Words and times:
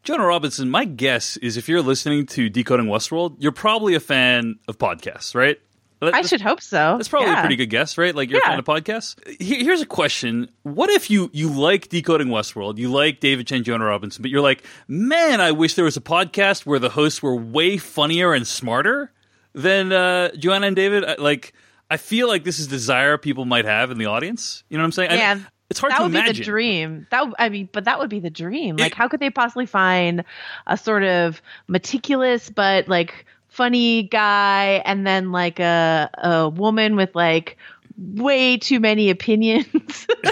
Joanna 0.01 0.25
Robinson, 0.25 0.71
my 0.71 0.85
guess 0.85 1.37
is 1.37 1.55
if 1.55 1.70
you're 1.70 1.84
listening 1.84 2.25
to 2.25 2.49
Decoding 2.49 2.87
Westworld, 2.87 3.35
you're 3.37 3.51
probably 3.51 3.93
a 3.93 3.99
fan 3.99 4.55
of 4.67 4.79
podcasts, 4.79 5.35
right? 5.35 5.59
I 6.01 6.21
should 6.23 6.41
hope 6.41 6.61
so. 6.61 6.95
That's 6.97 7.09
probably 7.09 7.29
yeah. 7.29 7.39
a 7.39 7.41
pretty 7.41 7.55
good 7.57 7.69
guess, 7.69 7.97
right? 7.97 8.15
Like 8.15 8.29
you're 8.29 8.39
Yeah. 8.39 8.47
a 8.47 8.51
fan 8.51 8.59
of 8.59 8.65
podcasts. 8.65 9.15
Here- 9.41 9.59
Here's 9.63 9.81
a 9.81 9.85
question: 9.85 10.49
What 10.63 10.89
if 10.89 11.09
you 11.09 11.29
you 11.33 11.49
like 11.49 11.89
Decoding 11.89 12.27
Westworld, 12.29 12.77
you 12.77 12.89
like 12.91 13.19
David 13.19 13.47
Chen, 13.47 13.63
Joanna 13.63 13.85
Robinson, 13.85 14.21
but 14.21 14.31
you're 14.31 14.41
like, 14.41 14.63
man, 14.87 15.39
I 15.41 15.51
wish 15.51 15.75
there 15.75 15.85
was 15.85 15.97
a 15.97 16.01
podcast 16.01 16.65
where 16.65 16.79
the 16.79 16.89
hosts 16.89 17.21
were 17.21 17.35
way 17.35 17.77
funnier 17.77 18.33
and 18.33 18.47
smarter 18.47 19.11
than 19.53 19.91
uh, 19.91 20.31
Joanna 20.35 20.67
and 20.67 20.75
David. 20.75 21.05
I- 21.05 21.15
Like, 21.19 21.53
I 21.89 21.97
feel 21.97 22.27
like 22.27 22.43
this 22.45 22.57
is 22.59 22.67
desire 22.67 23.17
people 23.17 23.45
might 23.45 23.65
have 23.65 23.91
in 23.91 23.98
the 23.98 24.05
audience. 24.07 24.63
You 24.70 24.77
know 24.77 24.83
what 24.83 24.87
I'm 24.87 24.91
saying? 24.93 25.11
I- 25.11 25.45
it's 25.70 25.79
hard 25.79 25.91
that 25.93 25.98
to 25.99 26.04
would 26.04 26.11
imagine. 26.11 26.33
be 26.33 26.39
the 26.39 26.43
dream. 26.43 27.07
That 27.11 27.27
I 27.39 27.48
mean, 27.48 27.70
but 27.71 27.85
that 27.85 27.98
would 27.99 28.09
be 28.09 28.20
the 28.20 28.29
dream. 28.29 28.76
Like, 28.76 28.91
It- 28.91 28.98
how 28.98 29.07
could 29.07 29.20
they 29.21 29.29
possibly 29.29 29.65
find 29.65 30.26
a 30.67 30.76
sort 30.76 31.04
of 31.04 31.41
meticulous 31.70 32.49
but 32.49 32.87
like 32.89 33.26
funny 33.52 34.04
guy, 34.04 34.82
and 34.85 35.05
then 35.05 35.32
like 35.32 35.60
a 35.60 36.10
a 36.18 36.49
woman 36.49 36.96
with 36.96 37.13
like 37.13 37.57
way 37.98 38.57
too 38.57 38.80
many 38.80 39.10
opinions? 39.10 40.07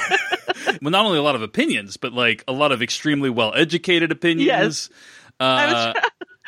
well, 0.81 0.91
not 0.91 1.05
only 1.05 1.19
a 1.19 1.21
lot 1.21 1.35
of 1.35 1.41
opinions, 1.41 1.97
but 1.97 2.13
like 2.13 2.43
a 2.47 2.51
lot 2.51 2.71
of 2.71 2.81
extremely 2.81 3.29
well 3.29 3.53
educated 3.53 4.11
opinions. 4.11 4.47
Yes. 4.47 4.89
Uh, 5.39 5.93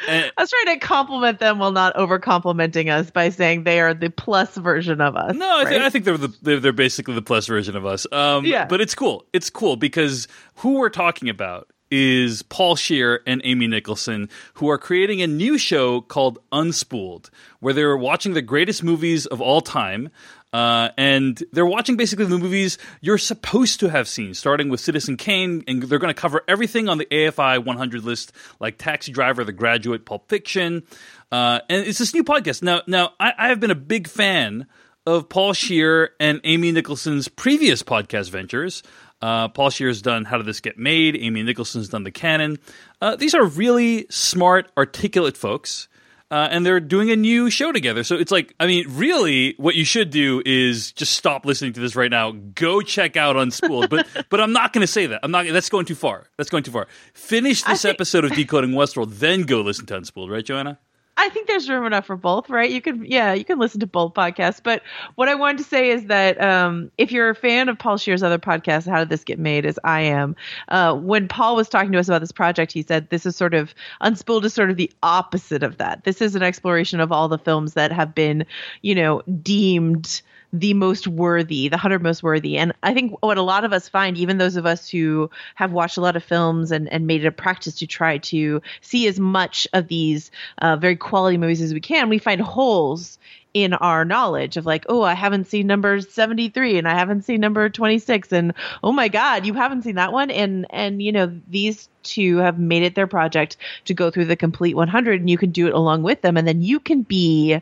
and- 0.08 0.32
I 0.36 0.42
was 0.42 0.50
trying 0.50 0.80
to 0.80 0.86
compliment 0.86 1.38
them 1.38 1.60
while 1.60 1.72
not 1.72 1.96
over 1.96 2.18
complimenting 2.18 2.90
us 2.90 3.12
by 3.12 3.30
saying 3.30 3.66
they 3.66 3.80
are 3.80 3.94
the 3.94 4.10
plus 4.10 4.56
version 4.56 5.00
of 5.00 5.16
us. 5.16 5.36
No, 5.36 5.60
I, 5.60 5.64
think 5.66 5.70
right? 5.78 5.82
I 5.82 5.90
think 5.92 6.06
they're 6.06 6.18
the 6.18 6.36
they're, 6.42 6.60
they're 6.60 6.74
basically 6.74 7.14
the 7.14 7.22
plus 7.22 7.46
version 7.46 7.76
of 7.76 7.86
us. 7.86 8.08
Um, 8.12 8.44
Yeah. 8.44 8.66
But 8.66 8.82
it's 8.82 8.96
cool. 8.96 9.26
It's 9.32 9.52
cool 9.52 9.76
because 9.76 10.28
who 10.56 10.80
we're 10.80 10.90
talking 10.90 11.30
about 11.30 11.70
is 11.92 12.42
Paul 12.42 12.75
Scheer 12.75 13.22
and 13.28 13.42
Amy 13.44 13.67
Nicholson, 13.67 14.30
who 14.56 14.70
are 14.70 14.78
creating 14.78 15.22
a 15.22 15.28
new 15.28 15.58
show 15.58 16.02
called 16.02 16.39
Unspooled, 16.52 17.30
where 17.59 17.73
they're 17.73 17.97
watching 17.97 18.34
the 18.34 18.42
greatest 18.42 18.84
movies 18.84 19.25
of 19.25 19.42
all 19.42 19.61
time. 19.61 20.09
Uh, 20.53 20.89
and 20.97 21.42
they're 21.53 21.66
watching 21.66 21.95
basically 21.95 22.25
the 22.25 22.38
movies 22.38 22.78
you're 23.00 23.17
supposed 23.17 23.80
to 23.80 23.89
have 23.89 24.08
seen, 24.08 24.34
starting 24.34 24.67
with 24.67 24.81
Citizen 24.81 25.16
Kane, 25.16 25.64
and 25.66 25.84
they're 25.84 26.00
going 26.00 26.14
to 26.14 26.19
cover 26.19 26.42
everything 26.47 26.89
on 26.89 26.97
the 26.97 27.06
AFI 27.06 27.64
100 27.64 28.03
list, 28.03 28.34
like 28.59 28.78
Taxi 28.78 29.14
Driver, 29.14 29.45
The 29.45 29.53
Graduate, 29.53 30.06
Pulp 30.06 30.28
Fiction, 30.28 30.84
uh, 31.31 31.62
and 31.69 31.88
it's 31.88 32.00
this 32.00 32.14
new 32.14 32.25
podcast. 32.25 32.62
Now, 32.62 32.81
now 32.86 33.14
I, 33.17 33.34
I 33.38 33.47
have 33.47 33.62
been 33.62 33.72
a 33.72 33.75
big 33.75 34.09
fan 34.09 34.67
of 35.06 35.30
Paul 35.30 35.53
Scheer 35.53 36.12
and 36.19 36.42
Amy 36.44 36.72
Nicholson's 36.72 37.28
previous 37.28 37.81
podcast 37.81 38.30
ventures. 38.30 38.84
Uh, 39.22 39.48
Paul 39.50 39.70
Scheer's 39.70 40.02
done 40.02 40.26
How 40.26 40.38
Did 40.38 40.46
This 40.48 40.59
Get 40.62 40.78
Made? 40.78 41.16
Amy 41.16 41.44
Nicholson's 41.44 41.90
done 41.90 42.04
The 42.04 42.12
Canon. 42.12 42.58
Uh, 43.02 43.16
these 43.16 43.34
are 43.36 43.46
really 43.46 44.08
smart, 44.09 44.72
articulate 44.78 45.38
folks. 45.38 45.88
Uh, 46.30 46.48
and 46.50 46.66
they're 46.66 46.80
doing 46.80 47.12
a 47.12 47.16
new 47.18 47.50
show 47.50 47.74
together. 47.74 48.06
So 48.06 48.16
it's 48.16 48.31
like, 48.31 48.56
I 48.58 48.66
mean, 48.66 48.86
really, 48.88 49.54
what 49.58 49.76
you 49.76 49.84
should 49.84 50.12
do 50.12 50.42
is 50.46 50.94
just 50.94 51.14
stop 51.14 51.46
listening 51.46 51.74
to 51.74 51.81
this 51.81 51.94
right 51.94 52.10
now. 52.10 52.31
Go 52.31 52.80
check 52.81 53.18
out 53.18 53.36
Unspooled. 53.36 53.90
but 53.90 54.08
but 54.30 54.40
I'm 54.40 54.54
not 54.54 54.72
going 54.72 54.80
to 54.80 54.88
say 54.88 55.08
that. 55.08 55.20
I'm 55.24 55.31
not. 55.31 55.46
That's 55.52 55.68
going 55.68 55.86
too 55.86 55.94
far. 55.96 56.24
That's 56.38 56.50
going 56.50 56.64
too 56.64 56.72
far. 56.72 56.88
Finish 57.14 57.64
this 57.64 57.81
think- 57.81 57.96
episode 57.96 58.24
of 58.24 58.31
Decoding 58.31 58.72
Westworld, 58.72 59.20
then 59.20 59.42
go 59.42 59.60
listen 59.60 59.86
to 59.88 60.00
Unspooled. 60.00 60.30
Right, 60.31 60.46
Joanna? 60.46 60.80
I 61.18 61.30
think 61.30 61.48
there's 61.48 61.70
room 61.70 61.86
enough 61.86 62.06
for 62.06 62.16
both, 62.16 62.50
right? 62.50 62.70
You 62.70 62.82
can, 62.82 63.06
yeah, 63.06 63.34
you 63.34 63.46
can 63.46 63.60
listen 63.60 63.82
to 63.82 63.88
both 63.88 64.14
podcasts. 64.14 64.62
But 64.64 64.82
what 65.16 65.28
I 65.28 65.36
wanted 65.36 65.60
to 65.60 65.64
say 65.66 65.90
is 65.90 66.06
that 66.06 66.42
um, 66.42 66.90
if 66.98 67.12
you're 67.12 67.30
a 67.30 67.36
fan 67.36 67.70
of 67.70 67.78
Paul 67.78 67.98
Scheer's 67.98 68.24
other 68.24 68.40
podcast, 68.40 68.88
How 68.88 69.00
Did 69.00 69.10
This 69.10 69.24
Get 69.24 69.38
Made, 69.38 69.66
as 69.66 69.78
I 69.84 70.02
am, 70.02 70.36
uh, 70.70 70.96
when 70.96 71.28
Paul 71.28 71.56
was 71.56 71.70
talking 71.70 71.92
to 71.92 72.00
us 72.00 72.08
about 72.08 72.22
this 72.22 72.32
project, 72.32 72.72
he 72.72 72.82
said 72.82 73.10
this 73.10 73.26
is 73.26 73.36
sort 73.36 73.54
of 73.54 73.76
Unspooled 74.02 74.46
is 74.46 74.54
sort 74.54 74.72
of 74.72 74.78
the 74.78 74.92
opposite 75.04 75.64
of 75.64 75.78
that. 75.78 76.06
This 76.06 76.22
is 76.22 76.36
an 76.36 76.44
exploration 76.44 77.00
of 77.00 77.12
all 77.12 77.28
the 77.28 77.38
films 77.38 77.74
that 77.74 77.92
have 77.92 78.16
been, 78.16 78.46
you 78.82 78.96
know, 78.96 79.22
deemed 79.44 80.22
the 80.53 80.73
most 80.73 81.07
worthy, 81.07 81.69
the 81.69 81.75
100 81.75 82.01
most 82.01 82.23
worthy. 82.23 82.57
And 82.57 82.73
I 82.84 82.94
think 82.94 83.16
what 83.22 83.38
a 83.38 83.41
lot 83.41 83.63
of 83.63 83.73
us 83.73 83.88
find, 83.88 84.17
even 84.17 84.38
those 84.38 84.56
of 84.56 84.66
us 84.66 84.89
who 84.89 85.29
have 85.56 85.72
watched 85.72 85.97
a 85.97 86.01
lot 86.01 86.16
of 86.16 86.23
films 86.23 86.72
and, 86.72 86.91
and 86.91 87.07
made 87.07 87.23
it 87.23 87.28
a 87.28 87.31
practice 87.31 87.75
to 87.75 87.88
try 87.88 88.17
to 88.17 88.62
see 88.81 89.07
as 89.07 89.19
much 89.19 89.67
of 89.73 89.88
these 89.88 90.31
uh, 90.57 90.75
very 90.75 90.95
quality 90.95 91.38
movies 91.38 91.62
as 91.62 91.73
we 91.73 91.79
can, 91.79 92.09
we 92.09 92.17
find 92.17 92.41
holes 92.41 93.17
in 93.53 93.73
our 93.73 94.06
knowledge 94.06 94.56
of 94.57 94.66
like, 94.66 94.85
oh, 94.88 95.01
I 95.01 95.13
haven't 95.13 95.47
seen 95.47 95.67
number 95.67 96.00
73 96.00 96.78
and 96.78 96.88
I 96.88 96.97
haven't 96.97 97.23
seen 97.23 97.41
number 97.41 97.69
26 97.69 98.31
and 98.31 98.53
oh 98.83 98.91
my 98.91 99.07
god, 99.07 99.45
you 99.45 99.53
haven't 99.53 99.83
seen 99.83 99.95
that 99.95 100.13
one 100.13 100.31
and 100.31 100.66
and 100.69 101.01
you 101.01 101.12
know, 101.12 101.38
these 101.50 101.89
two 102.03 102.38
have 102.38 102.59
made 102.59 102.83
it 102.83 102.95
their 102.95 103.07
project 103.07 103.57
to 103.85 103.94
go 103.94 104.09
through 104.09 104.25
the 104.25 104.35
complete 104.35 104.75
100 104.75 105.19
and 105.19 105.29
you 105.29 105.38
can 105.38 105.51
do 105.51 105.68
it 105.68 105.73
along 105.73 106.03
with 106.03 106.22
them 106.22 106.38
and 106.38 106.47
then 106.47 106.62
you 106.62 106.79
can 106.79 107.01
be 107.01 107.62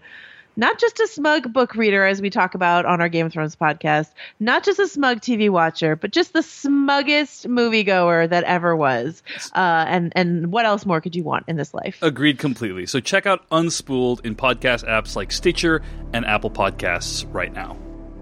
not 0.60 0.78
just 0.78 1.00
a 1.00 1.08
smug 1.08 1.54
book 1.54 1.74
reader, 1.76 2.06
as 2.06 2.22
we 2.22 2.30
talk 2.30 2.54
about 2.54 2.86
on 2.86 3.00
our 3.00 3.08
Game 3.08 3.26
of 3.26 3.32
Thrones 3.32 3.56
podcast, 3.56 4.12
not 4.42 4.66
just 4.66 4.78
a 4.78 4.88
smug 4.88 5.22
TV 5.22 5.50
watcher, 5.50 5.96
but 5.96 6.12
just 6.12 6.34
the 6.34 6.44
smuggest 6.44 7.48
moviegoer 7.48 8.30
that 8.30 8.44
ever 8.44 8.76
was. 8.76 9.24
Uh, 9.56 9.86
and 9.88 10.12
and 10.18 10.52
what 10.52 10.66
else 10.66 10.86
more 10.86 11.00
could 11.00 11.16
you 11.16 11.24
want 11.24 11.46
in 11.48 11.56
this 11.56 11.74
life? 11.74 11.98
Agreed 12.02 12.38
completely. 12.40 12.86
So 12.86 13.00
check 13.00 13.26
out 13.26 13.50
Unspooled 13.50 14.26
in 14.26 14.36
podcast 14.36 14.86
apps 14.86 15.16
like 15.16 15.32
Stitcher 15.32 15.82
and 16.12 16.26
Apple 16.26 16.52
Podcasts 16.52 17.26
right 17.34 17.54
now. 17.54 17.78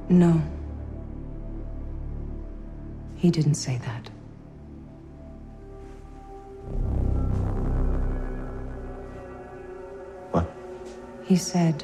No. 0.08 0.40
He 3.16 3.31
didn't 3.31 3.56
say 3.56 3.80
that. 3.80 4.09
What? 10.31 10.47
He 11.24 11.36
said, 11.36 11.84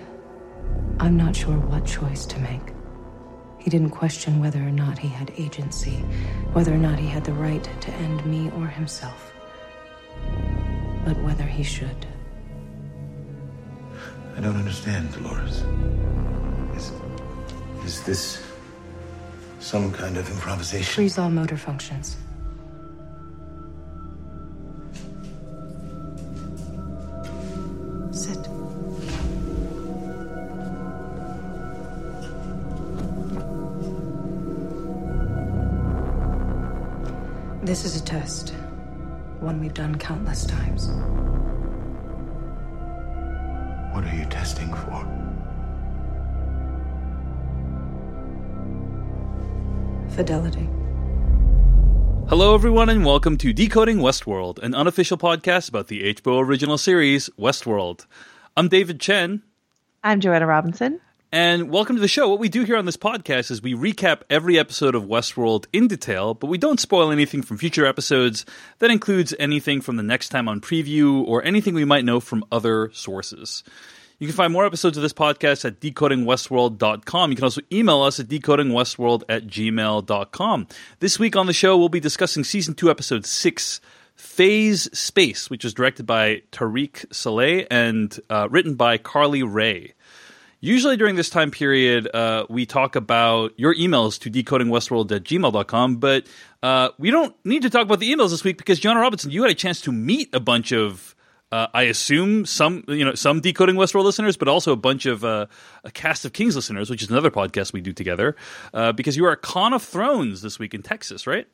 I'm 0.99 1.17
not 1.17 1.35
sure 1.35 1.57
what 1.57 1.85
choice 1.85 2.25
to 2.27 2.39
make. 2.39 2.73
He 3.59 3.69
didn't 3.69 3.91
question 3.91 4.39
whether 4.39 4.59
or 4.59 4.71
not 4.71 4.97
he 4.97 5.07
had 5.07 5.31
agency, 5.37 5.97
whether 6.53 6.73
or 6.73 6.77
not 6.77 6.99
he 6.99 7.07
had 7.07 7.23
the 7.23 7.33
right 7.33 7.63
to 7.81 7.91
end 7.91 8.25
me 8.25 8.51
or 8.57 8.67
himself, 8.67 9.33
but 11.05 11.17
whether 11.23 11.45
he 11.45 11.63
should. 11.63 12.05
I 14.35 14.41
don't 14.41 14.55
understand, 14.55 15.13
Dolores. 15.13 15.63
Is, 16.75 16.91
is 17.85 18.03
this 18.03 18.43
some 19.59 19.91
kind 19.93 20.17
of 20.17 20.29
improvisation? 20.29 20.93
Freeze 20.93 21.17
all 21.17 21.29
motor 21.29 21.57
functions. 21.57 22.17
Sit. 28.11 28.52
This 37.73 37.85
is 37.85 37.99
a 37.99 38.03
test, 38.03 38.49
one 39.39 39.59
we've 39.59 39.73
done 39.73 39.95
countless 39.95 40.45
times. 40.45 40.89
What 43.91 44.03
are 44.03 44.15
you 44.15 44.25
testing 44.25 44.71
for? 44.71 45.01
Fidelity. 50.15 50.69
Hello, 52.29 52.53
everyone, 52.53 52.89
and 52.89 53.03
welcome 53.03 53.37
to 53.37 53.51
Decoding 53.51 53.97
Westworld, 53.97 54.59
an 54.61 54.75
unofficial 54.75 55.17
podcast 55.17 55.67
about 55.67 55.87
the 55.87 56.13
HBO 56.13 56.45
original 56.45 56.77
series 56.77 57.27
Westworld. 57.39 58.05
I'm 58.55 58.67
David 58.67 58.99
Chen, 58.99 59.41
I'm 60.03 60.19
Joanna 60.19 60.45
Robinson. 60.45 61.01
And 61.33 61.71
welcome 61.71 61.95
to 61.95 61.99
the 61.99 62.07
show. 62.07 62.29
What 62.29 62.37
we 62.37 62.47
do 62.47 62.63
here 62.63 62.77
on 62.77 62.85
this 62.85 62.95
podcast 62.95 63.49
is 63.49 63.59
we 63.59 63.73
recap 63.73 64.21
every 64.29 64.59
episode 64.59 64.93
of 64.93 65.05
Westworld 65.05 65.65
in 65.73 65.87
detail, 65.87 66.35
but 66.35 66.45
we 66.45 66.59
don't 66.59 66.79
spoil 66.79 67.11
anything 67.11 67.41
from 67.41 67.57
future 67.57 67.87
episodes. 67.87 68.45
That 68.77 68.91
includes 68.91 69.33
anything 69.39 69.81
from 69.81 69.95
the 69.95 70.03
next 70.03 70.29
time 70.29 70.47
on 70.47 70.61
preview 70.61 71.25
or 71.25 71.43
anything 71.43 71.73
we 71.73 71.85
might 71.85 72.05
know 72.05 72.19
from 72.19 72.45
other 72.51 72.91
sources. 72.93 73.63
You 74.19 74.27
can 74.27 74.35
find 74.35 74.53
more 74.53 74.67
episodes 74.67 74.95
of 74.95 75.01
this 75.01 75.11
podcast 75.11 75.65
at 75.65 75.79
decodingwestworld.com. 75.79 77.31
You 77.31 77.35
can 77.35 77.45
also 77.45 77.61
email 77.71 78.03
us 78.03 78.19
at 78.19 78.27
decodingwestworld 78.27 79.23
at 79.27 79.47
gmail.com. 79.47 80.67
This 80.99 81.17
week 81.17 81.35
on 81.35 81.47
the 81.47 81.53
show, 81.53 81.75
we'll 81.75 81.89
be 81.89 81.99
discussing 81.99 82.43
season 82.43 82.75
two, 82.75 82.91
episode 82.91 83.25
six, 83.25 83.81
Phase 84.13 84.87
Space, 84.95 85.49
which 85.49 85.65
is 85.65 85.73
directed 85.73 86.05
by 86.05 86.43
Tarik 86.51 87.05
Saleh 87.11 87.65
and 87.71 88.19
uh, 88.29 88.47
written 88.51 88.75
by 88.75 88.99
Carly 88.99 89.41
Wray. 89.41 89.95
Usually 90.63 90.95
during 90.95 91.17
this 91.17 91.29
time 91.29 91.51
period, 91.51 92.09
uh, 92.15 92.45
we 92.49 92.65
talk 92.65 92.95
about 92.95 93.51
your 93.57 93.75
emails 93.75 94.17
to 94.21 94.31
decodingwestworld 94.31 95.11
at 95.11 95.99
but 95.99 96.25
uh, 96.63 96.87
we 96.97 97.11
don't 97.11 97.35
need 97.43 97.63
to 97.63 97.69
talk 97.69 97.81
about 97.81 97.99
the 97.99 98.09
emails 98.09 98.29
this 98.29 98.45
week 98.45 98.57
because 98.57 98.79
Joanna 98.79 99.01
Robinson, 99.01 99.29
you 99.29 99.41
had 99.41 99.51
a 99.51 99.55
chance 99.55 99.81
to 99.81 99.91
meet 99.91 100.33
a 100.33 100.39
bunch 100.39 100.71
of, 100.71 101.17
uh, 101.51 101.67
I 101.73 101.83
assume 101.83 102.45
some, 102.45 102.85
you 102.87 103.03
know, 103.03 103.13
some 103.13 103.41
decoding 103.41 103.75
Westworld 103.75 104.05
listeners, 104.05 104.37
but 104.37 104.47
also 104.47 104.71
a 104.71 104.77
bunch 104.77 105.05
of 105.05 105.25
uh, 105.25 105.47
a 105.83 105.91
cast 105.91 106.23
of 106.23 106.31
Kings 106.31 106.55
listeners, 106.55 106.89
which 106.89 107.03
is 107.03 107.09
another 107.09 107.29
podcast 107.29 107.73
we 107.73 107.81
do 107.81 107.91
together, 107.91 108.37
uh, 108.73 108.93
because 108.93 109.17
you 109.17 109.25
are 109.25 109.35
Con 109.35 109.73
of 109.73 109.83
Thrones 109.83 110.41
this 110.43 110.59
week 110.59 110.73
in 110.73 110.81
Texas, 110.81 111.27
right? 111.27 111.45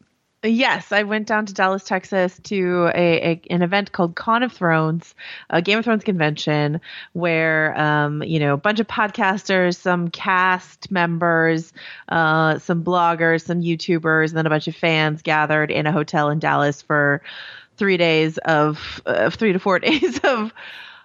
Yes, 0.41 0.93
I 0.93 1.03
went 1.03 1.27
down 1.27 1.45
to 1.47 1.53
Dallas, 1.53 1.83
Texas 1.83 2.39
to 2.43 2.89
a, 2.95 3.31
a, 3.31 3.41
an 3.49 3.61
event 3.61 3.91
called 3.91 4.15
Con 4.15 4.41
of 4.41 4.53
Thrones, 4.53 5.13
a 5.49 5.61
Game 5.61 5.79
of 5.79 5.83
Thrones 5.83 6.05
convention, 6.05 6.79
where 7.11 7.77
um, 7.77 8.23
you 8.23 8.39
know 8.39 8.53
a 8.53 8.57
bunch 8.57 8.79
of 8.79 8.87
podcasters, 8.87 9.75
some 9.75 10.09
cast 10.09 10.89
members, 10.91 11.73
uh, 12.07 12.57
some 12.59 12.85
bloggers, 12.85 13.43
some 13.43 13.61
YouTubers, 13.61 14.29
and 14.29 14.37
then 14.37 14.45
a 14.45 14.49
bunch 14.49 14.69
of 14.69 14.77
fans 14.77 15.21
gathered 15.21 15.71
in 15.71 15.85
a 15.85 15.91
hotel 15.91 16.29
in 16.29 16.39
Dallas 16.39 16.81
for 16.81 17.21
three 17.75 17.97
days 17.97 18.37
of 18.37 19.01
uh, 19.05 19.29
three 19.29 19.51
to 19.51 19.59
four 19.59 19.79
days 19.79 20.19
of 20.19 20.53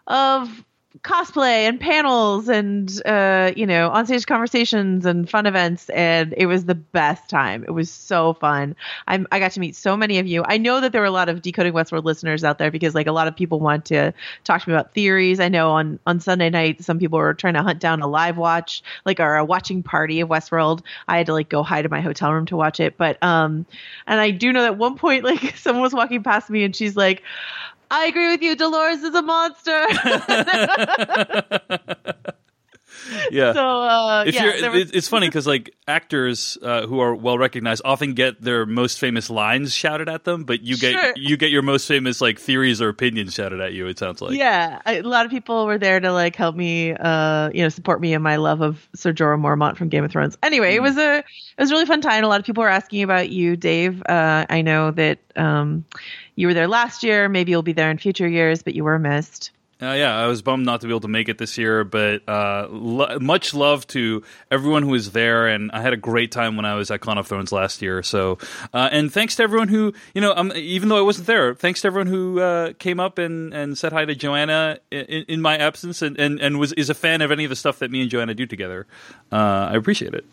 of 0.07 0.65
cosplay 1.03 1.69
and 1.69 1.81
panels 1.81 2.49
and 2.49 3.05
uh, 3.05 3.53
you 3.57 3.67
know 3.67 3.91
onstage 3.91 4.27
conversations 4.27 5.05
and 5.05 5.29
fun 5.29 5.45
events 5.45 5.91
and 5.91 6.33
it 6.37 6.47
was 6.47 6.67
the 6.67 6.75
best 6.75 7.29
time. 7.29 7.65
It 7.65 7.73
was 7.73 7.91
so 7.91 8.35
fun. 8.35 8.77
I'm, 9.09 9.27
i 9.33 9.41
got 9.41 9.53
to 9.53 9.61
meet 9.61 9.75
so 9.75 9.97
many 9.97 10.19
of 10.19 10.27
you. 10.27 10.45
I 10.47 10.57
know 10.57 10.81
that 10.81 10.93
there 10.93 11.01
were 11.01 11.07
a 11.07 11.11
lot 11.11 11.29
of 11.29 11.43
decoding 11.43 11.73
westworld 11.73 12.05
listeners 12.05 12.45
out 12.45 12.59
there 12.59 12.71
because 12.71 12.95
like 12.95 13.09
a 13.09 13.13
lot 13.13 13.27
of 13.27 13.35
people 13.35 13.59
want 13.59 13.87
to 13.87 14.15
talk 14.45 14.63
to 14.63 14.69
me 14.69 14.75
about 14.75 14.95
theories. 14.95 15.41
I 15.41 15.49
know 15.49 15.71
on 15.73 15.99
on 16.07 16.21
sunday 16.21 16.49
night 16.49 16.83
some 16.85 16.99
people 16.99 17.19
were 17.19 17.35
trying 17.35 17.55
to 17.55 17.63
hunt 17.63 17.81
down 17.81 18.01
a 18.01 18.07
live 18.07 18.37
watch 18.37 18.83
like 19.05 19.19
or 19.19 19.37
a 19.37 19.45
watching 19.45 19.83
party 19.83 20.21
of 20.21 20.29
westworld. 20.29 20.83
I 21.09 21.17
had 21.19 21.27
to 21.27 21.33
like 21.33 21.49
go 21.49 21.65
hide 21.65 21.85
in 21.85 21.91
my 21.91 22.01
hotel 22.01 22.33
room 22.33 22.47
to 22.47 22.57
watch 22.57 22.79
it. 22.79 22.97
But 22.97 23.21
um 23.23 23.67
and 24.07 24.21
i 24.21 24.31
do 24.31 24.53
know 24.53 24.63
that 24.63 24.73
at 24.73 24.79
one 24.79 24.97
point 24.97 25.25
like 25.25 25.57
someone 25.57 25.83
was 25.83 25.93
walking 25.93 26.23
past 26.23 26.51
me 26.51 26.63
and 26.63 26.75
she's 26.75 26.97
like 26.97 27.23
I 27.91 28.07
agree 28.07 28.29
with 28.31 28.43
you. 28.43 28.57
Dolores 28.57 29.03
is 29.03 29.15
a 29.15 29.23
monster. 29.23 29.87
yeah. 33.31 33.53
So 33.53 33.61
uh, 33.83 34.25
if 34.27 34.35
yeah, 34.35 34.45
you're, 34.45 34.61
there 34.61 34.71
was- 34.71 34.91
it- 34.91 34.95
it's 34.97 35.09
funny 35.09 35.29
because 35.29 35.47
like 35.47 35.75
actors 35.87 36.57
uh, 36.63 36.87
who 36.87 37.01
are 37.01 37.15
well 37.15 37.37
recognized 37.37 37.83
often 37.85 38.15
get 38.15 38.41
their 38.41 38.65
most 38.65 38.99
famous 38.99 39.29
lines 39.29 39.75
shouted 39.75 40.09
at 40.09 40.25
them, 40.25 40.45
but 40.45 40.63
you 40.63 40.77
get 40.77 40.93
Sure. 40.93 41.13
you 41.17 41.37
get 41.37 41.51
your 41.51 41.63
most 41.63 41.87
famous 41.87 42.21
like 42.21 42.39
theories 42.39 42.81
or 42.81 42.89
opinions 42.89 43.35
shouted 43.35 43.61
at 43.61 43.73
you. 43.75 43.87
It 43.87 43.99
sounds 43.99 44.23
like 44.23 44.35
yeah, 44.37 44.81
I- 44.87 44.97
a 44.97 45.03
lot 45.03 45.27
of 45.27 45.31
people 45.31 45.67
were 45.67 45.79
there 45.79 46.01
to 46.01 46.13
like 46.13 46.35
help 46.37 46.57
me, 46.57 46.93
uh, 46.95 47.51
you 47.53 47.63
know, 47.63 47.69
support 47.69 48.01
me 48.01 48.15
in 48.15 48.23
my 48.23 48.37
love 48.37 48.61
of 48.63 48.89
Sir 48.95 49.13
Jorah 49.13 49.39
Mormont 49.41 49.77
from 49.77 49.89
Game 49.89 50.05
of 50.05 50.11
Thrones. 50.11 50.39
Anyway, 50.43 50.75
it 50.75 50.83
was 50.83 50.97
a 50.97 51.19
it 51.19 51.25
was 51.59 51.71
a 51.71 51.75
really 51.75 51.87
fun 51.87 52.01
time. 52.01 52.25
A 52.25 52.29
lot 52.29 52.41
of 52.41 52.47
people 52.47 52.63
were 52.63 52.69
asking 52.71 53.03
about 53.03 53.29
you, 53.29 53.57
Dave. 53.57 54.03
Uh, 54.09 54.47
I 54.49 54.63
know 54.63 54.91
that 54.93 55.19
um, 55.37 55.85
you 56.37 56.47
were 56.47 56.55
there 56.55 56.69
last 56.69 57.03
year. 57.03 57.29
Maybe 57.29 57.51
you'll 57.51 57.63
be 57.63 57.73
there 57.73 57.91
in 57.91 57.99
future 57.99 58.29
years, 58.29 58.63
but 58.63 58.75
you 58.75 58.85
were 58.85 58.99
missed. 58.99 59.51
Uh, 59.83 59.93
yeah, 59.93 60.17
I 60.17 60.29
was 60.29 60.41
bummed 60.41 60.65
not 60.65 60.81
to 60.81 60.87
be 60.87 60.93
able 60.93 61.01
to 61.01 61.09
make 61.09 61.29
it 61.29 61.37
this 61.37 61.59
year, 61.59 61.83
but 61.83 62.27
uh, 62.29 62.69
lo- 62.71 63.19
much 63.21 63.53
love 63.53 63.87
to 63.89 64.23
everyone 64.51 64.85
who 64.85 64.91
was 64.91 65.11
there, 65.11 65.49
and 65.49 65.71
I 65.73 65.83
had 65.83 65.93
a 65.93 65.97
great 65.97 66.31
time 66.31 66.57
when 66.57 66.65
I 66.65 66.75
was 66.75 66.91
at 66.93 67.01
Con 67.01 67.19
of 67.19 67.27
Thrones 67.27 67.51
last 67.51 67.83
year. 67.83 68.03
So, 68.03 68.39
uh, 68.73 68.89
and 68.93 69.13
thanks 69.13 69.37
to 69.37 69.43
everyone 69.43 69.69
who, 69.69 69.93
you 70.15 70.21
know, 70.21 70.33
um, 70.35 70.53
even 70.55 70.89
though 70.89 70.97
I 70.97 71.03
wasn't 71.03 71.27
there, 71.27 71.55
thanks 71.55 71.83
to 71.83 71.89
everyone 71.89 72.07
who 72.07 72.41
uh, 72.41 72.73
came 72.75 73.01
up 73.01 73.19
and, 73.19 73.53
and 73.53 73.77
said 73.77 73.93
hi 73.93 74.05
to 74.05 74.15
Joanna 74.15 74.79
in, 74.93 75.25
in 75.25 75.43
my 75.43 75.59
absence, 75.59 76.03
and, 76.03 76.19
and, 76.19 76.41
and 76.41 76.59
was 76.59 76.73
is 76.75 76.89
a 76.89 76.95
fan 76.95 77.21
of 77.21 77.33
any 77.33 77.45
of 77.45 77.51
the 77.51 77.57
stuff 77.57 77.81
that 77.81 77.91
me 77.91 78.01
and 78.01 78.11
Joanna 78.11 78.35
do 78.35 78.47
together. 78.47 78.87
Uh, 79.33 79.71
I 79.73 79.75
appreciate 79.75 80.15
it. 80.15 80.25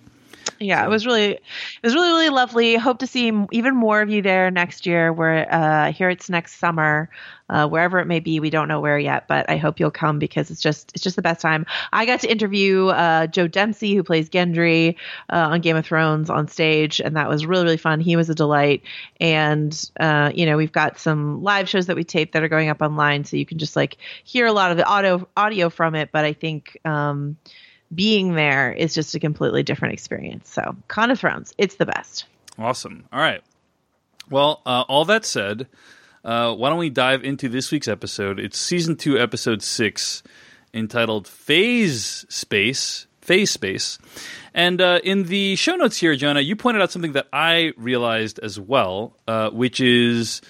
Yeah, 0.60 0.86
it 0.86 0.90
was 0.90 1.08
really, 1.08 1.32
it 1.32 1.42
was 1.84 1.96
really, 1.96 2.10
really 2.10 2.30
lovely. 2.30 2.76
Hope 2.76 3.00
to 3.00 3.08
see 3.08 3.32
even 3.52 3.76
more 3.76 4.02
of 4.02 4.10
you 4.10 4.22
there 4.22 4.52
next 4.52 4.86
year. 4.86 5.12
We're 5.12 5.48
uh, 5.50 5.92
here. 5.92 6.10
It's 6.10 6.30
next 6.30 6.60
summer, 6.60 7.10
uh, 7.50 7.68
wherever 7.68 7.98
it 8.00 8.06
may 8.06 8.20
be. 8.20 8.40
We 8.40 8.52
don't 8.52 8.68
know 8.68 8.80
where 8.80 9.00
yet, 9.00 9.28
but 9.28 9.50
I 9.50 9.58
hope 9.58 9.80
you'll 9.80 9.90
come 9.90 10.20
because 10.20 10.52
it's 10.52 10.62
just, 10.62 10.92
it's 10.94 11.04
just 11.04 11.16
the 11.16 11.24
best 11.24 11.42
time. 11.42 11.66
I 11.92 12.06
got 12.06 12.20
to 12.22 12.32
interview 12.32 12.88
uh, 12.88 13.26
Joe 13.26 13.48
Dempsie, 13.48 13.96
who 13.96 14.04
plays 14.04 14.30
Gendry 14.30 14.98
uh, 15.32 15.50
on 15.50 15.62
Game 15.62 15.78
of 15.78 15.86
Thrones, 15.86 16.30
on 16.30 16.48
stage, 16.48 17.02
and 17.02 17.16
that 17.16 17.28
was 17.28 17.44
really, 17.44 17.64
really 17.64 17.78
fun. 17.78 18.00
He 18.00 18.16
was 18.16 18.30
a 18.30 18.36
delight. 18.36 18.84
And 19.20 19.90
uh, 20.00 20.32
you 20.34 20.46
know, 20.46 20.58
we've 20.58 20.72
got 20.72 21.00
some 21.00 21.42
live 21.42 21.68
shows 21.70 21.88
that 21.88 21.96
we 21.96 22.04
taped 22.04 22.34
that 22.34 22.44
are 22.44 22.50
going 22.50 22.70
up 22.70 22.84
online, 22.84 23.26
so 23.26 23.36
you 23.36 23.48
can 23.48 23.58
just 23.58 23.76
like 23.76 23.98
hear 24.24 24.46
a 24.46 24.54
lot 24.54 24.70
of 24.70 24.78
the 24.78 24.86
audio 24.86 25.28
audio 25.36 25.72
from 25.72 25.96
it. 25.96 26.12
But 26.12 26.26
I 26.26 26.34
think. 26.34 26.78
Um, 26.86 27.38
being 27.94 28.36
there 28.36 28.72
is 28.72 28.94
just 28.94 29.16
a 29.16 29.20
completely 29.20 29.64
different 29.64 29.94
experience. 29.94 30.50
So, 30.50 30.76
Con 30.88 31.12
of 31.12 31.20
Thrones, 31.20 31.54
it's 31.58 31.76
the 31.76 31.86
best. 31.86 32.26
Awesome. 32.58 33.06
All 33.12 33.20
right. 33.20 33.42
Well, 34.30 34.62
uh, 34.66 34.84
all 34.88 35.06
that 35.06 35.26
said, 35.26 35.68
uh, 36.24 36.54
why 36.54 36.70
don't 36.70 36.78
we 36.78 36.90
dive 36.90 37.24
into 37.24 37.50
this 37.50 37.72
week's 37.72 37.88
episode? 37.88 38.40
It's 38.40 38.58
season 38.58 38.96
two, 38.96 39.18
episode 39.18 39.62
six, 39.62 40.24
entitled 40.74 41.28
Phase 41.28 42.26
Space. 42.30 43.08
Phase 43.22 43.52
Space. 43.52 44.00
And 44.54 44.82
uh, 44.82 45.00
in 45.04 45.24
the 45.24 45.56
show 45.56 45.76
notes 45.76 45.98
here, 45.98 46.16
Joanna, 46.16 46.42
you 46.42 46.56
pointed 46.56 46.82
out 46.82 46.92
something 46.92 47.14
that 47.14 47.28
I 47.32 47.74
realized 47.78 48.40
as 48.40 48.60
well, 48.60 49.16
uh, 49.28 49.52
which 49.52 49.80
is 49.80 50.42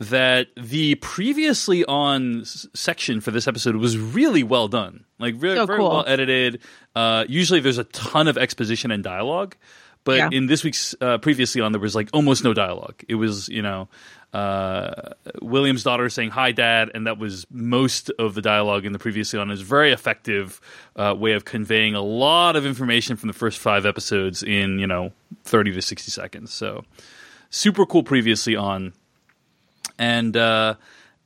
that 0.00 0.48
the 0.56 0.94
previously 0.96 1.84
on 1.84 2.42
section 2.44 3.20
for 3.20 3.30
this 3.30 3.46
episode 3.46 3.76
was 3.76 3.96
really 3.98 4.42
well 4.42 4.66
done. 4.66 5.04
Like, 5.18 5.34
really, 5.38 5.56
So 5.56 5.66
very 5.66 5.78
cool. 5.78 5.90
well 5.90 6.04
edited. 6.06 6.60
Uh, 6.96 7.24
usually 7.28 7.60
there's 7.60 7.78
a 7.78 7.84
ton 7.84 8.26
of 8.26 8.36
exposition 8.38 8.90
and 8.90 9.04
dialogue. 9.04 9.56
But 10.04 10.16
Yeah. 10.16 10.28
in 10.32 10.46
this 10.46 10.64
week's 10.64 10.94
uh, 11.02 11.18
previously 11.18 11.60
on, 11.60 11.72
there 11.72 11.80
was 11.80 11.94
like 11.94 12.08
almost 12.14 12.42
no 12.42 12.54
dialogue. 12.54 13.02
It 13.08 13.16
was, 13.16 13.50
you 13.50 13.60
know, 13.60 13.88
uh, 14.32 14.92
William's 15.42 15.82
daughter 15.82 16.08
saying 16.08 16.30
"Hi, 16.30 16.52
Dad," 16.52 16.90
and 16.94 17.06
that 17.06 17.18
was 17.18 17.46
most 17.50 18.10
of 18.18 18.34
the 18.34 18.40
dialogue 18.40 18.86
in 18.86 18.92
the 18.92 18.98
previously 18.98 19.38
on. 19.38 19.50
Is 19.50 19.60
very 19.60 19.92
effective 19.92 20.60
uh, 20.96 21.14
way 21.18 21.32
of 21.32 21.44
conveying 21.44 21.94
a 21.94 22.00
lot 22.00 22.56
of 22.56 22.64
information 22.64 23.16
from 23.16 23.26
the 23.26 23.32
first 23.34 23.58
five 23.58 23.84
episodes 23.84 24.42
in 24.42 24.78
you 24.78 24.86
know 24.86 25.12
thirty 25.44 25.72
to 25.72 25.82
sixty 25.82 26.10
seconds. 26.12 26.52
So 26.52 26.84
super 27.50 27.84
cool. 27.84 28.02
Previously 28.04 28.54
on, 28.56 28.92
and 30.00 30.34
uh, 30.36 30.74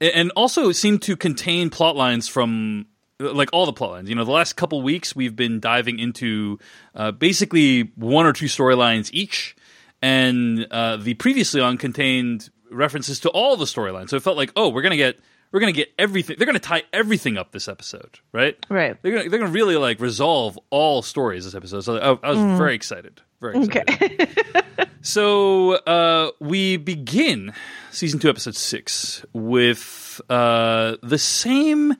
and 0.01 0.33
also 0.37 0.73
seemed 0.73 1.01
to 1.03 1.17
contain 1.17 1.71
plot 1.71 1.97
lines 1.97 2.29
from 2.29 2.87
like 3.21 3.49
all 3.53 3.65
the 3.65 3.73
plot 3.73 3.93
lines. 3.93 4.09
You 4.11 4.17
know, 4.17 4.25
the 4.25 4.33
last 4.33 4.55
couple 4.55 4.83
weeks 4.83 5.17
we've 5.17 5.37
been 5.37 5.61
diving 5.61 5.99
into 5.99 6.59
uh, 6.95 7.13
basically 7.13 7.93
one 7.95 8.27
or 8.27 8.33
two 8.33 8.47
storylines 8.47 9.09
each, 9.13 9.57
and 10.03 10.67
uh, 10.71 10.97
the 10.97 11.15
previously 11.15 11.61
on 11.61 11.79
contained 11.79 12.51
references 12.71 13.21
to 13.21 13.31
all 13.31 13.57
the 13.57 13.65
storylines. 13.65 14.11
So 14.11 14.17
it 14.17 14.23
felt 14.25 14.37
like, 14.37 14.53
oh, 14.57 14.69
we're 14.69 14.83
gonna 14.83 14.97
get 14.97 15.21
we're 15.55 15.61
gonna 15.61 15.71
get 15.71 15.95
everything. 15.97 16.35
They're 16.37 16.47
gonna 16.47 16.59
tie 16.59 16.83
everything 16.93 17.39
up 17.39 17.53
this 17.53 17.69
episode, 17.69 18.19
right? 18.33 18.57
Right. 18.69 19.01
They're 19.01 19.13
gonna 19.13 19.31
they're 19.31 19.39
gonna 19.39 19.53
really 19.53 19.77
like 19.77 20.01
resolve 20.01 20.59
all 20.71 21.01
stories 21.01 21.45
this 21.45 21.55
episode. 21.55 21.83
So 21.83 21.97
I, 21.97 22.27
I 22.27 22.31
was 22.33 22.59
very 22.59 22.75
excited. 22.75 23.23
Very 23.41 23.65
excited. 23.65 24.03
Okay. 24.03 24.27
So 25.07 25.75
uh, 25.75 26.31
we 26.41 26.79
begin 26.79 27.53
season 27.91 28.21
two, 28.21 28.31
episode 28.31 28.57
six, 28.57 29.23
with 29.35 30.19
uh, 30.31 30.97
the 31.03 31.19
same 31.19 31.93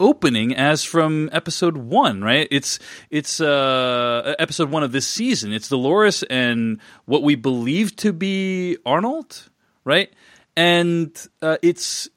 opening 0.00 0.56
as 0.56 0.82
from 0.82 1.30
episode 1.30 1.76
one. 1.76 2.20
Right? 2.20 2.48
It's 2.50 2.80
it's 3.10 3.40
uh, 3.40 4.34
episode 4.40 4.70
one 4.70 4.82
of 4.82 4.90
this 4.90 5.06
season. 5.06 5.52
It's 5.52 5.68
Dolores 5.68 6.24
and 6.24 6.80
what 7.04 7.22
we 7.22 7.36
believe 7.36 7.94
to 7.98 8.12
be 8.12 8.76
Arnold. 8.84 9.48
Right? 9.84 10.12
And 10.56 11.16
uh, 11.40 11.58
it's 11.62 12.08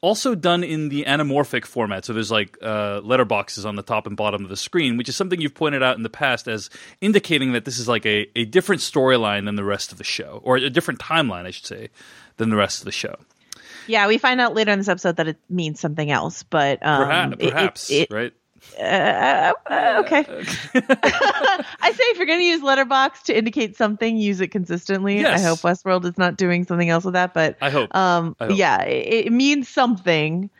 also 0.00 0.34
done 0.34 0.62
in 0.62 0.88
the 0.88 1.04
anamorphic 1.04 1.64
format. 1.64 2.04
So 2.04 2.12
there's 2.12 2.30
like 2.30 2.56
uh, 2.62 3.00
letterboxes 3.00 3.64
on 3.66 3.76
the 3.76 3.82
top 3.82 4.06
and 4.06 4.16
bottom 4.16 4.44
of 4.44 4.48
the 4.50 4.56
screen, 4.56 4.96
which 4.96 5.08
is 5.08 5.16
something 5.16 5.40
you've 5.40 5.54
pointed 5.54 5.82
out 5.82 5.96
in 5.96 6.02
the 6.02 6.08
past 6.10 6.46
as 6.48 6.70
indicating 7.00 7.52
that 7.52 7.64
this 7.64 7.78
is 7.78 7.88
like 7.88 8.06
a, 8.06 8.26
a 8.36 8.44
different 8.44 8.80
storyline 8.82 9.44
than 9.46 9.56
the 9.56 9.64
rest 9.64 9.90
of 9.92 9.98
the 9.98 10.04
show, 10.04 10.40
or 10.44 10.56
a 10.56 10.70
different 10.70 11.00
timeline, 11.00 11.46
I 11.46 11.50
should 11.50 11.66
say, 11.66 11.88
than 12.36 12.50
the 12.50 12.56
rest 12.56 12.80
of 12.80 12.84
the 12.84 12.92
show. 12.92 13.16
yeah, 13.88 14.06
we 14.06 14.18
find 14.18 14.40
out 14.40 14.54
later 14.54 14.70
in 14.70 14.78
this 14.78 14.88
episode 14.88 15.16
that 15.16 15.26
it 15.28 15.38
means 15.50 15.80
something 15.80 16.10
else, 16.10 16.42
but 16.44 16.84
um, 16.86 17.32
Perhaps, 17.32 17.90
it- 17.90 17.94
it- 17.94 18.00
it- 18.10 18.14
right? 18.14 18.32
Uh, 18.78 19.52
uh, 19.66 20.02
okay. 20.04 20.24
I 20.28 21.92
say 21.92 22.02
if 22.04 22.16
you're 22.18 22.26
going 22.26 22.38
to 22.40 22.44
use 22.44 22.62
letterbox 22.62 23.22
to 23.24 23.36
indicate 23.36 23.76
something, 23.76 24.16
use 24.16 24.40
it 24.40 24.48
consistently. 24.48 25.20
Yes. 25.20 25.40
I 25.40 25.44
hope 25.44 25.58
Westworld 25.60 26.04
is 26.04 26.18
not 26.18 26.36
doing 26.36 26.64
something 26.64 26.88
else 26.88 27.04
with 27.04 27.14
that, 27.14 27.34
but 27.34 27.56
I 27.60 27.70
hope. 27.70 27.94
um 27.94 28.36
I 28.40 28.46
hope. 28.46 28.56
yeah 28.56 28.82
it, 28.82 29.26
it 29.26 29.32
means 29.32 29.68
something 29.68 30.50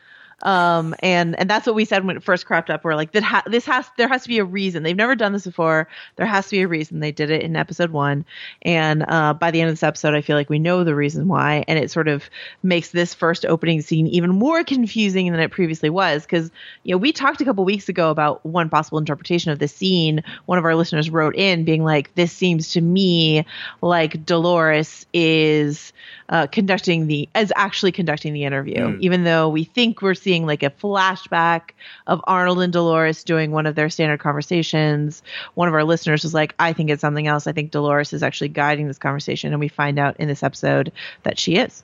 Um, 0.43 0.95
and 1.01 1.39
and 1.39 1.51
that's 1.51 1.67
what 1.67 1.75
we 1.75 1.85
said 1.85 2.05
when 2.05 2.17
it 2.17 2.23
first 2.23 2.47
cropped 2.47 2.71
up. 2.71 2.85
We're 2.85 2.95
like, 2.95 3.13
that 3.13 3.25
ha- 3.25 3.43
this 3.47 3.67
has 3.67 3.87
there 3.97 4.07
has 4.07 4.23
to 4.23 4.29
be 4.29 4.39
a 4.39 4.45
reason. 4.45 4.85
They've 4.85 4.95
never 4.97 5.17
done 5.17 5.33
this 5.33 5.45
before. 5.45 5.89
There 6.17 6.27
has 6.27 6.47
to 6.47 6.51
be 6.53 6.63
a 6.63 6.69
reason. 6.69 7.01
They 7.01 7.11
did 7.11 7.31
it 7.31 7.43
in 7.43 7.57
episode 7.57 7.91
one, 7.91 8.25
and 8.63 9.05
uh, 9.09 9.35
by 9.35 9.51
the 9.51 9.61
end 9.61 9.69
of 9.71 9.73
this 9.73 9.83
episode, 9.83 10.15
I 10.15 10.21
feel 10.21 10.37
like 10.37 10.49
we 10.49 10.61
know 10.61 10.85
the 10.85 10.95
reason 10.95 11.27
why, 11.27 11.65
and 11.67 11.77
it 11.77 11.91
sort 11.91 12.07
of 12.07 12.31
makes 12.63 12.91
this 12.91 13.15
first 13.15 13.47
opening 13.47 13.83
scene 13.83 14.07
even 14.07 14.31
more 14.31 14.63
confusing 14.63 15.33
than 15.33 15.41
it 15.41 15.51
previously 15.51 15.91
was. 15.91 16.23
Because 16.23 16.53
you 16.85 16.95
know, 16.95 16.99
we 16.99 17.11
talked 17.13 17.41
a 17.41 17.45
couple 17.45 17.65
weeks 17.65 17.89
ago 17.89 18.11
about 18.11 18.45
one 18.47 18.69
possible 18.69 18.99
interpretation 18.99 19.51
of 19.51 19.59
the 19.59 19.69
scene. 19.69 20.23
One 20.47 20.59
of 20.59 20.65
our 20.65 20.77
listeners 20.77 21.11
wrote 21.11 21.35
in 21.35 21.65
being 21.65 21.83
like, 21.83 22.15
"This 22.15 22.33
seems 22.33 22.73
to 22.73 22.81
me 22.81 23.45
like 23.83 24.25
Dolores 24.25 25.05
is." 25.13 25.93
Uh, 26.31 26.47
conducting 26.47 27.07
the 27.07 27.27
as 27.35 27.51
actually 27.57 27.91
conducting 27.91 28.35
the 28.35 28.45
interview, 28.45 28.99
even 29.01 29.25
though 29.25 29.49
we 29.49 29.65
think 29.65 30.03
we're 30.03 30.13
seeing 30.13 30.28
like 30.47 30.63
a 30.63 30.71
flashback 30.71 31.71
of 32.07 32.21
Arnold 32.25 32.61
and 32.61 32.73
Dolores 32.73 33.25
doing 33.25 33.51
one 33.51 33.67
of 33.67 33.75
their 33.75 33.89
standard 33.89 34.21
conversations. 34.21 35.23
One 35.55 35.69
of 35.69 35.75
our 35.75 35.85
listeners 35.85 36.23
was 36.23 36.35
like, 36.35 36.55
"I 36.59 36.73
think 36.73 36.91
it's 36.91 37.01
something 37.01 37.27
else. 37.27 37.47
I 37.47 37.53
think 37.53 37.71
Dolores 37.71 38.13
is 38.13 38.23
actually 38.23 38.49
guiding 38.49 38.87
this 38.87 38.99
conversation," 38.99 39.53
and 39.53 39.61
we 39.61 39.69
find 39.69 39.99
out 39.99 40.17
in 40.19 40.29
this 40.29 40.43
episode 40.43 40.93
that 41.23 41.39
she 41.39 41.57
is. 41.57 41.83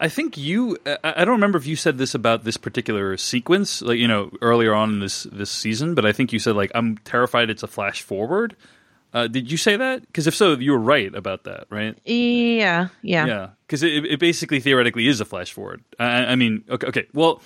I 0.00 0.08
think 0.08 0.36
you. 0.36 0.78
I 0.86 0.98
I 1.04 1.24
don't 1.24 1.34
remember 1.34 1.58
if 1.58 1.66
you 1.66 1.76
said 1.76 1.98
this 1.98 2.14
about 2.14 2.44
this 2.44 2.56
particular 2.56 3.16
sequence, 3.16 3.82
like 3.82 3.98
you 3.98 4.08
know, 4.08 4.30
earlier 4.40 4.74
on 4.74 4.94
in 4.94 5.00
this 5.00 5.24
this 5.24 5.50
season. 5.50 5.94
But 5.94 6.06
I 6.06 6.12
think 6.12 6.32
you 6.32 6.38
said 6.38 6.56
like, 6.56 6.70
"I'm 6.74 6.98
terrified 6.98 7.50
it's 7.50 7.62
a 7.62 7.68
flash 7.68 8.02
forward." 8.02 8.56
Uh, 9.12 9.26
did 9.26 9.50
you 9.50 9.56
say 9.56 9.76
that? 9.76 10.02
Because 10.02 10.26
if 10.26 10.34
so, 10.34 10.52
you 10.52 10.72
were 10.72 10.78
right 10.78 11.14
about 11.14 11.44
that, 11.44 11.64
right? 11.70 11.96
Yeah, 12.04 12.88
yeah. 13.00 13.26
Yeah, 13.26 13.48
because 13.66 13.82
it, 13.82 14.04
it 14.04 14.20
basically 14.20 14.60
theoretically 14.60 15.08
is 15.08 15.20
a 15.20 15.24
flash 15.24 15.52
forward. 15.52 15.82
I, 15.98 16.26
I 16.26 16.36
mean, 16.36 16.64
okay, 16.68 16.86
okay. 16.88 17.06
Well, 17.14 17.40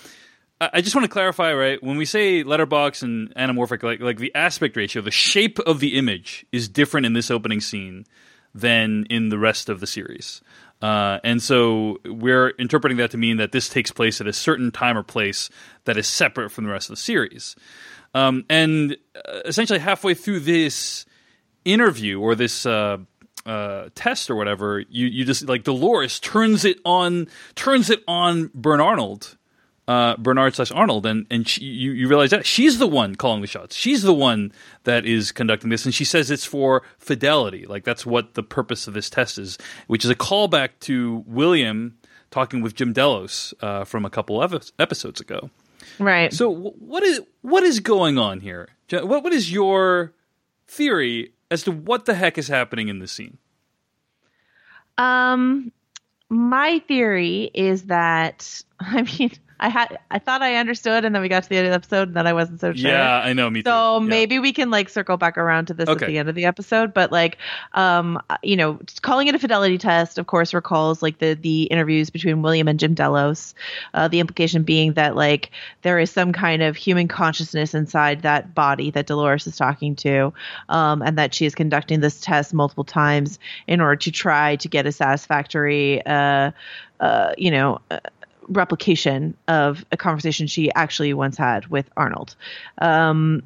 I 0.72 0.80
just 0.80 0.94
want 0.94 1.04
to 1.04 1.10
clarify, 1.10 1.52
right? 1.54 1.82
When 1.82 1.96
we 1.96 2.04
say 2.04 2.42
letterbox 2.42 3.02
and 3.02 3.34
anamorphic, 3.34 3.82
like 3.82 4.00
like 4.00 4.18
the 4.18 4.34
aspect 4.34 4.76
ratio, 4.76 5.02
the 5.02 5.10
shape 5.10 5.58
of 5.60 5.80
the 5.80 5.96
image 5.96 6.46
is 6.52 6.68
different 6.68 7.06
in 7.06 7.12
this 7.12 7.30
opening 7.30 7.60
scene 7.60 8.06
than 8.54 9.06
in 9.08 9.30
the 9.30 9.38
rest 9.38 9.68
of 9.68 9.80
the 9.80 9.86
series. 9.86 10.42
Uh, 10.82 11.20
and 11.22 11.40
so 11.40 11.98
we're 12.04 12.50
interpreting 12.50 12.98
that 12.98 13.12
to 13.12 13.16
mean 13.16 13.36
that 13.36 13.52
this 13.52 13.68
takes 13.68 13.92
place 13.92 14.20
at 14.20 14.26
a 14.26 14.32
certain 14.32 14.72
time 14.72 14.98
or 14.98 15.02
place 15.02 15.48
that 15.84 15.96
is 15.96 16.08
separate 16.08 16.50
from 16.50 16.64
the 16.64 16.70
rest 16.70 16.90
of 16.90 16.96
the 16.96 17.00
series. 17.00 17.54
Um, 18.14 18.44
and 18.50 18.96
uh, 19.16 19.40
essentially, 19.44 19.78
halfway 19.78 20.14
through 20.14 20.40
this 20.40 21.06
interview 21.64 22.20
or 22.20 22.34
this 22.34 22.66
uh, 22.66 22.98
uh, 23.46 23.88
test 23.94 24.30
or 24.30 24.34
whatever, 24.34 24.80
you 24.80 25.06
you 25.06 25.24
just 25.24 25.48
like 25.48 25.64
Dolores 25.64 26.20
turns 26.20 26.64
it 26.64 26.78
on 26.84 27.28
turns 27.54 27.88
it 27.88 28.02
on 28.06 28.50
Bern 28.54 28.80
Arnold, 28.80 29.36
uh, 29.88 30.16
Bernard 30.16 30.54
slash 30.54 30.70
Arnold, 30.70 31.06
and 31.06 31.26
and 31.30 31.48
she, 31.48 31.64
you 31.64 31.92
you 31.92 32.08
realize 32.08 32.30
that 32.30 32.46
she's 32.46 32.78
the 32.78 32.86
one 32.86 33.14
calling 33.14 33.40
the 33.40 33.46
shots. 33.46 33.74
She's 33.74 34.02
the 34.02 34.14
one 34.14 34.52
that 34.84 35.04
is 35.04 35.32
conducting 35.32 35.70
this, 35.70 35.84
and 35.84 35.94
she 35.94 36.04
says 36.04 36.30
it's 36.30 36.44
for 36.44 36.82
fidelity. 36.98 37.66
Like 37.66 37.84
that's 37.84 38.06
what 38.06 38.34
the 38.34 38.42
purpose 38.42 38.86
of 38.86 38.94
this 38.94 39.10
test 39.10 39.38
is, 39.38 39.58
which 39.88 40.04
is 40.04 40.10
a 40.10 40.14
callback 40.14 40.70
to 40.80 41.24
William 41.26 41.98
talking 42.30 42.62
with 42.62 42.74
Jim 42.74 42.92
Delos 42.92 43.54
uh, 43.60 43.84
from 43.84 44.04
a 44.04 44.10
couple 44.10 44.40
of 44.40 44.70
episodes 44.78 45.20
ago. 45.20 45.50
Right. 45.98 46.32
So 46.32 46.52
wh- 46.52 46.80
what 46.80 47.02
is 47.02 47.20
what 47.42 47.62
is 47.62 47.80
going 47.80 48.18
on 48.18 48.40
here? 48.40 48.68
What 48.90 49.24
what 49.24 49.32
is 49.32 49.52
your 49.52 50.12
theory 50.66 51.32
as 51.50 51.64
to 51.64 51.72
what 51.72 52.06
the 52.06 52.14
heck 52.14 52.38
is 52.38 52.48
happening 52.48 52.88
in 52.88 52.98
this 52.98 53.12
scene? 53.12 53.38
Um, 54.98 55.72
my 56.28 56.80
theory 56.86 57.50
is 57.52 57.84
that 57.84 58.62
I 58.80 59.02
mean 59.02 59.32
I 59.62 59.68
had 59.68 59.96
I 60.10 60.18
thought 60.18 60.42
I 60.42 60.56
understood, 60.56 61.04
and 61.04 61.14
then 61.14 61.22
we 61.22 61.28
got 61.28 61.44
to 61.44 61.48
the 61.48 61.56
end 61.56 61.68
of 61.68 61.70
the 61.70 61.76
episode, 61.76 62.08
and 62.08 62.16
then 62.16 62.26
I 62.26 62.32
wasn't 62.32 62.60
so 62.60 62.72
sure. 62.72 62.90
Yeah, 62.90 63.20
I 63.24 63.32
know. 63.32 63.48
Me 63.48 63.62
too. 63.62 63.70
So 63.70 64.00
Yeah. 64.00 64.06
maybe 64.06 64.40
we 64.40 64.52
can 64.52 64.70
like 64.70 64.88
circle 64.88 65.16
back 65.16 65.38
around 65.38 65.66
to 65.66 65.74
this 65.74 65.88
Okay. 65.88 66.04
at 66.04 66.08
the 66.08 66.18
end 66.18 66.28
of 66.28 66.34
the 66.34 66.46
episode, 66.46 66.92
but 66.92 67.12
like, 67.12 67.38
um, 67.74 68.20
you 68.42 68.56
know, 68.56 68.80
calling 69.02 69.28
it 69.28 69.36
a 69.36 69.38
fidelity 69.38 69.78
test, 69.78 70.18
of 70.18 70.26
course, 70.26 70.52
recalls 70.52 71.00
like 71.00 71.18
the 71.18 71.34
the 71.34 71.62
interviews 71.64 72.10
between 72.10 72.42
William 72.42 72.66
and 72.66 72.80
Jim 72.80 72.94
Delos. 72.94 73.54
Uh, 73.94 74.08
the 74.08 74.18
implication 74.18 74.64
being 74.64 74.94
that 74.94 75.14
like 75.14 75.50
there 75.82 76.00
is 76.00 76.10
some 76.10 76.32
kind 76.32 76.60
of 76.60 76.76
human 76.76 77.06
consciousness 77.06 77.72
inside 77.72 78.22
that 78.22 78.56
body 78.56 78.90
that 78.90 79.06
Dolores 79.06 79.46
is 79.46 79.56
talking 79.56 79.94
to, 79.96 80.32
um, 80.70 81.02
and 81.02 81.16
that 81.18 81.34
she 81.34 81.46
is 81.46 81.54
conducting 81.54 82.00
this 82.00 82.20
test 82.20 82.52
multiple 82.52 82.84
times 82.84 83.38
in 83.68 83.80
order 83.80 83.94
to 83.94 84.10
try 84.10 84.56
to 84.56 84.68
get 84.68 84.86
a 84.86 84.92
satisfactory, 84.92 86.04
uh, 86.04 86.50
uh, 86.98 87.32
you 87.38 87.52
know. 87.52 87.80
Replication 88.48 89.36
of 89.48 89.84
a 89.92 89.96
conversation 89.96 90.46
she 90.46 90.72
actually 90.72 91.14
once 91.14 91.36
had 91.36 91.66
with 91.68 91.88
Arnold. 91.96 92.34
Um, 92.78 93.42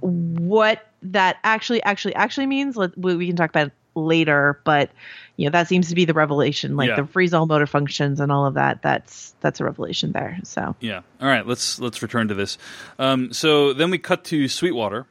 what 0.00 0.86
that 1.02 1.36
actually 1.44 1.82
actually 1.84 2.14
actually 2.14 2.46
means 2.46 2.76
let, 2.76 2.96
we 2.98 3.14
we 3.16 3.26
can 3.28 3.36
talk 3.36 3.50
about 3.50 3.70
later 3.94 4.60
but 4.64 4.90
you 5.36 5.44
know 5.44 5.50
that 5.50 5.68
seems 5.68 5.88
to 5.88 5.94
be 5.94 6.04
the 6.04 6.12
revelation 6.14 6.76
like 6.76 6.88
Yeah. 6.88 6.96
the 6.96 7.06
freeze 7.06 7.32
all 7.32 7.46
motor 7.46 7.66
functions 7.66 8.18
and 8.20 8.30
all 8.32 8.46
of 8.46 8.54
that 8.54 8.82
that's 8.82 9.34
that's 9.40 9.60
a 9.60 9.64
revelation 9.64 10.12
there 10.12 10.38
so 10.42 10.74
Yeah. 10.80 11.02
All 11.20 11.28
right. 11.28 11.46
Let's 11.46 11.78
let's 11.78 12.02
return 12.02 12.28
to 12.28 12.34
this. 12.34 12.58
Um, 12.98 13.32
so 13.32 13.72
then 13.72 13.90
we 13.90 13.98
cut 13.98 14.24
to 14.24 14.48
Sweetwater, 14.48 15.06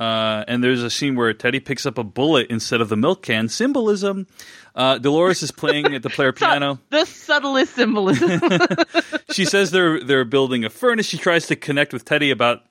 uh, 0.00 0.44
and 0.48 0.62
there's 0.62 0.82
a 0.82 0.90
scene 0.90 1.14
where 1.14 1.32
Teddy 1.32 1.60
picks 1.60 1.86
up 1.86 1.98
a 1.98 2.04
bullet 2.04 2.48
instead 2.50 2.80
of 2.80 2.88
the 2.88 2.96
milk 2.96 3.22
can. 3.22 3.48
Symbolism. 3.48 4.26
Uh, 4.74 4.98
Dolores 4.98 5.42
is 5.42 5.52
playing 5.52 5.94
at 5.94 6.02
the 6.02 6.10
player 6.10 6.32
piano. 6.40 6.80
the 6.90 7.04
subtlest 7.04 7.74
symbolism 7.76 8.40
She 9.32 9.44
says 9.44 9.70
they're 9.70 10.02
they're 10.02 10.24
building 10.24 10.64
a 10.64 10.70
furnace. 10.70 11.06
She 11.06 11.18
tries 11.18 11.46
to 11.46 11.56
connect 11.56 11.92
with 11.92 12.04
Teddy 12.04 12.30
about 12.30 12.62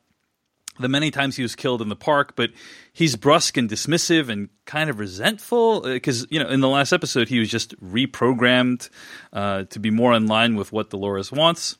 the 0.79 0.89
many 0.89 1.11
times 1.11 1.35
he 1.35 1.43
was 1.43 1.55
killed 1.55 1.81
in 1.81 1.89
the 1.89 1.95
park, 1.95 2.35
but 2.35 2.49
he's 2.91 3.15
brusque 3.15 3.57
and 3.57 3.69
dismissive 3.69 4.27
and 4.27 4.49
kind 4.65 4.89
of 4.89 4.99
resentful 4.99 5.81
because 5.81 6.25
you 6.29 6.39
know 6.43 6.49
in 6.49 6.59
the 6.61 6.67
last 6.69 6.91
episode 6.91 7.27
he 7.29 7.39
was 7.39 7.49
just 7.49 7.79
reprogrammed 7.81 8.89
uh, 9.31 9.63
to 9.65 9.79
be 9.79 9.89
more 9.91 10.13
in 10.13 10.25
line 10.27 10.55
with 10.55 10.71
what 10.71 10.89
Dolores 10.89 11.31
wants. 11.31 11.77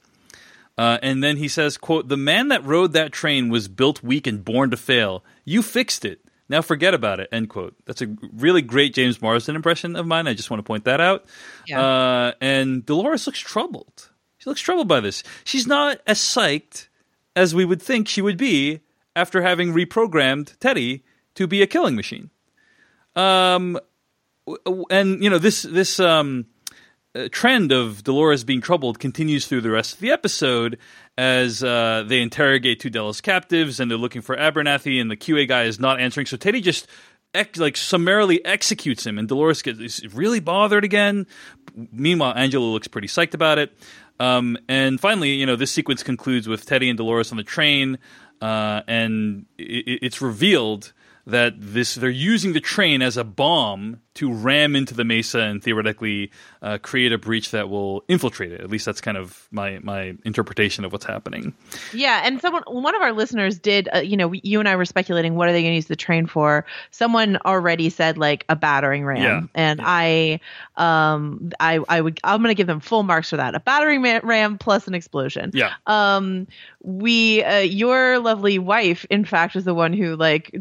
Uh, 0.78 0.98
and 1.04 1.24
then 1.24 1.38
he 1.38 1.48
says, 1.48 1.78
"quote 1.78 2.08
The 2.08 2.18
man 2.18 2.48
that 2.48 2.64
rode 2.66 2.94
that 2.94 3.12
train 3.12 3.50
was 3.50 3.68
built 3.68 4.02
weak 4.04 4.26
and 4.26 4.44
born 4.44 4.72
to 4.72 4.78
fail. 4.78 5.24
You 5.46 5.62
fixed 5.62 6.06
it. 6.06 6.20
Now 6.50 6.62
forget 6.62 6.94
about 6.94 7.20
it." 7.20 7.30
End 7.32 7.50
quote. 7.50 7.76
That's 7.86 8.02
a 8.02 8.16
really 8.34 8.62
great 8.62 8.94
James 8.94 9.22
Marsden 9.22 9.56
impression 9.56 9.96
of 9.96 10.06
mine. 10.06 10.28
I 10.28 10.34
just 10.34 10.50
want 10.50 10.60
to 10.60 10.64
point 10.64 10.86
that 10.86 11.00
out. 11.00 11.26
Yeah. 11.68 11.82
Uh, 11.82 12.32
and 12.42 12.86
Dolores 12.86 13.26
looks 13.28 13.40
troubled. 13.40 14.10
She 14.38 14.50
looks 14.50 14.62
troubled 14.62 14.88
by 14.88 15.00
this. 15.00 15.24
She's 15.44 15.68
not 15.68 16.00
as 16.06 16.20
psyched 16.20 16.88
as 17.36 17.56
we 17.56 17.66
would 17.66 17.82
think 17.82 18.08
she 18.08 18.22
would 18.22 18.38
be 18.38 18.82
after 19.16 19.42
having 19.42 19.74
reprogrammed 19.74 20.58
Teddy 20.60 21.04
to 21.36 21.48
be 21.48 21.62
a 21.62 21.68
killing 21.68 21.96
machine. 21.96 22.30
Um, 23.16 23.80
and 24.90 25.24
you 25.24 25.30
know 25.30 25.38
this 25.38 25.62
this 25.64 26.00
um 26.00 26.46
uh, 27.16 27.28
trend 27.32 27.72
of 27.72 28.04
Dolores 28.04 28.44
being 28.44 28.62
troubled 28.62 29.00
continues 29.00 29.48
through 29.48 29.62
the 29.62 29.70
rest 29.72 29.94
of 29.96 30.00
the 30.00 30.12
episode 30.12 30.78
as 31.18 31.64
uh, 31.64 32.04
they 32.08 32.22
interrogate 32.22 32.80
two 32.80 32.90
Delos 32.90 33.22
captives 33.22 33.80
and 33.80 33.90
they're 33.92 33.98
looking 33.98 34.22
for 34.22 34.36
Abernathy 34.36 35.00
and 35.00 35.12
the 35.12 35.18
QA 35.18 35.48
guy 35.48 35.64
is 35.64 35.80
not 35.80 36.00
answering. 36.02 36.26
So 36.26 36.38
Teddy 36.38 36.60
just 36.62 36.88
ex- 37.36 37.60
like 37.60 37.78
summarily 37.78 38.44
executes 38.46 39.06
him 39.06 39.18
and 39.20 39.28
Dolores 39.28 39.62
gets 39.62 40.04
really 40.14 40.40
bothered 40.40 40.84
again. 40.84 41.28
Meanwhile, 41.92 42.34
Angela 42.36 42.66
looks 42.66 42.88
pretty 42.88 43.08
psyched 43.08 43.34
about 43.34 43.60
it. 43.60 43.72
Um, 44.20 44.58
and 44.68 45.00
finally, 45.00 45.32
you 45.32 45.46
know, 45.46 45.56
this 45.56 45.72
sequence 45.72 46.04
concludes 46.04 46.48
with 46.48 46.66
Teddy 46.66 46.90
and 46.90 46.98
Dolores 46.98 47.32
on 47.32 47.38
the 47.38 47.44
train, 47.44 47.98
uh, 48.42 48.82
and 48.88 49.46
i 49.60 49.64
i- 49.64 50.00
it's 50.02 50.22
revealed 50.22 50.94
that 51.26 51.54
this 51.58 51.96
they're 51.96 52.10
using 52.10 52.54
the 52.54 52.60
train 52.60 53.02
as 53.02 53.16
a 53.16 53.24
bomb 53.24 54.02
to 54.16 54.32
ram 54.32 54.76
into 54.76 54.94
the 54.94 55.04
mesa 55.04 55.40
and 55.40 55.64
theoretically 55.64 56.30
uh, 56.62 56.78
create 56.78 57.12
a 57.12 57.18
breach 57.18 57.52
that 57.52 57.70
will 57.70 58.04
infiltrate 58.08 58.52
it. 58.52 58.62
At 58.62 58.70
least 58.70 58.86
that's 58.86 59.02
kind 59.02 59.18
of 59.18 59.48
my 59.50 59.80
my 59.82 60.16
interpretation 60.26 60.86
of 60.86 60.92
what's 60.92 61.06
happening. 61.06 61.54
Yeah, 61.94 62.22
and 62.26 62.40
someone, 62.42 62.64
one 62.68 62.94
of 62.94 63.02
our 63.02 63.14
listeners 63.14 63.58
did. 63.58 63.88
Uh, 63.94 64.00
you 64.00 64.18
know, 64.18 64.28
we, 64.28 64.42
you 64.44 64.60
and 64.60 64.68
I 64.68 64.76
were 64.76 64.86
speculating 64.86 65.36
what 65.36 65.48
are 65.48 65.54
they 65.54 65.62
going 65.62 65.72
to 65.72 65.76
use 65.76 65.88
the 65.88 65.96
train 65.96 66.28
for. 66.28 66.66
Someone 66.92 67.38
already 67.46 67.90
said 67.90 68.18
like 68.18 68.46
a 68.50 68.56
battering 68.56 69.06
ram, 69.06 69.22
Yeah, 69.22 69.42
and 69.56 69.80
I, 69.82 70.42
um, 70.76 71.52
I, 71.60 71.80
I 71.88 72.02
would, 72.02 72.20
I'm 72.24 72.42
going 72.42 72.50
to 72.50 72.56
give 72.56 72.68
them 72.68 72.82
full 72.82 73.04
marks 73.04 73.30
for 73.30 73.38
that. 73.38 73.56
A 73.56 73.60
battering 73.60 74.02
ram 74.02 74.58
plus 74.58 74.88
an 74.88 74.94
explosion. 74.94 75.52
Yeah. 75.54 75.74
Um, 75.88 76.48
we, 76.82 77.44
uh, 77.44 77.60
your 77.60 78.20
lovely 78.20 78.60
wife, 78.60 79.06
in 79.10 79.26
fact, 79.26 79.56
is 79.56 79.64
the 79.64 79.74
one 79.74 79.94
who 79.94 80.16
like 80.16 80.54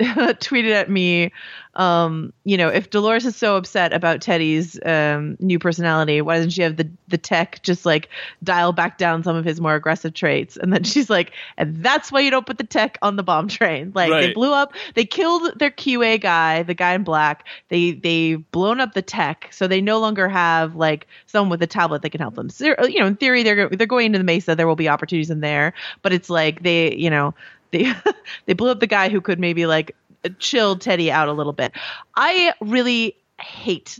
tweeted 0.40 0.72
at 0.72 0.90
me, 0.90 1.30
um, 1.74 2.32
you 2.44 2.56
know, 2.56 2.68
if 2.68 2.90
Dolores 2.90 3.26
is 3.26 3.36
so 3.36 3.56
upset 3.56 3.92
about 3.92 4.20
Teddy's 4.20 4.78
um, 4.84 5.36
new 5.40 5.58
personality, 5.58 6.20
why 6.20 6.36
doesn't 6.36 6.50
she 6.50 6.62
have 6.62 6.76
the 6.76 6.88
the 7.08 7.18
tech 7.18 7.62
just 7.62 7.86
like 7.86 8.08
dial 8.42 8.72
back 8.72 8.98
down 8.98 9.22
some 9.22 9.36
of 9.36 9.44
his 9.44 9.60
more 9.60 9.74
aggressive 9.74 10.14
traits? 10.14 10.56
And 10.56 10.72
then 10.72 10.82
she's 10.84 11.10
like, 11.10 11.32
and 11.56 11.82
that's 11.84 12.10
why 12.10 12.20
you 12.20 12.30
don't 12.30 12.46
put 12.46 12.58
the 12.58 12.64
tech 12.64 12.98
on 13.02 13.16
the 13.16 13.22
bomb 13.22 13.48
train. 13.48 13.92
Like 14.00 14.10
they 14.10 14.32
blew 14.32 14.52
up, 14.52 14.72
they 14.94 15.04
killed 15.04 15.58
their 15.58 15.70
QA 15.70 16.18
guy, 16.18 16.62
the 16.62 16.72
guy 16.72 16.94
in 16.94 17.04
black. 17.04 17.46
They 17.68 17.92
they've 17.92 18.50
blown 18.50 18.80
up 18.80 18.94
the 18.94 19.02
tech, 19.02 19.48
so 19.50 19.66
they 19.66 19.82
no 19.82 19.98
longer 19.98 20.26
have 20.28 20.74
like 20.74 21.06
someone 21.26 21.50
with 21.50 21.62
a 21.62 21.66
tablet 21.66 22.00
that 22.02 22.10
can 22.10 22.20
help 22.20 22.34
them. 22.34 22.48
So, 22.48 22.74
you 22.86 22.98
know, 22.98 23.06
in 23.06 23.16
theory, 23.16 23.42
they're 23.42 23.68
they're 23.68 23.86
going 23.86 24.06
into 24.06 24.18
the 24.18 24.24
Mesa. 24.24 24.54
There 24.54 24.66
will 24.66 24.76
be 24.76 24.88
opportunities 24.88 25.28
in 25.28 25.40
there, 25.40 25.74
but 26.00 26.14
it's 26.14 26.30
like 26.30 26.62
they, 26.62 26.94
you 26.94 27.10
know, 27.10 27.34
they 27.70 27.92
they 28.46 28.52
blew 28.52 28.70
up 28.70 28.80
the 28.80 28.86
guy 28.86 29.08
who 29.08 29.20
could 29.20 29.38
maybe 29.38 29.66
like 29.66 29.96
chill 30.38 30.76
Teddy 30.76 31.10
out 31.10 31.28
a 31.28 31.32
little 31.32 31.52
bit. 31.52 31.72
I 32.16 32.52
really 32.60 33.16
hate 33.40 33.98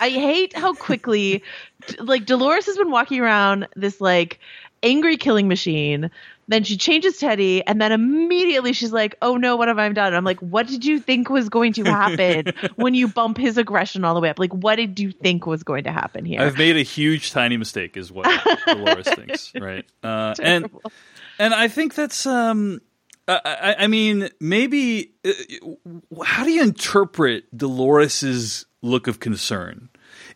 I 0.00 0.10
hate 0.10 0.56
how 0.56 0.74
quickly 0.74 1.42
like 2.00 2.26
Dolores 2.26 2.66
has 2.66 2.76
been 2.76 2.90
walking 2.90 3.20
around 3.20 3.68
this 3.76 4.00
like 4.00 4.40
angry 4.82 5.16
killing 5.16 5.48
machine. 5.48 6.10
Then 6.48 6.64
she 6.64 6.76
changes 6.76 7.18
Teddy, 7.18 7.64
and 7.64 7.80
then 7.80 7.92
immediately 7.92 8.72
she's 8.72 8.92
like, 8.92 9.14
"Oh 9.22 9.36
no, 9.36 9.54
what 9.54 9.68
have 9.68 9.78
I 9.78 9.88
done?" 9.90 10.14
I'm 10.14 10.24
like, 10.24 10.40
"What 10.40 10.66
did 10.66 10.84
you 10.84 10.98
think 10.98 11.30
was 11.30 11.48
going 11.48 11.72
to 11.74 11.84
happen 11.84 12.52
when 12.74 12.92
you 12.92 13.06
bump 13.06 13.38
his 13.38 13.56
aggression 13.56 14.04
all 14.04 14.14
the 14.14 14.20
way 14.20 14.30
up? 14.30 14.40
Like, 14.40 14.52
what 14.52 14.74
did 14.74 14.98
you 14.98 15.12
think 15.12 15.46
was 15.46 15.62
going 15.62 15.84
to 15.84 15.92
happen 15.92 16.24
here?" 16.24 16.40
I've 16.40 16.58
made 16.58 16.76
a 16.76 16.82
huge 16.82 17.30
tiny 17.30 17.56
mistake, 17.56 17.96
is 17.96 18.10
what 18.10 18.26
Dolores 18.66 19.06
thinks, 19.06 19.52
right? 19.54 19.86
Uh, 20.02 20.34
and 20.42 20.68
and 21.38 21.54
I 21.54 21.68
think 21.68 21.94
that's 21.94 22.26
um, 22.26 22.80
I, 23.30 23.40
I, 23.44 23.74
I 23.80 23.86
mean, 23.86 24.28
maybe 24.40 25.12
uh, 25.24 25.32
how 26.24 26.44
do 26.44 26.50
you 26.50 26.62
interpret 26.62 27.44
Dolores's 27.56 28.66
look 28.82 29.06
of 29.06 29.20
concern? 29.20 29.88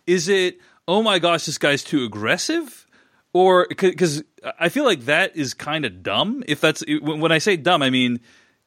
Is 0.06 0.28
it 0.28 0.58
oh 0.86 1.02
my 1.02 1.18
gosh, 1.18 1.46
this 1.46 1.58
guy's 1.58 1.82
too 1.82 2.04
aggressive? 2.04 2.86
Or 3.32 3.66
because 3.68 4.22
I 4.60 4.68
feel 4.68 4.84
like 4.84 5.06
that 5.06 5.36
is 5.36 5.54
kind 5.54 5.84
of 5.84 6.02
dumb. 6.02 6.44
If 6.46 6.60
that's 6.60 6.84
when 6.86 7.20
when 7.20 7.32
I 7.32 7.38
say 7.38 7.56
dumb, 7.56 7.82
I 7.82 7.90
mean 7.90 8.20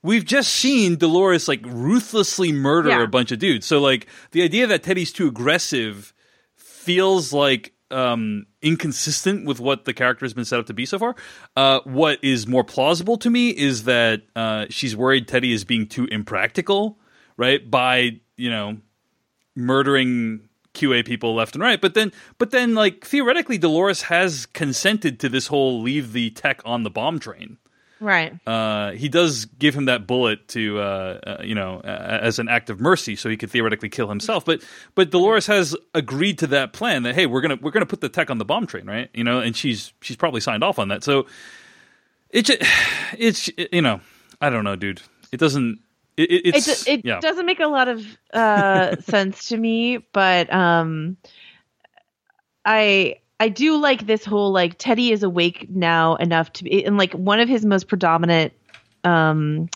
we've 0.04 0.26
just 0.26 0.54
seen 0.54 0.96
Dolores 0.98 1.48
like 1.48 1.62
ruthlessly 1.66 2.52
murder 2.52 2.90
Yeah. 2.90 3.04
a 3.04 3.08
bunch 3.08 3.32
of 3.32 3.40
dudes. 3.40 3.66
So 3.66 3.80
like 3.80 4.08
the 4.32 4.44
idea 4.44 4.68
that 4.68 4.84
Teddy's 4.84 5.12
too 5.12 5.28
aggressive 5.28 6.14
feels 6.56 7.34
like 7.34 7.74
um, 7.92 8.46
inconsistent 8.62 9.46
with 9.46 9.60
what 9.60 9.86
the 9.86 9.94
character 9.94 10.26
has 10.26 10.34
been 10.34 10.46
set 10.46 10.60
up 10.60 10.66
to 10.68 10.74
be 10.74 10.86
so 10.86 11.00
far. 11.00 11.16
Uh, 11.56 11.80
what 11.84 12.24
is 12.24 12.48
more 12.48 12.64
plausible 12.64 13.18
to 13.18 13.30
me 13.30 13.50
is 13.50 13.84
that 13.84 14.24
uh, 14.36 14.66
she's 14.70 14.96
worried 14.96 15.28
Teddy 15.28 15.54
is 15.54 15.64
being 15.64 15.88
too 15.88 16.06
impractical, 16.06 17.00
right? 17.38 17.70
By 17.70 18.20
you 18.36 18.50
know 18.50 18.78
murdering 19.56 20.48
QA 20.74 21.06
people 21.06 21.36
left 21.36 21.56
and 21.56 21.64
right. 21.64 21.82
But 21.82 21.94
then, 21.94 22.12
but 22.38 22.52
then, 22.52 22.76
like 22.76 23.06
theoretically, 23.06 23.58
Dolores 23.58 24.04
has 24.04 24.46
consented 24.46 25.20
to 25.20 25.30
this 25.30 25.48
whole 25.48 25.82
leave 25.82 26.14
the 26.14 26.30
tech 26.32 26.62
on 26.64 26.84
the 26.84 26.90
bomb 26.90 27.20
train. 27.20 27.58
Right. 28.00 28.34
Uh, 28.48 28.92
he 28.92 29.10
does 29.10 29.46
give 29.46 29.76
him 29.76 29.86
that 29.86 30.08
bullet 30.08 30.48
to, 30.50 30.80
uh, 30.80 31.20
uh, 31.26 31.38
you 31.44 31.56
know, 31.56 31.82
uh, 31.84 32.20
as 32.22 32.40
an 32.40 32.50
act 32.50 32.70
of 32.70 32.80
mercy, 32.80 33.16
so 33.16 33.30
he 33.30 33.38
could 33.38 33.52
theoretically 33.52 33.90
kill 33.90 34.10
himself. 34.10 34.46
But 34.46 34.64
but 34.96 35.10
Dolores 35.10 35.48
has 35.48 35.76
agreed 35.94 36.40
to 36.40 36.48
that 36.48 36.74
plan 36.74 37.04
that 37.04 37.16
hey, 37.16 37.26
we're 37.26 37.42
gonna 37.42 37.58
we're 37.62 37.72
gonna 37.72 37.86
put 37.86 38.02
the 38.02 38.10
tech 38.10 38.30
on 38.30 38.38
the 38.38 38.46
bomb 38.46 38.68
train, 38.68 38.86
right? 38.86 39.10
You 39.14 39.24
know, 39.24 39.40
and 39.40 39.56
she's 39.56 39.94
she's 40.02 40.16
probably 40.18 40.42
signed 40.42 40.64
off 40.64 40.80
on 40.80 40.90
that. 40.90 41.04
So 41.04 41.28
it 42.30 42.44
ju- 42.44 42.58
it's 43.18 43.50
you 43.72 43.82
know, 43.82 44.02
I 44.42 44.50
don't 44.50 44.64
know, 44.64 44.76
dude. 44.76 45.02
It 45.32 45.40
doesn't. 45.40 45.80
It, 46.16 46.32
it, 46.32 46.56
it's 46.56 46.88
it 46.88 47.06
yeah. 47.06 47.20
doesn't 47.20 47.46
make 47.46 47.60
a 47.60 47.68
lot 47.68 47.88
of 47.88 48.06
uh, 48.34 48.96
sense 49.02 49.50
to 49.50 49.58
me, 49.58 49.98
but 50.14 50.52
um, 50.52 51.18
I 52.66 53.18
I 53.40 53.50
do 53.50 53.78
like 53.78 54.08
this 54.08 54.26
whole 54.26 54.52
like 54.52 54.78
Teddy 54.78 55.12
is 55.12 55.24
awake 55.24 55.68
now 55.70 56.16
enough 56.16 56.52
to 56.54 56.64
be 56.64 56.84
and 56.86 56.98
like 56.98 57.14
one 57.14 57.40
of 57.40 57.48
his 57.50 57.66
most 57.66 57.88
predominant 57.88 58.54
um 59.04 59.70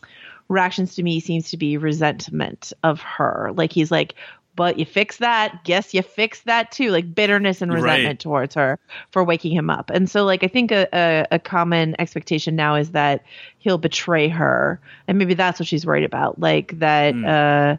reactions 0.50 0.96
to 0.96 1.04
me 1.04 1.20
seems 1.20 1.50
to 1.52 1.58
be 1.58 1.78
resentment 1.78 2.74
of 2.84 3.02
her. 3.02 3.52
Like 3.56 3.72
he's 3.72 3.92
like, 3.92 4.16
but 4.56 4.78
you 4.78 4.86
fix 4.86 5.18
that, 5.18 5.64
guess 5.64 5.94
you 5.94 6.02
fix 6.02 6.42
that 6.42 6.72
too. 6.72 6.90
Like 6.92 7.16
bitterness 7.16 7.62
and 7.62 7.72
Right. 7.72 7.82
resentment 7.84 8.20
towards 8.20 8.56
her 8.56 8.78
for 9.12 9.24
waking 9.24 9.54
him 9.54 9.70
up. 9.70 9.90
And 9.90 10.10
so 10.10 10.26
like 10.26 10.44
I 10.44 10.48
think 10.48 10.72
a, 10.72 10.88
a, 10.94 11.28
a 11.36 11.40
common 11.40 11.96
expectation 12.00 12.56
now 12.56 12.76
is 12.76 12.92
that 12.92 13.24
he'll 13.60 13.78
betray 13.78 14.28
her. 14.28 14.82
And 15.08 15.18
maybe 15.18 15.36
that's 15.36 15.60
what 15.60 15.68
she's 15.68 15.86
worried 15.86 16.04
about. 16.04 16.40
Like 16.40 16.80
that 16.80 17.24
uh 17.24 17.78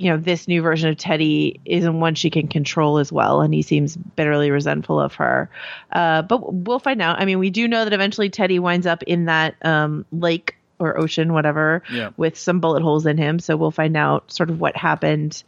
you 0.00 0.08
know, 0.10 0.16
this 0.16 0.48
new 0.48 0.62
version 0.62 0.88
of 0.88 0.96
Teddy 0.96 1.60
isn't 1.66 2.00
one 2.00 2.14
she 2.14 2.30
can 2.30 2.48
control 2.48 2.96
as 2.96 3.12
well, 3.12 3.42
and 3.42 3.52
he 3.52 3.60
seems 3.60 3.96
bitterly 3.98 4.50
resentful 4.50 4.98
of 4.98 5.12
her. 5.16 5.50
Uh, 5.92 6.22
but 6.22 6.54
we'll 6.54 6.78
find 6.78 7.02
out. 7.02 7.20
I 7.20 7.26
mean, 7.26 7.38
we 7.38 7.50
do 7.50 7.68
know 7.68 7.84
that 7.84 7.92
eventually 7.92 8.30
Teddy 8.30 8.58
winds 8.58 8.86
up 8.86 9.02
in 9.02 9.26
that 9.26 9.56
um, 9.60 10.06
lake 10.10 10.56
or 10.78 10.98
ocean, 10.98 11.34
whatever, 11.34 11.82
Yeah. 11.92 12.12
with 12.16 12.38
some 12.38 12.60
bullet 12.60 12.82
holes 12.82 13.04
in 13.04 13.18
him. 13.18 13.38
So 13.40 13.58
we'll 13.58 13.70
find 13.70 13.94
out 13.94 14.32
sort 14.32 14.48
of 14.48 14.58
what 14.58 14.74
happened 14.74 15.42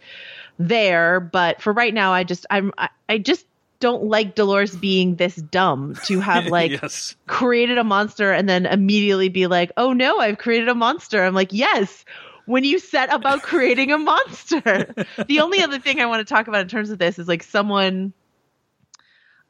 there. 0.59 1.19
But 1.19 1.63
for 1.63 1.73
right 1.73 1.95
now, 1.95 2.13
I 2.13 2.23
just 2.25 2.45
I'm 2.51 2.73
I, 2.77 2.91
I 3.09 3.17
just 3.17 3.47
don't 3.81 4.05
like 4.05 4.35
Dolores 4.35 4.77
being 4.77 5.17
this 5.17 5.35
dumb 5.37 5.97
to 6.05 6.21
have 6.21 6.45
like 6.59 6.73
yes. 6.73 7.17
created 7.27 7.79
a 7.79 7.85
monster 7.85 8.31
and 8.33 8.47
then 8.47 8.67
immediately 8.67 9.31
be 9.31 9.47
like, 9.47 9.73
"Oh 9.79 9.95
no, 9.95 10.19
I've 10.19 10.37
created 10.37 10.69
a 10.69 10.75
monster." 10.75 11.25
I'm 11.25 11.33
like, 11.35 11.55
"Yes." 11.55 12.05
When 12.47 12.65
you 12.65 12.79
set 12.79 13.13
about 13.13 13.43
creating 13.43 13.93
a 13.93 13.99
monster. 13.99 14.95
the 15.29 15.41
only 15.41 15.63
other 15.63 15.79
thing 15.79 16.01
I 16.01 16.07
want 16.07 16.27
to 16.27 16.35
talk 16.35 16.49
about 16.49 16.61
in 16.63 16.69
terms 16.69 16.91
of 16.91 16.99
this 16.99 17.19
is 17.19 17.29
like 17.29 17.43
someone 17.43 18.13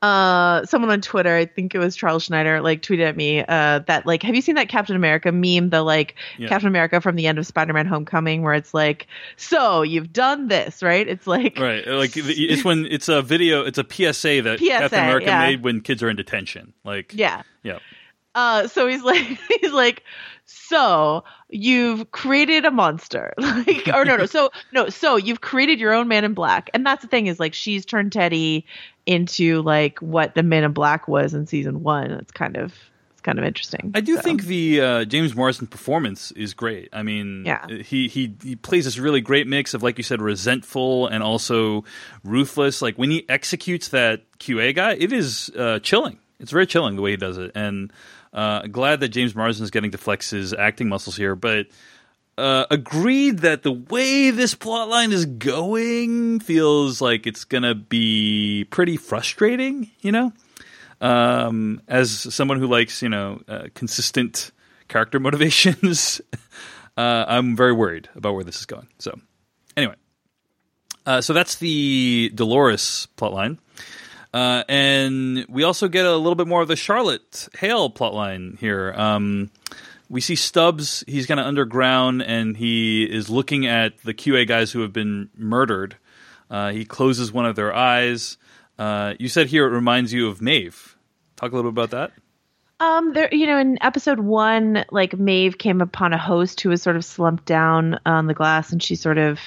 uh 0.02 0.66
someone 0.66 0.90
on 0.90 1.00
Twitter, 1.00 1.36
I 1.36 1.46
think 1.46 1.76
it 1.76 1.78
was 1.78 1.94
Charles 1.94 2.24
Schneider, 2.24 2.60
like 2.60 2.82
tweeted 2.82 3.08
at 3.08 3.16
me 3.16 3.38
uh 3.38 3.78
that 3.86 4.04
like 4.04 4.24
have 4.24 4.34
you 4.34 4.42
seen 4.42 4.56
that 4.56 4.68
Captain 4.68 4.96
America 4.96 5.30
meme, 5.30 5.70
the 5.70 5.82
like 5.82 6.16
Yeah. 6.38 6.48
Captain 6.48 6.66
America 6.66 7.00
from 7.00 7.14
the 7.14 7.28
end 7.28 7.38
of 7.38 7.46
Spider-Man 7.46 7.86
Homecoming 7.86 8.42
where 8.42 8.54
it's 8.54 8.74
like, 8.74 9.06
"So, 9.36 9.82
you've 9.82 10.12
done 10.12 10.48
this," 10.48 10.82
right? 10.82 11.06
It's 11.06 11.28
like 11.28 11.56
Right, 11.56 11.86
like 11.86 12.10
it's 12.16 12.64
when 12.64 12.84
it's 12.86 13.08
a 13.08 13.22
video, 13.22 13.62
it's 13.64 13.78
a 13.78 13.84
PSA 13.88 14.42
that 14.42 14.58
PSA, 14.58 14.66
Captain 14.66 14.98
America 15.04 15.26
yeah. 15.26 15.38
made 15.46 15.62
when 15.62 15.80
kids 15.80 16.02
are 16.02 16.10
in 16.10 16.16
detention. 16.16 16.72
Like, 16.84 17.12
Yeah. 17.14 17.42
yeah, 17.62 17.78
Uh, 18.34 18.66
so 18.66 18.88
he's 18.88 19.02
like, 19.02 19.22
he's 19.60 19.72
like, 19.72 20.02
so 20.44 21.24
you've 21.48 22.10
created 22.10 22.64
a 22.64 22.70
monster, 22.70 23.34
like, 23.38 23.88
or 23.92 24.04
no, 24.04 24.16
no, 24.16 24.26
so 24.26 24.50
no, 24.72 24.88
so 24.88 25.16
you've 25.16 25.40
created 25.40 25.78
your 25.80 25.92
own 25.92 26.08
Man 26.08 26.24
in 26.24 26.34
Black, 26.34 26.70
and 26.74 26.84
that's 26.84 27.02
the 27.02 27.08
thing 27.08 27.26
is 27.26 27.38
like 27.40 27.54
she's 27.54 27.84
turned 27.86 28.12
Teddy 28.12 28.66
into 29.06 29.62
like 29.62 29.98
what 30.00 30.34
the 30.34 30.42
Man 30.42 30.64
in 30.64 30.72
Black 30.72 31.08
was 31.08 31.34
in 31.34 31.46
season 31.46 31.82
one. 31.82 32.10
It's 32.10 32.32
kind 32.32 32.56
of, 32.56 32.72
it's 33.12 33.20
kind 33.22 33.38
of 33.38 33.44
interesting. 33.44 33.92
I 33.94 34.00
do 34.00 34.16
So, 34.16 34.22
think 34.22 34.44
the 34.44 34.80
uh, 34.80 35.04
James 35.04 35.34
Marsden 35.34 35.66
performance 35.66 36.30
is 36.32 36.54
great. 36.54 36.88
I 36.92 37.02
mean, 37.02 37.44
Yeah. 37.46 37.66
he 37.68 38.08
he 38.08 38.34
he 38.42 38.56
plays 38.56 38.84
this 38.84 38.98
really 38.98 39.20
great 39.20 39.46
mix 39.46 39.74
of 39.74 39.82
like 39.82 39.98
you 39.98 40.04
said, 40.04 40.20
resentful 40.20 41.06
and 41.08 41.22
also 41.22 41.84
ruthless. 42.24 42.82
Like 42.82 42.96
when 42.96 43.10
he 43.10 43.24
executes 43.28 43.88
that 43.88 44.22
QA 44.38 44.74
guy, 44.74 44.92
it 44.94 45.12
is 45.12 45.50
uh, 45.56 45.78
chilling. 45.80 46.18
It's 46.40 46.50
very 46.50 46.66
chilling 46.66 46.96
the 46.96 47.02
way 47.02 47.12
he 47.12 47.16
does 47.16 47.38
it, 47.38 47.52
and 47.54 47.92
uh, 48.32 48.66
glad 48.66 49.00
that 49.00 49.08
James 49.08 49.34
Marsden 49.34 49.64
is 49.64 49.70
getting 49.70 49.90
to 49.92 49.98
flex 49.98 50.30
his 50.30 50.52
acting 50.52 50.88
muscles 50.88 51.16
here. 51.16 51.34
But 51.34 51.66
uh, 52.38 52.66
agreed 52.70 53.40
that 53.40 53.62
the 53.62 53.72
way 53.72 54.30
this 54.30 54.54
plot 54.54 54.88
line 54.88 55.12
is 55.12 55.26
going 55.26 56.40
feels 56.40 57.00
like 57.00 57.26
it's 57.26 57.44
gonna 57.44 57.74
be 57.74 58.66
pretty 58.70 58.96
frustrating. 58.96 59.90
You 60.00 60.12
know 60.12 60.32
um, 61.02 61.82
as 61.88 62.10
someone 62.34 62.58
who 62.58 62.66
likes 62.66 63.02
you 63.02 63.10
know 63.10 63.42
uh, 63.46 63.64
consistent 63.74 64.52
character 64.88 65.20
motivations, 65.20 66.22
uh, 66.96 67.24
I'm 67.28 67.56
very 67.56 67.72
worried 67.72 68.08
about 68.14 68.34
where 68.34 68.44
this 68.44 68.60
is 68.60 68.66
going. 68.66 68.88
So 68.98 69.18
anyway, 69.76 69.96
uh, 71.04 71.20
so 71.20 71.34
that's 71.34 71.56
the 71.56 72.30
Dolores 72.34 73.08
plotline. 73.18 73.58
Uh, 74.32 74.64
and 74.68 75.44
we 75.48 75.62
also 75.62 75.88
get 75.88 76.06
a 76.06 76.16
little 76.16 76.34
bit 76.34 76.46
more 76.46 76.62
of 76.62 76.68
the 76.68 76.76
Charlotte 76.76 77.48
Hale 77.58 77.90
plotline 77.90 78.58
here. 78.58 78.94
Um, 78.96 79.50
we 80.08 80.20
see 80.20 80.36
Stubbs. 80.36 81.04
He's 81.06 81.26
kind 81.26 81.40
of 81.40 81.46
underground, 81.46 82.22
and 82.22 82.56
he 82.56 83.04
is 83.04 83.28
looking 83.28 83.66
at 83.66 83.98
the 84.02 84.14
QA 84.14 84.46
guys 84.46 84.72
who 84.72 84.80
have 84.80 84.92
been 84.92 85.28
murdered. 85.36 85.96
Uh, 86.50 86.70
he 86.70 86.84
closes 86.84 87.32
one 87.32 87.46
of 87.46 87.56
their 87.56 87.74
eyes. 87.74 88.36
Uh, 88.78 89.14
you 89.18 89.28
said 89.28 89.46
here 89.46 89.66
it 89.66 89.70
reminds 89.70 90.12
you 90.12 90.28
of 90.28 90.40
Maeve. 90.42 90.96
Talk 91.36 91.52
a 91.52 91.56
little 91.56 91.70
bit 91.72 91.82
about 91.84 91.90
that. 91.90 92.12
Um, 92.80 93.12
there, 93.12 93.32
you 93.32 93.46
know, 93.46 93.58
in 93.58 93.78
episode 93.80 94.18
one, 94.18 94.84
like 94.90 95.16
Maeve 95.16 95.56
came 95.56 95.80
upon 95.80 96.12
a 96.12 96.18
host 96.18 96.60
who 96.60 96.68
was 96.70 96.82
sort 96.82 96.96
of 96.96 97.04
slumped 97.04 97.44
down 97.44 98.00
on 98.04 98.26
the 98.26 98.34
glass, 98.34 98.72
and 98.72 98.82
she 98.82 98.96
sort 98.96 99.18
of 99.18 99.38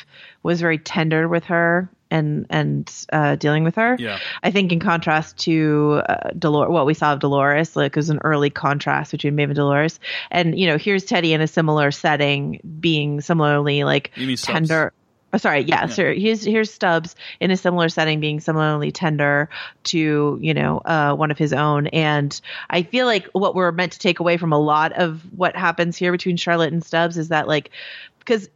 was 0.42 0.62
very 0.62 0.78
tender 0.78 1.28
with 1.28 1.44
her. 1.46 1.90
And 2.12 2.46
and 2.50 2.92
uh, 3.12 3.36
dealing 3.36 3.64
with 3.64 3.76
her. 3.76 3.96
Yeah. 4.00 4.20
I 4.44 4.52
think 4.52 4.72
in 4.72 4.80
contrast 4.80 5.38
to 5.40 6.02
uh, 6.08 6.30
Dolores, 6.38 6.70
what 6.72 6.86
we 6.86 6.94
saw 6.94 7.14
of 7.14 7.20
Dolores, 7.20 7.76
like 7.76 7.92
it 7.92 7.96
was 7.96 8.10
an 8.10 8.20
early 8.24 8.50
contrast 8.50 9.12
between 9.12 9.36
Maeve 9.36 9.50
and 9.50 9.56
Dolores, 9.56 10.00
and 10.32 10.58
you 10.58 10.68
know 10.68 10.78
here's 10.78 11.06
Teddy 11.06 11.34
in 11.34 11.42
a 11.42 11.48
similar 11.48 11.92
setting, 11.92 12.60
being 12.80 13.22
similarly 13.22 13.84
like 13.84 14.12
You 14.16 14.28
mean 14.28 14.38
Stubbs? 14.38 14.54
tender. 14.70 14.94
Oh, 15.34 15.38
sorry, 15.38 15.64
yeah, 15.64 15.88
so 15.88 16.14
here's 16.14 16.46
here's 16.46 16.72
Stubbs 16.72 17.14
in 17.42 17.52
a 17.52 17.58
similar 17.58 17.90
setting, 17.90 18.22
being 18.22 18.40
similarly 18.40 18.90
tender 18.94 19.50
to 19.86 20.40
you 20.42 20.54
know 20.54 20.78
uh, 20.86 21.14
one 21.14 21.30
of 21.30 21.38
his 21.38 21.52
own, 21.52 21.88
and 21.88 22.40
I 22.70 22.84
feel 22.84 23.06
like 23.06 23.28
what 23.34 23.54
we're 23.54 23.74
meant 23.74 23.92
to 23.94 24.00
take 24.00 24.22
away 24.22 24.38
from 24.38 24.54
a 24.54 24.60
lot 24.60 24.94
of 24.94 25.22
what 25.36 25.58
happens 25.58 25.98
here 25.98 26.14
between 26.14 26.38
Charlotte 26.38 26.72
and 26.72 26.82
Stubbs 26.86 27.18
is 27.18 27.28
that 27.30 27.50
like 27.50 27.72
because 28.20 28.48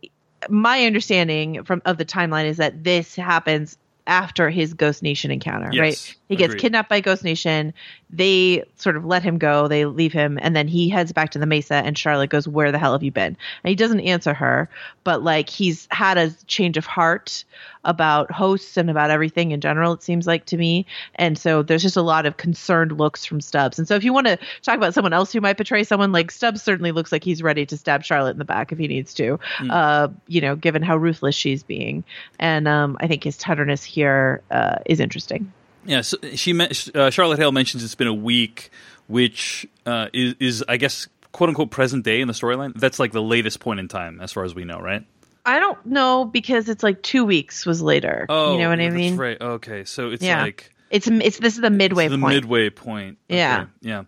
my 0.49 0.85
understanding 0.85 1.63
from 1.63 1.81
of 1.85 1.97
the 1.97 2.05
timeline 2.05 2.45
is 2.45 2.57
that 2.57 2.83
this 2.83 3.15
happens 3.15 3.77
after 4.07 4.49
his 4.49 4.73
Ghost 4.73 5.03
Nation 5.03 5.31
encounter, 5.31 5.69
Yes, 5.71 5.79
right? 5.79 6.15
He 6.29 6.35
gets 6.35 6.53
agreed. 6.53 6.61
kidnapped 6.61 6.89
by 6.89 7.01
Ghost 7.01 7.23
Nation. 7.23 7.73
They 8.11 8.63
sort 8.75 8.95
of 8.95 9.03
let 9.03 9.23
him 9.23 9.39
go. 9.39 9.67
They 9.67 9.85
leave 9.85 10.13
him, 10.13 10.37
and 10.39 10.55
then 10.55 10.67
he 10.67 10.87
heads 10.87 11.11
back 11.11 11.31
to 11.31 11.39
the 11.39 11.47
Mesa. 11.47 11.75
And 11.75 11.97
Charlotte 11.97 12.29
goes, 12.29 12.47
"Where 12.47 12.71
the 12.71 12.77
hell 12.77 12.93
have 12.93 13.01
you 13.01 13.11
been?" 13.11 13.35
And 13.63 13.69
he 13.69 13.75
doesn't 13.75 13.99
answer 14.01 14.35
her, 14.35 14.69
but 15.03 15.23
like 15.23 15.49
he's 15.49 15.87
had 15.89 16.19
a 16.19 16.29
change 16.45 16.77
of 16.77 16.85
heart 16.85 17.43
about 17.83 18.29
hosts 18.31 18.77
and 18.77 18.91
about 18.91 19.09
everything 19.09 19.51
in 19.51 19.59
general. 19.59 19.93
It 19.93 20.03
seems 20.03 20.27
like 20.27 20.45
to 20.45 20.57
me, 20.57 20.85
and 21.15 21.35
so 21.35 21.63
there's 21.63 21.81
just 21.81 21.97
a 21.97 22.03
lot 22.03 22.27
of 22.27 22.37
concerned 22.37 22.91
looks 22.99 23.25
from 23.25 23.41
Stubbs. 23.41 23.79
And 23.79 23.87
so 23.87 23.95
if 23.95 24.03
you 24.03 24.13
want 24.13 24.27
to 24.27 24.37
talk 24.61 24.77
about 24.77 24.93
someone 24.93 25.13
else 25.13 25.33
who 25.33 25.41
might 25.41 25.57
betray 25.57 25.83
someone, 25.83 26.11
like 26.11 26.29
Stubbs 26.29 26.61
certainly 26.61 26.91
looks 26.91 27.11
like 27.11 27.23
he's 27.23 27.41
ready 27.41 27.65
to 27.65 27.75
stab 27.75 28.03
Charlotte 28.03 28.31
in 28.31 28.37
the 28.37 28.45
back 28.45 28.71
if 28.71 28.77
he 28.77 28.87
needs 28.87 29.15
to. 29.15 29.39
Uh, 29.71 30.09
you 30.27 30.41
know, 30.41 30.55
given 30.55 30.83
how 30.83 30.95
ruthless 30.95 31.33
she's 31.33 31.63
being, 31.63 32.03
and 32.37 32.67
um, 32.67 32.97
I 32.99 33.07
think 33.07 33.23
his 33.23 33.35
tenderness 33.35 33.83
here 33.83 34.43
uh, 34.51 34.77
is 34.85 34.99
interesting. 34.99 35.51
Yeah, 35.85 36.01
so 36.01 36.17
she 36.35 36.59
uh, 36.93 37.09
Charlotte 37.09 37.39
Hale 37.39 37.51
mentions 37.51 37.83
it's 37.83 37.95
been 37.95 38.07
a 38.07 38.13
week, 38.13 38.69
which 39.07 39.67
uh, 39.85 40.07
is, 40.13 40.35
is 40.39 40.63
I 40.67 40.77
guess 40.77 41.07
quote 41.31 41.49
unquote 41.49 41.71
present 41.71 42.03
day 42.05 42.21
in 42.21 42.27
the 42.27 42.33
storyline. 42.33 42.73
That's 42.75 42.99
like 42.99 43.11
the 43.11 43.21
latest 43.21 43.59
point 43.59 43.79
in 43.79 43.87
time 43.87 44.19
as 44.21 44.31
far 44.31 44.43
as 44.43 44.53
we 44.53 44.65
know, 44.65 44.79
right? 44.79 45.03
I 45.45 45.59
don't 45.59 45.83
know 45.85 46.25
because 46.25 46.67
it's 46.69 46.83
like 46.83 47.01
two 47.01 47.25
weeks 47.25 47.65
was 47.65 47.81
later. 47.81 48.25
Oh, 48.29 48.53
you 48.53 48.59
know 48.59 48.69
what 48.69 48.79
I 48.79 48.83
that's 48.83 48.95
mean? 48.95 49.17
Right. 49.17 49.39
Okay, 49.41 49.83
so 49.85 50.11
it's 50.11 50.21
Yeah. 50.23 50.41
like 50.43 50.71
It's 50.91 51.07
it's 51.07 51.39
this 51.39 51.55
is 51.55 51.61
the 51.61 51.69
midway 51.69 52.07
the 52.07 52.17
point. 52.17 52.35
midway 52.35 52.69
point. 52.69 53.17
Okay, 53.29 53.37
Yeah. 53.37 53.65
yeah. 53.81 54.03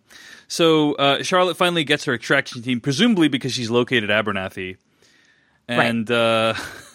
So 0.47 0.93
uh, 0.95 1.23
Charlotte 1.23 1.55
finally 1.55 1.85
gets 1.85 2.03
her 2.05 2.13
extraction 2.13 2.61
team, 2.61 2.81
presumably 2.81 3.29
because 3.29 3.53
she's 3.53 3.69
located 3.71 4.09
Abernathy, 4.09 4.75
and 5.69 6.11
uh, 6.11 6.53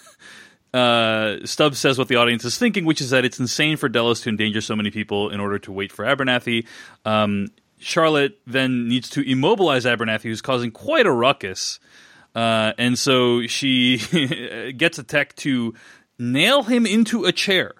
uh, 0.77 1.45
Stubbs 1.47 1.79
says 1.79 1.99
what 1.99 2.09
the 2.09 2.17
audience 2.17 2.45
is 2.45 2.59
thinking, 2.59 2.85
which 2.85 3.01
is 3.01 3.11
that 3.11 3.25
it's 3.25 3.41
insane 3.41 3.77
for 3.77 3.89
Delos 3.89 4.21
to 4.23 4.29
endanger 4.29 4.61
so 4.61 4.77
many 4.77 4.91
people 4.91 5.31
in 5.31 5.41
order 5.41 5.59
to 5.61 5.73
wait 5.73 5.93
for 5.93 6.05
Abernathy. 6.05 6.67
Um, 7.05 7.49
Charlotte 7.79 8.39
then 8.47 8.89
needs 8.89 9.11
to 9.11 9.21
immobilize 9.29 9.85
Abernathy, 9.85 10.23
who's 10.25 10.43
causing 10.43 10.71
quite 10.71 11.07
a 11.07 11.13
ruckus. 11.13 11.79
Uh, 12.35 12.73
and 12.79 12.99
so 12.99 13.47
she 13.47 13.99
gets 14.77 14.99
a 14.99 15.03
tech 15.03 15.35
to 15.37 15.75
nail 16.19 16.63
him 16.63 16.85
into 16.87 17.25
a 17.25 17.33
chair, 17.33 17.75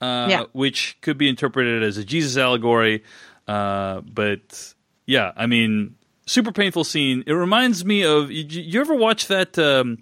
uh, 0.00 0.26
Yeah. 0.30 0.44
which 0.52 0.96
could 1.00 1.18
be 1.18 1.28
interpreted 1.28 1.82
as 1.82 1.96
a 1.98 2.04
Jesus 2.04 2.36
allegory. 2.36 3.04
Uh, 3.48 4.00
but 4.02 4.74
yeah, 5.06 5.32
I 5.36 5.46
mean, 5.46 5.96
super 6.32 6.52
painful 6.52 6.84
scene. 6.84 7.22
It 7.26 7.32
reminds 7.32 7.84
me 7.84 8.02
of 8.04 8.30
you, 8.30 8.44
you 8.48 8.80
ever 8.80 8.94
watch 8.94 9.26
that 9.28 9.58
um, 9.58 9.98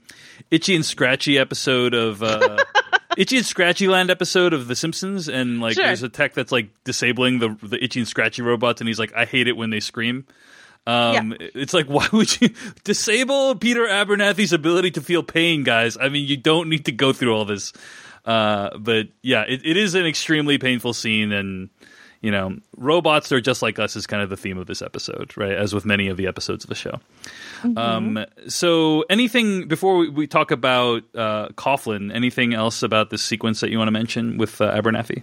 Itchy 0.50 0.74
and 0.76 0.84
Scratchy 0.84 1.38
episode 1.38 1.92
of 1.94 2.22
uh, 2.22 2.58
Itchy 3.16 3.36
and 3.38 3.46
Scratchy 3.46 3.88
Land 3.88 4.10
episode 4.10 4.52
of 4.52 4.68
The 4.68 4.76
Simpsons, 4.76 5.28
and 5.28 5.60
like 5.60 5.74
Sure. 5.74 5.84
there's 5.84 6.02
a 6.02 6.08
tech 6.08 6.34
that's 6.34 6.52
like 6.52 6.68
disabling 6.84 7.38
the 7.40 7.56
the 7.62 7.82
Itchy 7.82 8.00
and 8.00 8.08
Scratchy 8.08 8.42
robots, 8.42 8.80
and 8.80 8.88
he's 8.88 8.98
like, 8.98 9.12
I 9.14 9.24
hate 9.24 9.48
it 9.48 9.56
when 9.56 9.70
they 9.70 9.80
scream. 9.80 10.26
Um, 10.86 11.34
It's 11.40 11.74
like, 11.74 11.86
why 11.88 12.08
would 12.12 12.40
you 12.40 12.50
disable 12.84 13.54
Peter 13.56 13.86
Abernathy's 13.86 14.52
ability 14.52 14.92
to 14.92 15.00
feel 15.00 15.22
pain, 15.22 15.62
guys? 15.64 15.98
I 16.00 16.08
mean, 16.08 16.26
you 16.26 16.36
don't 16.36 16.68
need 16.68 16.84
to 16.86 16.92
go 16.92 17.12
through 17.12 17.34
all 17.34 17.44
this. 17.44 17.72
Uh, 18.24 18.76
but 18.78 19.08
yeah, 19.22 19.42
it, 19.48 19.62
it 19.64 19.76
is 19.76 19.94
an 19.94 20.06
extremely 20.06 20.58
painful 20.58 20.92
scene, 20.94 21.32
and 21.32 21.70
you 22.20 22.30
know, 22.30 22.56
robots 22.76 23.33
are 23.33 23.40
just 23.40 23.62
like 23.62 23.78
us 23.78 23.96
is 23.96 24.06
kind 24.06 24.22
of 24.22 24.28
the 24.28 24.37
theme 24.37 24.59
of 24.59 24.66
this 24.66 24.83
episode, 24.83 25.37
right? 25.37 25.52
As 25.52 25.72
with 25.72 25.87
many 25.87 26.09
of 26.09 26.16
the 26.16 26.26
episodes 26.26 26.64
of 26.64 26.68
the 26.68 26.74
show. 26.74 27.00
Um, 27.76 28.24
so, 28.46 29.04
anything 29.09 29.68
before 29.68 29.96
we, 29.96 30.09
we 30.09 30.26
talk 30.26 30.50
about 30.50 31.02
uh, 31.14 31.48
Coughlin? 31.48 32.14
Anything 32.14 32.52
else 32.54 32.83
about 32.83 33.11
this 33.11 33.24
sequence 33.24 33.61
that 33.61 33.70
you 33.70 33.78
want 33.78 33.88
to 33.88 33.92
mention 33.92 34.37
with 34.37 34.61
uh, 34.61 34.74
Abernathy? 34.74 35.22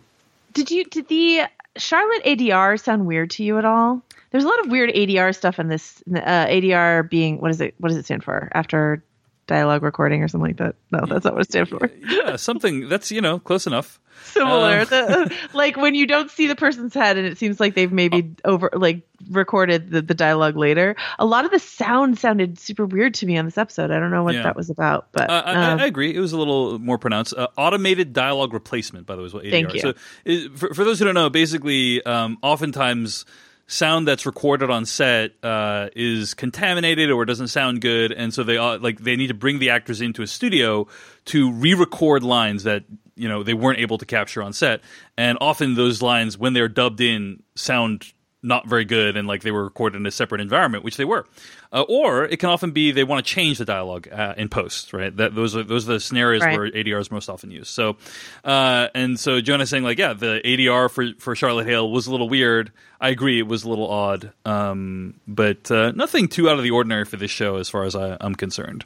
Did 0.54 0.72
you 0.72 0.86
did 0.86 1.08
the 1.08 1.44
Charlotte 1.78 2.24
ADR 2.24 2.80
sound 2.80 3.06
weird 3.06 3.30
to 3.32 3.44
you 3.44 3.58
at 3.58 3.66
all? 3.66 4.02
There's 4.32 4.44
a 4.44 4.48
lot 4.48 4.60
of 4.62 4.72
weird 4.72 4.90
ADR 4.90 5.36
stuff 5.36 5.60
in 5.60 5.68
this. 5.68 6.02
Uh, 6.10 6.20
ADR 6.20 7.10
being 7.10 7.40
what 7.40 7.52
is 7.52 7.62
it? 7.62 7.76
What 7.78 7.90
does 7.90 7.98
it 7.98 8.06
stand 8.06 8.24
for? 8.24 8.50
After 8.54 9.04
dialogue 9.48 9.84
recording 9.84 10.22
or 10.24 10.28
something 10.28 10.48
like 10.50 10.58
that? 10.58 10.76
No, 10.92 11.06
that's 11.08 11.26
not 11.26 11.34
what 11.34 11.42
it 11.42 11.50
stands 11.50 11.70
for. 11.70 11.90
Yeah, 12.08 12.36
something 12.36 12.88
that's 12.90 13.12
you 13.12 13.22
know 13.22 13.40
close 13.40 13.66
enough. 13.68 14.00
Similar, 14.24 14.80
Um, 14.82 14.86
The- 14.90 15.36
like 15.54 15.78
when 15.78 15.94
you 15.94 16.08
don't 16.08 16.30
see 16.32 16.48
the 16.48 16.56
person's 16.56 16.94
head 16.94 17.18
and 17.18 17.28
it 17.28 17.38
seems 17.38 17.60
like 17.60 17.76
they've 17.76 17.92
maybe 17.92 18.34
over 18.46 18.70
like 18.74 19.02
recorded 19.30 19.92
the, 19.92 20.02
the 20.02 20.14
dialogue 20.16 20.56
later. 20.58 20.96
A 21.20 21.26
lot 21.26 21.46
of 21.46 21.52
the 21.52 21.60
sound 21.60 22.18
sounded 22.18 22.58
super 22.60 22.86
weird 22.86 23.14
to 23.16 23.26
me 23.28 23.38
on 23.38 23.46
this 23.46 23.58
episode. 23.60 23.92
I 23.92 24.00
don't 24.00 24.10
know 24.12 24.24
what 24.24 24.34
Yeah. 24.36 24.44
that 24.44 24.56
was 24.56 24.70
about, 24.72 25.08
but 25.12 25.30
Uh, 25.30 25.44
I, 25.46 25.72
um, 25.72 25.80
I 25.80 25.86
agree. 25.86 26.16
It 26.16 26.20
was 26.20 26.34
a 26.34 26.38
little 26.38 26.80
more 26.80 26.98
pronounced. 26.98 27.36
Uh, 27.38 27.48
automated 27.58 28.12
dialogue 28.14 28.54
replacement, 28.54 29.06
by 29.06 29.16
the 29.16 29.22
way, 29.22 29.28
is 29.28 29.34
what 29.36 29.44
ADR. 29.44 29.52
Thank 29.52 29.74
you. 29.76 29.80
So, 29.82 29.94
is, 30.26 30.48
for, 30.56 30.74
for 30.74 30.84
those 30.84 30.98
who 31.00 31.06
don't 31.06 31.16
know, 31.16 31.30
basically, 31.30 32.04
um, 32.04 32.38
oftentimes 32.42 33.24
sound 33.68 34.08
that's 34.08 34.26
recorded 34.26 34.70
on 34.70 34.86
set 34.86 35.34
uh, 35.44 35.90
is 35.96 36.34
contaminated 36.34 37.12
or 37.12 37.26
doesn't 37.26 37.50
sound 37.50 37.82
good, 37.82 38.12
and 38.12 38.34
so 38.34 38.44
they 38.44 38.58
uh, 38.58 38.78
like 38.80 39.00
they 39.00 39.16
need 39.16 39.28
to 39.28 39.34
bring 39.34 39.60
the 39.60 39.70
actors 39.70 40.02
into 40.02 40.22
a 40.22 40.28
studio 40.28 40.88
to 41.26 41.52
re-record 41.52 42.24
lines 42.24 42.64
that 42.64 42.84
you 43.16 43.28
know 43.28 43.44
they 43.44 43.54
weren't 43.54 43.80
able 43.80 43.98
to 43.98 44.06
capture 44.06 44.42
on 44.42 44.54
set, 44.54 44.82
and 45.18 45.38
often 45.42 45.76
those 45.76 46.02
lines, 46.02 46.38
when 46.38 46.54
they're 46.54 46.70
dubbed 46.70 47.02
in, 47.02 47.44
sound 47.56 48.14
not 48.48 48.68
very 48.68 48.86
good 48.86 49.16
and 49.18 49.28
like 49.28 49.42
they 49.42 49.52
were 49.52 49.64
recorded 49.66 49.98
in 49.98 50.06
a 50.08 50.12
separate 50.12 50.42
environment, 50.42 50.84
which 50.84 50.98
they 50.98 51.06
were. 51.06 51.26
Uh, 51.72 51.82
or 51.90 52.24
it 52.24 52.38
can 52.38 52.50
often 52.50 52.72
be 52.72 52.92
they 52.92 53.04
want 53.04 53.24
to 53.24 53.32
change 53.34 53.58
the 53.58 53.66
dialogue 53.66 54.08
uh, 54.12 54.34
in 54.38 54.48
post, 54.50 54.94
right? 54.94 55.16
That 55.18 55.36
those 55.36 55.56
are 55.56 55.64
those 55.64 55.88
are 55.88 55.94
the 55.94 56.00
scenarios 56.00 56.42
Right. 56.44 56.58
where 56.58 56.72
ADR 56.72 57.00
is 57.00 57.12
most 57.12 57.28
often 57.30 57.52
used. 57.52 57.68
So, 57.68 57.98
uh, 58.46 58.88
and 58.96 59.20
so 59.20 59.42
Joanna's 59.42 59.70
saying 59.70 59.84
like, 59.84 59.98
yeah, 60.00 60.14
the 60.14 60.42
ADR 60.46 60.90
for 60.90 61.12
for 61.20 61.36
Charlotte 61.36 61.68
Hale 61.68 61.92
was 61.92 62.08
a 62.08 62.12
little 62.12 62.30
weird. 62.30 62.72
I 63.02 63.10
agree, 63.10 63.38
it 63.38 63.48
was 63.48 63.64
a 63.64 63.70
little 63.70 63.90
odd, 63.92 64.32
um, 64.46 65.14
but 65.28 65.70
uh, 65.70 65.92
nothing 65.92 66.28
too 66.28 66.50
out 66.50 66.58
of 66.58 66.64
the 66.64 66.72
ordinary 66.72 67.06
for 67.06 67.18
this 67.18 67.30
show 67.30 67.58
as 67.58 67.70
far 67.70 67.84
as 67.84 67.96
I, 67.96 68.18
I'm 68.22 68.34
concerned. 68.34 68.86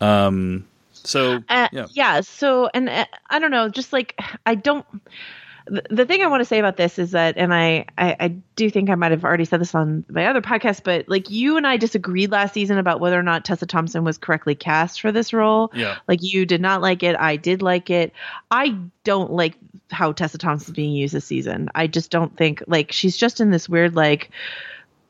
Um, 0.00 0.66
so 0.92 1.42
Uh, 1.48 1.68
yeah, 1.72 1.86
yeah. 1.92 2.20
So, 2.20 2.68
and 2.74 2.88
uh, 2.88 3.06
I 3.28 3.38
don't 3.38 3.50
know, 3.50 3.68
just 3.68 3.92
like 3.92 4.14
I 4.46 4.54
don't. 4.54 4.84
The, 5.66 5.82
the 5.90 6.06
thing 6.06 6.22
I 6.22 6.26
want 6.26 6.40
to 6.40 6.44
say 6.44 6.58
about 6.58 6.76
this 6.76 6.98
is 6.98 7.12
that, 7.12 7.36
and 7.36 7.52
I, 7.52 7.86
I, 7.98 8.16
I 8.18 8.28
do 8.56 8.70
think 8.70 8.90
I 8.90 8.94
might 8.94 9.10
have 9.10 9.24
already 9.24 9.44
said 9.44 9.60
this 9.60 9.74
on 9.74 10.04
my 10.08 10.26
other 10.26 10.40
podcast, 10.40 10.82
but 10.84 11.08
like 11.08 11.30
you 11.30 11.56
and 11.56 11.66
I 11.66 11.76
disagreed 11.76 12.30
last 12.30 12.54
season 12.54 12.78
about 12.78 13.00
whether 13.00 13.18
or 13.18 13.22
not 13.22 13.44
Tessa 13.44 13.66
Thompson 13.66 14.04
was 14.04 14.18
correctly 14.18 14.54
cast 14.54 15.00
for 15.00 15.12
this 15.12 15.32
role. 15.32 15.70
Yeah. 15.74 15.98
Like 16.08 16.22
you 16.22 16.46
did 16.46 16.60
not 16.60 16.80
like 16.80 17.02
it. 17.02 17.16
I 17.18 17.36
did 17.36 17.62
like 17.62 17.90
it. 17.90 18.12
I 18.50 18.76
don't 19.04 19.32
like 19.32 19.56
how 19.90 20.12
Tessa 20.12 20.38
Thompson's 20.38 20.76
being 20.76 20.92
used 20.92 21.14
this 21.14 21.24
season. 21.24 21.68
I 21.74 21.86
just 21.86 22.10
don't 22.10 22.36
think 22.36 22.62
like 22.66 22.92
she's 22.92 23.16
just 23.16 23.40
in 23.40 23.50
this 23.50 23.68
weird 23.68 23.94
like 23.94 24.30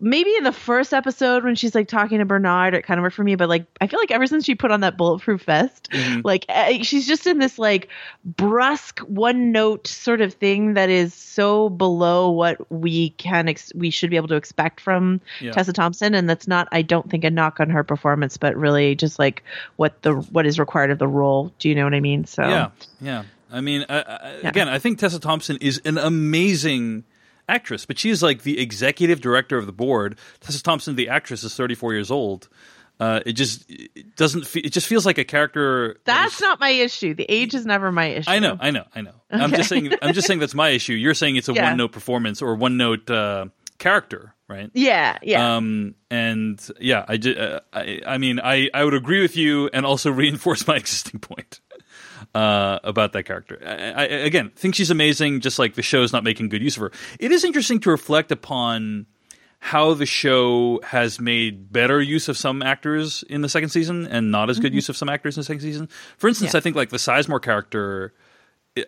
maybe 0.00 0.34
in 0.36 0.44
the 0.44 0.52
first 0.52 0.94
episode 0.94 1.44
when 1.44 1.54
she's 1.54 1.74
like 1.74 1.86
talking 1.88 2.18
to 2.18 2.24
Bernard, 2.24 2.74
it 2.74 2.82
kind 2.82 2.98
of 2.98 3.02
worked 3.02 3.16
for 3.16 3.22
me. 3.22 3.34
But 3.34 3.48
like, 3.48 3.66
I 3.80 3.86
feel 3.86 4.00
like 4.00 4.10
ever 4.10 4.26
since 4.26 4.44
she 4.44 4.54
put 4.54 4.70
on 4.70 4.80
that 4.80 4.96
bulletproof 4.96 5.44
vest, 5.44 5.88
like 6.24 6.46
eh, 6.48 6.82
she's 6.82 7.06
just 7.06 7.26
in 7.26 7.38
this 7.38 7.58
like 7.58 7.88
brusque, 8.24 9.00
one 9.00 9.52
note 9.52 9.86
sort 9.86 10.20
of 10.20 10.34
thing 10.34 10.74
that 10.74 10.88
is 10.90 11.12
so 11.14 11.68
below 11.68 12.30
what 12.30 12.70
we 12.72 13.10
can 13.10 13.48
ex- 13.48 13.72
we 13.74 13.90
should 13.90 14.10
be 14.10 14.16
able 14.16 14.28
to 14.28 14.36
expect 14.36 14.80
from 14.80 15.20
Yeah. 15.40 15.52
Tessa 15.52 15.72
Thompson, 15.72 16.14
and 16.14 16.28
that's 16.28 16.48
not, 16.48 16.68
I 16.72 16.82
don't 16.82 17.10
think, 17.10 17.24
a 17.24 17.30
knock 17.30 17.60
on 17.60 17.70
her 17.70 17.84
performance, 17.84 18.36
but 18.36 18.56
really 18.56 18.94
just 18.94 19.18
like 19.18 19.42
what 19.76 20.02
the 20.02 20.14
what 20.14 20.46
is 20.46 20.58
required 20.58 20.90
of 20.90 20.98
the 20.98 21.08
role. 21.08 21.52
Do 21.58 21.68
you 21.68 21.74
know 21.74 21.84
what 21.84 21.94
I 21.94 22.00
mean? 22.00 22.24
So 22.24 22.42
Yeah, 22.42 22.70
yeah. 23.00 23.22
I 23.52 23.60
mean, 23.60 23.84
I, 23.88 24.00
I, 24.02 24.30
again, 24.48 24.68
I 24.68 24.78
think 24.78 24.98
Tessa 24.98 25.18
Thompson 25.18 25.56
is 25.60 25.80
an 25.84 25.98
amazing 25.98 27.04
actress, 27.50 27.84
but 27.86 27.98
she's 27.98 28.22
like 28.22 28.42
the 28.42 28.58
executive 28.60 29.20
director 29.20 29.58
of 29.58 29.66
the 29.66 29.72
board. 29.72 30.18
Tessa 30.40 30.62
Thompson, 30.62 30.96
the 30.96 31.08
actress, 31.08 31.44
is 31.44 31.54
34 31.54 31.92
years 31.94 32.10
old. 32.10 32.48
Uh, 32.98 33.20
it 33.24 33.32
just 33.32 33.64
it 33.70 34.14
doesn't. 34.16 34.46
Fe- 34.46 34.60
it 34.60 34.72
just 34.74 34.86
feels 34.86 35.06
like 35.06 35.16
a 35.16 35.24
character. 35.24 35.94
that 36.04 36.22
That's 36.22 36.40
not 36.40 36.60
my 36.60 36.68
issue. 36.68 37.14
The 37.14 37.24
age 37.30 37.54
is 37.54 37.64
never 37.64 37.90
my 37.90 38.06
issue. 38.06 38.30
I 38.30 38.40
know, 38.40 38.58
I 38.60 38.70
know, 38.70 38.84
I 38.94 39.00
know. 39.00 39.14
I'm 39.30 39.50
just 39.52 39.70
saying. 39.70 39.92
I'm 40.02 40.12
just 40.12 40.26
saying 40.26 40.38
that's 40.40 40.54
my 40.54 40.68
issue. 40.68 40.92
You're 40.92 41.14
saying 41.14 41.36
it's 41.36 41.48
a 41.48 41.54
Yeah. 41.54 41.68
one 41.70 41.78
note 41.78 41.92
performance 41.92 42.42
or 42.42 42.54
one 42.56 42.76
note 42.76 43.08
uh, 43.10 43.46
character, 43.78 44.34
right? 44.48 44.70
Yeah, 44.74 45.16
yeah. 45.22 45.56
Um, 45.56 45.94
and 46.10 46.60
yeah, 46.78 47.06
I, 47.08 47.16
ju- 47.16 47.36
uh, 47.38 47.60
I, 47.72 48.02
I 48.06 48.18
mean, 48.18 48.38
I, 48.38 48.68
I 48.74 48.84
would 48.84 48.92
agree 48.92 49.22
with 49.22 49.34
you 49.34 49.70
and 49.72 49.86
also 49.86 50.10
reinforce 50.22 50.66
my 50.66 50.76
existing 50.76 51.20
point. 51.20 51.60
Uh, 52.34 52.78
about 52.84 53.12
that 53.14 53.24
character. 53.24 53.58
I, 53.64 53.72
I, 53.72 54.04
again, 54.04 54.50
think 54.54 54.74
she's 54.74 54.90
amazing. 54.90 55.40
Just 55.40 55.58
like 55.58 55.74
the 55.74 55.82
show's 55.82 56.12
not 56.12 56.24
making 56.24 56.48
good 56.48 56.62
use 56.62 56.76
of 56.76 56.82
her. 56.82 56.92
It 57.18 57.32
is 57.32 57.44
interesting 57.44 57.80
to 57.80 57.90
reflect 57.90 58.30
upon 58.32 59.06
how 59.62 59.92
the 59.92 60.06
show 60.06 60.80
has 60.82 61.20
made 61.20 61.70
better 61.70 62.00
use 62.00 62.28
of 62.28 62.36
some 62.38 62.62
actors 62.62 63.22
in 63.28 63.42
the 63.42 63.48
second 63.48 63.68
season 63.68 64.06
and 64.06 64.30
not 64.30 64.48
as 64.48 64.58
good 64.58 64.72
use 64.72 64.88
of 64.88 64.96
some 64.96 65.08
actors 65.10 65.36
in 65.36 65.40
the 65.40 65.44
second 65.44 65.60
season. 65.60 65.88
For 66.16 66.28
instance, 66.28 66.54
Yeah. 66.54 66.58
I 66.58 66.60
think 66.62 66.76
like 66.76 66.88
the 66.90 66.96
Sizemore 66.96 67.42
character. 67.42 68.14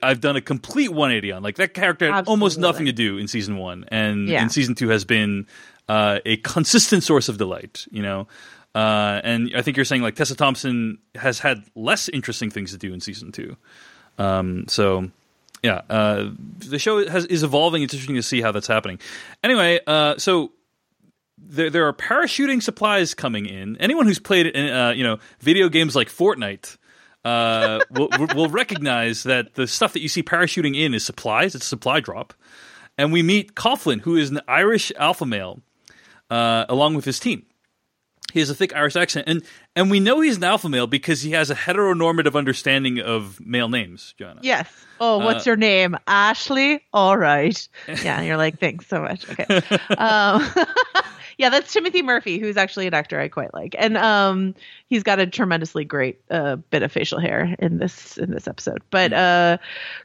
I've 0.01 0.21
done 0.21 0.37
a 0.37 0.41
complete 0.41 0.91
180 0.91 1.33
on. 1.33 1.43
Like 1.43 1.57
that 1.57 1.75
character 1.75 2.11
had 2.11 2.27
almost 2.29 2.57
nothing 2.59 2.87
to 2.87 2.93
do 2.93 3.19
in 3.19 3.27
season 3.29 3.57
one, 3.59 3.85
and 3.89 4.29
Yeah. 4.29 4.43
in 4.43 4.49
season 4.49 4.75
two 4.77 4.89
has 4.91 5.05
been 5.05 5.47
uh, 5.89 6.21
a 6.25 6.37
consistent 6.39 7.03
source 7.03 7.29
of 7.29 7.37
delight. 7.37 7.85
You 7.91 8.03
know, 8.03 8.29
uh, 8.75 9.21
and 9.23 9.53
I 9.55 9.63
think 9.63 9.77
you're 9.77 9.85
saying 9.85 10.03
like 10.03 10.15
Tessa 10.15 10.35
Thompson 10.35 10.99
has 11.15 11.39
had 11.39 11.63
less 11.75 12.09
interesting 12.09 12.51
things 12.51 12.73
to 12.73 12.79
do 12.79 12.93
in 12.95 13.01
season 13.01 13.33
two. 13.33 13.57
Um, 14.19 14.67
so 14.69 15.11
yeah, 15.63 15.83
uh, 15.91 16.31
the 16.59 16.79
show 16.79 17.07
has, 17.07 17.27
is 17.27 17.43
evolving. 17.43 17.83
It's 17.83 17.95
interesting 17.95 18.17
to 18.17 18.23
see 18.23 18.41
how 18.41 18.51
that's 18.51 18.67
happening. 18.67 18.99
Anyway, 19.45 19.81
uh, 19.87 20.17
so 20.19 20.53
there 21.39 21.71
there 21.71 21.87
are 21.87 21.93
parachuting 21.93 22.63
supplies 22.63 23.15
coming 23.15 23.47
in. 23.47 23.77
Anyone 23.77 24.07
who's 24.07 24.19
played 24.19 24.57
uh, 24.57 24.93
you 24.97 25.05
know 25.05 25.19
video 25.41 25.69
games 25.69 25.95
like 25.95 26.09
Fortnite. 26.09 26.77
Uh, 27.25 27.79
will, 27.93 28.09
will 28.35 28.49
recognize 28.49 29.23
that 29.23 29.55
the 29.55 29.69
stuff 29.69 29.93
that 29.93 30.01
you 30.01 30.09
see 30.09 30.25
parachuting 30.25 30.77
in 30.77 30.93
is 30.93 31.05
supplies. 31.05 31.55
It's 31.55 31.65
a 31.65 31.69
supply 31.69 32.01
drop, 32.01 32.35
and 32.99 33.13
we 33.13 33.23
meet 33.23 33.55
Coughlin, 33.55 34.01
who 34.01 34.17
is 34.17 34.31
an 34.31 34.41
Irish 34.49 34.91
alpha 34.97 35.25
male, 35.25 35.61
uh, 36.31 36.65
along 36.69 36.97
with 36.97 37.05
his 37.05 37.21
team. 37.21 37.47
He 38.33 38.41
has 38.41 38.51
a 38.51 38.55
thick 38.55 38.75
Irish 38.75 38.97
accent, 38.97 39.29
and 39.29 39.43
and 39.77 39.91
we 39.91 40.01
know 40.01 40.21
he's 40.21 40.37
an 40.39 40.45
alpha 40.45 40.69
male 40.69 40.87
because 40.87 41.23
he 41.23 41.33
has 41.33 41.51
a 41.51 41.55
heteronormative 41.55 42.35
understanding 42.35 43.01
of 43.01 43.39
male 43.45 43.69
names. 43.69 44.15
Joanna. 44.19 44.41
Yes. 44.43 44.69
Oh, 45.01 45.19
what's 45.19 45.47
Uh, 45.47 45.51
your 45.51 45.57
name? 45.57 45.97
Ashley. 46.07 46.81
All 46.93 47.17
right. 47.17 47.69
Yeah, 48.05 48.21
you're 48.23 48.37
like, 48.37 48.59
thanks 48.61 48.87
so 48.87 49.03
much. 49.03 49.29
Okay. 49.31 49.47
Um, 49.99 50.45
yeah, 51.39 51.51
that's 51.51 51.73
Timothy 51.73 52.03
Murphy, 52.03 52.39
who's 52.39 52.57
actually 52.57 52.87
an 52.87 52.95
actor 52.95 53.21
I 53.21 53.29
quite 53.29 53.55
like, 53.55 53.75
and 53.79 53.97
um, 53.97 54.55
he's 54.89 55.03
got 55.03 55.19
a 55.19 55.27
tremendously 55.27 55.85
great 55.85 56.21
uh, 56.31 56.57
bit 56.57 56.83
of 56.83 56.93
facial 56.93 57.19
hair 57.21 57.55
in 57.59 57.79
this 57.79 58.19
in 58.19 58.31
this 58.31 58.49
episode. 58.49 58.83
But 58.91 59.13
uh, 59.13 59.59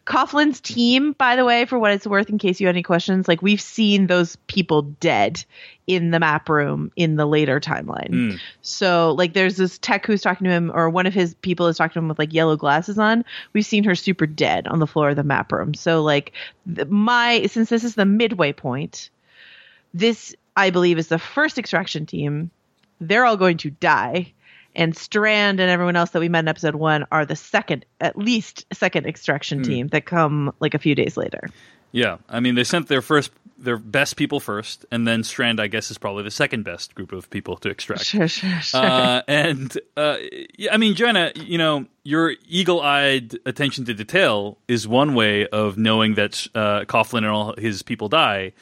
Coughlin's 0.06 0.62
team, 0.62 1.14
by 1.14 1.36
the 1.36 1.46
way, 1.46 1.66
for 1.66 1.80
what 1.80 1.92
it's 1.92 2.08
worth, 2.08 2.30
in 2.30 2.38
case 2.38 2.60
you 2.60 2.68
had 2.68 2.76
any 2.76 2.84
questions, 2.84 3.28
like 3.28 3.42
we've 3.42 3.62
seen 3.62 4.08
those 4.08 4.36
people 4.48 4.84
dead 4.84 5.44
in 5.88 6.12
the 6.12 6.20
map 6.20 6.50
room 6.50 6.92
in 6.98 7.16
the 7.16 7.26
later 7.26 7.62
timeline. 7.62 8.10
Mm. 8.10 8.40
So 8.62 9.16
like 9.18 9.34
there's 9.34 9.56
this 9.56 9.78
tech 9.78 10.06
who's 10.06 10.22
talking 10.22 10.46
to 10.46 10.52
him 10.52 10.70
or 10.74 10.90
one 10.90 11.06
of 11.06 11.14
his 11.14 11.34
people 11.36 11.68
is 11.68 11.78
talking 11.78 11.94
to 11.94 12.00
him 12.00 12.10
with 12.10 12.20
like 12.20 12.34
yellow 12.34 12.58
glasses 12.58 13.00
on. 13.00 13.24
We've 13.54 13.66
seen 13.66 13.86
her 13.86 13.96
super 13.96 14.28
dead 14.28 14.68
on 14.68 14.80
the 14.80 14.88
floor 14.88 15.12
of 15.12 15.16
the 15.16 15.24
map 15.24 15.52
room. 15.52 15.74
So 15.74 16.04
like 16.04 16.34
the, 16.66 16.86
my 16.86 17.48
since 17.48 17.70
this 17.70 17.86
is 17.86 17.96
the 17.96 18.06
midway 18.06 18.52
point, 18.52 19.10
this 19.94 20.36
I 20.58 20.72
believe 20.72 20.98
is 20.98 21.08
the 21.08 21.20
first 21.20 21.58
extraction 21.58 22.06
team. 22.06 22.52
They're 23.00 23.26
all 23.26 23.38
going 23.38 23.58
to 23.58 23.70
die. 23.70 24.34
And 24.76 24.96
Strand 24.96 25.60
and 25.60 25.72
everyone 25.72 25.96
else 25.96 26.12
that 26.12 26.20
we 26.20 26.30
met 26.30 26.40
in 26.40 26.48
episode 26.48 26.76
one 26.76 27.06
are 27.12 27.26
the 27.26 27.36
second, 27.36 27.86
at 28.00 28.18
least 28.18 28.66
second 28.74 29.08
extraction 29.08 29.64
team 29.64 29.88
that 29.88 30.06
come 30.06 30.54
like 30.60 30.74
a 30.74 30.80
few 30.80 30.94
days 30.94 31.18
later. 31.18 31.50
Yeah, 31.92 32.18
I 32.30 32.42
mean 32.42 32.56
they 32.56 32.64
sent 32.64 32.88
their 32.88 33.02
first, 33.02 33.32
their 33.58 33.78
best 33.78 34.18
people 34.18 34.40
first, 34.40 34.86
and 34.92 35.08
then 35.08 35.24
Strand, 35.24 35.60
I 35.60 35.66
guess, 35.66 35.90
is 35.90 35.98
probably 35.98 36.24
the 36.24 36.32
second 36.32 36.64
best 36.64 36.94
group 36.94 37.12
of 37.12 37.30
people 37.32 37.58
to 37.58 37.70
extract. 37.70 38.06
Sure, 38.06 38.28
sure, 38.28 38.62
sure. 38.62 38.82
Uh, 38.82 39.22
and 39.28 39.76
uh, 39.96 40.18
yeah, 40.58 40.74
I 40.74 40.78
mean, 40.78 40.94
Joanna, 40.94 41.32
you 41.36 41.58
know, 41.58 41.86
your 42.04 42.36
eagle-eyed 42.48 43.40
attention 43.48 43.86
to 43.86 43.96
detail 43.96 44.60
is 44.68 44.88
one 44.88 45.16
way 45.16 45.48
of 45.48 45.78
knowing 45.78 46.16
that 46.16 46.46
uh, 46.54 46.82
Coughlin 46.82 47.20
and 47.20 47.28
all 47.28 47.56
his 47.58 47.82
people 47.82 48.10
die. 48.10 48.54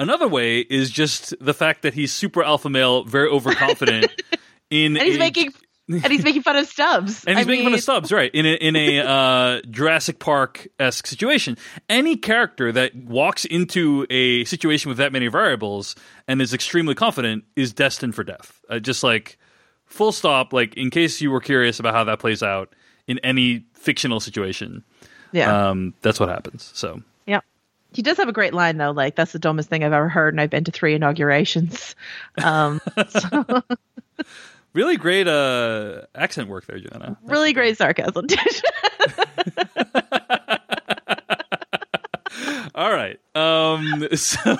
Another 0.00 0.26
way 0.26 0.60
is 0.60 0.90
just 0.90 1.34
the 1.40 1.52
fact 1.54 1.82
that 1.82 1.92
he's 1.94 2.12
super 2.12 2.42
alpha 2.42 2.70
male, 2.70 3.04
very 3.04 3.28
overconfident. 3.28 4.06
in 4.70 4.96
and 4.96 5.06
he's 5.06 5.16
a- 5.16 5.18
making 5.18 5.52
and 5.88 6.06
he's 6.06 6.22
making 6.22 6.42
fun 6.42 6.54
of 6.56 6.66
Stubbs. 6.68 7.24
and 7.24 7.36
he's 7.36 7.46
I 7.46 7.50
making 7.50 7.64
fun 7.66 7.74
of 7.74 7.80
Stubbs, 7.80 8.12
right? 8.12 8.30
In 8.32 8.46
a 8.46 8.54
in 8.54 8.76
a 8.76 9.00
uh, 9.06 9.60
Jurassic 9.70 10.18
Park 10.20 10.68
esque 10.78 11.06
situation. 11.06 11.56
Any 11.88 12.16
character 12.16 12.70
that 12.72 12.94
walks 12.96 13.44
into 13.44 14.06
a 14.08 14.44
situation 14.44 14.88
with 14.88 14.98
that 14.98 15.12
many 15.12 15.26
variables 15.28 15.96
and 16.28 16.40
is 16.40 16.54
extremely 16.54 16.94
confident 16.94 17.44
is 17.56 17.72
destined 17.72 18.14
for 18.14 18.22
death. 18.24 18.60
Uh, 18.70 18.78
just 18.78 19.02
like 19.02 19.36
full 19.84 20.12
stop. 20.12 20.52
Like 20.52 20.74
in 20.76 20.90
case 20.90 21.20
you 21.20 21.30
were 21.32 21.40
curious 21.40 21.78
about 21.80 21.92
how 21.94 22.04
that 22.04 22.20
plays 22.20 22.42
out 22.42 22.72
in 23.08 23.18
any 23.20 23.64
fictional 23.74 24.20
situation, 24.20 24.84
Yeah. 25.32 25.70
um, 25.70 25.94
that's 26.02 26.20
what 26.20 26.28
happens. 26.28 26.70
So 26.74 27.02
Yeah. 27.26 27.40
He 27.92 28.02
does 28.02 28.16
have 28.18 28.28
a 28.28 28.32
great 28.32 28.54
line 28.54 28.76
though, 28.76 28.92
like 28.92 29.16
that's 29.16 29.32
the 29.32 29.38
dumbest 29.38 29.68
thing 29.68 29.82
I've 29.84 29.92
ever 29.92 30.08
heard, 30.08 30.34
and 30.34 30.40
I've 30.40 30.50
been 30.50 30.64
to 30.64 30.70
three 30.72 30.94
inaugurations. 30.94 31.94
Um, 32.42 32.80
so, 33.08 33.62
really 34.72 34.96
great 34.96 35.26
uh, 35.26 36.02
accent 36.14 36.48
work 36.48 36.66
there, 36.66 36.78
Joanna. 36.78 37.18
really 37.24 37.52
great 37.52 37.76
sarcasm. 37.76 38.26
All 42.74 42.92
right. 42.92 43.18
Um, 43.34 44.08
so, 44.14 44.56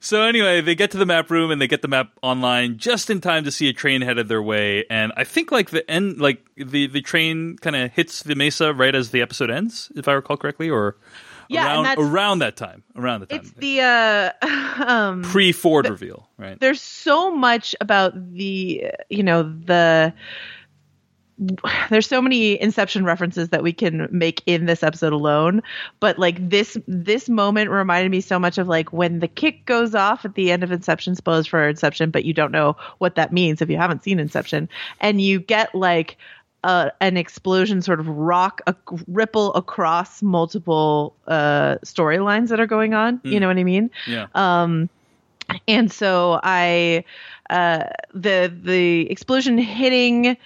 so 0.00 0.22
anyway, 0.22 0.60
they 0.60 0.74
get 0.74 0.90
to 0.90 0.98
the 0.98 1.06
map 1.06 1.30
room 1.30 1.50
and 1.50 1.62
they 1.62 1.68
get 1.68 1.80
the 1.82 1.88
map 1.88 2.10
online 2.22 2.76
just 2.78 3.08
in 3.10 3.20
time 3.20 3.44
to 3.44 3.50
see 3.50 3.68
a 3.68 3.72
train 3.72 4.02
headed 4.02 4.28
their 4.28 4.42
way. 4.42 4.84
And 4.90 5.12
I 5.16 5.24
think 5.24 5.50
like 5.52 5.70
the 5.70 5.88
end, 5.90 6.20
like 6.20 6.44
the 6.56 6.88
the 6.88 7.00
train 7.00 7.56
kind 7.56 7.76
of 7.76 7.92
hits 7.92 8.22
the 8.22 8.34
mesa 8.34 8.74
right 8.74 8.94
as 8.94 9.12
the 9.12 9.22
episode 9.22 9.50
ends, 9.50 9.90
if 9.96 10.08
I 10.08 10.12
recall 10.12 10.36
correctly, 10.36 10.68
or 10.68 10.96
Yeah, 11.48 11.82
around 11.82 11.98
around 11.98 12.38
that 12.40 12.56
time, 12.56 12.84
around 12.94 13.20
the 13.20 13.26
time, 13.26 13.40
it's 13.40 13.52
the 13.52 13.80
uh, 13.80 14.32
um, 14.86 15.22
pre 15.22 15.52
Ford 15.52 15.88
reveal, 15.88 16.28
right? 16.36 16.60
there's 16.60 16.80
so 16.80 17.30
much 17.30 17.74
about 17.80 18.12
the 18.34 18.84
you 19.08 19.22
know 19.22 19.42
the 19.42 20.12
there's 21.90 22.06
so 22.06 22.20
many 22.20 22.60
inception 22.60 23.04
references 23.04 23.50
that 23.50 23.62
we 23.62 23.72
can 23.72 24.08
make 24.10 24.42
in 24.46 24.66
this 24.66 24.82
episode 24.82 25.12
alone 25.12 25.62
but 26.00 26.18
like 26.18 26.48
this 26.48 26.76
this 26.88 27.28
moment 27.28 27.70
reminded 27.70 28.10
me 28.10 28.20
so 28.20 28.38
much 28.38 28.58
of 28.58 28.66
like 28.66 28.92
when 28.92 29.20
the 29.20 29.28
kick 29.28 29.64
goes 29.64 29.94
off 29.94 30.24
at 30.24 30.34
the 30.34 30.50
end 30.50 30.64
of 30.64 30.72
inception 30.72 31.14
spoilers 31.14 31.46
for 31.46 31.68
inception 31.68 32.10
but 32.10 32.24
you 32.24 32.34
don't 32.34 32.50
know 32.50 32.76
what 32.98 33.14
that 33.14 33.32
means 33.32 33.62
if 33.62 33.70
you 33.70 33.76
haven't 33.76 34.02
seen 34.02 34.18
inception 34.18 34.68
and 35.00 35.20
you 35.20 35.38
get 35.38 35.72
like 35.74 36.16
uh, 36.64 36.90
an 37.00 37.16
explosion 37.16 37.82
sort 37.82 38.00
of 38.00 38.08
rock 38.08 38.60
a 38.66 38.74
ripple 39.06 39.54
across 39.54 40.22
multiple 40.22 41.14
uh 41.26 41.76
storylines 41.84 42.48
that 42.48 42.60
are 42.60 42.66
going 42.66 42.94
on. 42.94 43.20
You 43.24 43.40
know 43.40 43.46
what 43.48 43.58
i 43.58 43.64
mean? 43.64 43.90
Yeah. 44.06 44.26
um 44.34 44.88
and 45.66 45.90
so 45.90 46.40
i 46.42 47.04
uh 47.50 47.84
the 48.12 48.52
the 48.62 49.10
explosion 49.10 49.56
hitting 49.58 50.36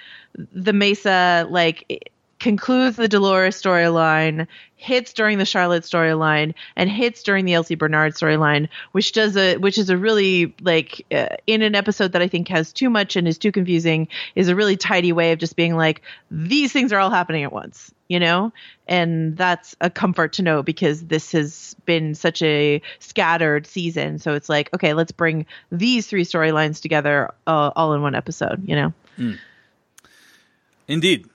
the 0.52 0.72
mesa 0.72 1.46
like 1.50 2.12
concludes 2.38 2.96
the 2.96 3.08
dolores 3.08 3.60
storyline 3.60 4.46
hits 4.82 5.12
during 5.12 5.38
the 5.38 5.44
charlotte 5.44 5.84
storyline 5.84 6.54
and 6.76 6.90
hits 6.90 7.22
during 7.22 7.44
the 7.44 7.54
elsie 7.54 7.74
bernard 7.74 8.14
storyline 8.14 8.68
which 8.92 9.12
does 9.12 9.36
a 9.36 9.56
which 9.58 9.78
is 9.78 9.90
a 9.90 9.96
really 9.96 10.54
like 10.60 11.06
uh, 11.12 11.28
in 11.46 11.62
an 11.62 11.74
episode 11.74 12.12
that 12.12 12.22
i 12.22 12.28
think 12.28 12.48
has 12.48 12.72
too 12.72 12.90
much 12.90 13.16
and 13.16 13.28
is 13.28 13.38
too 13.38 13.52
confusing 13.52 14.08
is 14.34 14.48
a 14.48 14.56
really 14.56 14.76
tidy 14.76 15.12
way 15.12 15.32
of 15.32 15.38
just 15.38 15.56
being 15.56 15.76
like 15.76 16.02
these 16.30 16.72
things 16.72 16.92
are 16.92 16.98
all 16.98 17.10
happening 17.10 17.44
at 17.44 17.52
once 17.52 17.92
you 18.12 18.20
know? 18.20 18.52
And 18.86 19.38
that's 19.38 19.74
a 19.80 19.88
comfort 19.88 20.34
to 20.34 20.42
know 20.42 20.62
because 20.62 21.06
this 21.06 21.32
has 21.32 21.74
been 21.86 22.14
such 22.14 22.42
a 22.42 22.82
scattered 22.98 23.66
season. 23.66 24.18
So 24.18 24.34
it's 24.34 24.50
like 24.50 24.68
okay 24.74 24.92
let's 24.92 25.12
bring 25.12 25.46
these 25.70 26.06
three 26.06 26.26
storylines 26.26 26.82
together 26.82 27.30
uh, 27.46 27.70
all 27.74 27.94
in 27.94 28.02
one 28.02 28.14
episode 28.14 28.68
you 28.68 28.76
know? 28.76 28.92
Indeed. 30.88 31.26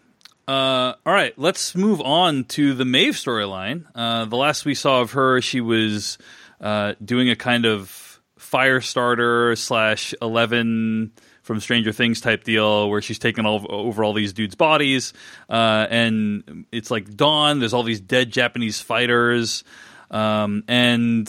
Uh, 0.48 0.94
all 1.06 1.14
right, 1.14 1.38
let's 1.38 1.76
move 1.76 2.00
on 2.00 2.46
to 2.46 2.74
the 2.74 2.86
Maeve 2.86 3.16
storyline. 3.16 3.86
Uh, 3.94 4.24
the 4.26 4.38
last 4.38 4.64
we 4.64 4.76
saw 4.76 5.02
of 5.02 5.12
her, 5.12 5.42
she 5.42 5.60
was 5.60 6.18
uh, 6.62 6.94
doing 7.04 7.30
a 7.30 7.36
kind 7.36 7.66
of 7.66 8.22
fire 8.38 8.80
starter 8.80 9.58
slash 9.58 10.14
Eleven 10.22 11.12
from 11.42 11.60
Stranger 11.60 11.92
Things 11.92 12.22
type 12.22 12.46
deal, 12.46 12.90
where 12.90 13.02
she's 13.02 13.20
taking 13.20 13.46
all, 13.46 13.66
over 13.70 14.06
all 14.06 14.14
these 14.14 14.32
dudes' 14.32 14.56
bodies, 14.56 15.12
uh, 15.50 15.86
and 15.90 16.66
it's 16.72 16.92
like 16.92 17.14
dawn. 17.16 17.60
There's 17.60 17.74
all 17.74 17.84
these 17.84 18.02
dead 18.02 18.32
Japanese 18.32 18.80
fighters, 18.80 19.66
um, 20.12 20.64
and 20.70 21.28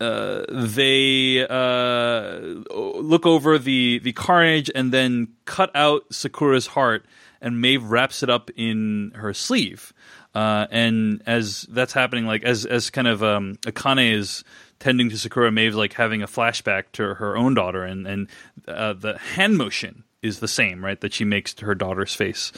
uh, 0.00 0.44
they 0.48 1.46
uh, 1.46 2.40
look 2.74 3.26
over 3.26 3.58
the 3.58 3.98
the 3.98 4.12
carnage 4.12 4.70
and 4.74 4.92
then 4.92 5.28
cut 5.44 5.70
out 5.74 6.04
Sakura's 6.10 6.66
heart, 6.66 7.04
and 7.40 7.60
Maeve 7.60 7.84
wraps 7.84 8.22
it 8.22 8.30
up 8.30 8.50
in 8.56 9.12
her 9.14 9.34
sleeve. 9.34 9.92
Uh, 10.34 10.66
and 10.70 11.22
as 11.26 11.62
that's 11.70 11.92
happening, 11.92 12.26
like 12.26 12.44
as 12.44 12.64
as 12.64 12.90
kind 12.90 13.08
of 13.08 13.22
um, 13.22 13.56
Akane 13.66 14.12
is 14.12 14.44
tending 14.78 15.10
to 15.10 15.18
Sakura, 15.18 15.50
Maeve's 15.50 15.76
like 15.76 15.92
having 15.92 16.22
a 16.22 16.26
flashback 16.26 16.84
to 16.92 17.14
her 17.14 17.36
own 17.36 17.54
daughter, 17.54 17.84
and 17.84 18.06
and 18.06 18.28
uh, 18.66 18.94
the 18.94 19.18
hand 19.18 19.58
motion 19.58 20.04
is 20.22 20.40
the 20.40 20.48
same, 20.48 20.84
right? 20.84 21.00
That 21.00 21.12
she 21.12 21.24
makes 21.24 21.54
to 21.54 21.66
her 21.66 21.74
daughter's 21.74 22.14
face. 22.14 22.52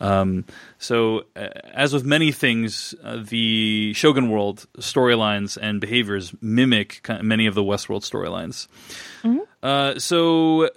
Um, 0.00 0.44
so, 0.78 1.24
uh, 1.36 1.48
as 1.72 1.92
with 1.92 2.04
many 2.04 2.32
things, 2.32 2.94
uh, 3.02 3.22
the 3.22 3.92
Shogun 3.94 4.30
World 4.30 4.66
storylines 4.78 5.56
and 5.60 5.80
behaviors 5.80 6.34
mimic 6.40 7.08
many 7.22 7.46
of 7.46 7.54
the 7.54 7.62
Westworld 7.62 8.02
storylines. 8.02 8.66
Uh, 9.62 9.98
so 9.98 10.64
uh, 10.64 10.70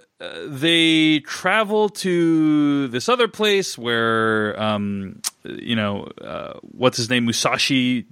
they 0.46 1.20
travel 1.20 1.90
to 1.90 2.88
this 2.88 3.08
other 3.10 3.28
place 3.28 3.76
where, 3.76 4.58
um, 4.58 5.20
you 5.44 5.76
know, 5.76 6.08
uh, 6.22 6.54
what's 6.62 6.96
his 6.96 7.10
name, 7.10 7.26
Musashi 7.26 8.06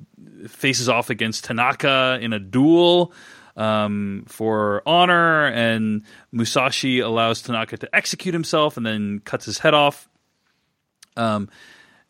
faces 0.46 0.88
off 0.88 1.08
against 1.08 1.44
Tanaka 1.44 2.18
in 2.20 2.34
a 2.34 2.38
duel 2.38 3.12
um, 3.56 4.24
for 4.28 4.82
honor, 4.86 5.46
and 5.46 6.02
Musashi 6.32 7.00
allows 7.00 7.42
Tanaka 7.42 7.78
to 7.78 7.96
execute 7.96 8.34
himself 8.34 8.76
and 8.76 8.84
then 8.84 9.20
cuts 9.20 9.46
his 9.46 9.58
head 9.58 9.74
off. 9.74 10.08
Um, 11.16 11.48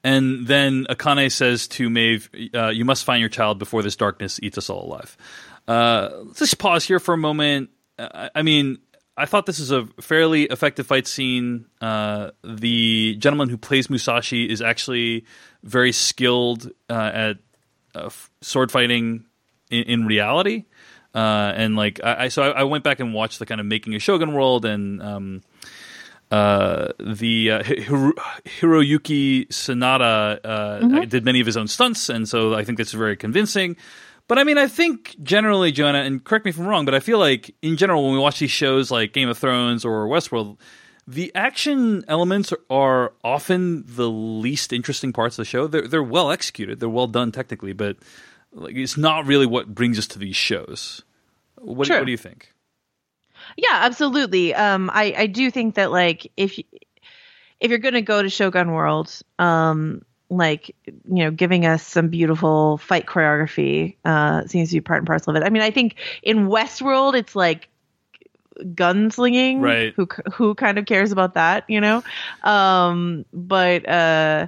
and 0.03 0.47
then 0.47 0.87
Akane 0.89 1.31
says 1.33 1.69
to 1.69 1.89
Maeve, 1.89 2.29
uh, 2.55 2.69
"You 2.69 2.85
must 2.85 3.05
find 3.05 3.21
your 3.21 3.29
child 3.29 3.59
before 3.59 3.83
this 3.83 3.97
darkness 3.97 4.39
eats 4.43 4.59
us 4.59 4.71
all 4.71 4.85
alive." 4.85 5.17
Uh, 5.67 6.11
let's 6.27 6.39
just 6.39 6.59
pause 6.59 6.85
here 6.85 7.01
for 7.01 7.15
a 7.15 7.19
moment. 7.19 7.71
I, 7.99 8.31
I 8.35 8.43
mean, 8.43 8.79
I 9.17 9.27
thought 9.27 9.47
this 9.47 9.59
is 9.59 9.71
a 9.71 9.87
fairly 10.01 10.45
effective 10.45 10.87
fight 10.87 11.07
scene. 11.07 11.67
Uh, 11.81 12.31
the 12.45 13.17
gentleman 13.19 13.49
who 13.49 13.57
plays 13.57 13.89
Musashi 13.89 14.49
is 14.49 14.61
actually 14.61 15.25
very 15.63 15.93
skilled 15.93 16.71
uh, 16.91 17.11
at 17.15 17.37
uh, 17.95 18.07
f- 18.07 18.31
sword 18.43 18.71
fighting 18.71 19.25
in, 19.71 19.83
in 19.85 20.07
reality. 20.07 20.65
Uh, 21.17 21.53
and 21.57 21.77
like 21.77 21.99
I, 22.05 22.25
I 22.25 22.29
so 22.29 22.43
I, 22.43 22.61
I 22.61 22.65
went 22.65 22.85
back 22.85 23.01
and 23.01 23.15
watched 23.15 23.39
the 23.39 23.47
kind 23.47 23.59
of 23.59 23.67
making 23.67 23.95
a 23.95 23.99
Shogun 23.99 24.35
World 24.35 24.67
and 24.67 25.01
um, 25.03 25.43
uh, 26.31 26.89
the 27.01 27.53
uh, 27.53 27.63
Hiro- 27.63 28.13
Hiroyuki 28.61 29.49
Sanada 29.49 30.39
uh, 30.45 31.05
did 31.07 31.25
many 31.25 31.41
of 31.41 31.47
his 31.47 31.57
own 31.57 31.69
stunts, 31.69 32.11
and 32.11 32.29
so 32.29 32.55
I 32.55 32.65
think 32.65 32.77
that's 32.77 32.93
very 32.93 33.17
convincing. 33.17 33.77
But 34.29 34.39
I 34.39 34.45
mean, 34.45 34.59
I 34.59 34.67
think 34.67 35.17
generally, 35.23 35.73
Joanna, 35.73 36.01
and 36.01 36.23
correct 36.23 36.45
me 36.45 36.51
if 36.51 36.59
I'm 36.59 36.67
wrong, 36.67 36.85
but 36.85 36.95
I 36.95 37.01
feel 37.01 37.19
like 37.19 37.55
in 37.63 37.79
general, 37.79 38.05
when 38.05 38.13
we 38.13 38.19
watch 38.19 38.39
these 38.41 38.51
shows 38.51 38.91
like 38.91 39.15
Game 39.15 39.31
of 39.31 39.39
Thrones 39.39 39.87
or 39.87 40.07
Westworld, 40.09 40.59
the 41.07 41.33
action 41.35 42.05
elements 42.09 42.53
are 42.69 43.13
often 43.25 43.85
the 43.87 44.11
least 44.11 44.73
interesting 44.73 45.13
parts 45.15 45.39
of 45.39 45.45
the 45.45 45.49
show. 45.49 45.67
They're 45.67 45.89
they're 45.89 46.03
well 46.03 46.31
executed, 46.31 46.81
they're 46.81 46.89
well 46.89 47.07
done 47.07 47.33
technically, 47.33 47.73
but 47.73 47.97
like 48.53 48.75
it's 48.75 48.97
not 48.97 49.27
really 49.27 49.47
what 49.47 49.75
brings 49.75 49.99
us 49.99 50.09
to 50.09 50.19
these 50.19 50.37
shows. 50.37 51.05
What, 51.61 51.89
what 51.89 52.05
do 52.05 52.11
you 52.11 52.17
think? 52.17 52.53
Yeah, 53.57 53.69
absolutely. 53.73 54.55
Um, 54.55 54.91
I 54.93 55.15
I 55.17 55.27
do 55.27 55.51
think 55.51 55.75
that 55.77 55.91
like 55.91 56.31
if 56.37 56.59
if 57.61 57.71
you're 57.71 57.79
gonna 57.79 58.03
go 58.03 58.23
to 58.23 58.29
Shogun 58.29 58.73
World, 58.73 59.21
um, 59.39 60.03
like 60.29 60.75
you 60.87 61.25
know, 61.25 61.31
giving 61.31 61.67
us 61.67 61.87
some 61.87 62.09
beautiful 62.09 62.79
fight 62.79 63.07
choreography 63.07 63.97
uh, 64.05 64.47
seems 64.47 64.71
to 64.71 64.77
be 64.77 64.81
part 64.81 64.99
and 64.99 65.07
parcel 65.07 65.35
of 65.37 65.43
it. 65.43 65.47
I 65.47 65.51
mean, 65.51 65.63
I 65.63 65.71
think 65.71 65.97
in 66.23 66.49
Westworld, 66.49 67.15
it's 67.15 67.37
like 67.37 67.69
gunslinging 68.59 69.61
Right. 69.61 69.95
who 69.97 70.09
who 70.33 70.55
kind 70.55 70.79
of 70.79 70.87
cares 70.87 71.13
about 71.13 71.35
that 71.35 71.65
you 71.69 71.79
know 71.79 72.03
um 72.43 73.27
but 73.35 73.87
uh 73.87 74.47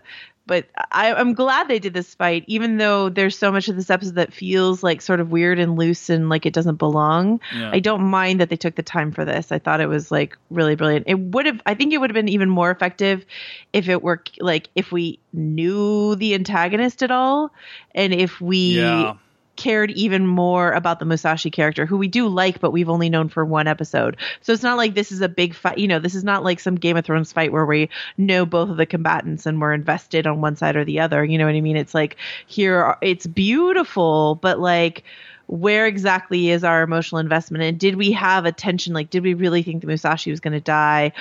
but 0.48 0.66
I, 0.90 1.12
I'm 1.14 1.34
glad 1.34 1.68
they 1.68 1.78
did 1.78 1.94
this 1.94 2.14
fight, 2.14 2.42
even 2.48 2.78
though 2.78 3.08
there's 3.08 3.38
so 3.38 3.52
much 3.52 3.68
of 3.68 3.76
this 3.76 3.90
episode 3.90 4.16
that 4.16 4.32
feels 4.32 4.82
like 4.82 5.00
sort 5.00 5.20
of 5.20 5.30
weird 5.30 5.60
and 5.60 5.76
loose 5.76 6.10
and 6.10 6.28
like 6.28 6.46
it 6.46 6.52
doesn't 6.52 6.76
belong. 6.76 7.38
Yeah. 7.54 7.70
I 7.72 7.78
don't 7.78 8.02
mind 8.02 8.40
that 8.40 8.48
they 8.48 8.56
took 8.56 8.74
the 8.74 8.82
time 8.82 9.12
for 9.12 9.24
this. 9.24 9.52
I 9.52 9.60
thought 9.60 9.80
it 9.80 9.88
was 9.88 10.10
like 10.10 10.36
really 10.50 10.74
brilliant. 10.74 11.04
It 11.06 11.20
would 11.20 11.46
have, 11.46 11.60
I 11.66 11.74
think 11.74 11.92
it 11.92 11.98
would 11.98 12.10
have 12.10 12.14
been 12.14 12.28
even 12.28 12.48
more 12.48 12.70
effective 12.70 13.24
if 13.72 13.88
it 13.88 14.02
were 14.02 14.24
like 14.40 14.68
if 14.74 14.90
we 14.90 15.20
knew 15.32 16.16
the 16.16 16.34
antagonist 16.34 17.02
at 17.02 17.10
all 17.10 17.52
and 17.94 18.12
if 18.12 18.40
we 18.40 18.78
Yeah. 18.78 19.14
Cared 19.58 19.90
even 19.90 20.26
more 20.26 20.70
about 20.70 21.00
the 21.00 21.04
Musashi 21.04 21.50
character, 21.50 21.84
who 21.84 21.98
we 21.98 22.08
do 22.08 22.28
like, 22.28 22.60
but 22.60 22.70
we've 22.70 22.88
only 22.88 23.10
known 23.10 23.28
for 23.28 23.44
one 23.44 23.66
episode. 23.66 24.16
So 24.40 24.54
it's 24.54 24.62
not 24.62 24.78
like 24.78 24.94
this 24.94 25.12
is 25.12 25.20
a 25.20 25.28
big 25.28 25.54
fight. 25.54 25.76
You 25.76 25.88
know, 25.88 25.98
this 25.98 26.14
is 26.14 26.24
not 26.24 26.44
like 26.44 26.60
some 26.60 26.76
Game 26.76 26.96
of 26.96 27.04
Thrones 27.04 27.32
fight 27.32 27.52
where 27.52 27.66
we 27.66 27.90
know 28.16 28.46
both 28.46 28.70
of 28.70 28.78
the 28.78 28.86
combatants 28.86 29.44
and 29.44 29.60
we're 29.60 29.74
invested 29.74 30.26
on 30.26 30.40
one 30.40 30.56
side 30.56 30.76
or 30.76 30.84
the 30.84 31.00
other. 31.00 31.22
You 31.24 31.36
know 31.36 31.44
what 31.44 31.56
I 31.56 31.60
mean? 31.60 31.76
It's 31.76 31.92
like 31.92 32.16
here, 32.46 32.96
it's 33.02 33.26
beautiful, 33.26 34.36
but 34.36 34.58
like, 34.60 35.04
where 35.48 35.86
exactly 35.86 36.50
is 36.50 36.62
our 36.62 36.82
emotional 36.82 37.18
investment? 37.18 37.64
And 37.64 37.80
did 37.80 37.96
we 37.96 38.12
have 38.12 38.44
a 38.44 38.52
tension? 38.52 38.94
Like, 38.94 39.10
did 39.10 39.22
we 39.22 39.34
really 39.34 39.62
think 39.62 39.80
the 39.80 39.86
Musashi 39.88 40.30
was 40.30 40.40
going 40.40 40.52
to 40.52 40.60
die? 40.60 41.12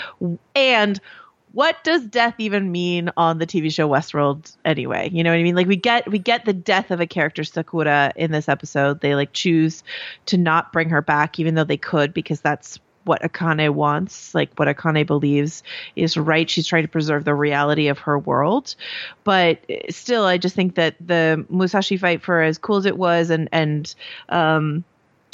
And 0.53 0.99
what 1.57 1.83
does 1.83 2.05
death 2.05 2.35
even 2.37 2.71
mean 2.71 3.09
on 3.17 3.39
the 3.39 3.47
TV 3.47 3.73
show 3.73 3.89
Westworld 3.89 4.55
anyway? 4.63 5.09
You 5.11 5.23
know 5.23 5.31
what 5.31 5.39
I 5.39 5.41
mean? 5.41 5.55
Like 5.55 5.65
we 5.65 5.75
get 5.75 6.07
we 6.07 6.19
get 6.19 6.45
the 6.45 6.53
death 6.53 6.91
of 6.91 7.01
a 7.01 7.07
character 7.07 7.43
Sakura 7.43 8.13
in 8.15 8.31
this 8.31 8.47
episode. 8.47 9.01
They 9.01 9.15
like 9.15 9.33
choose 9.33 9.83
to 10.27 10.37
not 10.37 10.71
bring 10.71 10.89
her 10.89 11.01
back 11.01 11.39
even 11.39 11.55
though 11.55 11.63
they 11.63 11.75
could 11.75 12.13
because 12.13 12.41
that's 12.41 12.77
what 13.05 13.23
Akane 13.23 13.71
wants, 13.71 14.35
like 14.35 14.51
what 14.57 14.67
Akane 14.67 15.07
believes 15.07 15.63
is 15.95 16.15
right. 16.15 16.47
She's 16.47 16.67
trying 16.67 16.83
to 16.83 16.89
preserve 16.89 17.25
the 17.25 17.33
reality 17.33 17.87
of 17.87 17.97
her 17.99 18.19
world. 18.19 18.75
But 19.23 19.65
still 19.89 20.25
I 20.25 20.37
just 20.37 20.55
think 20.55 20.75
that 20.75 20.95
the 21.01 21.43
Musashi 21.49 21.97
fight 21.97 22.21
for 22.21 22.43
as 22.43 22.59
cool 22.59 22.75
as 22.75 22.85
it 22.85 22.99
was 22.99 23.31
and 23.31 23.49
and 23.51 23.95
um 24.29 24.83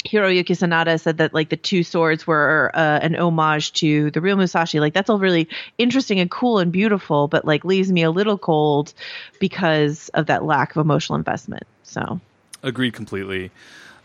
Hiroyuki 0.06 0.56
Sanada 0.56 1.00
said 1.00 1.18
that 1.18 1.34
like 1.34 1.50
the 1.50 1.58
two 1.58 1.84
swords 1.84 2.28
were 2.28 2.72
uh, 2.74 3.00
an 3.02 3.16
homage 3.16 3.74
to 3.74 4.12
the 4.12 4.22
real 4.22 4.36
Musashi. 4.36 4.80
Like 4.80 4.94
that's 4.94 5.10
all 5.10 5.20
really 5.20 5.48
interesting 5.78 6.20
and 6.20 6.30
cool 6.30 6.60
and 6.60 6.72
beautiful, 6.72 7.28
but 7.28 7.46
like 7.46 7.64
leaves 7.64 7.92
me 7.92 8.04
a 8.04 8.12
little 8.12 8.38
cold 8.38 8.94
because 9.40 10.10
of 10.10 10.26
that 10.28 10.44
lack 10.44 10.76
of 10.76 10.82
emotional 10.82 11.18
investment. 11.18 11.64
So 11.84 12.20
Agreed 12.64 12.94
completely. 12.94 13.52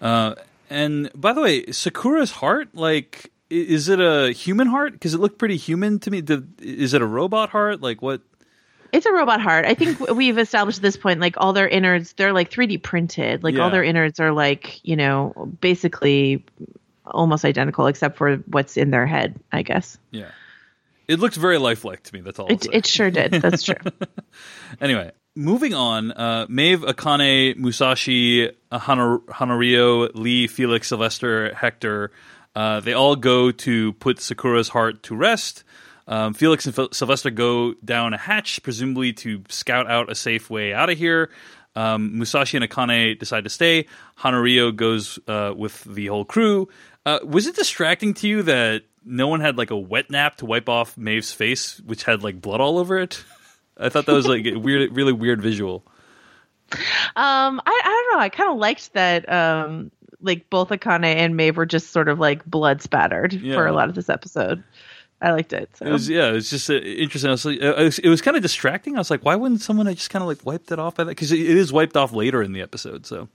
Uh, 0.03 0.35
and 0.69 1.11
by 1.15 1.33
the 1.33 1.41
way, 1.41 1.67
Sakura's 1.67 2.33
heart, 2.33 2.75
like, 2.75 3.31
is 3.49 3.89
it 3.89 4.01
a 4.01 4.33
human 4.33 4.67
heart? 4.67 4.93
Because 4.93 5.15
it 5.15 5.19
looked 5.19 5.39
pretty 5.39 5.57
human 5.57 5.99
to 6.01 6.11
me. 6.11 6.21
Did, 6.21 6.61
is 6.61 6.93
it 6.93 7.01
a 7.01 7.07
robot 7.07 7.51
heart? 7.51 7.81
Like, 7.81 8.03
what? 8.03 8.21
It's 8.93 9.07
a 9.07 9.13
robot 9.13 9.41
heart. 9.41 9.65
I 9.67 9.75
think 9.75 10.01
we've 10.11 10.39
established 10.39 10.79
at 10.79 10.83
this 10.83 10.97
point 10.97 11.21
like 11.21 11.35
all 11.39 11.53
their 11.53 11.69
innards, 11.69 12.13
they're 12.15 12.33
like 12.33 12.51
3D 12.51 12.83
printed. 12.83 13.43
Like 13.45 13.57
all 13.59 13.71
their 13.71 13.85
innards 13.85 14.21
are 14.21 14.33
like 14.33 14.81
you 14.85 14.97
know 14.97 15.51
basically 15.61 16.45
almost 17.05 17.45
identical 17.45 17.87
except 17.87 18.17
for 18.19 18.37
what's 18.47 18.77
in 18.77 18.91
their 18.91 19.07
head. 19.07 19.39
I 19.53 19.63
guess 19.63 19.99
Yeah. 20.11 20.31
It 21.07 21.19
looked 21.21 21.37
very 21.37 21.57
lifelike 21.57 22.03
to 22.03 22.15
me. 22.15 22.21
That's 22.21 22.39
all. 22.39 22.49
It 22.53 22.67
it 22.73 22.87
sure 22.87 23.11
did. 23.11 23.33
That's 23.33 23.63
true. 23.63 23.77
Anyway, 24.81 25.11
moving 25.35 25.73
on. 25.75 26.13
Uh, 26.13 26.47
Maeve, 26.49 26.81
Akane, 26.81 27.57
Musashi, 27.57 28.51
Hana- 28.71 29.19
Hanaryo, 29.31 30.11
Lee, 30.15 30.47
Felix, 30.47 30.89
Sylvester, 30.89 31.55
Hector. 31.55 32.11
Uh, 32.55 32.81
they 32.81 32.93
all 32.93 33.17
go 33.17 33.51
to 33.51 33.93
put 33.95 34.21
Sakura's 34.21 34.69
heart 34.69 35.03
to 35.05 35.17
rest. 35.17 35.65
Um, 36.09 36.33
Felix 36.35 36.67
and 36.67 36.89
Sylvester 36.95 37.31
go 37.31 37.75
down 37.85 38.15
a 38.15 38.19
hatch, 38.19 38.63
presumably 38.63 39.13
to 39.15 39.45
scout 39.51 39.89
out 39.89 40.11
a 40.11 40.15
safe 40.15 40.49
way 40.51 40.73
out 40.73 40.89
of 40.91 40.99
here. 40.99 41.31
Um, 41.77 42.19
Musashi 42.19 42.57
and 42.57 42.69
Akane 42.69 43.19
decide 43.19 43.45
to 43.45 43.51
stay. 43.51 43.87
Hanaryo 44.19 44.75
goes 44.75 45.19
uh, 45.29 45.53
with 45.57 45.85
the 45.85 46.07
whole 46.07 46.25
crew. 46.25 46.69
Uh, 47.07 47.21
was 47.23 47.47
it 47.47 47.55
distracting 47.55 48.15
to 48.15 48.27
you 48.27 48.43
that 48.45 48.83
no 49.05 49.29
one 49.29 49.41
had 49.41 49.57
like 49.59 49.71
a 49.71 49.77
wet 49.79 50.11
nap 50.11 50.37
to 50.39 50.47
wipe 50.47 50.69
off 50.69 50.97
Maeve's 50.97 51.31
face, 51.33 51.79
which 51.81 52.03
had 52.05 52.23
like 52.25 52.41
blood 52.41 52.61
all 52.61 52.79
over 52.79 52.99
it? 52.99 53.23
I 53.77 53.91
thought 53.91 54.07
that 54.07 54.13
was 54.13 54.27
like 54.27 54.45
a 54.47 54.57
weird, 54.57 54.97
really 54.97 55.13
weird 55.13 55.41
visual. 55.41 55.85
Um, 56.73 57.61
I, 57.65 57.81
I 57.85 58.05
don't 58.09 58.17
know. 58.19 58.23
I 58.23 58.29
kind 58.29 58.51
of 58.51 58.59
liked 58.59 58.93
that. 58.95 59.31
Um, 59.31 59.91
like 60.21 60.51
both 60.51 60.71
Akane 60.71 61.05
and 61.05 61.37
Maeve 61.37 61.57
were 61.57 61.67
just 61.67 61.91
sort 61.93 62.09
of 62.09 62.19
like 62.19 62.45
blood 62.45 62.83
spattered 62.83 63.33
Yeah. 63.35 63.55
for 63.55 63.67
a 63.67 63.73
lot 63.73 63.89
of 63.89 63.95
this 63.95 64.09
episode. 64.09 64.65
I 65.21 65.33
liked 65.33 65.53
it. 65.53 65.77
So. 65.77 65.87
It 65.87 65.91
was 65.91 66.09
yeah, 66.09 66.29
it 66.29 66.33
was 66.33 66.51
just 66.51 66.71
uh, 66.71 66.75
interesting. 66.75 67.29
I 67.29 67.33
was 67.33 67.45
like, 67.45 67.61
uh, 67.61 67.75
it 67.75 67.85
was, 67.85 68.01
was 68.05 68.23
kind 68.23 68.37
of 68.37 68.43
distracting. 68.43 68.95
I 68.95 68.99
was 68.99 69.11
like, 69.11 69.25
why 69.25 69.35
wouldn't 69.35 69.61
someone 69.61 69.87
have 69.87 69.97
just 69.97 70.11
kind 70.11 70.23
of 70.23 70.29
like 70.29 70.45
wiped 70.47 70.71
it 70.71 70.79
off 70.79 70.95
by 70.95 71.05
that? 71.05 71.11
Because 71.11 71.33
it, 71.33 71.41
is 71.41 71.73
wiped 71.73 71.97
off 71.97 72.13
later 72.13 72.43
in 72.43 72.53
the 72.53 72.63
episode. 72.63 73.05
So 73.05 73.29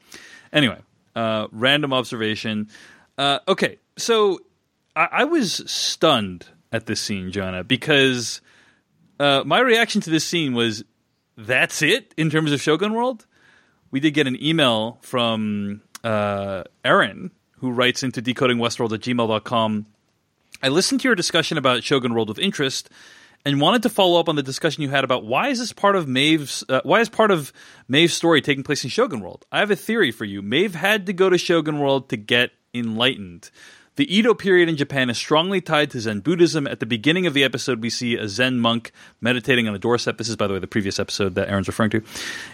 anyway, 0.54 0.80
uh, 1.16 1.48
random 1.52 1.92
observation. 1.92 2.70
Uh, 3.18 3.40
okay, 3.48 3.80
so 3.98 4.40
I, 4.96 5.10
I 5.12 5.24
was 5.26 5.70
stunned 5.70 6.48
at 6.72 6.86
this 6.86 7.02
scene, 7.02 7.32
Joanna, 7.32 7.66
because 7.66 8.40
uh, 9.20 9.44
my 9.46 9.60
reaction 9.60 10.00
to 10.02 10.10
this 10.10 10.24
scene 10.24 10.54
was, 10.54 10.86
"That's 11.38 11.82
it." 11.82 12.14
In 12.16 12.30
terms 12.30 12.54
of 12.54 12.62
Shogun 12.62 12.94
World, 12.94 13.26
we 13.92 14.00
did 14.00 14.12
get 14.12 14.26
an 14.26 14.42
email 14.42 15.00
from 15.02 15.82
Erin 16.04 17.32
who 17.58 17.72
writes 17.72 18.04
into 18.04 18.22
decodingwestworld 18.22 18.94
at 18.94 19.02
gmail.com 19.02 19.86
I 20.64 20.70
listened 20.70 21.02
to 21.02 21.10
your 21.10 21.16
discussion 21.16 21.58
about 21.58 21.84
Shogun 21.84 22.14
World 22.14 22.30
with 22.30 22.40
interest 22.40 22.90
and 23.44 23.60
wanted 23.60 23.84
to 23.84 23.90
follow 23.90 24.18
up 24.18 24.30
on 24.30 24.38
the 24.38 24.44
discussion 24.44 24.82
you 24.82 24.90
had 24.90 25.04
about 25.04 25.26
why 25.26 25.50
is 25.50 25.60
this 25.60 25.74
part 25.74 25.98
of 25.98 26.08
Maeve's 26.08 26.64
uh, 26.70 26.80
why 26.86 27.02
is 27.02 27.10
part 27.10 27.32
of 27.32 27.52
Maeve's 27.90 28.14
story 28.14 28.40
taking 28.40 28.64
place 28.64 28.86
in 28.86 28.90
Shogun 28.90 29.20
World? 29.20 29.46
I 29.52 29.60
have 29.60 29.72
a 29.72 29.76
theory 29.76 30.12
for 30.12 30.24
you. 30.24 30.42
Maeve 30.42 30.74
had 30.74 31.08
to 31.08 31.14
go 31.14 31.30
to 31.30 31.38
Shogun 31.38 31.80
World 31.80 32.08
to 32.10 32.18
get 32.18 32.52
enlightened. 32.74 33.52
The 33.96 34.12
Edo 34.12 34.34
period 34.34 34.70
in 34.70 34.76
Japan 34.76 35.12
is 35.12 35.20
strongly 35.20 35.62
tied 35.62 35.92
to 35.92 36.02
Zen 36.02 36.22
Buddhism. 36.22 36.66
At 36.66 36.80
the 36.80 36.88
beginning 36.88 37.28
of 37.28 37.36
the 37.36 37.44
episode, 37.44 37.80
we 37.80 37.92
see 37.92 38.16
a 38.16 38.28
Zen 38.28 38.60
monk 38.60 38.92
meditating 39.22 39.68
on 39.68 39.76
a 39.76 39.80
doorstep. 39.80 40.18
This 40.18 40.30
is, 40.30 40.36
by 40.36 40.48
the 40.48 40.54
way, 40.54 40.60
the 40.60 40.66
previous 40.66 40.98
episode 40.98 41.36
that 41.36 41.48
Aaron's 41.48 41.68
referring 41.68 41.92
to. 41.92 42.02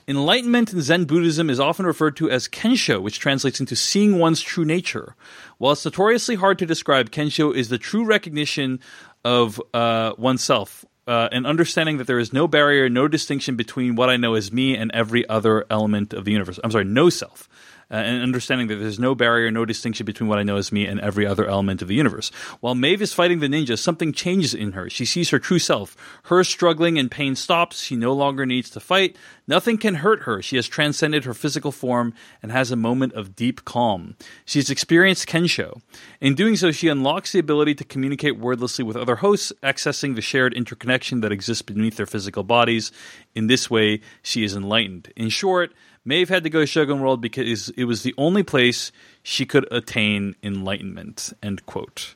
Enlightenment 0.05 0.73
in 0.73 0.81
Zen 0.81 1.05
Buddhism 1.05 1.49
is 1.49 1.57
often 1.57 1.85
referred 1.85 2.17
to 2.17 2.29
as 2.29 2.49
Kensho, 2.49 3.01
which 3.01 3.19
translates 3.19 3.61
into 3.61 3.77
seeing 3.77 4.19
one's 4.19 4.41
true 4.41 4.65
nature. 4.65 5.15
While 5.59 5.71
it's 5.71 5.85
notoriously 5.85 6.35
hard 6.35 6.59
to 6.59 6.65
describe, 6.65 7.09
Kensho 7.09 7.55
is 7.55 7.69
the 7.69 7.77
true 7.77 8.03
recognition 8.03 8.81
of 9.23 9.61
uh, 9.73 10.15
oneself. 10.17 10.83
Uh, 11.07 11.29
and 11.31 11.47
understanding 11.47 11.97
that 11.97 12.05
there 12.05 12.19
is 12.19 12.33
no 12.33 12.47
barrier, 12.49 12.89
no 12.89 13.07
distinction 13.07 13.55
between 13.55 13.95
what 13.95 14.09
I 14.09 14.17
know 14.17 14.35
as 14.35 14.51
me 14.51 14.75
and 14.75 14.91
every 14.93 15.27
other 15.27 15.65
element 15.69 16.13
of 16.13 16.25
the 16.25 16.31
universe. 16.33 16.59
I'm 16.63 16.69
sorry, 16.69 16.83
no 16.83 17.09
self 17.09 17.47
uh, 17.91 17.95
and 17.95 18.21
understanding 18.21 18.67
that 18.67 18.75
there's 18.75 18.99
no 18.99 19.15
barrier, 19.15 19.49
no 19.51 19.65
distinction 19.65 20.05
between 20.05 20.29
what 20.29 20.39
I 20.39 20.43
know 20.43 20.57
as 20.57 20.71
me 20.71 20.85
and 20.85 20.99
every 20.99 21.25
other 21.25 21.47
element 21.47 21.81
of 21.81 21.87
the 21.87 21.95
universe. 21.95 22.29
While 22.59 22.75
Maeve 22.75 23.01
is 23.01 23.13
fighting 23.13 23.39
the 23.39 23.47
ninja, 23.47 23.77
something 23.77 24.13
changes 24.13 24.53
in 24.53 24.73
her. 24.73 24.89
She 24.89 25.05
sees 25.05 25.29
her 25.29 25.39
true 25.39 25.59
self. 25.59 25.97
Her 26.23 26.43
struggling 26.43 26.99
and 26.99 27.09
pain 27.09 27.35
stops. 27.35 27.81
She 27.81 27.95
no 27.95 28.13
longer 28.13 28.45
needs 28.45 28.69
to 28.71 28.79
fight. 28.79 29.15
Nothing 29.47 29.77
can 29.77 29.95
hurt 29.95 30.23
her. 30.23 30.41
She 30.41 30.57
has 30.57 30.67
transcended 30.67 31.25
her 31.25 31.33
physical 31.33 31.71
form 31.71 32.13
and 32.43 32.51
has 32.51 32.69
a 32.69 32.75
moment 32.75 33.13
of 33.13 33.35
deep 33.35 33.65
calm. 33.65 34.15
She 34.45 34.59
has 34.59 34.69
experienced 34.69 35.27
Kensho. 35.27 35.81
In 36.21 36.35
doing 36.35 36.55
so, 36.55 36.71
she 36.71 36.87
unlocks 36.87 37.31
the 37.31 37.39
ability 37.39 37.73
to 37.75 37.83
communicate 37.83 38.37
wordlessly 38.37 38.83
with 38.83 38.95
other 38.95 39.15
hosts, 39.17 39.51
accessing 39.63 40.15
the 40.15 40.21
shared 40.21 40.53
interconnection 40.53 41.21
that 41.21 41.31
exists 41.31 41.63
beneath 41.63 41.97
their 41.97 42.05
physical 42.05 42.43
bodies. 42.43 42.91
In 43.33 43.47
this 43.47 43.69
way, 43.69 44.01
she 44.21 44.43
is 44.43 44.55
enlightened. 44.55 45.11
In 45.15 45.29
short, 45.29 45.73
Maeve 46.05 46.29
had 46.29 46.43
to 46.43 46.49
go 46.49 46.59
to 46.59 46.65
Shogun 46.65 47.01
World 47.01 47.21
because 47.21 47.69
it 47.69 47.83
was 47.85 48.03
the 48.03 48.13
only 48.17 48.43
place 48.43 48.91
she 49.23 49.45
could 49.45 49.67
attain 49.71 50.35
enlightenment. 50.41 51.33
End 51.43 51.65
quote. 51.65 52.15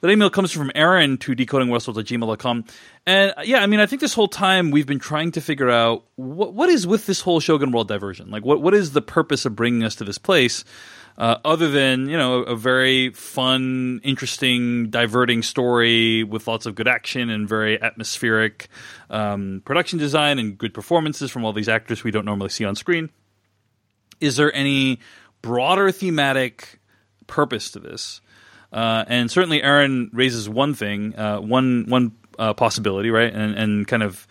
That 0.00 0.10
email 0.10 0.28
comes 0.30 0.52
from 0.52 0.70
Aaron 0.74 1.16
to 1.18 1.34
decodingwestworld 1.34 1.98
at. 1.98 2.64
And 3.06 3.34
uh, 3.36 3.42
yeah, 3.44 3.62
I 3.62 3.66
mean, 3.66 3.80
I 3.80 3.86
think 3.86 4.00
this 4.00 4.14
whole 4.14 4.28
time 4.28 4.70
we've 4.70 4.86
been 4.86 4.98
trying 4.98 5.32
to 5.32 5.40
figure 5.40 5.70
out 5.70 6.04
what, 6.16 6.52
what 6.52 6.68
is 6.68 6.86
with 6.86 7.06
this 7.06 7.22
whole 7.22 7.40
Shogun 7.40 7.72
World 7.72 7.88
diversion? 7.88 8.30
Like, 8.30 8.44
what, 8.44 8.60
what 8.60 8.74
is 8.74 8.92
the 8.92 9.02
purpose 9.02 9.46
of 9.46 9.56
bringing 9.56 9.82
us 9.84 9.96
to 9.96 10.04
this 10.04 10.18
place? 10.18 10.64
Uh, 11.18 11.38
other 11.46 11.70
than 11.70 12.08
you 12.08 12.16
know 12.16 12.42
a 12.42 12.54
very 12.54 13.10
fun, 13.10 14.00
interesting, 14.04 14.90
diverting 14.90 15.42
story 15.42 16.22
with 16.24 16.46
lots 16.46 16.66
of 16.66 16.74
good 16.74 16.88
action 16.88 17.30
and 17.30 17.48
very 17.48 17.80
atmospheric 17.80 18.68
um, 19.08 19.62
production 19.64 19.98
design 19.98 20.38
and 20.38 20.58
good 20.58 20.74
performances 20.74 21.30
from 21.30 21.44
all 21.44 21.54
these 21.54 21.70
actors 21.70 22.04
we 22.04 22.10
don't 22.10 22.26
normally 22.26 22.50
see 22.50 22.66
on 22.66 22.76
screen. 22.76 23.08
Is 24.20 24.36
there 24.36 24.54
any 24.54 25.00
broader 25.40 25.90
thematic 25.90 26.80
purpose 27.26 27.70
to 27.70 27.80
this? 27.80 28.20
Uh, 28.70 29.04
and 29.08 29.30
certainly, 29.30 29.62
Aaron 29.62 30.10
raises 30.12 30.50
one 30.50 30.74
thing, 30.74 31.16
uh, 31.18 31.38
one 31.38 31.86
one 31.88 32.12
uh, 32.38 32.52
possibility, 32.52 33.08
right? 33.10 33.32
And 33.32 33.54
and 33.54 33.88
kind 33.88 34.02
of 34.02 34.26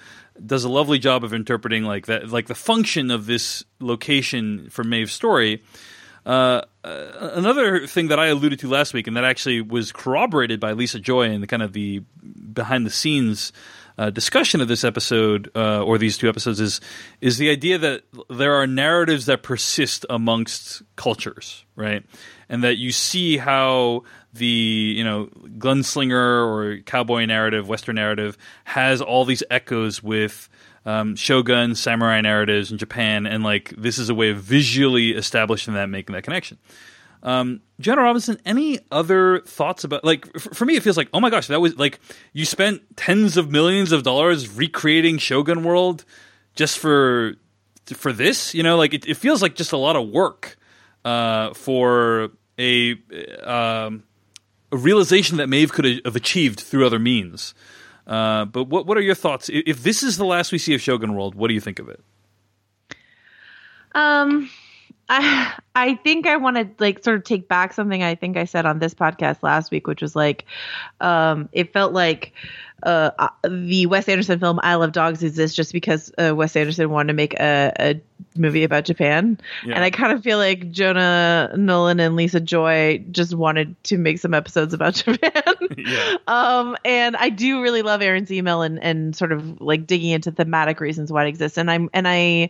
does 0.45 0.65
a 0.65 0.69
lovely 0.69 0.99
job 0.99 1.23
of 1.23 1.33
interpreting 1.33 1.83
like 1.83 2.05
that, 2.07 2.29
like 2.29 2.45
the 2.45 2.53
function 2.53 3.09
of 3.09 3.25
this 3.25 3.63
location 3.79 4.69
for 4.69 4.83
Maeve's 4.83 5.13
story 5.13 5.63
uh, 6.25 6.61
uh, 6.83 7.31
another 7.33 7.85
thing 7.85 8.07
that 8.07 8.19
I 8.19 8.27
alluded 8.27 8.59
to 8.59 8.69
last 8.69 8.93
week, 8.93 9.07
and 9.07 9.15
that 9.15 9.23
actually 9.23 9.61
was 9.61 9.91
corroborated 9.91 10.59
by 10.59 10.71
Lisa 10.73 10.99
Joy 10.99 11.29
in 11.29 11.41
the 11.41 11.47
kind 11.47 11.61
of 11.61 11.73
the 11.73 11.99
behind 12.53 12.85
the 12.85 12.89
scenes 12.89 13.53
uh, 13.97 14.09
discussion 14.09 14.59
of 14.59 14.67
this 14.67 14.83
episode 14.83 15.51
uh, 15.55 15.83
or 15.83 15.97
these 15.97 16.17
two 16.17 16.27
episodes, 16.27 16.59
is 16.59 16.81
is 17.21 17.37
the 17.37 17.49
idea 17.49 17.77
that 17.77 18.03
there 18.29 18.55
are 18.55 18.65
narratives 18.65 19.27
that 19.27 19.43
persist 19.43 20.05
amongst 20.09 20.81
cultures, 20.95 21.63
right? 21.75 22.03
And 22.49 22.63
that 22.63 22.77
you 22.77 22.91
see 22.91 23.37
how 23.37 24.03
the 24.33 24.45
you 24.45 25.03
know 25.03 25.27
gunslinger 25.57 26.47
or 26.47 26.81
cowboy 26.85 27.25
narrative, 27.25 27.69
western 27.69 27.95
narrative, 27.95 28.37
has 28.63 28.99
all 28.99 29.25
these 29.25 29.43
echoes 29.51 30.01
with 30.01 30.49
um, 30.85 31.15
shogun 31.15 31.75
samurai 31.75 32.21
narratives 32.21 32.71
in 32.71 32.77
Japan, 32.77 33.25
and 33.25 33.43
like 33.43 33.73
this 33.77 33.97
is 33.97 34.09
a 34.09 34.15
way 34.15 34.29
of 34.29 34.37
visually 34.37 35.11
establishing 35.11 35.73
that, 35.73 35.89
making 35.89 36.13
that 36.13 36.23
connection. 36.23 36.57
Um, 37.23 37.61
Joanna 37.79 38.03
Robinson, 38.03 38.39
any 38.45 38.79
other 38.91 39.39
thoughts 39.41 39.83
about 39.83 40.03
like 40.03 40.29
f- 40.35 40.49
for 40.53 40.65
me? 40.65 40.75
It 40.75 40.83
feels 40.83 40.95
like 40.95 41.09
oh 41.13 41.19
my 41.19 41.29
gosh, 41.31 41.47
that 41.47 41.59
was 41.59 41.75
like 41.75 41.99
you 42.33 42.45
spent 42.45 42.83
tens 42.95 43.35
of 43.35 43.49
millions 43.49 43.91
of 43.91 44.03
dollars 44.03 44.47
recreating 44.47 45.17
Shogun 45.17 45.63
World 45.63 46.05
just 46.53 46.77
for 46.77 47.35
for 47.87 48.13
this. 48.13 48.53
You 48.53 48.61
know, 48.61 48.77
like 48.77 48.93
it, 48.93 49.07
it 49.07 49.17
feels 49.17 49.41
like 49.41 49.55
just 49.55 49.71
a 49.71 49.77
lot 49.77 49.95
of 49.95 50.07
work 50.09 50.57
uh, 51.03 51.53
for 51.55 52.29
a 52.59 52.91
um, 53.43 54.03
a 54.71 54.77
realization 54.77 55.37
that 55.37 55.49
Maeve 55.49 55.73
could 55.73 56.05
have 56.05 56.15
achieved 56.15 56.59
through 56.59 56.85
other 56.85 56.99
means. 56.99 57.55
Uh, 58.07 58.45
but 58.45 58.65
what 58.65 58.85
what 58.85 58.97
are 58.97 59.01
your 59.01 59.15
thoughts? 59.15 59.49
If 59.51 59.83
this 59.83 60.03
is 60.03 60.17
the 60.17 60.25
last 60.25 60.51
we 60.51 60.57
see 60.57 60.73
of 60.75 60.81
Shogun 60.81 61.15
World, 61.15 61.35
what 61.35 61.47
do 61.47 61.53
you 61.53 61.61
think 61.61 61.79
of 61.79 61.89
it? 61.89 62.01
Um, 63.93 64.49
I 65.09 65.53
I 65.77 65.95
think 65.95 66.25
I 66.25 66.37
want 66.37 66.55
to 66.55 66.69
like 66.79 67.03
sort 67.03 67.17
of 67.17 67.25
take 67.25 67.49
back 67.49 67.73
something 67.73 68.01
I 68.01 68.15
think 68.15 68.37
I 68.37 68.45
said 68.45 68.65
on 68.65 68.79
this 68.79 68.93
podcast 68.93 69.43
last 69.43 69.71
week, 69.71 69.87
which 69.87 70.01
was 70.01 70.15
like, 70.15 70.45
um, 71.01 71.49
it 71.51 71.73
felt 71.73 71.91
like 71.91 72.31
uh, 72.83 73.11
uh 73.19 73.29
the 73.49 73.85
Wes 73.87 74.07
Anderson 74.07 74.39
film 74.39 74.59
Isle 74.63 74.83
of 74.83 74.93
Dogs 74.93 75.21
exists 75.21 75.55
just 75.55 75.73
because 75.73 76.13
uh, 76.17 76.33
Wes 76.33 76.55
Anderson 76.55 76.89
wanted 76.89 77.07
to 77.07 77.13
make 77.13 77.33
a, 77.33 77.73
a 77.77 78.01
movie 78.37 78.63
about 78.63 78.85
Japan, 78.85 79.37
yeah. 79.65 79.75
and 79.75 79.83
I 79.83 79.89
kind 79.89 80.13
of 80.13 80.23
feel 80.23 80.37
like 80.37 80.71
Jonah 80.71 81.53
Nolan 81.57 81.99
and 81.99 82.15
Lisa 82.15 82.39
Joy 82.39 83.03
just 83.11 83.33
wanted 83.33 83.81
to 83.85 83.97
make 83.97 84.19
some 84.19 84.33
episodes 84.33 84.73
about 84.73 84.93
Japan. 84.93 85.43
yeah. 85.77 86.15
Um, 86.27 86.77
and 86.85 87.17
I 87.17 87.29
do 87.29 87.61
really 87.61 87.81
love 87.81 88.01
Aaron's 88.01 88.31
email 88.31 88.61
and 88.61 88.81
and 88.81 89.13
sort 89.13 89.33
of 89.33 89.59
like 89.59 89.87
digging 89.87 90.11
into 90.11 90.31
thematic 90.31 90.79
reasons 90.79 91.11
why 91.11 91.25
it 91.25 91.29
exists, 91.29 91.57
and 91.57 91.69
I'm 91.69 91.89
and 91.93 92.07
I. 92.07 92.49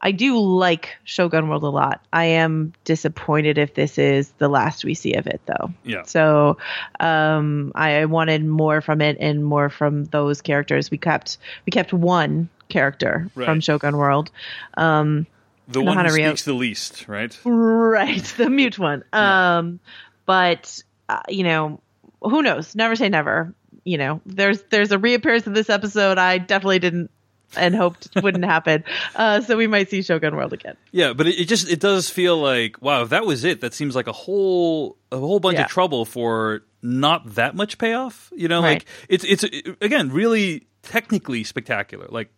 I 0.00 0.12
do 0.12 0.38
like 0.38 0.96
Shogun 1.04 1.48
World 1.48 1.62
a 1.62 1.68
lot. 1.68 2.04
I 2.12 2.24
am 2.24 2.72
disappointed 2.84 3.58
if 3.58 3.74
this 3.74 3.98
is 3.98 4.30
the 4.38 4.48
last 4.48 4.84
we 4.84 4.94
see 4.94 5.14
of 5.14 5.26
it, 5.26 5.40
though. 5.46 5.72
Yeah. 5.84 6.02
So, 6.02 6.58
um, 7.00 7.72
I 7.74 8.04
wanted 8.04 8.44
more 8.44 8.80
from 8.80 9.00
it 9.00 9.16
and 9.20 9.44
more 9.44 9.70
from 9.70 10.04
those 10.04 10.42
characters. 10.42 10.90
We 10.90 10.98
kept 10.98 11.38
we 11.64 11.70
kept 11.70 11.92
one 11.92 12.48
character 12.68 13.28
right. 13.34 13.46
from 13.46 13.60
Shogun 13.60 13.96
World. 13.96 14.30
Um, 14.76 15.26
the 15.68 15.82
one 15.82 16.04
who 16.04 16.10
speaks 16.10 16.44
the 16.44 16.54
least, 16.54 17.08
right? 17.08 17.36
Right, 17.44 18.22
the 18.36 18.50
mute 18.50 18.78
one. 18.78 19.02
Yeah. 19.12 19.58
Um, 19.58 19.80
but 20.26 20.82
uh, 21.08 21.22
you 21.28 21.44
know, 21.44 21.80
who 22.20 22.42
knows? 22.42 22.74
Never 22.74 22.96
say 22.96 23.08
never. 23.08 23.54
You 23.84 23.98
know, 23.98 24.20
there's 24.26 24.62
there's 24.64 24.92
a 24.92 24.98
reappearance 24.98 25.46
of 25.46 25.54
this 25.54 25.70
episode. 25.70 26.18
I 26.18 26.38
definitely 26.38 26.80
didn't 26.80 27.10
and 27.56 27.74
hoped 27.74 28.08
wouldn't 28.22 28.44
happen. 28.56 28.84
Uh, 29.14 29.40
so 29.40 29.56
we 29.56 29.66
might 29.66 29.90
see 29.90 30.02
Shogun 30.02 30.36
World 30.36 30.52
again. 30.52 30.76
Yeah, 30.90 31.12
but 31.12 31.26
it, 31.26 31.40
it, 31.40 31.44
just 31.46 31.68
it 31.68 31.80
does 31.80 32.08
feel 32.10 32.38
like 32.38 32.80
wow, 32.82 33.02
if 33.02 33.10
that 33.10 33.24
was 33.24 33.44
it, 33.44 33.60
that 33.60 33.74
seems 33.74 33.94
like 33.94 34.06
a 34.06 34.12
whole 34.12 34.96
a 35.12 35.18
whole 35.18 35.40
bunch 35.40 35.58
yeah. 35.58 35.64
of 35.64 35.70
trouble 35.70 36.04
for 36.04 36.62
not 36.82 37.34
that 37.34 37.54
much 37.54 37.78
payoff. 37.78 38.32
You 38.34 38.48
know, 38.48 38.62
right. 38.62 38.74
like 38.74 38.86
it's 39.08 39.24
it's 39.24 39.44
again 39.80 40.10
really 40.10 40.66
technically 40.82 41.44
spectacular. 41.44 42.06
Like 42.08 42.30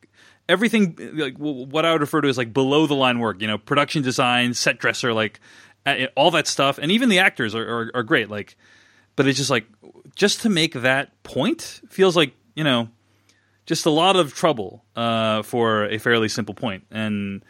everything, 0.48 0.96
like 1.14 1.36
what 1.36 1.84
I 1.84 1.92
would 1.92 2.00
refer 2.00 2.20
to 2.20 2.28
as 2.28 2.38
like 2.38 2.52
below 2.52 2.86
the 2.86 2.94
line 2.94 3.18
work. 3.18 3.40
You 3.40 3.46
know, 3.46 3.59
production 3.59 4.02
design, 4.02 4.54
set 4.54 4.78
dresser, 4.78 5.12
like 5.12 5.40
all 6.16 6.30
that 6.32 6.46
stuff, 6.46 6.78
and 6.78 6.90
even 6.90 7.09
the 7.09 7.20
actors 7.20 7.54
are, 7.54 7.62
are, 7.62 7.90
are 7.94 8.02
great. 8.02 8.30
Like, 8.30 8.56
but 9.16 9.26
it's 9.26 9.38
just 9.38 9.50
like 9.50 9.66
just 10.14 10.42
to 10.42 10.48
make 10.48 10.74
that 10.74 11.22
point 11.22 11.80
feels 11.88 12.16
like 12.16 12.34
you 12.54 12.64
know 12.64 12.88
just 13.68 13.84
a 13.84 13.90
lot 13.90 14.16
of 14.16 14.34
trouble 14.34 14.82
uh, 14.96 15.42
for 15.42 15.84
a 15.84 15.98
fairly 15.98 16.28
simple 16.28 16.54
point. 16.54 16.84
And 16.90 17.44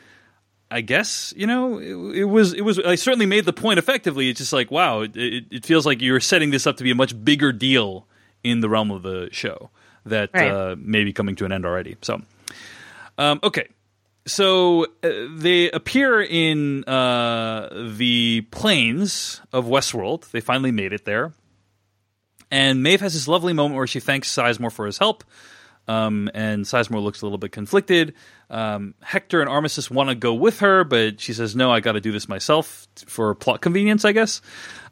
I 0.70 0.80
guess 0.82 1.32
you 1.36 1.46
know 1.46 1.78
it, 1.78 2.18
it, 2.18 2.24
was 2.24 2.52
it 2.52 2.62
was 2.62 2.78
I 2.80 2.96
certainly 2.96 3.24
made 3.24 3.44
the 3.44 3.52
point 3.52 3.78
effectively. 3.78 4.28
It's 4.28 4.38
just 4.38 4.52
like 4.52 4.70
wow, 4.70 5.02
it, 5.02 5.16
it, 5.16 5.64
feels 5.64 5.86
like 5.86 6.02
you're 6.02 6.20
setting 6.20 6.50
this 6.50 6.66
up 6.66 6.76
to 6.78 6.84
be 6.84 6.90
a 6.90 6.94
much 6.94 7.24
bigger 7.24 7.52
deal 7.52 8.06
in 8.42 8.60
the 8.60 8.68
realm 8.68 8.90
of 8.90 9.02
the 9.02 9.28
show 9.30 9.70
that 10.04 10.30
right. 10.34 10.50
uh, 10.50 10.76
may 10.76 11.04
be 11.04 11.12
coming 11.12 11.36
to 11.36 11.44
an 11.44 11.52
end 11.52 11.64
already. 11.64 11.96
So, 12.02 12.20
um, 13.16 13.40
okay. 13.42 13.68
So 14.26 14.84
uh, 15.02 15.10
they 15.36 15.70
appear 15.70 16.20
in 16.20 16.84
uh, 16.84 17.92
the 17.96 18.42
plains 18.50 19.40
of 19.52 19.64
Westworld. 19.66 20.30
They 20.32 20.40
finally 20.40 20.72
made 20.72 20.92
it 20.92 21.06
there. 21.06 21.32
And 22.50 22.82
Maeve 22.82 23.00
has 23.00 23.14
this 23.14 23.28
lovely 23.28 23.52
moment 23.52 23.76
where 23.76 23.86
she 23.86 24.00
thanks 24.00 24.34
Sizemore 24.34 24.72
for 24.72 24.86
his 24.86 24.98
help. 24.98 25.24
Um, 25.89 26.30
and 26.34 26.64
Sizemore 26.66 27.03
looks 27.03 27.22
a 27.22 27.24
little 27.24 27.39
bit 27.39 27.51
conflicted. 27.51 28.12
Um, 28.51 28.95
Hector 29.03 29.41
and 29.41 29.49
Armistice 29.49 29.91
want 29.91 30.11
to 30.11 30.14
go 30.14 30.34
with 30.34 30.61
her, 30.61 30.84
but 30.84 31.18
she 31.18 31.32
says, 31.32 31.57
"No, 31.57 31.72
I 31.72 31.80
got 31.80 31.93
to 31.93 32.01
do 32.01 32.12
this 32.12 32.28
myself 32.28 32.86
for 33.07 33.34
plot 33.34 33.62
convenience, 33.62 34.05
I 34.05 34.12
guess." 34.12 34.43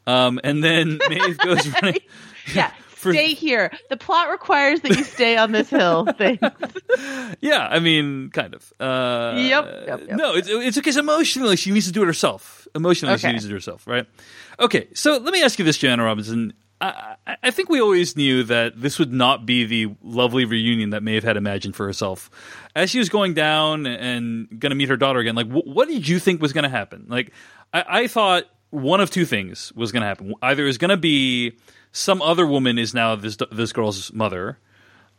Um, 0.07 0.39
and 0.43 0.63
then 0.63 0.99
Maeve 1.09 1.37
goes 1.37 1.67
running. 1.67 1.99
yeah, 2.55 2.71
for 2.87 3.13
Stay 3.13 3.33
here. 3.35 3.71
The 3.91 3.97
plot 3.97 4.31
requires 4.31 4.81
that 4.81 4.97
you 4.97 5.03
stay 5.03 5.37
on 5.37 5.51
this 5.51 5.69
hill. 5.69 6.07
Thing. 6.17 6.39
yeah, 7.41 7.67
I 7.69 7.79
mean, 7.79 8.31
kind 8.31 8.55
of. 8.55 8.73
Uh, 8.79 9.35
Yep, 9.37 9.65
yep, 9.87 9.99
yep. 10.07 10.17
No, 10.17 10.33
it's 10.33 10.49
it's 10.49 10.77
okay. 10.79 10.91
So 10.91 11.01
emotionally, 11.01 11.57
she 11.57 11.69
needs 11.71 11.85
to 11.85 11.91
do 11.91 12.01
it 12.01 12.07
herself. 12.07 12.67
Emotionally, 12.73 13.17
she 13.19 13.31
needs 13.31 13.43
to 13.43 13.49
do 13.49 13.53
it 13.53 13.57
herself, 13.57 13.85
right? 13.85 14.07
Okay, 14.59 14.87
so 14.95 15.17
let 15.17 15.31
me 15.31 15.43
ask 15.43 15.59
you 15.59 15.65
this, 15.65 15.77
Joanna 15.77 16.03
Robinson. 16.03 16.53
I, 16.79 17.15
I, 17.43 17.51
think 17.51 17.69
we 17.69 17.81
always 17.81 18.15
knew 18.15 18.43
that 18.43 18.79
this 18.79 18.99
would 18.99 19.11
not 19.11 19.45
be 19.45 19.65
the 19.65 19.95
lovely 20.03 20.45
reunion 20.45 20.91
that 20.91 21.01
Maeve 21.01 21.23
had 21.23 21.35
imagined 21.35 21.75
for 21.75 21.87
herself. 21.87 22.29
As 22.75 22.91
she 22.91 22.99
was 22.99 23.09
going 23.09 23.33
down 23.33 23.87
and 23.87 24.47
going 24.59 24.69
to 24.69 24.75
meet 24.75 24.89
her 24.89 24.97
daughter 24.97 25.19
again, 25.19 25.33
like, 25.33 25.47
wh- 25.47 25.65
what 25.65 25.87
did 25.87 26.07
you 26.07 26.19
think 26.19 26.39
was 26.39 26.53
going 26.53 26.65
to 26.65 26.69
happen? 26.69 27.05
Like, 27.07 27.31
I, 27.73 27.85
I 27.87 28.07
thought 28.07 28.45
one 28.69 29.01
of 29.01 29.09
two 29.09 29.25
things 29.25 29.73
was 29.75 29.91
going 29.91 30.01
to 30.01 30.07
happen. 30.07 30.35
Either 30.41 30.63
it 30.63 30.67
was 30.67 30.77
going 30.77 30.89
to 30.89 30.97
be 30.97 31.57
some 31.91 32.21
other 32.21 32.45
woman 32.45 32.77
is 32.77 32.93
now 32.93 33.15
this 33.15 33.37
this 33.51 33.73
girl's 33.73 34.13
mother, 34.13 34.59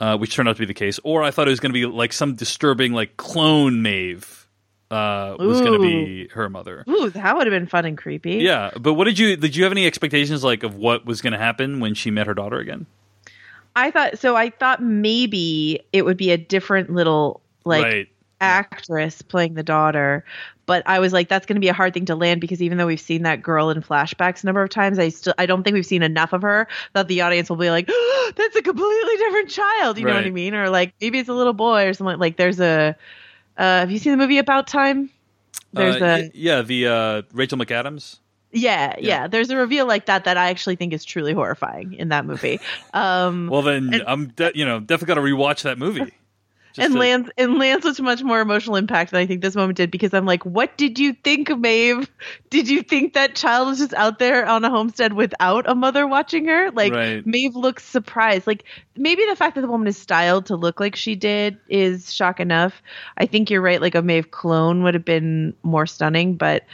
uh, 0.00 0.16
which 0.16 0.34
turned 0.34 0.48
out 0.48 0.56
to 0.56 0.60
be 0.60 0.66
the 0.66 0.74
case, 0.74 1.00
or 1.02 1.24
I 1.24 1.32
thought 1.32 1.48
it 1.48 1.50
was 1.50 1.60
going 1.60 1.72
to 1.72 1.74
be 1.74 1.86
like 1.86 2.12
some 2.12 2.36
disturbing 2.36 2.92
like 2.92 3.16
clone 3.16 3.82
Maeve 3.82 4.37
uh, 4.90 5.36
was 5.38 5.60
going 5.60 5.74
to 5.74 5.78
be 5.78 6.28
her 6.28 6.48
mother. 6.48 6.84
Ooh, 6.88 7.10
that 7.10 7.36
would 7.36 7.46
have 7.46 7.52
been 7.52 7.66
fun 7.66 7.84
and 7.84 7.98
creepy. 7.98 8.36
Yeah, 8.36 8.70
but 8.78 8.94
what 8.94 9.04
did 9.04 9.18
you 9.18 9.36
did 9.36 9.54
you 9.54 9.64
have 9.64 9.72
any 9.72 9.86
expectations 9.86 10.42
like 10.42 10.62
of 10.62 10.76
what 10.76 11.04
was 11.04 11.20
going 11.20 11.32
to 11.32 11.38
happen 11.38 11.80
when 11.80 11.94
she 11.94 12.10
met 12.10 12.26
her 12.26 12.34
daughter 12.34 12.58
again? 12.58 12.86
I 13.76 13.90
thought 13.90 14.18
so. 14.18 14.34
I 14.34 14.50
thought 14.50 14.82
maybe 14.82 15.80
it 15.92 16.04
would 16.04 16.16
be 16.16 16.30
a 16.30 16.38
different 16.38 16.90
little 16.90 17.40
like 17.64 17.84
right. 17.84 18.08
actress 18.40 19.22
playing 19.22 19.54
the 19.54 19.62
daughter. 19.62 20.24
But 20.64 20.82
I 20.86 20.98
was 20.98 21.14
like, 21.14 21.28
that's 21.30 21.46
going 21.46 21.56
to 21.56 21.60
be 21.60 21.68
a 21.68 21.72
hard 21.74 21.94
thing 21.94 22.04
to 22.06 22.14
land 22.14 22.42
because 22.42 22.60
even 22.60 22.76
though 22.76 22.86
we've 22.86 23.00
seen 23.00 23.22
that 23.22 23.40
girl 23.40 23.70
in 23.70 23.80
flashbacks 23.80 24.42
a 24.42 24.46
number 24.46 24.62
of 24.62 24.68
times, 24.68 24.98
I 24.98 25.08
still 25.08 25.34
I 25.38 25.46
don't 25.46 25.62
think 25.62 25.74
we've 25.74 25.86
seen 25.86 26.02
enough 26.02 26.32
of 26.32 26.42
her 26.42 26.66
that 26.94 27.08
the 27.08 27.20
audience 27.20 27.48
will 27.48 27.56
be 27.56 27.70
like, 27.70 27.86
that's 28.36 28.56
a 28.56 28.62
completely 28.62 29.16
different 29.16 29.50
child. 29.50 29.98
You 29.98 30.06
know 30.06 30.14
what 30.14 30.24
I 30.24 30.30
mean? 30.30 30.54
Or 30.54 30.70
like 30.70 30.94
maybe 31.00 31.18
it's 31.18 31.28
a 31.28 31.34
little 31.34 31.52
boy 31.52 31.86
or 31.86 31.94
something. 31.94 32.18
Like 32.18 32.36
there's 32.36 32.60
a. 32.60 32.96
Uh, 33.58 33.80
have 33.80 33.90
you 33.90 33.98
seen 33.98 34.12
the 34.12 34.16
movie 34.18 34.38
About 34.38 34.66
Time? 34.68 35.10
There's 35.72 35.96
Uh, 36.00 36.04
a 36.04 36.30
yeah, 36.32 36.62
the 36.62 36.86
uh, 36.86 37.22
Rachel 37.32 37.58
McAdams. 37.58 38.18
yeah, 38.52 38.94
Yeah. 38.98 39.06
yeah 39.08 39.26
There's 39.26 39.50
a 39.50 39.56
reveal 39.56 39.86
like 39.86 40.06
that 40.06 40.24
that 40.24 40.36
I 40.38 40.48
actually 40.50 40.76
think 40.76 40.92
is 40.94 41.04
truly 41.04 41.32
horrifying 41.34 41.92
in 41.94 42.08
that 42.10 42.24
movie. 42.24 42.60
Um, 42.94 43.48
Well, 43.48 43.62
then 43.62 43.92
And- 43.92 44.04
I'm 44.06 44.28
de- 44.28 44.52
you 44.54 44.64
know 44.64 44.80
definitely 44.80 45.14
got 45.14 45.20
to 45.20 45.26
rewatch 45.26 45.62
that 45.62 45.76
movie. 45.78 46.12
Just 46.74 46.84
and 46.84 46.94
to- 46.94 47.00
lands 47.00 47.30
and 47.36 47.58
lands 47.58 47.84
with 47.84 48.00
much 48.00 48.22
more 48.22 48.40
emotional 48.40 48.76
impact 48.76 49.10
than 49.10 49.20
I 49.20 49.26
think 49.26 49.42
this 49.42 49.56
moment 49.56 49.76
did 49.76 49.90
because 49.90 50.12
I'm 50.14 50.26
like, 50.26 50.44
what 50.44 50.76
did 50.76 50.98
you 50.98 51.12
think, 51.12 51.56
Maeve? 51.56 52.10
Did 52.50 52.68
you 52.68 52.82
think 52.82 53.14
that 53.14 53.34
child 53.34 53.68
was 53.68 53.78
just 53.78 53.94
out 53.94 54.18
there 54.18 54.46
on 54.46 54.64
a 54.64 54.70
homestead 54.70 55.12
without 55.12 55.68
a 55.68 55.74
mother 55.74 56.06
watching 56.06 56.46
her? 56.46 56.70
Like 56.70 56.92
Right. 56.92 57.26
Maeve 57.26 57.56
looks 57.56 57.84
surprised. 57.84 58.46
Like 58.46 58.64
maybe 58.96 59.24
the 59.26 59.36
fact 59.36 59.54
that 59.54 59.62
the 59.62 59.68
woman 59.68 59.88
is 59.88 59.96
styled 59.96 60.46
to 60.46 60.56
look 60.56 60.80
like 60.80 60.96
she 60.96 61.14
did 61.14 61.58
is 61.68 62.12
shock 62.12 62.40
enough. 62.40 62.82
I 63.16 63.26
think 63.26 63.50
you're 63.50 63.62
right. 63.62 63.80
Like 63.80 63.94
a 63.94 64.02
Maeve 64.02 64.30
clone 64.30 64.82
would 64.82 64.94
have 64.94 65.04
been 65.04 65.54
more 65.62 65.86
stunning, 65.86 66.36
but 66.36 66.64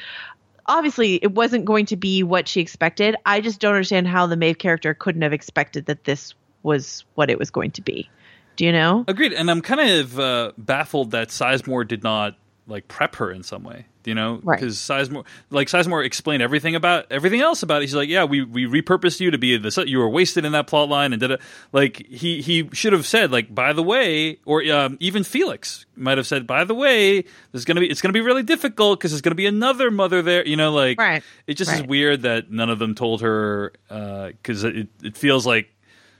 obviously 0.66 1.16
it 1.16 1.32
wasn't 1.32 1.64
going 1.64 1.86
to 1.86 1.96
be 1.96 2.22
what 2.22 2.48
she 2.48 2.60
expected. 2.60 3.16
I 3.26 3.40
just 3.40 3.60
don't 3.60 3.74
understand 3.74 4.08
how 4.08 4.26
the 4.26 4.36
Maeve 4.36 4.58
character 4.58 4.94
couldn't 4.94 5.22
have 5.22 5.32
expected 5.32 5.86
that 5.86 6.04
this 6.04 6.34
was 6.62 7.04
what 7.14 7.30
it 7.30 7.38
was 7.38 7.50
going 7.50 7.70
to 7.72 7.82
be. 7.82 8.08
Do 8.56 8.64
you 8.64 8.72
know? 8.72 9.04
Agreed, 9.08 9.32
and 9.32 9.50
I'm 9.50 9.60
kind 9.60 9.80
of 9.80 10.18
uh, 10.18 10.52
baffled 10.58 11.10
that 11.12 11.28
Sizemore 11.28 11.86
did 11.86 12.02
not 12.02 12.36
like 12.66 12.88
prep 12.88 13.16
her 13.16 13.30
in 13.30 13.42
some 13.42 13.62
way. 13.62 13.86
Do 14.04 14.10
You 14.10 14.14
know, 14.14 14.40
Right. 14.42 14.60
Because 14.60 14.76
Sizemore, 14.76 15.24
like 15.48 15.68
Sizemore, 15.68 16.04
explained 16.04 16.42
everything 16.42 16.74
about 16.74 17.06
everything 17.10 17.40
else 17.40 17.62
about 17.62 17.78
it. 17.78 17.86
He's 17.86 17.94
like, 17.94 18.10
"Yeah, 18.10 18.24
we 18.24 18.42
we 18.42 18.66
repurposed 18.66 19.18
you 19.20 19.30
to 19.30 19.38
be 19.38 19.56
this. 19.56 19.78
You 19.78 19.98
were 19.98 20.08
wasted 20.10 20.44
in 20.44 20.52
that 20.52 20.66
plot 20.66 20.90
line, 20.90 21.12
and 21.14 21.20
did 21.20 21.30
it." 21.30 21.40
Like 21.72 22.06
he 22.06 22.42
he 22.42 22.68
should 22.74 22.92
have 22.92 23.06
said, 23.06 23.32
like, 23.32 23.54
by 23.54 23.72
the 23.72 23.82
way, 23.82 24.38
or 24.44 24.62
um, 24.70 24.98
even 25.00 25.24
Felix 25.24 25.86
might 25.96 26.18
have 26.18 26.26
said, 26.26 26.46
by 26.46 26.64
the 26.64 26.74
way, 26.74 27.24
there's 27.52 27.64
gonna 27.64 27.80
be 27.80 27.88
it's 27.88 28.02
gonna 28.02 28.12
be 28.12 28.20
really 28.20 28.42
difficult 28.42 28.98
because 29.00 29.10
there's 29.10 29.22
gonna 29.22 29.34
be 29.36 29.46
another 29.46 29.90
mother 29.90 30.20
there. 30.20 30.46
You 30.46 30.56
know, 30.56 30.70
like 30.70 30.98
Right. 31.00 31.22
it 31.46 31.54
just 31.54 31.72
is 31.72 31.82
weird 31.82 32.22
that 32.22 32.50
none 32.50 32.68
of 32.68 32.78
them 32.78 32.94
told 32.94 33.22
her 33.22 33.72
because 33.88 34.64
it 34.64 34.88
it 35.02 35.16
feels 35.16 35.46
like 35.46 35.73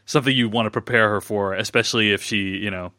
something 0.06 0.34
you 0.34 0.48
want 0.48 0.66
to 0.66 0.70
prepare 0.70 1.08
her 1.10 1.20
for, 1.20 1.54
especially 1.54 2.12
if 2.12 2.22
she, 2.22 2.56
you 2.58 2.70
know, 2.70 2.92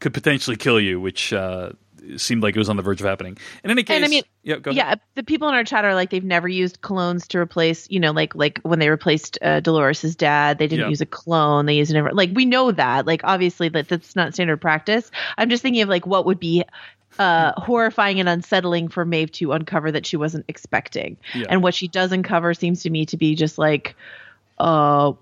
could 0.00 0.12
potentially 0.14 0.56
kill 0.56 0.78
you, 0.80 1.00
which 1.00 1.32
uh, 1.32 1.70
seemed 2.16 2.42
like 2.42 2.54
it 2.54 2.58
was 2.58 2.68
on 2.68 2.76
the 2.76 2.82
verge 2.82 3.00
of 3.00 3.06
happening. 3.06 3.38
In 3.64 3.70
any 3.70 3.82
case, 3.82 3.96
And 3.96 4.04
I 4.04 4.08
mean, 4.08 4.22
yeah, 4.42 4.56
yeah, 4.70 4.94
the 5.14 5.22
people 5.24 5.48
in 5.48 5.54
our 5.54 5.64
chat 5.64 5.84
are 5.84 5.94
like 5.94 6.10
they've 6.10 6.22
never 6.22 6.46
used 6.46 6.80
clones 6.82 7.26
to 7.28 7.38
replace, 7.38 7.90
you 7.90 7.98
know, 7.98 8.12
like 8.12 8.34
like 8.34 8.60
when 8.62 8.78
they 8.78 8.90
replaced 8.90 9.38
uh, 9.42 9.60
Dolores's 9.60 10.14
dad, 10.14 10.58
they 10.58 10.66
didn't 10.68 10.84
Yeah. 10.84 10.90
use 10.90 11.00
a 11.00 11.06
clone. 11.06 11.66
They 11.66 11.74
used 11.74 11.92
an 11.94 12.08
like 12.14 12.30
we 12.34 12.44
know 12.44 12.70
that, 12.72 13.06
like 13.06 13.22
obviously 13.24 13.68
that 13.70 13.88
that's 13.88 14.14
not 14.14 14.34
standard 14.34 14.60
practice. 14.60 15.10
I'm 15.38 15.48
just 15.50 15.62
thinking 15.62 15.82
of 15.82 15.88
like 15.88 16.06
what 16.06 16.26
would 16.26 16.38
be 16.38 16.64
uh 17.18 17.58
horrifying 17.58 18.20
and 18.20 18.28
unsettling 18.28 18.88
for 18.88 19.06
Maeve 19.06 19.32
to 19.32 19.52
uncover 19.52 19.90
that 19.90 20.04
she 20.04 20.18
wasn't 20.18 20.44
expecting. 20.48 21.16
Yeah. 21.34 21.46
And 21.48 21.62
what 21.62 21.74
she 21.74 21.88
does 21.88 22.12
uncover 22.12 22.52
seems 22.52 22.82
to 22.82 22.90
me 22.90 23.06
to 23.06 23.16
be 23.16 23.34
just 23.34 23.56
like 23.56 23.96
uh 24.58 25.12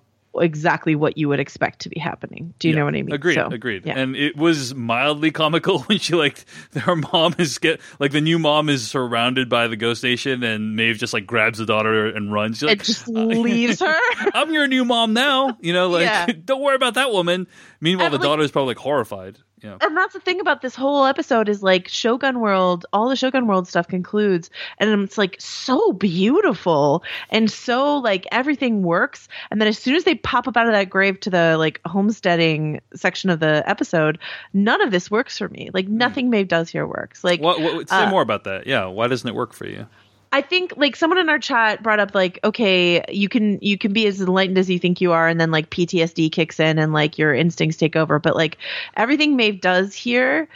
exactly 0.40 0.94
what 0.94 1.16
you 1.18 1.28
would 1.28 1.40
expect 1.40 1.80
to 1.80 1.88
be 1.88 1.98
happening. 2.00 2.54
Do 2.58 2.68
you 2.68 2.74
Yeah. 2.74 2.80
know 2.80 2.84
what 2.86 2.94
I 2.94 3.02
mean? 3.02 3.12
Agreed, 3.14 3.34
So, 3.34 3.46
agreed. 3.48 3.84
Yeah. 3.86 3.98
And 3.98 4.16
it 4.16 4.36
was 4.36 4.74
mildly 4.74 5.30
comical 5.30 5.78
when 5.84 5.98
she 5.98 6.14
like 6.14 6.44
her 6.76 6.96
mom 6.96 7.34
is 7.38 7.58
get 7.58 7.80
like 7.98 8.12
the 8.12 8.20
new 8.20 8.38
mom 8.38 8.68
is 8.68 8.88
surrounded 8.88 9.48
by 9.48 9.68
the 9.68 9.76
ghost 9.76 10.02
nation, 10.02 10.42
and 10.42 10.76
Maeve 10.76 10.96
just 10.98 11.12
like 11.12 11.26
grabs 11.26 11.58
the 11.58 11.66
daughter 11.66 12.06
and 12.06 12.32
runs. 12.32 12.56
She's 12.58 12.62
it 12.64 12.66
like, 12.66 12.82
just 12.84 13.08
uh, 13.08 13.12
leaves 13.12 13.80
her. 13.80 13.96
"I'm 14.34 14.52
your 14.52 14.66
new 14.66 14.84
mom 14.84 15.12
now." 15.12 15.56
You 15.60 15.72
know, 15.72 15.88
like 15.88 16.02
Yeah. 16.02 16.26
don't 16.44 16.60
worry 16.62 16.76
about 16.76 16.94
that 16.94 17.10
woman. 17.12 17.46
Meanwhile, 17.84 18.06
And, 18.06 18.14
the 18.14 18.18
like- 18.18 18.24
daughter 18.24 18.42
is 18.42 18.50
probably 18.50 18.70
like 18.70 18.78
horrified. 18.78 19.38
Yeah. 19.62 19.78
and 19.80 19.96
that's 19.96 20.12
the 20.12 20.20
thing 20.20 20.40
about 20.40 20.60
this 20.60 20.74
whole 20.74 21.06
episode 21.06 21.48
is 21.48 21.62
like 21.62 21.88
Shogun 21.88 22.40
World, 22.40 22.84
all 22.92 23.08
the 23.08 23.16
Shogun 23.16 23.46
World 23.46 23.66
stuff 23.66 23.88
concludes, 23.88 24.50
and 24.78 25.02
it's 25.02 25.16
like 25.16 25.36
so 25.38 25.92
beautiful 25.94 27.02
and 27.30 27.50
so 27.50 27.96
like 27.96 28.26
everything 28.30 28.82
works. 28.82 29.26
And 29.50 29.60
then 29.60 29.68
as 29.68 29.78
soon 29.78 29.94
as 29.94 30.04
they 30.04 30.16
pop 30.16 30.46
up 30.48 30.56
out 30.58 30.66
of 30.66 30.72
that 30.72 30.90
grave 30.90 31.18
to 31.20 31.30
the 31.30 31.56
like 31.56 31.80
homesteading 31.86 32.80
section 32.94 33.30
of 33.30 33.40
the 33.40 33.62
episode, 33.66 34.18
none 34.52 34.82
of 34.82 34.90
this 34.90 35.10
works 35.10 35.38
for 35.38 35.48
me. 35.48 35.70
Like 35.72 35.88
nothing 35.88 36.28
Maeve 36.28 36.48
does 36.48 36.68
here 36.68 36.86
works. 36.86 37.24
Like 37.24 37.40
What, 37.40 37.58
what, 37.60 37.88
say 37.88 37.96
uh, 37.96 38.10
more 38.10 38.20
about 38.22 38.44
that. 38.44 38.66
Yeah. 38.66 38.86
Why 38.86 39.06
doesn't 39.08 39.28
it 39.28 39.34
work 39.34 39.54
for 39.54 39.66
you? 39.66 39.86
I 40.34 40.40
think 40.40 40.74
like 40.76 40.96
someone 40.96 41.18
in 41.18 41.28
our 41.28 41.38
chat 41.38 41.80
brought 41.80 42.00
up 42.00 42.12
like 42.12 42.40
okay 42.42 43.04
you 43.08 43.28
can 43.28 43.60
you 43.62 43.78
can 43.78 43.92
be 43.92 44.08
as 44.08 44.20
enlightened 44.20 44.58
as 44.58 44.68
you 44.68 44.80
think 44.80 45.00
you 45.00 45.12
are 45.12 45.28
and 45.28 45.40
then 45.40 45.52
like 45.52 45.70
PTSD 45.70 46.32
kicks 46.32 46.58
in 46.58 46.76
and 46.76 46.92
like 46.92 47.18
your 47.18 47.32
instincts 47.32 47.76
take 47.76 47.94
over. 47.94 48.18
But 48.18 48.34
like 48.34 48.58
everything 48.96 49.36
Maeve 49.36 49.60
does 49.60 49.94
here 49.94 50.48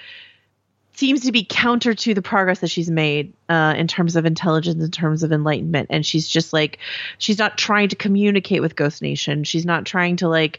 seems 0.99 1.21
to 1.21 1.31
be 1.31 1.47
counter 1.49 1.95
to 1.95 2.13
the 2.13 2.21
progress 2.21 2.59
that 2.59 2.67
she's 2.67 2.91
made 2.91 3.33
uh, 3.49 3.73
in 3.77 3.87
terms 3.87 4.17
of 4.17 4.27
intelligence 4.27 4.83
in 4.83 4.91
terms 4.91 5.23
of 5.23 5.31
enlightenment. 5.31 5.87
And 5.91 6.05
she's 6.05 6.27
just 6.27 6.53
like 6.53 6.79
she's 7.19 7.39
not 7.39 7.57
trying 7.57 7.89
to 7.91 7.97
communicate 7.97 8.63
with 8.63 8.75
Ghost 8.75 9.01
Nation. 9.01 9.45
She's 9.45 9.65
not 9.65 9.87
trying 9.87 10.17
to 10.17 10.29
like 10.29 10.59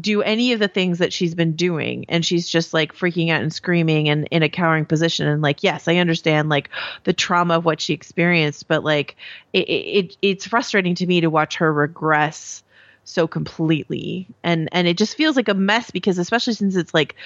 do 0.00 0.20
any 0.20 0.52
of 0.52 0.58
the 0.58 0.66
things 0.66 0.98
that 0.98 1.12
she's 1.12 1.36
been 1.36 1.54
doing. 1.54 2.06
And 2.08 2.26
she's 2.26 2.48
just 2.48 2.74
like 2.74 2.92
freaking 2.92 3.30
out 3.30 3.40
and 3.40 3.52
screaming 3.52 4.08
and 4.08 4.26
in 4.32 4.42
a 4.42 4.48
cowering 4.48 4.84
position. 4.84 5.28
And 5.28 5.42
like 5.42 5.62
yes 5.62 5.86
i 5.86 5.94
understand 5.94 6.48
like 6.48 6.70
the 7.04 7.12
trauma 7.12 7.54
of 7.54 7.64
what 7.64 7.80
she 7.80 7.94
experienced. 7.94 8.66
But 8.66 8.82
like 8.82 9.14
it, 9.52 9.68
it 9.68 10.16
it's 10.22 10.44
frustrating 10.44 10.96
to 10.96 11.06
me 11.06 11.20
to 11.20 11.30
watch 11.30 11.54
her 11.58 11.72
regress 11.72 12.64
so 13.08 13.26
completely 13.26 14.26
and 14.44 14.68
and 14.70 14.86
it 14.86 14.98
just 14.98 15.16
feels 15.16 15.34
like 15.34 15.48
a 15.48 15.54
mess 15.54 15.90
because 15.90 16.18
especially 16.18 16.52
since 16.52 16.76
it's 16.76 16.92
like 16.92 17.16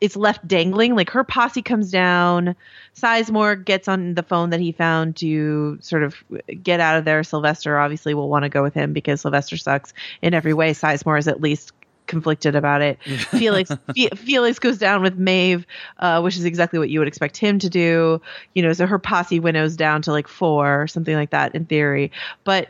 it's 0.00 0.14
left 0.14 0.46
dangling 0.46 0.94
like 0.94 1.10
her 1.10 1.24
posse 1.24 1.62
comes 1.62 1.90
down 1.90 2.54
sizemore 2.96 3.62
gets 3.64 3.88
on 3.88 4.14
the 4.14 4.22
phone 4.22 4.50
that 4.50 4.60
he 4.60 4.70
found 4.70 5.16
to 5.16 5.76
sort 5.80 6.04
of 6.04 6.14
get 6.62 6.78
out 6.78 6.96
of 6.96 7.04
there 7.04 7.24
sylvester 7.24 7.76
obviously 7.76 8.14
will 8.14 8.28
want 8.28 8.44
to 8.44 8.48
go 8.48 8.62
with 8.62 8.72
him 8.72 8.92
because 8.92 9.20
sylvester 9.20 9.56
sucks 9.56 9.92
in 10.22 10.32
every 10.32 10.54
way 10.54 10.72
sizemore 10.72 11.18
is 11.18 11.26
at 11.26 11.40
least 11.40 11.72
conflicted 12.06 12.54
about 12.54 12.82
it. 12.82 13.02
Felix 13.04 13.70
Fe- 13.94 14.10
Felix 14.10 14.58
goes 14.58 14.76
down 14.76 15.02
with 15.02 15.16
Maeve, 15.16 15.64
uh, 15.98 16.20
which 16.20 16.36
is 16.36 16.44
exactly 16.44 16.78
what 16.78 16.90
you 16.90 16.98
would 16.98 17.08
expect 17.08 17.36
him 17.36 17.58
to 17.60 17.70
do. 17.70 18.20
You 18.54 18.62
know, 18.62 18.72
so 18.72 18.86
her 18.86 18.98
posse 18.98 19.38
winnows 19.40 19.76
down 19.76 20.02
to 20.02 20.10
like 20.10 20.26
four 20.28 20.82
or 20.82 20.88
something 20.88 21.14
like 21.14 21.30
that 21.30 21.54
in 21.54 21.64
theory. 21.64 22.10
But 22.42 22.68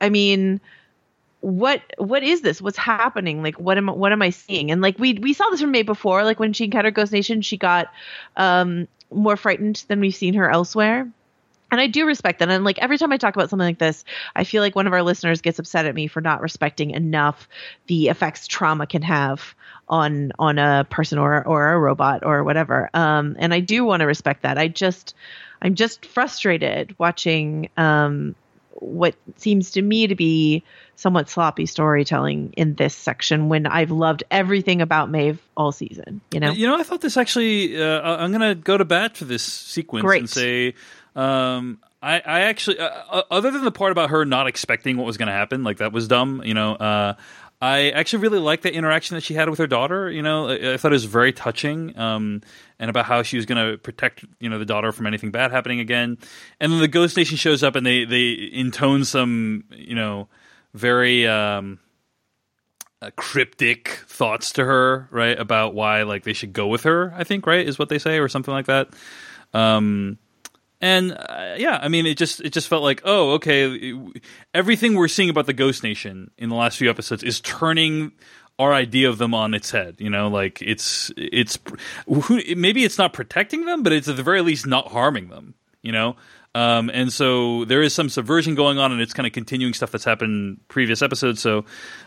I 0.00 0.10
mean, 0.10 0.60
what 1.42 1.82
what 1.98 2.22
is 2.22 2.40
this? 2.40 2.62
What's 2.62 2.78
happening? 2.78 3.42
Like 3.42 3.58
what 3.58 3.76
am 3.76 3.88
what 3.88 4.12
am 4.12 4.22
I 4.22 4.30
seeing? 4.30 4.70
And 4.70 4.80
like 4.80 4.98
we 4.98 5.14
we 5.14 5.32
saw 5.32 5.50
this 5.50 5.60
from 5.60 5.72
Maeve 5.72 5.86
before. 5.86 6.22
Like 6.24 6.38
when 6.38 6.52
she 6.52 6.64
encountered 6.64 6.94
Ghost 6.94 7.12
Nation, 7.12 7.42
she 7.42 7.56
got 7.56 7.88
um, 8.36 8.86
more 9.10 9.36
frightened 9.36 9.84
than 9.88 9.98
we've 9.98 10.14
seen 10.14 10.34
her 10.34 10.48
elsewhere. 10.48 11.10
And 11.72 11.80
I 11.80 11.88
do 11.88 12.06
respect 12.06 12.38
that. 12.38 12.48
And 12.48 12.64
like 12.64 12.78
every 12.78 12.96
time 12.96 13.12
I 13.12 13.16
talk 13.16 13.34
about 13.34 13.50
something 13.50 13.66
like 13.66 13.78
this, 13.78 14.04
I 14.36 14.44
feel 14.44 14.62
like 14.62 14.76
one 14.76 14.86
of 14.86 14.92
our 14.92 15.02
listeners 15.02 15.40
gets 15.40 15.58
upset 15.58 15.84
at 15.86 15.94
me 15.96 16.06
for 16.06 16.20
not 16.20 16.42
respecting 16.42 16.90
enough 16.90 17.48
the 17.88 18.08
effects 18.08 18.46
trauma 18.46 18.86
can 18.86 19.02
have 19.02 19.54
on 19.88 20.30
on 20.38 20.58
a 20.58 20.86
person 20.90 21.18
or 21.18 21.44
or 21.44 21.72
a 21.72 21.78
robot 21.78 22.24
or 22.24 22.44
whatever. 22.44 22.88
Um, 22.94 23.34
and 23.40 23.52
I 23.52 23.58
do 23.58 23.84
want 23.84 24.00
to 24.00 24.06
respect 24.06 24.42
that. 24.42 24.58
I 24.58 24.68
just 24.68 25.16
I'm 25.60 25.74
just 25.74 26.06
frustrated 26.06 26.94
watching 26.98 27.68
um, 27.76 28.36
what 28.74 29.14
seems 29.36 29.72
to 29.72 29.82
me 29.82 30.06
to 30.06 30.14
be 30.14 30.62
somewhat 30.96 31.28
sloppy 31.28 31.66
storytelling 31.66 32.52
in 32.56 32.74
this 32.74 32.94
section 32.94 33.48
when 33.48 33.66
I've 33.66 33.90
loved 33.90 34.24
everything 34.30 34.80
about 34.80 35.10
Maeve 35.10 35.40
all 35.56 35.72
season. 35.72 36.20
You 36.32 36.40
know, 36.40 36.52
You 36.52 36.66
know, 36.66 36.78
I 36.78 36.82
thought 36.82 37.00
this 37.00 37.16
actually. 37.16 37.82
Uh, 37.82 38.00
I'm 38.00 38.30
going 38.32 38.48
to 38.48 38.54
go 38.54 38.76
to 38.76 38.84
bat 38.84 39.16
for 39.16 39.24
this 39.24 39.42
sequence 39.42 40.02
Great. 40.02 40.20
and 40.20 40.30
say, 40.30 40.74
um, 41.16 41.78
I, 42.02 42.16
I 42.20 42.40
actually, 42.42 42.78
uh, 42.78 42.88
uh, 43.10 43.22
other 43.30 43.50
than 43.50 43.64
the 43.64 43.70
part 43.70 43.92
about 43.92 44.10
her 44.10 44.24
not 44.24 44.46
expecting 44.46 44.96
what 44.96 45.06
was 45.06 45.16
going 45.16 45.28
to 45.28 45.32
happen, 45.32 45.62
like 45.62 45.78
that 45.78 45.92
was 45.92 46.08
dumb. 46.08 46.42
You 46.44 46.54
know, 46.54 46.74
uh, 46.74 47.14
I 47.60 47.90
actually 47.90 48.22
really 48.22 48.40
liked 48.40 48.64
the 48.64 48.74
interaction 48.74 49.14
that 49.14 49.22
she 49.22 49.34
had 49.34 49.48
with 49.48 49.60
her 49.60 49.68
daughter. 49.68 50.10
You 50.10 50.22
know, 50.22 50.48
I, 50.48 50.74
I 50.74 50.76
thought 50.76 50.90
it 50.92 50.94
was 50.94 51.04
very 51.04 51.32
touching, 51.32 51.96
um, 51.96 52.42
and 52.82 52.90
about 52.90 53.04
how 53.04 53.22
she 53.22 53.36
was 53.36 53.46
going 53.46 53.64
to 53.64 53.78
protect, 53.78 54.24
you 54.40 54.50
know, 54.50 54.58
the 54.58 54.64
daughter 54.64 54.90
from 54.90 55.06
anything 55.06 55.30
bad 55.30 55.52
happening 55.52 55.78
again. 55.78 56.18
And 56.58 56.72
then 56.72 56.80
the 56.80 56.88
Ghost 56.88 57.16
Nation 57.16 57.36
shows 57.36 57.62
up 57.62 57.76
and 57.76 57.86
they 57.86 58.04
they 58.04 58.32
intone 58.52 59.04
some, 59.06 59.64
you 59.70 59.94
know, 59.94 60.28
very. 60.74 61.26
Um, 61.26 61.78
uh, 63.00 63.10
cryptic 63.16 63.88
thoughts 64.06 64.52
to 64.52 64.64
her, 64.64 65.08
right? 65.10 65.36
About 65.36 65.74
why 65.74 66.04
like 66.04 66.22
they 66.22 66.32
should 66.32 66.52
go 66.52 66.68
with 66.68 66.84
her. 66.84 67.12
I 67.16 67.24
think 67.24 67.48
right 67.48 67.66
is 67.66 67.76
what 67.76 67.88
they 67.88 67.98
say 67.98 68.20
or 68.20 68.28
something 68.28 68.54
like 68.54 68.66
that. 68.66 68.90
Um, 69.52 70.18
and 70.80 71.10
uh, 71.12 71.54
yeah, 71.56 71.80
I 71.82 71.88
mean, 71.88 72.06
it 72.06 72.16
just 72.16 72.40
it 72.42 72.52
just 72.52 72.68
felt 72.68 72.84
like 72.84 73.02
oh, 73.04 73.32
okay, 73.32 73.92
everything 74.54 74.94
we're 74.94 75.08
seeing 75.08 75.30
about 75.30 75.46
the 75.46 75.52
Ghost 75.52 75.82
Nation 75.82 76.30
in 76.38 76.48
the 76.48 76.54
last 76.54 76.78
few 76.78 76.88
episodes 76.88 77.24
is 77.24 77.40
turning 77.40 78.12
our 78.62 78.72
idea 78.72 79.08
of 79.08 79.18
them 79.18 79.34
on 79.34 79.54
its 79.54 79.70
head. 79.70 79.96
You 79.98 80.10
know, 80.10 80.28
like 80.28 80.62
it's 80.62 81.10
it's 81.16 81.58
who, 82.06 82.40
maybe 82.56 82.84
it's 82.84 82.98
not 82.98 83.12
protecting 83.12 83.64
them, 83.64 83.82
but 83.82 83.92
it's 83.92 84.08
at 84.08 84.16
the 84.16 84.22
very 84.22 84.40
least 84.40 84.66
not 84.66 84.88
harming 84.88 85.28
them. 85.28 85.54
You 85.82 85.92
know. 85.92 86.16
Um, 86.54 86.90
and 86.92 87.10
so 87.10 87.64
there 87.64 87.80
is 87.80 87.94
some 87.94 88.10
subversion 88.10 88.54
going 88.54 88.78
on, 88.78 88.92
and 88.92 89.00
it's 89.00 89.14
kind 89.14 89.26
of 89.26 89.32
continuing 89.32 89.72
stuff 89.72 89.90
that's 89.90 90.04
happened 90.04 90.60
previous 90.68 91.00
episodes. 91.00 91.40
So 91.40 91.64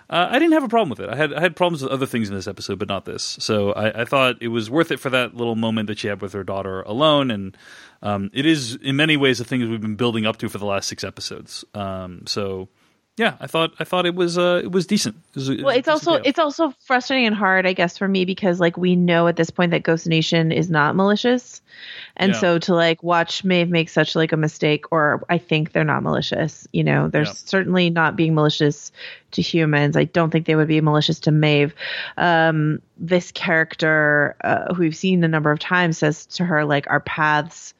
uh, 0.09 0.27
I 0.29 0.37
didn't 0.37 0.53
have 0.53 0.63
a 0.63 0.67
problem 0.67 0.89
with 0.89 0.99
it. 0.99 1.09
I 1.09 1.15
had 1.15 1.33
I 1.33 1.41
had 1.41 1.55
problems 1.55 1.81
with 1.81 1.91
other 1.91 2.05
things 2.05 2.29
in 2.29 2.35
this 2.35 2.47
episode, 2.47 2.77
but 2.77 2.87
not 2.87 3.05
this. 3.05 3.37
So 3.39 3.71
I, 3.71 4.01
I 4.01 4.05
thought 4.05 4.35
it 4.41 4.49
was 4.49 4.69
worth 4.69 4.91
it 4.91 4.99
for 4.99 5.09
that 5.09 5.35
little 5.35 5.55
moment 5.55 5.87
that 5.87 5.97
she 5.97 6.07
had 6.07 6.21
with 6.21 6.33
her 6.33 6.43
daughter 6.43 6.83
alone, 6.83 7.31
and 7.31 7.57
um, 8.03 8.29
it 8.33 8.45
is 8.45 8.75
in 8.75 8.95
many 8.95 9.17
ways 9.17 9.39
the 9.39 9.45
things 9.45 9.67
we've 9.67 9.81
been 9.81 9.95
building 9.95 10.27
up 10.27 10.37
to 10.37 10.49
for 10.49 10.59
the 10.59 10.65
last 10.65 10.87
six 10.87 11.03
episodes. 11.03 11.65
Um, 11.73 12.27
so 12.27 12.69
yeah, 13.17 13.35
I 13.39 13.47
thought 13.47 13.71
I 13.79 13.85
thought 13.85 14.05
it 14.05 14.13
was 14.15 14.37
uh, 14.37 14.59
it 14.63 14.71
was 14.71 14.85
decent. 14.85 15.15
It 15.33 15.35
was 15.37 15.49
well, 15.49 15.69
it's 15.69 15.87
also 15.87 16.15
it's 16.15 16.39
also 16.39 16.73
frustrating 16.81 17.25
and 17.27 17.35
hard, 17.35 17.65
I 17.65 17.71
guess, 17.73 17.97
for 17.97 18.07
me 18.07 18.25
because 18.25 18.59
like 18.59 18.75
we 18.77 18.95
know 18.97 19.27
at 19.27 19.37
this 19.37 19.49
point 19.49 19.71
that 19.71 19.83
Ghost 19.83 20.05
Nation 20.05 20.51
is 20.51 20.69
not 20.69 20.97
malicious, 20.97 21.61
and 22.17 22.33
Yeah. 22.33 22.39
so 22.39 22.59
to 22.59 22.75
like 22.75 23.01
watch 23.03 23.45
Maeve 23.45 23.69
make 23.69 23.87
such 23.87 24.15
like 24.17 24.33
a 24.33 24.37
mistake, 24.37 24.85
or 24.91 25.23
I 25.29 25.37
think 25.37 25.71
they're 25.71 25.85
not 25.85 26.03
malicious. 26.03 26.67
You 26.73 26.83
know, 26.83 27.07
they're 27.07 27.23
Yeah. 27.23 27.31
certainly 27.33 27.89
not 27.89 28.17
being 28.17 28.35
malicious 28.35 28.91
to 29.31 29.41
humans. 29.41 29.95
I 29.95 30.03
don't 30.05 30.29
think 30.29 30.45
they 30.45 30.55
would 30.55 30.67
be 30.67 30.81
malicious 30.81 31.19
to 31.21 31.31
Maeve. 31.31 31.73
Um, 32.17 32.81
this 32.97 33.31
character, 33.31 34.35
uh, 34.43 34.73
who 34.73 34.81
we've 34.81 34.95
seen 34.95 35.23
a 35.23 35.27
number 35.29 35.51
of 35.51 35.59
times, 35.59 35.99
says 35.99 36.25
to 36.27 36.43
her 36.43 36.65
like, 36.65 36.85
"Our 36.89 36.99
paths." 36.99 37.73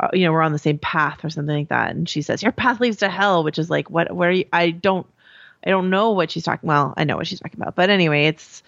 Uh, 0.00 0.08
You 0.12 0.24
know, 0.24 0.32
we're 0.32 0.42
on 0.42 0.52
the 0.52 0.58
same 0.58 0.78
path, 0.78 1.24
or 1.24 1.30
something 1.30 1.54
like 1.56 1.68
that, 1.68 1.90
and 1.90 2.08
she 2.08 2.22
says, 2.22 2.42
"Your 2.42 2.52
path 2.52 2.80
leads 2.80 2.98
to 2.98 3.08
hell," 3.08 3.44
which 3.44 3.58
is 3.58 3.68
like, 3.70 3.90
what? 3.90 4.14
Where 4.14 4.28
are 4.28 4.32
you? 4.32 4.44
I 4.52 4.70
don't 4.70 5.06
I 5.64 5.70
don't 5.70 5.90
know 5.90 6.12
what 6.12 6.30
she's 6.30 6.44
talking. 6.44 6.68
Well, 6.68 6.94
I 6.96 7.04
know 7.04 7.16
what 7.16 7.26
she's 7.26 7.40
talking 7.40 7.60
about, 7.60 7.74
but 7.74 7.90
anyway, 7.90 8.26
it's 8.26 8.62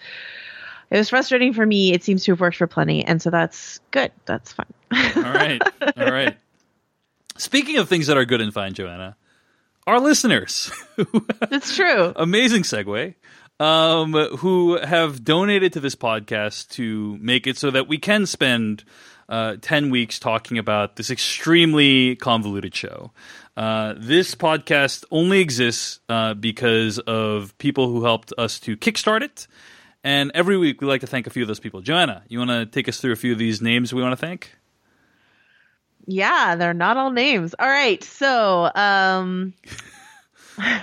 it 0.89 0.97
was 0.97 1.09
frustrating 1.09 1.53
for 1.53 1.65
me. 1.65 1.93
It 1.93 2.03
seems 2.03 2.25
to 2.25 2.33
have 2.33 2.41
worked 2.41 2.57
for 2.57 2.67
plenty, 2.67 3.05
and 3.05 3.21
so 3.21 3.29
that's 3.29 3.79
good. 3.91 4.11
That's 4.25 4.51
fine. 4.53 4.65
All 5.15 5.21
right. 5.33 5.61
All 5.97 6.11
right. 6.11 6.37
Speaking 7.37 7.77
of 7.77 7.87
things 7.87 8.07
that 8.07 8.17
are 8.17 8.25
good 8.25 8.41
and 8.41 8.53
fine, 8.53 8.73
Joanna, 8.73 9.15
our 9.87 9.99
listeners, 9.99 10.69
It's 11.49 11.75
true. 11.75 12.11
amazing 12.15 12.63
segue, 12.63 13.15
um, 13.59 14.13
who 14.13 14.77
have 14.77 15.23
donated 15.23 15.73
to 15.73 15.79
this 15.79 15.95
podcast 15.95 16.69
to 16.71 17.17
make 17.21 17.47
it 17.47 17.57
so 17.57 17.71
that 17.71 17.87
we 17.87 17.97
can 17.97 18.25
spend 18.25 18.83
uh, 19.31 19.55
10 19.61 19.89
weeks 19.89 20.19
talking 20.19 20.57
about 20.57 20.97
this 20.97 21.09
extremely 21.09 22.17
convoluted 22.17 22.75
show. 22.75 23.11
Uh, 23.55 23.95
this 23.97 24.35
podcast 24.35 25.05
only 25.09 25.39
exists 25.39 26.01
uh, 26.09 26.33
because 26.33 26.99
of 26.99 27.57
people 27.57 27.87
who 27.87 28.03
helped 28.03 28.33
us 28.37 28.59
to 28.59 28.75
kickstart 28.75 29.21
it. 29.21 29.47
And 30.03 30.31
every 30.35 30.57
week 30.57 30.81
we 30.81 30.87
like 30.87 31.01
to 31.01 31.07
thank 31.07 31.27
a 31.27 31.29
few 31.29 31.43
of 31.43 31.47
those 31.47 31.59
people. 31.59 31.81
Joanna, 31.81 32.23
you 32.27 32.39
want 32.39 32.51
to 32.51 32.65
take 32.65 32.89
us 32.89 32.99
through 32.99 33.13
a 33.13 33.15
few 33.15 33.31
of 33.31 33.39
these 33.39 33.61
names 33.61 33.93
we 33.93 34.01
want 34.01 34.11
to 34.11 34.17
thank? 34.17 34.55
Yeah, 36.05 36.55
they're 36.55 36.73
not 36.73 36.97
all 36.97 37.11
names. 37.11 37.55
All 37.57 37.67
right, 37.67 38.03
so 38.03 38.69
um, 38.75 39.53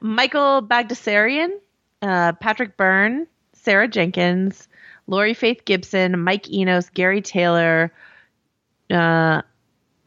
Michael 0.00 0.62
Bagdasarian, 0.62 1.50
uh, 2.00 2.32
Patrick 2.32 2.76
Byrne, 2.76 3.26
Sarah 3.52 3.88
Jenkins, 3.88 4.68
Lori 5.06 5.34
Faith 5.34 5.64
Gibson, 5.64 6.20
Mike 6.20 6.50
Enos, 6.50 6.88
Gary 6.90 7.20
Taylor, 7.20 7.92
uh, 8.90 9.42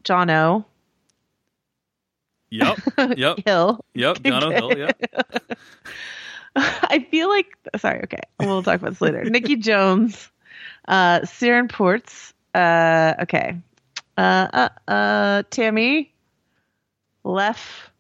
John 0.04 0.30
O. 0.30 0.66
Yep. 2.50 2.78
Yep. 3.18 3.40
Hill. 3.46 3.80
Yep. 3.94 4.24
John 4.24 4.44
O'Hill. 4.44 4.78
Yep. 4.78 5.02
I 6.56 7.06
feel 7.12 7.28
like 7.28 7.48
sorry, 7.78 8.02
okay. 8.06 8.22
We'll 8.40 8.64
talk 8.64 8.76
about 8.76 8.92
this 8.92 9.02
later. 9.02 9.24
Nikki 9.26 9.58
Jones, 9.58 10.32
uh 10.88 11.26
Siren 11.26 11.68
Ports, 11.68 12.34
uh 12.54 13.16
okay. 13.22 13.60
Uh 14.18 14.48
uh 14.54 14.90
uh 14.90 15.44
Tammy 15.50 16.14
Lef 17.26 17.92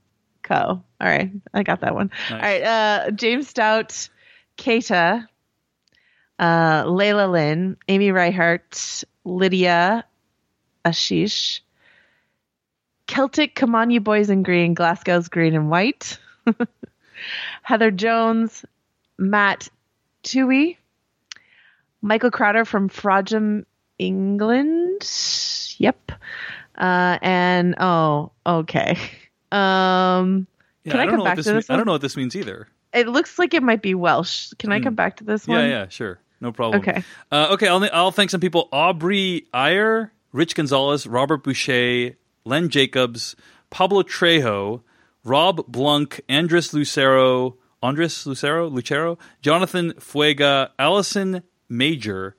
Co. 0.44 0.56
All 0.56 0.84
right. 1.02 1.32
I 1.54 1.64
got 1.64 1.82
that 1.82 1.96
one. 1.96 2.12
Nice. 2.30 2.32
All 2.32 2.40
right. 2.40 2.64
Uh 2.64 3.12
James 3.12 3.50
Stout, 3.50 4.08
Keita, 4.58 5.28
uh 6.40 6.84
Layla 6.86 7.32
Lynn, 7.32 7.78
Amy 7.88 8.10
Reihart, 8.10 9.04
Lydia 9.24 10.06
Ashish, 10.84 11.62
Celtic 13.08 13.56
Come 13.56 13.76
On 13.76 13.90
You 13.90 14.00
Boys 14.02 14.30
in 14.30 14.44
Green, 14.44 14.74
Glasgow's 14.76 15.28
Green 15.30 15.56
and 15.56 15.70
White. 15.70 16.18
Heather 17.64 17.92
Jones, 17.92 18.66
Matt 19.18 19.70
Tui, 20.24 20.78
Michael 22.02 22.32
Crowder 22.32 22.66
from 22.66 22.90
Frodsham, 22.90 23.66
England. 23.98 25.02
Yep. 25.78 26.12
Uh, 26.78 27.18
and 27.22 27.76
oh, 27.80 28.32
okay. 28.46 28.98
Um, 29.52 30.48
Yeah, 30.84 30.92
Can 30.92 31.00
I 31.00 31.04
don't 31.06 31.12
come 31.12 31.18
know 31.20 31.24
back 31.24 31.32
what 31.32 31.38
this 31.38 31.46
to 31.46 31.54
means. 31.54 31.64
this 31.66 31.70
I 31.70 31.78
don't 31.78 31.86
know 31.86 31.94
what 31.94 32.02
this 32.02 32.18
means 32.18 32.36
either. 32.36 32.68
it 32.92 33.08
looks 33.08 33.40
like 33.40 33.54
it 33.54 33.64
might 33.64 33.82
be 33.82 33.94
Welsh. 33.96 34.52
Can 34.60 34.72
I 34.74 34.82
come 34.82 34.96
back 34.96 35.18
to 35.18 35.24
this 35.24 35.48
one? 35.48 35.58
Hmm. 35.60 35.64
Yeah, 35.64 35.70
yeah, 35.70 35.88
sure. 35.88 36.20
No 36.42 36.52
problem. 36.52 36.82
Okay. 36.82 37.04
Uh, 37.32 37.50
okay, 37.52 37.68
I'll, 37.68 37.88
I'll 37.94 38.12
thank 38.12 38.30
some 38.30 38.42
people. 38.42 38.70
Aubrey 38.72 39.48
Iyer, 39.54 40.12
Rich 40.32 40.56
Gonzalez, 40.56 41.08
Robert 41.08 41.44
Boucher, 41.44 42.16
Len 42.44 42.70
Jacobs, 42.70 43.36
Pablo 43.70 44.04
Trejo, 44.04 44.82
Rob 45.24 45.66
Blunk, 45.68 46.22
Andres 46.30 46.74
Lucero, 46.74 47.58
Andres 47.82 48.26
Lucero, 48.26 48.68
Lucero, 48.68 49.18
Jonathan 49.42 49.94
Fuega, 49.94 50.70
Allison 50.78 51.42
Major, 51.68 52.36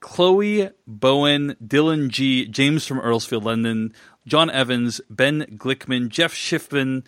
Chloe 0.00 0.70
Bowen, 0.86 1.56
Dylan 1.64 2.08
G, 2.08 2.46
James 2.46 2.86
from 2.86 3.00
Earlsfield, 3.00 3.44
London, 3.44 3.92
John 4.26 4.50
Evans, 4.50 5.00
Ben 5.08 5.42
Glickman, 5.56 6.08
Jeff 6.08 6.34
Schiffman, 6.34 7.04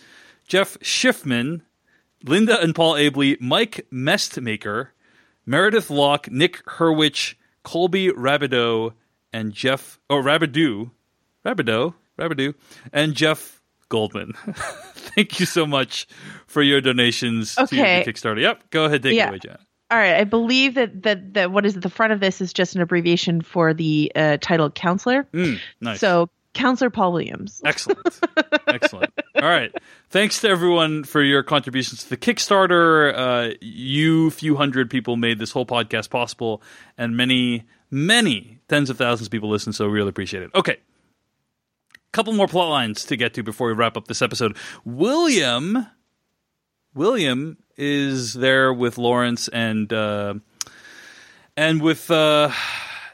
Jeff 0.47 0.79
Schiffman, 0.81 1.63
Linda 2.25 2.61
and 2.61 2.75
Paul 2.75 2.95
Abley, 2.95 3.41
Mike 3.41 3.87
Mestmaker, 3.93 4.89
Meredith 5.49 5.89
Locke, 5.89 6.31
Nick 6.31 6.61
Hurwich, 6.69 7.39
Colby 7.63 8.09
Rabideau, 8.11 8.93
and 9.33 9.53
Jeff 9.55 9.99
oh 10.11 10.17
Rabideau, 10.17 10.91
Rabideau, 11.45 11.95
Rabideau, 12.19 12.55
and 12.93 13.15
Jeff 13.15 13.63
Goldman. 13.89 14.35
Thank 14.95 15.41
you 15.41 15.47
so 15.47 15.67
much 15.67 16.07
for 16.47 16.61
your 16.63 16.83
donations 16.83 17.57
Okay. 17.57 18.05
to 18.05 18.05
the 18.05 18.13
Kickstarter. 18.13 18.41
Yep, 18.43 18.71
go 18.71 18.85
ahead, 18.85 19.03
take 19.03 19.15
Yeah. 19.17 19.25
it 19.27 19.29
away, 19.31 19.39
Jen. 19.39 19.57
All 19.91 19.97
right. 19.97 20.17
I 20.17 20.25
believe 20.25 20.75
that 20.75 21.03
that 21.05 21.33
that 21.33 21.51
what 21.51 21.65
is 21.65 21.75
at 21.77 21.83
the 21.83 21.89
front 21.89 22.13
of 22.13 22.21
this 22.21 22.43
is 22.43 22.53
just 22.53 22.75
an 22.75 22.83
abbreviation 22.83 23.41
for 23.41 23.73
the 23.73 24.13
uh, 24.15 24.37
title 24.39 24.71
counselor. 24.71 25.27
Mm, 25.33 25.59
nice. 25.81 25.99
So 25.99 26.29
counselor 26.55 26.91
Paul 26.91 27.13
Williams. 27.13 27.61
Excellent. 27.65 28.21
Excellent. 28.67 29.13
All 29.37 29.43
right. 29.49 29.73
Thanks 30.11 30.41
to 30.41 30.49
everyone 30.49 31.05
for 31.05 31.23
your 31.23 31.43
contributions 31.43 32.05
to 32.05 32.11
the 32.11 32.17
Kickstarter. 32.17 33.15
Uh, 33.15 33.55
you, 33.61 34.31
few 34.31 34.57
hundred 34.57 34.91
people, 34.91 35.17
made 35.17 35.39
this 35.39 35.53
whole 35.53 35.67
podcast 35.67 36.11
possible, 36.11 36.63
and 36.97 37.17
many, 37.17 37.65
many 37.91 38.59
tens 38.69 38.91
of 38.91 38.99
thousands 38.99 39.29
of 39.29 39.31
people 39.31 39.49
listen, 39.49 39.73
so 39.73 39.87
really 39.87 40.09
appreciate 40.09 40.43
it. 40.43 40.51
Okay. 40.55 40.79
Couple 42.13 42.33
more 42.33 42.49
plot 42.49 42.71
lines 42.71 43.05
to 43.05 43.17
get 43.17 43.35
to 43.35 43.43
before 43.43 43.69
we 43.69 43.75
wrap 43.75 43.97
up 43.97 44.09
this 44.09 44.23
episode. 44.23 44.57
William, 44.85 45.87
William 46.95 47.59
is 47.77 48.33
there 48.33 48.73
with 48.73 48.99
Lawrence 48.99 49.49
and 49.49 49.93
uh, 49.93 50.35
and 51.57 51.83
with 51.83 52.11
uh, 52.11 52.51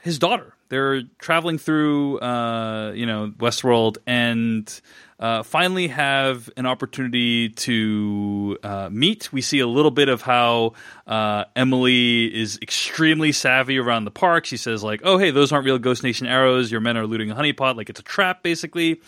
his 0.03 0.19
daughter. 0.19 0.54
They're 0.69 1.03
traveling 1.19 1.59
through, 1.59 2.19
uh, 2.21 2.93
you 2.95 3.07
know, 3.07 3.33
Westworld, 3.39 3.99
and 4.07 4.81
uh, 5.21 5.43
finally 5.43 5.89
have 5.89 6.51
an 6.57 6.67
opportunity 6.67 7.49
to 7.51 8.59
uh, 8.63 8.89
meet. 8.91 9.33
We 9.33 9.41
see 9.41 9.61
a 9.61 9.67
little 9.67 9.91
bit 9.91 10.09
of 10.09 10.23
how 10.23 10.73
uh, 11.07 11.45
Emily 11.55 12.35
is 12.35 12.59
extremely 12.61 13.33
savvy 13.33 13.79
around 13.79 14.05
the 14.05 14.11
park. 14.11 14.45
She 14.45 14.57
says, 14.57 14.83
like, 14.83 15.01
"Oh, 15.05 15.19
hey, 15.19 15.31
those 15.31 15.53
aren't 15.53 15.65
real 15.65 15.79
Ghost 15.79 16.03
Nation 16.03 16.27
arrows. 16.27 16.71
Your 16.71 16.81
men 16.81 16.97
are 16.97 17.07
looting 17.07 17.31
a 17.31 17.35
honeypot. 17.35 17.77
Like 17.77 17.91
it's 17.91 18.01
a 18.01 18.05
trap, 18.05 18.43
basically." 18.43 19.01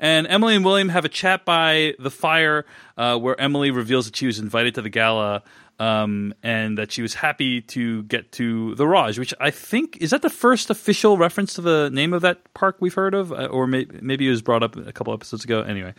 And 0.00 0.26
Emily 0.26 0.56
and 0.56 0.64
William 0.64 0.88
have 0.90 1.04
a 1.04 1.08
chat 1.08 1.44
by 1.44 1.94
the 1.98 2.10
fire, 2.10 2.66
uh, 2.98 3.16
where 3.18 3.40
Emily 3.40 3.70
reveals 3.70 4.06
that 4.06 4.16
she 4.16 4.26
was 4.26 4.38
invited 4.38 4.74
to 4.74 4.82
the 4.82 4.90
gala 4.90 5.42
um, 5.78 6.34
and 6.42 6.78
that 6.78 6.92
she 6.92 7.02
was 7.02 7.14
happy 7.14 7.60
to 7.60 8.02
get 8.04 8.32
to 8.32 8.74
the 8.76 8.86
Raj, 8.86 9.18
which 9.18 9.34
I 9.40 9.50
think 9.50 9.98
is 9.98 10.10
that 10.10 10.22
the 10.22 10.30
first 10.30 10.70
official 10.70 11.16
reference 11.16 11.54
to 11.54 11.60
the 11.60 11.90
name 11.92 12.12
of 12.12 12.22
that 12.22 12.52
park 12.54 12.76
we've 12.80 12.94
heard 12.94 13.14
of, 13.14 13.32
uh, 13.32 13.46
or 13.46 13.66
may- 13.66 13.86
maybe 14.00 14.26
it 14.26 14.30
was 14.30 14.42
brought 14.42 14.62
up 14.62 14.76
a 14.76 14.92
couple 14.92 15.12
episodes 15.12 15.44
ago. 15.44 15.62
Anyway, 15.62 15.94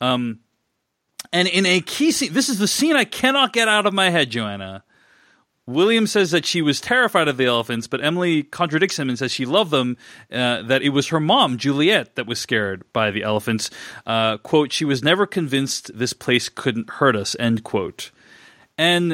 um, 0.00 0.40
and 1.32 1.48
in 1.48 1.66
a 1.66 1.80
key 1.80 2.10
scene, 2.10 2.32
this 2.32 2.48
is 2.48 2.58
the 2.58 2.68
scene 2.68 2.96
I 2.96 3.04
cannot 3.04 3.52
get 3.52 3.68
out 3.68 3.86
of 3.86 3.92
my 3.92 4.10
head, 4.10 4.30
Joanna. 4.30 4.84
William 5.66 6.08
says 6.08 6.32
that 6.32 6.44
she 6.44 6.60
was 6.60 6.80
terrified 6.80 7.28
of 7.28 7.36
the 7.36 7.46
elephants, 7.46 7.86
but 7.86 8.02
Emily 8.02 8.42
contradicts 8.42 8.98
him 8.98 9.08
and 9.08 9.16
says 9.16 9.30
she 9.30 9.46
loved 9.46 9.70
them. 9.70 9.96
Uh, 10.30 10.62
that 10.62 10.82
it 10.82 10.88
was 10.88 11.08
her 11.08 11.20
mom, 11.20 11.56
Juliet, 11.56 12.16
that 12.16 12.26
was 12.26 12.40
scared 12.40 12.82
by 12.92 13.12
the 13.12 13.22
elephants. 13.22 13.70
Uh, 14.04 14.38
"Quote: 14.38 14.72
She 14.72 14.84
was 14.84 15.04
never 15.04 15.24
convinced 15.24 15.96
this 15.96 16.12
place 16.12 16.48
couldn't 16.48 16.90
hurt 16.90 17.14
us." 17.14 17.36
End 17.38 17.62
quote. 17.62 18.10
And 18.82 19.12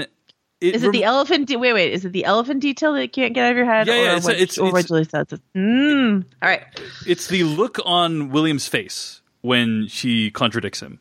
it 0.61 0.75
is 0.75 0.83
it 0.83 0.87
rem- 0.87 0.93
the 0.93 1.05
elephant? 1.05 1.47
De- 1.47 1.57
wait, 1.57 1.75
wait. 1.75 1.93
Is 1.93 2.05
it 2.05 2.12
the 2.12 2.25
elephant 2.25 2.61
detail 2.61 2.95
that 2.95 3.03
you 3.03 3.09
can't 3.09 3.35
get 3.35 3.45
out 3.45 3.51
of 3.51 3.57
your 3.57 3.66
head? 3.66 3.87
Yeah, 3.87 3.95
yeah. 3.95 4.12
Or 4.12 4.16
it's, 4.16 4.27
what, 4.27 4.41
it's, 4.41 4.59
or 4.59 4.83
Julie 4.83 5.05
says. 5.05 5.27
Mm. 5.55 6.25
All 6.43 6.49
right. 6.49 6.62
It's 7.07 7.29
the 7.29 7.45
look 7.45 7.79
on 7.85 8.31
William's 8.31 8.66
face 8.66 9.21
when 9.43 9.87
she 9.89 10.31
contradicts 10.31 10.81
him. 10.81 11.01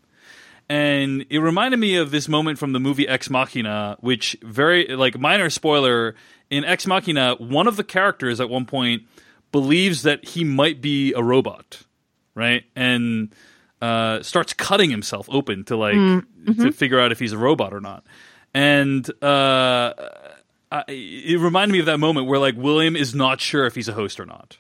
And 0.70 1.26
it 1.30 1.40
reminded 1.40 1.78
me 1.80 1.96
of 1.96 2.12
this 2.12 2.28
moment 2.28 2.60
from 2.60 2.74
the 2.74 2.80
movie 2.80 3.08
Ex 3.08 3.30
Machina, 3.30 3.96
which 4.02 4.36
very 4.44 4.88
like 4.88 5.18
minor 5.18 5.50
spoiler 5.50 6.16
in 6.50 6.66
Ex 6.66 6.86
Machina, 6.86 7.36
one 7.40 7.68
of 7.68 7.78
the 7.78 7.86
characters 7.86 8.42
at 8.42 8.50
one 8.50 8.66
point 8.66 9.04
believes 9.54 10.02
that 10.04 10.26
he 10.26 10.44
might 10.44 10.82
be 10.82 11.14
a 11.14 11.24
robot, 11.24 11.84
right? 12.36 12.66
And 12.76 13.34
uh, 13.82 14.22
starts 14.24 14.52
cutting 14.54 14.90
himself 14.90 15.28
open 15.32 15.64
to 15.66 15.78
like 15.78 15.96
mm-hmm. 15.96 16.64
to 16.64 16.72
figure 16.74 17.00
out 17.00 17.14
if 17.14 17.20
he's 17.20 17.32
a 17.32 17.38
robot 17.38 17.74
or 17.74 17.80
not 17.80 18.04
and 18.54 19.08
uh, 19.24 19.94
I, 20.72 20.84
it 20.88 21.40
reminded 21.40 21.74
me 21.74 21.80
of 21.80 21.86
that 21.86 22.00
moment 22.00 22.28
where 22.28 22.40
like 22.40 22.56
William 22.58 22.96
is 22.96 23.16
not 23.16 23.40
sure 23.42 23.66
if 23.66 23.76
he's 23.76 23.88
a 23.88 23.94
host 23.94 24.20
or 24.20 24.26
not, 24.26 24.58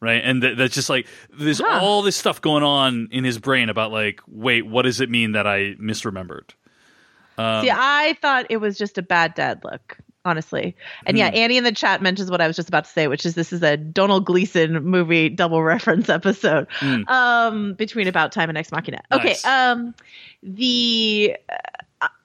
right? 0.00 0.22
And 0.24 0.42
th- 0.42 0.56
that's 0.56 0.74
just 0.74 0.90
like 0.90 1.06
there's 1.32 1.60
huh. 1.60 1.80
all 1.82 2.02
this 2.02 2.16
stuff 2.16 2.40
going 2.40 2.62
on 2.62 3.08
in 3.10 3.24
his 3.24 3.38
brain 3.38 3.68
about 3.68 3.92
like, 3.92 4.20
wait, 4.26 4.66
what 4.66 4.82
does 4.82 5.00
it 5.00 5.10
mean 5.10 5.32
that 5.32 5.46
I 5.46 5.74
misremembered? 5.80 6.50
Um, 7.38 7.64
See, 7.64 7.70
I 7.72 8.16
thought 8.20 8.46
it 8.50 8.58
was 8.58 8.76
just 8.76 8.98
a 8.98 9.02
bad 9.02 9.34
dad 9.34 9.62
look 9.64 9.98
honestly. 10.24 10.76
And 11.06 11.16
yeah, 11.16 11.30
hmm. 11.30 11.36
Annie 11.36 11.56
in 11.56 11.64
the 11.64 11.72
chat 11.72 12.02
mentions 12.02 12.30
what 12.30 12.40
I 12.40 12.46
was 12.46 12.56
just 12.56 12.68
about 12.68 12.84
to 12.84 12.90
say, 12.90 13.08
which 13.08 13.24
is 13.24 13.34
this 13.34 13.52
is 13.52 13.62
a 13.62 13.76
Domhnall 13.76 14.20
Gleeson 14.20 14.84
movie 14.84 15.28
double 15.28 15.62
reference 15.64 16.08
episode 16.08 16.68
mm. 16.80 17.08
um, 17.08 17.74
between 17.74 18.08
About 18.08 18.32
Time 18.32 18.48
and 18.48 18.58
Ex 18.58 18.70
Machina. 18.72 19.00
Nice. 19.10 19.20
Okay, 19.20 19.48
um, 19.48 19.94
the 20.42 21.36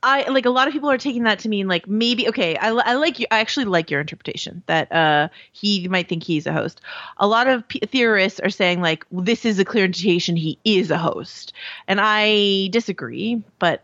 I 0.03 0.29
like 0.29 0.45
a 0.45 0.51
lot 0.51 0.67
of 0.67 0.73
people 0.73 0.89
are 0.89 0.97
taking 0.97 1.23
that 1.23 1.39
to 1.39 1.49
mean 1.49 1.67
like 1.67 1.87
maybe 1.87 2.29
okay 2.29 2.55
I, 2.55 2.69
I 2.69 2.93
like 2.93 3.19
you 3.19 3.25
I 3.29 3.39
actually 3.39 3.65
like 3.65 3.91
your 3.91 3.99
interpretation 3.99 4.63
that 4.67 4.89
uh 4.91 5.27
he 5.51 5.87
might 5.89 6.07
think 6.07 6.23
he's 6.23 6.47
a 6.47 6.53
host. 6.53 6.79
A 7.17 7.27
lot 7.27 7.47
of 7.47 7.67
p- 7.67 7.79
theorists 7.79 8.39
are 8.39 8.49
saying 8.49 8.81
like 8.81 9.05
well, 9.09 9.25
this 9.25 9.43
is 9.43 9.59
a 9.59 9.65
clear 9.65 9.85
indication 9.85 10.37
he 10.37 10.59
is 10.63 10.91
a 10.91 10.97
host, 10.97 11.51
and 11.87 11.99
I 12.01 12.69
disagree. 12.71 13.43
But 13.59 13.83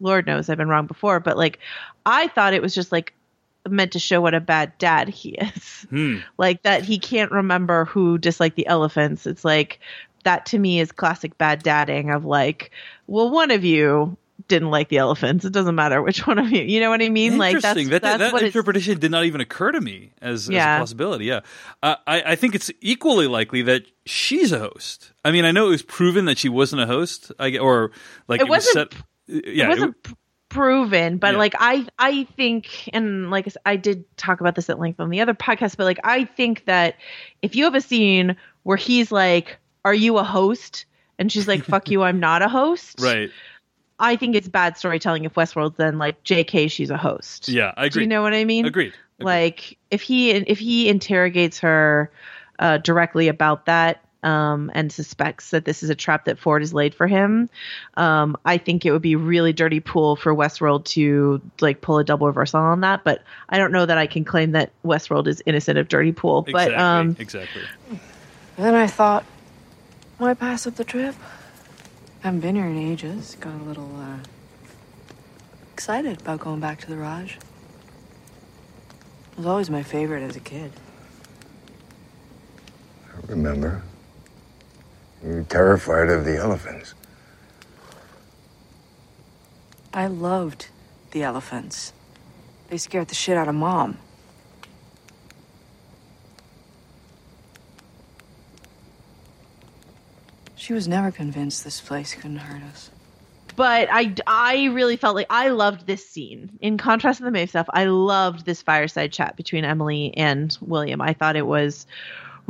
Lord 0.00 0.26
knows 0.26 0.50
I've 0.50 0.58
been 0.58 0.68
wrong 0.68 0.86
before. 0.86 1.20
But 1.20 1.38
like 1.38 1.58
I 2.04 2.28
thought 2.28 2.52
it 2.52 2.62
was 2.62 2.74
just 2.74 2.92
like 2.92 3.14
meant 3.68 3.92
to 3.92 3.98
show 3.98 4.20
what 4.20 4.34
a 4.34 4.40
bad 4.40 4.76
dad 4.78 5.08
he 5.08 5.30
is, 5.30 5.86
hmm. 5.90 6.18
like 6.38 6.62
that 6.62 6.82
he 6.84 6.98
can't 6.98 7.30
remember 7.30 7.84
who 7.84 8.18
disliked 8.18 8.56
the 8.56 8.66
elephants. 8.66 9.26
It's 9.26 9.44
like 9.44 9.80
that 10.24 10.46
to 10.46 10.58
me 10.58 10.80
is 10.80 10.92
classic 10.92 11.36
bad 11.38 11.62
dadding 11.62 12.10
of 12.10 12.24
like 12.24 12.70
well 13.06 13.30
one 13.30 13.50
of 13.50 13.64
you 13.64 14.16
didn't 14.48 14.70
like 14.70 14.88
the 14.88 14.98
elephants. 14.98 15.44
It 15.44 15.52
doesn't 15.52 15.74
matter 15.74 16.02
which 16.02 16.26
one 16.26 16.38
of 16.38 16.50
you. 16.50 16.62
You 16.62 16.80
know 16.80 16.90
what 16.90 17.00
I 17.02 17.08
mean? 17.08 17.38
Like 17.38 17.60
that's 17.60 17.88
that, 17.88 18.02
that's 18.02 18.32
that 18.32 18.42
interpretation 18.42 18.98
did 18.98 19.10
not 19.10 19.24
even 19.24 19.40
occur 19.40 19.72
to 19.72 19.80
me 19.80 20.12
as, 20.20 20.48
yeah. 20.48 20.74
as 20.74 20.78
a 20.78 20.82
possibility. 20.82 21.24
Yeah, 21.26 21.40
uh, 21.82 21.96
I, 22.06 22.22
I 22.32 22.36
think 22.36 22.54
it's 22.54 22.70
equally 22.80 23.26
likely 23.26 23.62
that 23.62 23.84
she's 24.04 24.52
a 24.52 24.58
host. 24.58 25.12
I 25.24 25.30
mean, 25.30 25.44
I 25.44 25.52
know 25.52 25.68
it 25.68 25.70
was 25.70 25.82
proven 25.82 26.26
that 26.26 26.38
she 26.38 26.48
wasn't 26.48 26.82
a 26.82 26.86
host, 26.86 27.32
I, 27.38 27.56
or 27.58 27.92
like 28.28 28.40
it, 28.40 28.46
it 28.46 28.50
wasn't. 28.50 28.94
Was 28.94 28.98
set, 29.28 29.46
yeah, 29.46 29.64
it 29.64 29.68
wasn't. 29.68 29.96
It, 30.04 30.14
proven 30.50 31.16
but 31.16 31.32
yeah. 31.32 31.38
like 31.38 31.54
i 31.58 31.86
i 31.98 32.24
think 32.36 32.90
and 32.92 33.30
like 33.30 33.46
i 33.64 33.76
did 33.76 34.04
talk 34.16 34.40
about 34.40 34.56
this 34.56 34.68
at 34.68 34.78
length 34.78 35.00
on 35.00 35.08
the 35.08 35.20
other 35.20 35.32
podcast 35.32 35.76
but 35.76 35.84
like 35.84 36.00
i 36.04 36.24
think 36.24 36.64
that 36.66 36.96
if 37.40 37.54
you 37.54 37.64
have 37.64 37.74
a 37.74 37.80
scene 37.80 38.36
where 38.64 38.76
he's 38.76 39.10
like 39.12 39.58
are 39.84 39.94
you 39.94 40.18
a 40.18 40.24
host 40.24 40.84
and 41.18 41.30
she's 41.30 41.46
like 41.46 41.64
fuck 41.64 41.88
you 41.88 42.02
i'm 42.02 42.20
not 42.20 42.42
a 42.42 42.48
host 42.48 43.00
right 43.02 43.30
I 44.02 44.16
think 44.16 44.34
it's 44.34 44.48
bad 44.48 44.78
storytelling 44.78 45.26
if 45.26 45.34
Westworld's 45.34 45.76
then 45.76 45.98
like 45.98 46.24
JK 46.24 46.70
she's 46.70 46.88
a 46.88 46.96
host. 46.96 47.50
Yeah, 47.50 47.74
I 47.76 47.84
agree. 47.84 47.90
Do 47.90 48.00
you 48.00 48.06
know 48.06 48.22
what 48.22 48.32
I 48.32 48.46
mean? 48.46 48.64
Agreed. 48.64 48.94
Agreed. 49.18 49.26
Like 49.26 49.78
if 49.90 50.00
he 50.00 50.30
if 50.30 50.58
he 50.58 50.88
interrogates 50.88 51.58
her 51.58 52.10
uh, 52.58 52.78
directly 52.78 53.28
about 53.28 53.66
that 53.66 54.02
um, 54.22 54.70
and 54.74 54.92
suspects 54.92 55.50
that 55.50 55.64
this 55.64 55.82
is 55.82 55.90
a 55.90 55.94
trap 55.94 56.24
that 56.26 56.38
Ford 56.38 56.62
has 56.62 56.74
laid 56.74 56.94
for 56.94 57.06
him, 57.06 57.48
um, 57.96 58.36
I 58.44 58.58
think 58.58 58.84
it 58.84 58.92
would 58.92 59.02
be 59.02 59.16
really 59.16 59.52
dirty 59.52 59.80
pool 59.80 60.16
for 60.16 60.34
Westworld 60.34 60.84
to 60.86 61.40
like 61.60 61.80
pull 61.80 61.98
a 61.98 62.04
double 62.04 62.26
reversal 62.26 62.60
on 62.60 62.80
that. 62.82 63.04
But 63.04 63.22
I 63.48 63.58
don't 63.58 63.72
know 63.72 63.86
that 63.86 63.98
I 63.98 64.06
can 64.06 64.24
claim 64.24 64.52
that 64.52 64.70
Westworld 64.84 65.26
is 65.26 65.42
innocent 65.46 65.78
of 65.78 65.88
dirty 65.88 66.12
pool. 66.12 66.44
Exactly, 66.46 66.74
but 66.74 66.80
um, 66.80 67.16
exactly. 67.18 67.62
Then 68.56 68.74
I 68.74 68.86
thought, 68.86 69.24
why 70.18 70.34
pass 70.34 70.66
up 70.66 70.76
the 70.76 70.84
trip? 70.84 71.14
I 72.22 72.26
Haven't 72.26 72.40
been 72.40 72.56
here 72.56 72.66
in 72.66 72.76
ages. 72.76 73.36
Got 73.40 73.54
a 73.60 73.64
little, 73.64 73.90
uh, 73.96 74.18
excited 75.72 76.20
about 76.20 76.40
going 76.40 76.60
back 76.60 76.78
to 76.78 76.86
the 76.86 76.96
Raj. 76.98 77.38
It 79.32 79.38
was 79.38 79.46
always 79.46 79.70
my 79.70 79.82
favorite 79.82 80.22
as 80.22 80.36
a 80.36 80.40
kid. 80.40 80.72
I 83.08 83.26
remember. 83.28 83.82
You 85.22 85.34
were 85.34 85.42
terrified 85.42 86.08
of 86.08 86.24
the 86.24 86.36
elephants. 86.36 86.94
I 89.92 90.06
loved 90.06 90.68
the 91.10 91.22
elephants. 91.22 91.92
They 92.68 92.78
scared 92.78 93.08
the 93.08 93.14
shit 93.14 93.36
out 93.36 93.48
of 93.48 93.54
Mom. 93.54 93.98
She 100.54 100.72
was 100.72 100.86
never 100.86 101.10
convinced 101.10 101.64
this 101.64 101.80
place 101.80 102.14
couldn't 102.14 102.36
hurt 102.36 102.62
us. 102.62 102.90
But 103.56 103.88
I, 103.90 104.14
I 104.26 104.66
really 104.66 104.96
felt 104.96 105.16
like 105.16 105.26
I 105.28 105.48
loved 105.48 105.86
this 105.86 106.08
scene. 106.08 106.58
In 106.60 106.78
contrast 106.78 107.18
to 107.18 107.24
the 107.24 107.30
Maeve 107.30 107.48
stuff, 107.48 107.66
I 107.70 107.86
loved 107.86 108.46
this 108.46 108.62
fireside 108.62 109.12
chat 109.12 109.36
between 109.36 109.64
Emily 109.64 110.16
and 110.16 110.56
William. 110.60 111.00
I 111.00 111.12
thought 111.12 111.34
it 111.34 111.46
was 111.46 111.86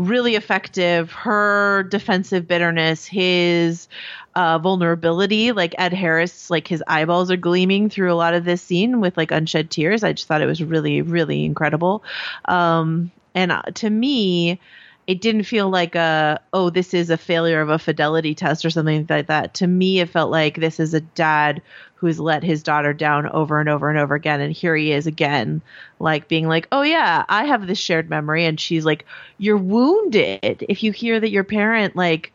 really 0.00 0.34
effective. 0.34 1.12
Her 1.12 1.84
defensive 1.84 2.48
bitterness, 2.48 3.04
his 3.04 3.88
uh, 4.34 4.58
vulnerability, 4.58 5.52
like 5.52 5.74
Ed 5.78 5.92
Harris, 5.92 6.50
like 6.50 6.66
his 6.66 6.82
eyeballs 6.86 7.30
are 7.30 7.36
gleaming 7.36 7.90
through 7.90 8.12
a 8.12 8.14
lot 8.14 8.34
of 8.34 8.44
this 8.44 8.62
scene 8.62 9.00
with 9.00 9.16
like 9.16 9.30
unshed 9.30 9.70
tears. 9.70 10.02
I 10.02 10.12
just 10.12 10.26
thought 10.26 10.42
it 10.42 10.46
was 10.46 10.62
really, 10.62 11.02
really 11.02 11.44
incredible. 11.44 12.02
Um, 12.46 13.10
and 13.34 13.52
uh, 13.52 13.62
to 13.74 13.90
me, 13.90 14.60
it 15.10 15.20
didn't 15.20 15.42
feel 15.42 15.68
like 15.68 15.96
a 15.96 16.40
oh 16.52 16.70
this 16.70 16.94
is 16.94 17.10
a 17.10 17.16
failure 17.16 17.60
of 17.60 17.68
a 17.68 17.80
fidelity 17.80 18.32
test 18.32 18.64
or 18.64 18.70
something 18.70 19.04
like 19.10 19.26
that. 19.26 19.54
To 19.54 19.66
me 19.66 19.98
it 19.98 20.08
felt 20.08 20.30
like 20.30 20.54
this 20.54 20.78
is 20.78 20.94
a 20.94 21.00
dad 21.00 21.60
who's 21.96 22.20
let 22.20 22.44
his 22.44 22.62
daughter 22.62 22.92
down 22.92 23.26
over 23.26 23.58
and 23.58 23.68
over 23.68 23.90
and 23.90 23.98
over 23.98 24.14
again 24.14 24.40
and 24.40 24.52
here 24.52 24.76
he 24.76 24.92
is 24.92 25.08
again 25.08 25.62
like 25.98 26.28
being 26.28 26.46
like 26.46 26.68
oh 26.70 26.82
yeah 26.82 27.24
i 27.28 27.44
have 27.44 27.66
this 27.66 27.76
shared 27.76 28.08
memory. 28.08 28.44
And 28.44 28.60
she's 28.60 28.84
like 28.84 29.04
you're 29.36 29.56
wounded 29.56 30.64
if 30.68 30.84
you 30.84 30.92
hear 30.92 31.18
that 31.18 31.30
your 31.30 31.42
parent 31.42 31.96
like 31.96 32.32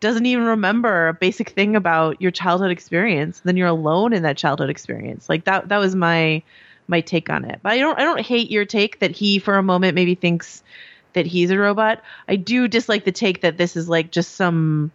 doesn't 0.00 0.26
even 0.26 0.44
remember 0.44 1.08
a 1.08 1.14
basic 1.14 1.48
thing 1.48 1.76
about 1.76 2.20
your 2.20 2.30
childhood 2.30 2.70
experience. 2.70 3.40
Then 3.40 3.56
you're 3.56 3.68
alone 3.68 4.12
in 4.12 4.22
that 4.24 4.36
childhood 4.36 4.68
experience. 4.68 5.30
Like 5.30 5.44
that 5.44 5.70
that 5.70 5.78
was 5.78 5.96
my 5.96 6.42
my 6.88 7.00
take 7.00 7.30
on 7.30 7.46
it. 7.46 7.60
But 7.62 7.72
i 7.72 7.78
don't 7.78 7.98
i 7.98 8.04
don't 8.04 8.20
hate 8.20 8.50
your 8.50 8.66
take 8.66 8.98
that 8.98 9.12
he 9.12 9.38
for 9.38 9.56
a 9.56 9.62
moment 9.62 9.94
maybe 9.94 10.14
thinks 10.14 10.62
that 11.18 11.26
he's 11.26 11.50
a 11.50 11.58
robot. 11.58 12.00
I 12.28 12.36
do 12.36 12.68
dislike 12.68 13.04
the 13.04 13.12
take 13.12 13.40
that 13.40 13.56
this 13.58 13.76
is 13.76 13.88
like 13.88 14.12
just 14.12 14.36
some 14.36 14.92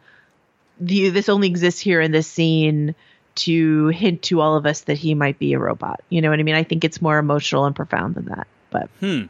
the 0.79 1.09
this 1.09 1.27
only 1.27 1.49
exists 1.49 1.81
here 1.81 1.99
in 1.99 2.13
this 2.13 2.27
scene 2.27 2.95
to 3.35 3.87
hint 3.87 4.21
to 4.23 4.39
all 4.39 4.55
of 4.55 4.65
us 4.65 4.81
that 4.81 4.97
he 4.97 5.13
might 5.15 5.37
be 5.37 5.53
a 5.53 5.59
robot. 5.59 6.01
You 6.09 6.21
know 6.21 6.29
what 6.29 6.39
I 6.39 6.43
mean? 6.43 6.55
I 6.55 6.63
think 6.63 6.85
it's 6.85 7.01
more 7.01 7.17
emotional 7.17 7.65
and 7.65 7.75
profound 7.75 8.15
than 8.15 8.25
that. 8.25 8.47
But 8.71 8.89
hmm. 8.99 9.23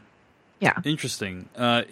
Yeah. 0.60 0.78
Interesting. 0.84 1.48
Uh, 1.56 1.82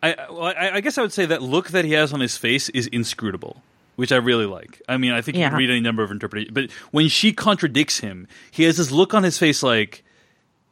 I, 0.00 0.14
I 0.14 0.70
I 0.76 0.80
guess 0.80 0.96
I 0.96 1.02
would 1.02 1.12
say 1.12 1.26
that 1.26 1.42
look 1.42 1.70
that 1.70 1.84
he 1.84 1.92
has 1.92 2.12
on 2.12 2.20
his 2.20 2.36
face 2.36 2.68
is 2.68 2.86
inscrutable, 2.86 3.62
which 3.96 4.12
I 4.12 4.16
really 4.16 4.46
like. 4.46 4.80
I 4.88 4.96
mean, 4.96 5.10
I 5.10 5.22
think 5.22 5.36
you 5.36 5.42
can 5.42 5.54
read 5.58 5.70
any 5.70 5.80
number 5.80 6.04
of 6.04 6.12
interpretations, 6.12 6.54
but 6.54 6.70
when 6.92 7.08
she 7.08 7.32
contradicts 7.32 7.98
him, 7.98 8.28
he 8.50 8.62
has 8.62 8.76
this 8.76 8.92
look 8.92 9.12
on 9.12 9.24
his 9.24 9.38
face 9.38 9.62
like 9.62 10.04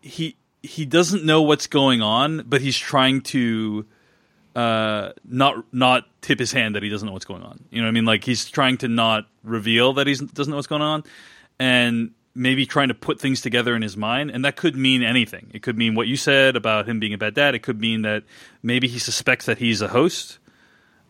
he 0.01 0.37
he 0.63 0.85
doesn't 0.85 1.25
know 1.25 1.43
what's 1.43 1.67
going 1.67 2.03
on, 2.03 2.45
but 2.47 2.61
he's 2.61 2.77
trying 2.79 3.23
to 3.23 3.87
uh, 4.55 5.11
not 5.25 5.65
not 5.73 6.05
tip 6.21 6.39
his 6.39 6.53
hand 6.53 6.75
that 6.75 6.83
he 6.83 6.89
doesn't 6.89 7.07
know 7.07 7.13
what's 7.13 7.25
going 7.25 7.43
on. 7.43 7.65
You 7.71 7.81
know 7.81 7.87
what 7.87 7.91
I 7.91 7.93
mean? 7.93 8.05
Like 8.05 8.25
he's 8.25 8.49
trying 8.51 8.79
to 8.79 8.89
not 8.89 9.27
reveal 9.45 9.95
that 9.95 10.07
he 10.07 10.15
doesn't 10.15 10.51
know 10.51 10.57
what's 10.57 10.67
going 10.67 10.83
on, 10.83 11.05
and 11.59 12.11
maybe 12.35 12.65
trying 12.65 12.89
to 12.89 12.95
put 12.95 13.21
things 13.21 13.41
together 13.41 13.75
in 13.75 13.83
his 13.83 13.97
mind. 13.97 14.31
And 14.31 14.45
that 14.45 14.57
could 14.57 14.77
mean 14.77 15.03
anything. 15.03 15.51
It 15.53 15.63
could 15.63 15.77
mean 15.77 15.95
what 15.95 16.07
you 16.07 16.17
said 16.17 16.57
about 16.57 16.89
him 16.89 17.01
being 17.01 17.13
a 17.13 17.19
bad 17.19 17.35
dad. 17.35 17.55
It 17.55 17.63
could 17.63 17.81
mean 17.81 18.03
that 18.03 18.23
maybe 18.63 18.87
he 18.87 18.99
suspects 19.01 19.47
that 19.47 19.59
he's 19.59 19.83
a 19.83 19.89
host. 19.89 20.39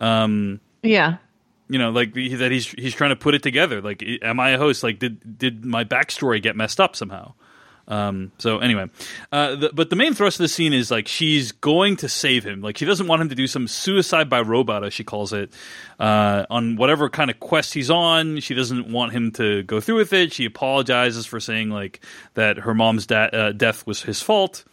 Um, 0.01 0.61
Yeah. 0.83 1.17
you 1.69 1.79
know, 1.79 1.91
like 1.91 2.15
that 2.15 2.51
he's 2.51 2.67
he's 2.69 2.95
trying 2.95 3.11
to 3.11 3.17
put 3.17 3.35
it 3.35 3.43
together. 3.43 3.81
Like, 3.83 4.03
am 4.23 4.41
I 4.41 4.51
a 4.51 4.59
host? 4.59 4.83
Like, 4.83 4.99
did 4.99 5.39
did 5.39 5.65
my 5.65 5.85
backstory 5.85 6.43
get 6.43 6.57
messed 6.57 6.81
up 6.81 6.97
somehow? 6.97 7.35
Um, 7.91 8.31
so 8.39 8.61
anyway, 8.61 8.89
uh, 9.33 9.57
the, 9.57 9.71
but 9.75 9.91
the 9.91 9.97
main 9.97 10.15
thrust 10.15 10.39
of 10.39 10.45
the 10.45 10.49
scene 10.49 10.73
is 10.73 10.93
like 10.93 11.09
she's 11.09 11.51
going 11.51 11.97
to 11.97 12.09
save 12.09 12.47
him. 12.47 12.63
Like 12.63 12.79
she 12.79 12.85
doesn't 12.85 13.09
want 13.09 13.21
him 13.21 13.31
to 13.31 13.35
do 13.35 13.49
some 13.49 13.67
suicide 13.67 14.31
by 14.31 14.41
robot, 14.43 14.85
as 14.85 14.95
she 14.95 15.03
calls 15.03 15.33
it, 15.33 15.53
uh, 15.99 16.47
on 16.49 16.77
whatever 16.77 17.11
kind 17.11 17.31
of 17.31 17.41
quest 17.41 17.75
he's 17.75 17.91
on. 17.91 18.39
She 18.39 18.55
doesn't 18.55 18.93
want 18.93 19.13
him 19.13 19.33
to 19.33 19.65
go 19.65 19.81
through 19.81 19.97
with 19.97 20.13
it. 20.13 20.33
She 20.33 20.45
apologizes 20.45 21.27
for 21.27 21.41
saying 21.41 21.71
like 21.71 22.01
that 22.35 22.59
her 22.59 22.75
mom's 22.75 23.07
da- 23.07 23.25
uh, 23.25 23.53
death 23.53 23.85
was 23.89 24.03
his 24.03 24.23
fault, 24.23 24.65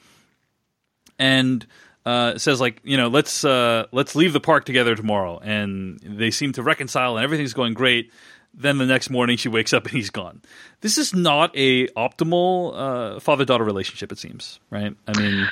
and 1.17 1.65
uh, 2.05 2.37
says 2.37 2.61
like 2.61 2.79
you 2.83 2.97
know 2.97 3.07
let's 3.07 3.43
uh, 3.43 3.87
let's 3.91 4.15
leave 4.15 4.31
the 4.31 4.39
park 4.39 4.63
together 4.63 4.95
tomorrow. 4.95 5.39
And 5.39 5.99
they 6.03 6.29
seem 6.29 6.51
to 6.53 6.61
reconcile, 6.61 7.17
and 7.17 7.23
everything's 7.23 7.53
going 7.53 7.73
great. 7.73 8.11
Then 8.59 8.79
the 8.79 8.87
next 8.87 9.11
morning 9.11 9.37
she 9.37 9.49
wakes 9.49 9.71
up 9.71 9.85
and 9.85 9.93
he's 9.93 10.09
gone. 10.09 10.41
This 10.81 10.97
is 10.97 11.13
not 11.13 11.51
a 11.55 11.87
optimal 11.89 12.73
uh, 12.75 13.19
father 13.19 13.45
daughter 13.45 13.63
relationship. 13.63 14.11
It 14.11 14.17
seems 14.17 14.59
right. 14.71 14.95
I 15.07 15.19
mean, 15.19 15.47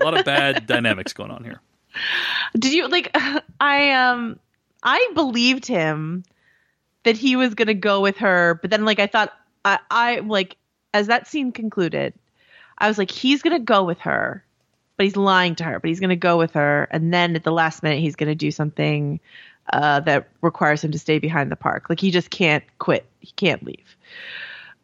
a 0.00 0.04
lot 0.04 0.16
of 0.16 0.24
bad 0.24 0.66
dynamics 0.68 1.12
going 1.12 1.32
on 1.32 1.42
here. 1.42 1.60
Did 2.56 2.72
you 2.72 2.86
like 2.88 3.10
I 3.60 3.90
um 3.90 4.38
I 4.82 5.10
believed 5.14 5.66
him 5.66 6.22
that 7.02 7.16
he 7.16 7.34
was 7.34 7.54
gonna 7.54 7.74
go 7.74 8.00
with 8.00 8.18
her, 8.18 8.60
but 8.62 8.70
then 8.70 8.84
like 8.84 9.00
I 9.00 9.08
thought 9.08 9.32
I, 9.64 9.80
I 9.90 10.20
like 10.20 10.56
as 10.94 11.08
that 11.08 11.26
scene 11.26 11.50
concluded, 11.50 12.14
I 12.78 12.86
was 12.86 12.96
like, 12.96 13.10
he's 13.10 13.42
gonna 13.42 13.58
go 13.58 13.82
with 13.82 13.98
her, 14.00 14.44
but 14.96 15.04
he's 15.04 15.16
lying 15.16 15.56
to 15.56 15.64
her, 15.64 15.80
but 15.80 15.88
he's 15.88 16.00
gonna 16.00 16.14
go 16.14 16.38
with 16.38 16.52
her, 16.52 16.86
and 16.92 17.12
then 17.12 17.34
at 17.34 17.42
the 17.42 17.52
last 17.52 17.82
minute 17.82 17.98
he's 17.98 18.14
gonna 18.16 18.36
do 18.36 18.52
something 18.52 19.18
uh, 19.72 20.00
that 20.00 20.28
requires 20.42 20.82
him 20.82 20.92
to 20.92 20.98
stay 20.98 21.18
behind 21.18 21.50
the 21.50 21.56
park. 21.56 21.88
Like 21.88 22.00
he 22.00 22.10
just 22.10 22.30
can't 22.30 22.64
quit. 22.78 23.06
He 23.20 23.32
can't 23.32 23.62
leave. 23.64 23.96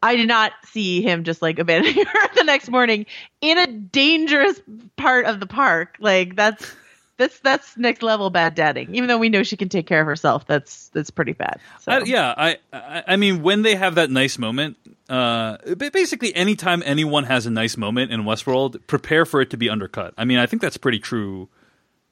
I 0.02 0.16
did 0.16 0.28
not 0.28 0.52
see 0.64 1.02
him 1.02 1.24
just 1.24 1.42
like 1.42 1.58
abandoning 1.58 2.04
her 2.04 2.34
the 2.34 2.44
next 2.44 2.68
morning 2.70 3.06
in 3.40 3.58
a 3.58 3.66
dangerous 3.66 4.60
part 4.96 5.26
of 5.26 5.40
the 5.40 5.46
park. 5.46 5.96
Like 6.00 6.36
that's 6.36 6.74
that's 7.16 7.38
that's 7.40 7.76
next 7.76 8.02
level 8.02 8.30
bad 8.30 8.54
dadding. 8.54 8.94
Even 8.94 9.08
though 9.08 9.18
we 9.18 9.28
know 9.28 9.42
she 9.42 9.56
can 9.56 9.68
take 9.68 9.86
care 9.86 10.00
of 10.00 10.06
herself, 10.06 10.46
that's 10.46 10.88
that's 10.88 11.10
pretty 11.10 11.32
bad. 11.32 11.58
So. 11.80 11.92
I, 11.92 12.02
yeah, 12.04 12.34
I, 12.36 12.58
I 12.72 13.04
I 13.08 13.16
mean 13.16 13.42
when 13.42 13.62
they 13.62 13.74
have 13.74 13.94
that 13.94 14.10
nice 14.10 14.38
moment, 14.38 14.76
uh, 15.08 15.56
ba- 15.76 15.90
basically 15.90 16.34
anytime 16.34 16.82
anyone 16.84 17.24
has 17.24 17.46
a 17.46 17.50
nice 17.50 17.76
moment 17.76 18.12
in 18.12 18.22
Westworld, 18.22 18.86
prepare 18.86 19.24
for 19.24 19.40
it 19.40 19.50
to 19.50 19.56
be 19.56 19.70
undercut. 19.70 20.14
I 20.18 20.24
mean, 20.24 20.38
I 20.38 20.46
think 20.46 20.62
that's 20.62 20.76
pretty 20.76 20.98
true 20.98 21.48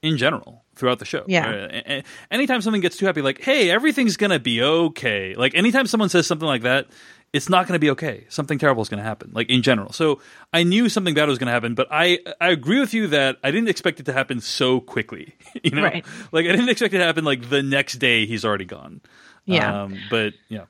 in 0.03 0.17
general 0.17 0.64
throughout 0.77 0.99
the 0.99 1.05
show. 1.05 1.25
Yeah. 1.27 1.49
right? 1.51 2.05
Anytime 2.31 2.61
something 2.61 2.81
gets 2.81 2.97
too 2.97 3.07
happy, 3.07 3.23
like 3.23 3.41
hey, 3.43 3.71
everything's 3.71 4.17
gonna 4.17 4.39
be 4.39 4.63
okay. 4.63 5.35
Like 5.35 5.55
anytime 5.55 5.87
someone 5.87 6.09
says 6.09 6.27
something 6.27 6.49
like 6.49 6.63
that. 6.63 6.87
It's 7.33 7.49
not 7.49 7.67
going 7.67 7.75
to 7.75 7.81
be 7.81 7.91
okay. 7.91 8.27
Something 8.29 8.61
terrible 8.61 8.81
is 8.83 8.89
going 8.89 8.99
to 8.99 9.03
happen, 9.05 9.33
like 9.35 9.51
in 9.51 9.63
general. 9.63 9.93
So 9.93 10.21
I 10.53 10.63
knew 10.63 10.89
something 10.89 11.15
bad 11.15 11.27
was 11.29 11.37
going 11.37 11.49
to 11.49 11.53
happen, 11.53 11.75
but 11.75 11.89
I 11.91 12.21
I 12.41 12.51
agree 12.51 12.79
with 12.79 12.95
you 12.95 13.09
that 13.09 13.39
I 13.43 13.51
didn't 13.51 13.69
expect 13.71 13.99
it 13.99 14.07
to 14.07 14.13
happen 14.13 14.41
so 14.41 14.79
quickly. 14.79 15.35
You 15.65 15.73
know, 15.73 15.83
Right. 15.83 16.07
like 16.31 16.47
I 16.47 16.51
didn't 16.53 16.69
expect 16.69 16.95
it 16.95 16.99
to 16.99 17.05
happen 17.05 17.25
like 17.25 17.51
the 17.51 17.61
next 17.61 17.95
day 17.95 18.25
he's 18.27 18.45
already 18.45 18.67
gone. 18.67 19.01
Yeah. 19.47 19.83
Um, 19.83 19.99
but 20.11 20.35
yeah. 20.49 20.67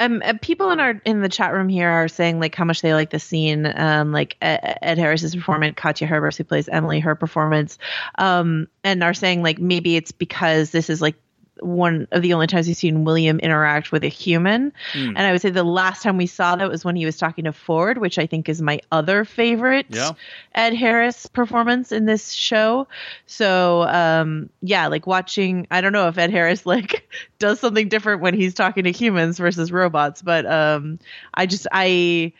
Um, 0.00 0.22
uh, 0.24 0.32
people 0.40 0.70
in 0.70 0.80
our 0.80 1.00
in 1.04 1.20
the 1.20 1.28
chat 1.28 1.52
room 1.52 1.68
here 1.68 1.88
are 1.88 2.08
saying 2.08 2.40
like 2.40 2.54
how 2.54 2.64
much 2.64 2.80
they 2.80 2.94
like 2.94 3.10
the 3.10 3.20
scene, 3.20 3.70
um, 3.76 4.12
like 4.12 4.36
Ed, 4.40 4.98
Harris's 4.98 5.36
performance, 5.36 5.74
Katja 5.76 6.06
Herbers 6.06 6.38
who 6.38 6.44
plays 6.44 6.68
Emily, 6.68 7.00
her 7.00 7.14
performance, 7.14 7.78
um, 8.16 8.66
and 8.82 9.04
are 9.04 9.14
saying 9.14 9.42
like 9.42 9.58
maybe 9.58 9.96
it's 9.96 10.10
because 10.10 10.70
this 10.70 10.88
is 10.88 11.02
like 11.02 11.16
one 11.62 12.08
of 12.12 12.22
the 12.22 12.32
only 12.34 12.46
times 12.46 12.66
we've 12.66 12.76
seen 12.76 13.04
William 13.04 13.38
interact 13.40 13.92
with 13.92 14.04
a 14.04 14.08
human, 14.08 14.72
and 14.94 15.18
I 15.18 15.32
would 15.32 15.40
say 15.40 15.50
the 15.50 15.64
last 15.64 16.02
time 16.02 16.16
we 16.16 16.26
saw 16.26 16.56
that 16.56 16.68
was 16.70 16.84
when 16.84 16.96
he 16.96 17.04
was 17.06 17.16
talking 17.16 17.44
to 17.44 17.52
Ford, 17.52 17.98
which 17.98 18.18
I 18.18 18.26
think 18.26 18.48
is 18.48 18.60
my 18.62 18.80
other 18.92 19.24
favorite 19.24 19.86
Yeah. 19.88 20.12
Ed 20.54 20.74
Harris 20.74 21.26
performance 21.26 21.92
in 21.92 22.04
this 22.06 22.32
show. 22.32 22.86
So 23.26 23.82
um 23.82 24.50
yeah, 24.62 24.86
like 24.88 25.06
watching 25.06 25.66
I 25.70 25.80
don't 25.80 25.92
know 25.92 26.08
if 26.08 26.18
Ed 26.18 26.30
Harris 26.30 26.66
like 26.74 27.08
does 27.38 27.60
something 27.60 27.88
different 27.88 28.22
when 28.22 28.34
he's 28.34 28.54
talking 28.54 28.84
to 28.84 28.92
humans 28.92 29.38
versus 29.38 29.70
robots, 29.72 30.22
but 30.22 30.46
um 30.46 30.98
I 31.34 31.46
just 31.46 31.66
I 31.72 32.32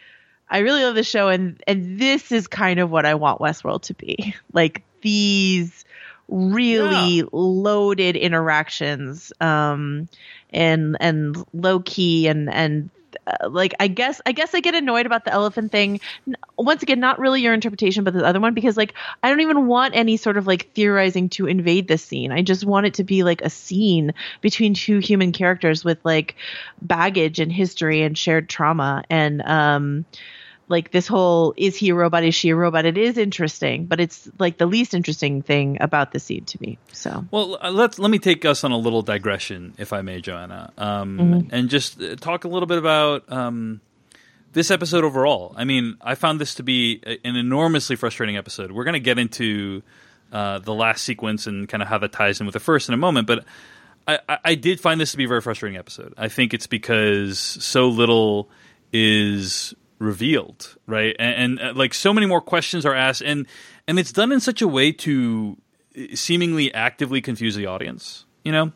I 0.48 0.58
really 0.58 0.82
love 0.82 0.94
the 0.96 1.04
show 1.04 1.28
and 1.28 1.62
and 1.66 1.98
this 1.98 2.32
is 2.32 2.46
kind 2.48 2.80
of 2.80 2.90
what 2.90 3.06
I 3.06 3.14
want 3.14 3.40
Westworld 3.40 3.82
to 3.82 3.94
be. 3.94 4.34
Like 4.52 4.82
these 5.02 5.84
really 6.30 7.22
Yeah. 7.22 7.28
loaded 7.32 8.16
interactions 8.16 9.32
um 9.40 10.08
and 10.50 10.96
and 11.00 11.36
low 11.52 11.80
key 11.80 12.28
and 12.28 12.48
and 12.52 12.90
uh, 13.26 13.48
like 13.48 13.74
I 13.80 13.88
guess 13.88 14.20
I 14.24 14.32
guess 14.32 14.54
I 14.54 14.60
get 14.60 14.74
annoyed 14.74 15.06
about 15.06 15.24
the 15.24 15.32
elephant 15.32 15.72
thing. 15.72 16.00
Once 16.56 16.82
again, 16.82 17.00
not 17.00 17.18
really 17.18 17.42
your 17.42 17.54
interpretation, 17.54 18.04
but 18.04 18.14
the 18.14 18.24
other 18.24 18.40
one 18.40 18.54
because 18.54 18.76
like 18.76 18.94
I 19.22 19.30
don't 19.30 19.40
even 19.40 19.66
want 19.66 19.96
any 19.96 20.16
sort 20.16 20.36
of 20.36 20.46
like 20.46 20.72
theorizing 20.74 21.28
to 21.30 21.46
invade 21.46 21.88
this 21.88 22.04
scene. 22.04 22.32
I 22.32 22.42
just 22.42 22.64
want 22.64 22.86
it 22.86 22.94
to 22.94 23.04
be 23.04 23.24
like 23.24 23.42
a 23.42 23.50
scene 23.50 24.12
between 24.40 24.74
two 24.74 24.98
human 24.98 25.32
characters 25.32 25.84
with 25.84 25.98
like 26.04 26.36
baggage 26.80 27.40
and 27.40 27.50
history 27.52 28.02
and 28.02 28.16
shared 28.16 28.48
trauma 28.48 29.02
and 29.10 29.42
um 29.42 30.04
like 30.70 30.90
this 30.92 31.06
whole 31.06 31.52
is 31.56 31.76
he 31.76 31.90
a 31.90 31.94
robot 31.94 32.24
is 32.24 32.34
she 32.34 32.48
a 32.48 32.56
robot 32.56 32.86
it 32.86 32.96
is 32.96 33.18
interesting 33.18 33.84
but 33.84 34.00
it's 34.00 34.30
like 34.38 34.56
the 34.56 34.64
least 34.66 34.94
interesting 34.94 35.42
thing 35.42 35.76
about 35.80 36.12
the 36.12 36.18
scene 36.18 36.44
to 36.46 36.56
me 36.62 36.78
so 36.92 37.24
Well, 37.30 37.58
uh, 37.60 37.70
let's 37.70 37.98
let 37.98 38.10
me 38.10 38.18
take 38.18 38.44
us 38.44 38.64
on 38.64 38.72
a 38.72 38.78
little 38.78 39.02
digression, 39.02 39.74
if 39.78 39.92
I 39.92 40.00
may, 40.02 40.20
Joanna, 40.22 40.72
um, 40.78 41.18
Mm-hmm. 41.18 41.54
and 41.54 41.68
just 41.68 42.00
uh, 42.00 42.16
talk 42.16 42.44
a 42.44 42.48
little 42.48 42.66
bit 42.66 42.78
about 42.78 43.30
um, 43.30 43.80
this 44.52 44.70
episode 44.70 45.04
overall. 45.04 45.54
I 45.56 45.64
mean, 45.64 45.96
I 46.00 46.14
found 46.14 46.40
this 46.40 46.54
to 46.56 46.62
be 46.62 47.00
a- 47.06 47.18
an 47.26 47.36
enormously 47.36 47.96
frustrating 47.96 48.36
episode. 48.36 48.72
We're 48.72 48.84
going 48.84 48.94
to 48.94 49.00
get 49.00 49.18
into 49.18 49.82
uh, 50.32 50.58
the 50.60 50.72
last 50.74 51.02
sequence 51.04 51.46
and 51.46 51.68
kind 51.68 51.82
of 51.82 51.88
how 51.88 51.98
that 51.98 52.12
ties 52.12 52.40
in 52.40 52.46
with 52.46 52.54
the 52.54 52.60
first 52.60 52.88
in 52.88 52.94
a 52.94 52.98
moment, 52.98 53.26
but. 53.26 53.44
I- 54.08 54.38
I 54.44 54.54
did 54.56 54.80
find 54.80 55.00
this 55.00 55.12
to 55.12 55.16
be 55.18 55.24
a 55.24 55.28
very 55.28 55.40
frustrating 55.42 55.78
episode. 55.78 56.14
I 56.18 56.26
think 56.28 56.52
it's 56.52 56.66
because 56.66 57.38
so 57.38 57.88
little 57.88 58.48
is 58.92 59.72
revealed, 60.00 60.76
right? 60.86 61.14
And, 61.18 61.60
and 61.60 61.70
uh, 61.70 61.78
like 61.78 61.94
so 61.94 62.12
many 62.12 62.26
more 62.26 62.40
questions 62.40 62.84
are 62.84 62.94
asked, 62.94 63.20
and 63.20 63.46
and 63.86 63.98
it's 64.00 64.10
done 64.10 64.32
in 64.32 64.40
such 64.40 64.60
a 64.60 64.66
way 64.66 64.90
to 64.90 65.56
uh, 65.96 66.16
seemingly 66.16 66.74
actively 66.74 67.20
confuse 67.20 67.54
the 67.54 67.66
audience. 67.66 68.24
You 68.42 68.52
know, 68.52 68.72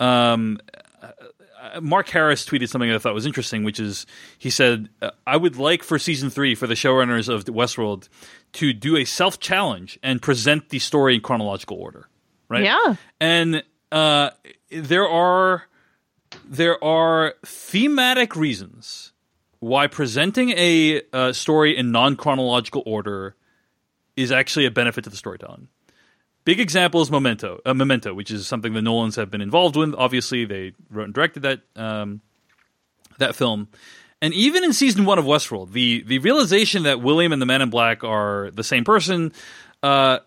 um, 0.00 0.58
uh, 1.02 1.80
Mark 1.80 2.08
Harris 2.08 2.46
tweeted 2.46 2.68
something 2.68 2.88
that 2.88 2.96
I 2.96 2.98
thought 2.98 3.12
was 3.12 3.26
interesting, 3.26 3.64
which 3.64 3.80
is 3.80 4.06
he 4.38 4.48
said, 4.48 4.88
uh, 5.02 5.10
"I 5.26 5.36
would 5.36 5.56
like 5.56 5.82
for 5.82 5.98
season 5.98 6.30
three 6.30 6.54
for 6.54 6.66
the 6.66 6.74
showrunners 6.74 7.28
of 7.28 7.44
Westworld 7.44 8.08
to 8.54 8.72
do 8.72 8.96
a 8.96 9.04
self 9.04 9.40
challenge 9.40 9.98
and 10.02 10.22
present 10.22 10.70
the 10.70 10.78
story 10.78 11.16
in 11.16 11.20
chronological 11.20 11.76
order." 11.76 12.08
Right? 12.48 12.64
Yeah. 12.64 12.96
and 13.20 13.62
uh, 13.90 14.30
there 14.70 15.08
are 15.08 15.64
there 16.44 16.82
are 16.82 17.34
thematic 17.44 18.36
reasons 18.36 19.11
why 19.62 19.86
presenting 19.86 20.50
a 20.50 21.02
uh, 21.12 21.32
story 21.32 21.76
in 21.76 21.92
non 21.92 22.16
chronological 22.16 22.82
order 22.84 23.36
is 24.16 24.32
actually 24.32 24.66
a 24.66 24.72
benefit 24.72 25.04
to 25.04 25.10
the 25.10 25.16
storytelling. 25.16 25.68
Big 26.44 26.58
example 26.58 27.00
is 27.00 27.12
Memento, 27.12 27.60
uh, 27.64 27.72
Memento, 27.72 28.12
which 28.12 28.32
is 28.32 28.44
something 28.44 28.72
the 28.72 28.82
Nolans 28.82 29.14
have 29.14 29.30
been 29.30 29.40
involved 29.40 29.76
with. 29.76 29.94
Obviously, 29.94 30.44
they 30.44 30.72
wrote 30.90 31.04
and 31.04 31.14
directed 31.14 31.44
that 31.44 31.60
um, 31.76 32.20
that 33.18 33.36
film. 33.36 33.68
And 34.20 34.34
even 34.34 34.64
in 34.64 34.72
season 34.72 35.04
one 35.04 35.20
of 35.20 35.26
Westworld, 35.26 35.70
the 35.70 36.02
the 36.02 36.18
realization 36.18 36.82
that 36.82 37.00
William 37.00 37.32
and 37.32 37.40
the 37.40 37.46
Man 37.46 37.62
in 37.62 37.70
Black 37.70 38.02
are 38.02 38.50
the 38.50 38.64
same 38.64 38.82
person 38.82 39.32
uh, 39.84 40.18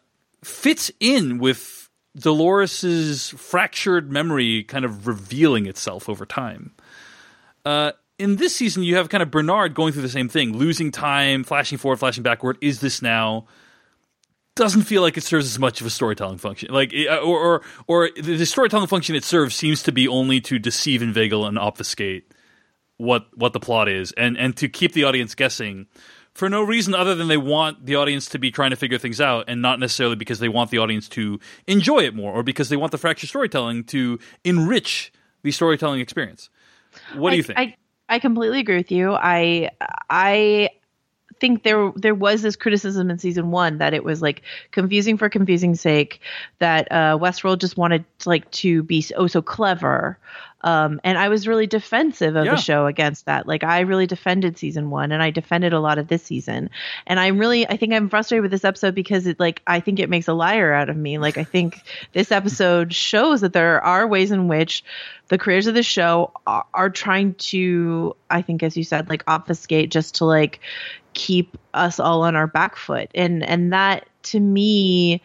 fits 0.46 0.92
in 1.02 1.40
with 1.40 1.90
Dolores's 2.18 3.32
fractured 3.32 4.10
memory 4.10 4.64
kind 4.64 4.86
of 4.86 5.08
revealing 5.08 5.66
itself 5.66 6.08
over 6.08 6.26
time. 6.26 6.72
Uh, 7.66 7.92
in 8.18 8.38
this 8.38 8.55
season, 8.55 8.84
you 8.84 8.95
have 8.95 9.09
kind 9.09 9.22
of 9.22 9.32
Bernard 9.32 9.74
going 9.74 9.93
through 9.93 10.03
the 10.03 10.09
same 10.09 10.30
thing, 10.30 10.57
losing 10.57 10.91
time, 10.91 11.43
flashing 11.43 11.78
forward, 11.78 11.97
flashing 11.97 12.24
backward. 12.24 12.57
Is 12.61 12.80
this 12.80 13.01
now? 13.01 13.45
doesn't 14.55 14.84
feel 14.84 15.01
like 15.01 15.18
it 15.18 15.24
serves 15.24 15.45
as 15.45 15.59
much 15.59 15.82
of 15.82 15.88
a 15.88 15.89
storytelling 15.89 16.38
function. 16.38 16.74
Like, 16.74 16.93
uh, 16.93 17.18
or 17.18 17.39
or, 17.39 17.61
or 17.88 18.09
the 18.16 18.45
storytelling 18.45 18.88
function 18.88 19.16
it 19.16 19.24
serves 19.24 19.53
seems 19.53 19.84
to 19.84 19.91
be 19.91 20.07
only 20.07 20.41
to 20.41 20.57
deceive, 20.57 21.01
inveigle, 21.01 21.45
and 21.45 21.59
obfuscate 21.59 22.32
what 22.97 23.28
what 23.36 23.53
the 23.53 23.59
plot 23.59 23.89
is, 23.89 24.13
and 24.13 24.38
and 24.38 24.55
to 24.57 24.70
keep 24.70 24.93
the 24.93 25.03
audience 25.03 25.36
guessing 25.36 25.88
for 26.34 26.49
no 26.49 26.61
reason 26.61 26.95
other 26.95 27.16
than 27.16 27.28
they 27.28 27.38
want 27.38 27.86
the 27.86 27.95
audience 27.95 28.28
to 28.30 28.39
be 28.39 28.51
trying 28.51 28.70
to 28.70 28.76
figure 28.76 28.97
things 28.97 29.20
out, 29.20 29.45
and 29.49 29.61
not 29.61 29.80
necessarily 29.80 30.16
because 30.16 30.39
they 30.39 30.49
want 30.49 30.72
the 30.72 30.78
audience 30.78 31.09
to 31.09 31.39
enjoy 31.68 31.99
it 31.99 32.16
more, 32.16 32.34
or 32.34 32.41
because 32.41 32.70
they 32.70 32.78
want 32.78 32.91
the 32.91 32.97
fractured 32.97 33.30
storytelling 33.30 33.84
to 33.84 34.18
enrich 34.45 35.11
the 35.43 35.51
storytelling 35.51 35.99
experience. 35.99 36.49
What 37.13 37.32
do 37.32 37.34
I, 37.34 37.38
you 37.38 37.43
think? 37.43 37.59
I, 37.59 37.76
I 38.10 38.20
completely 38.20 38.60
agree 38.60 38.78
with 38.78 38.91
you. 38.91 39.14
I 39.14 39.72
I 40.10 40.70
think 41.40 41.64
there 41.64 41.92
there 41.96 42.16
was 42.16 42.42
this 42.42 42.56
criticism 42.56 43.10
in 43.10 43.18
season 43.20 43.52
one 43.52 43.78
that 43.80 43.94
it 43.94 44.04
was 44.04 44.22
like 44.22 44.42
confusing 44.72 45.18
for 45.18 45.30
confusing 45.30 45.76
sake 45.76 46.22
that 46.60 46.88
uh, 46.92 47.18
Westworld 47.18 47.60
just 47.60 47.78
wanted 47.78 48.06
like 48.26 48.50
to 48.52 48.84
be 48.84 49.06
oh 49.16 49.28
so 49.28 49.42
clever, 49.42 50.18
um, 50.62 51.00
and 51.04 51.18
I 51.18 51.30
was 51.30 51.48
really 51.48 51.68
defensive 51.68 52.36
of 52.36 52.46
Yeah. 52.46 52.52
the 52.56 52.62
show 52.62 52.86
against 52.88 53.26
that. 53.26 53.48
Like 53.48 53.64
I 53.64 53.82
really 53.82 54.08
defended 54.08 54.58
season 54.58 54.90
one, 54.90 55.12
and 55.12 55.22
I 55.22 55.30
defended 55.32 55.74
a 55.74 55.80
lot 55.80 55.98
of 55.98 56.08
this 56.08 56.24
season, 56.24 56.70
and 57.06 57.20
I'm 57.20 57.38
really 57.38 57.68
I 57.68 57.78
think 57.78 57.94
I'm 57.94 58.10
frustrated 58.10 58.42
with 58.42 58.52
this 58.52 58.66
episode 58.66 58.96
because 58.96 59.28
it 59.28 59.40
like 59.40 59.62
I 59.68 59.80
think 59.80 60.00
it 60.00 60.10
makes 60.10 60.28
a 60.28 60.34
liar 60.34 60.74
out 60.74 60.90
of 60.90 60.98
me. 60.98 61.18
Like 61.18 61.38
I 61.38 61.44
think 61.44 61.82
this 62.14 62.32
episode 62.32 62.94
shows 62.94 63.42
that 63.42 63.54
there 63.54 63.84
are 63.84 64.08
ways 64.08 64.32
in 64.32 64.48
which 64.48 64.84
the 65.28 65.38
creators 65.40 65.66
of 65.68 65.74
the 65.74 65.82
show 65.84 66.32
are, 66.46 66.66
are 66.72 66.90
trying 66.92 67.34
to 67.34 68.16
i 68.30 68.44
think 68.44 68.62
as 68.62 68.78
you 68.78 68.84
said 68.84 69.10
like 69.10 69.24
obfuscate 69.26 69.90
just 69.90 70.16
to 70.16 70.26
like 70.26 70.60
keep 71.16 71.57
us 71.74 71.99
all 71.99 72.22
on 72.22 72.36
our 72.36 72.45
back 72.45 72.76
foot. 72.76 73.09
And 73.16 73.43
and 73.43 73.74
that 73.74 74.07
to 74.24 74.39
me 74.39 75.22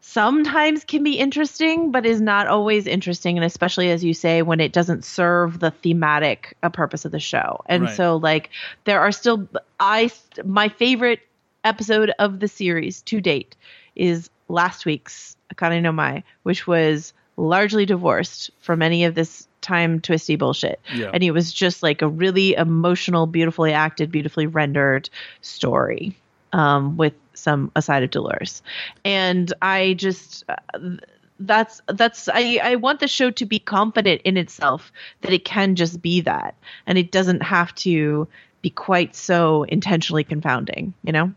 sometimes 0.00 0.84
can 0.84 1.02
be 1.02 1.18
interesting 1.18 1.90
but 1.90 2.06
is 2.06 2.20
not 2.20 2.46
always 2.46 2.86
interesting. 2.86 3.36
And 3.36 3.44
especially 3.44 3.90
as 3.90 4.02
you 4.02 4.14
say 4.14 4.42
when 4.42 4.60
it 4.60 4.72
doesn't 4.72 5.04
serve 5.04 5.60
the 5.60 5.70
thematic 5.70 6.56
uh, 6.62 6.68
purpose 6.68 7.04
of 7.04 7.12
the 7.12 7.20
show. 7.20 7.60
And 7.66 7.84
Right. 7.84 7.94
so 7.94 8.16
like 8.16 8.50
there 8.84 9.00
are 9.00 9.12
still 9.12 9.48
i 9.78 10.10
my 10.44 10.68
favorite 10.68 11.20
episode 11.64 12.12
of 12.18 12.40
the 12.40 12.48
series 12.48 13.02
to 13.02 13.20
date 13.20 13.56
is 13.94 14.30
last 14.48 14.86
week's 14.86 15.36
akane 15.52 15.82
no 15.82 15.90
mai 15.92 16.22
which 16.44 16.66
was 16.66 17.12
largely 17.36 17.84
divorced 17.84 18.50
from 18.60 18.82
any 18.82 19.04
of 19.04 19.14
this 19.14 19.48
time 19.66 20.00
twisty 20.00 20.36
bullshit 20.36 20.78
Yeah. 20.94 21.10
and 21.12 21.22
it 21.22 21.32
was 21.32 21.52
just 21.52 21.82
like 21.82 22.02
a 22.02 22.08
really 22.08 22.54
emotional 22.54 23.26
beautifully 23.26 23.72
acted 23.72 24.10
beautifully 24.10 24.46
rendered 24.46 25.10
story 25.40 26.16
um, 26.52 26.96
with 26.96 27.12
some 27.34 27.70
aside 27.74 28.02
of 28.02 28.10
Dolores. 28.10 28.62
And 29.04 29.52
I 29.60 29.94
just 29.98 30.44
uh, 30.48 30.56
th- 30.78 31.00
that's 31.40 31.82
that's 31.86 32.28
I, 32.28 32.60
I 32.62 32.76
want 32.76 33.00
the 33.00 33.08
show 33.08 33.30
to 33.32 33.44
be 33.44 33.58
confident 33.58 34.22
in 34.24 34.36
itself 34.38 34.90
that 35.20 35.32
it 35.32 35.44
can 35.44 35.74
just 35.74 36.00
be 36.00 36.22
that 36.22 36.54
and 36.86 36.96
it 36.96 37.10
doesn't 37.10 37.42
have 37.42 37.74
to 37.86 38.26
be 38.62 38.70
quite 38.70 39.14
so 39.14 39.64
intentionally 39.64 40.24
confounding, 40.24 40.94
you 41.04 41.12
know? 41.12 41.32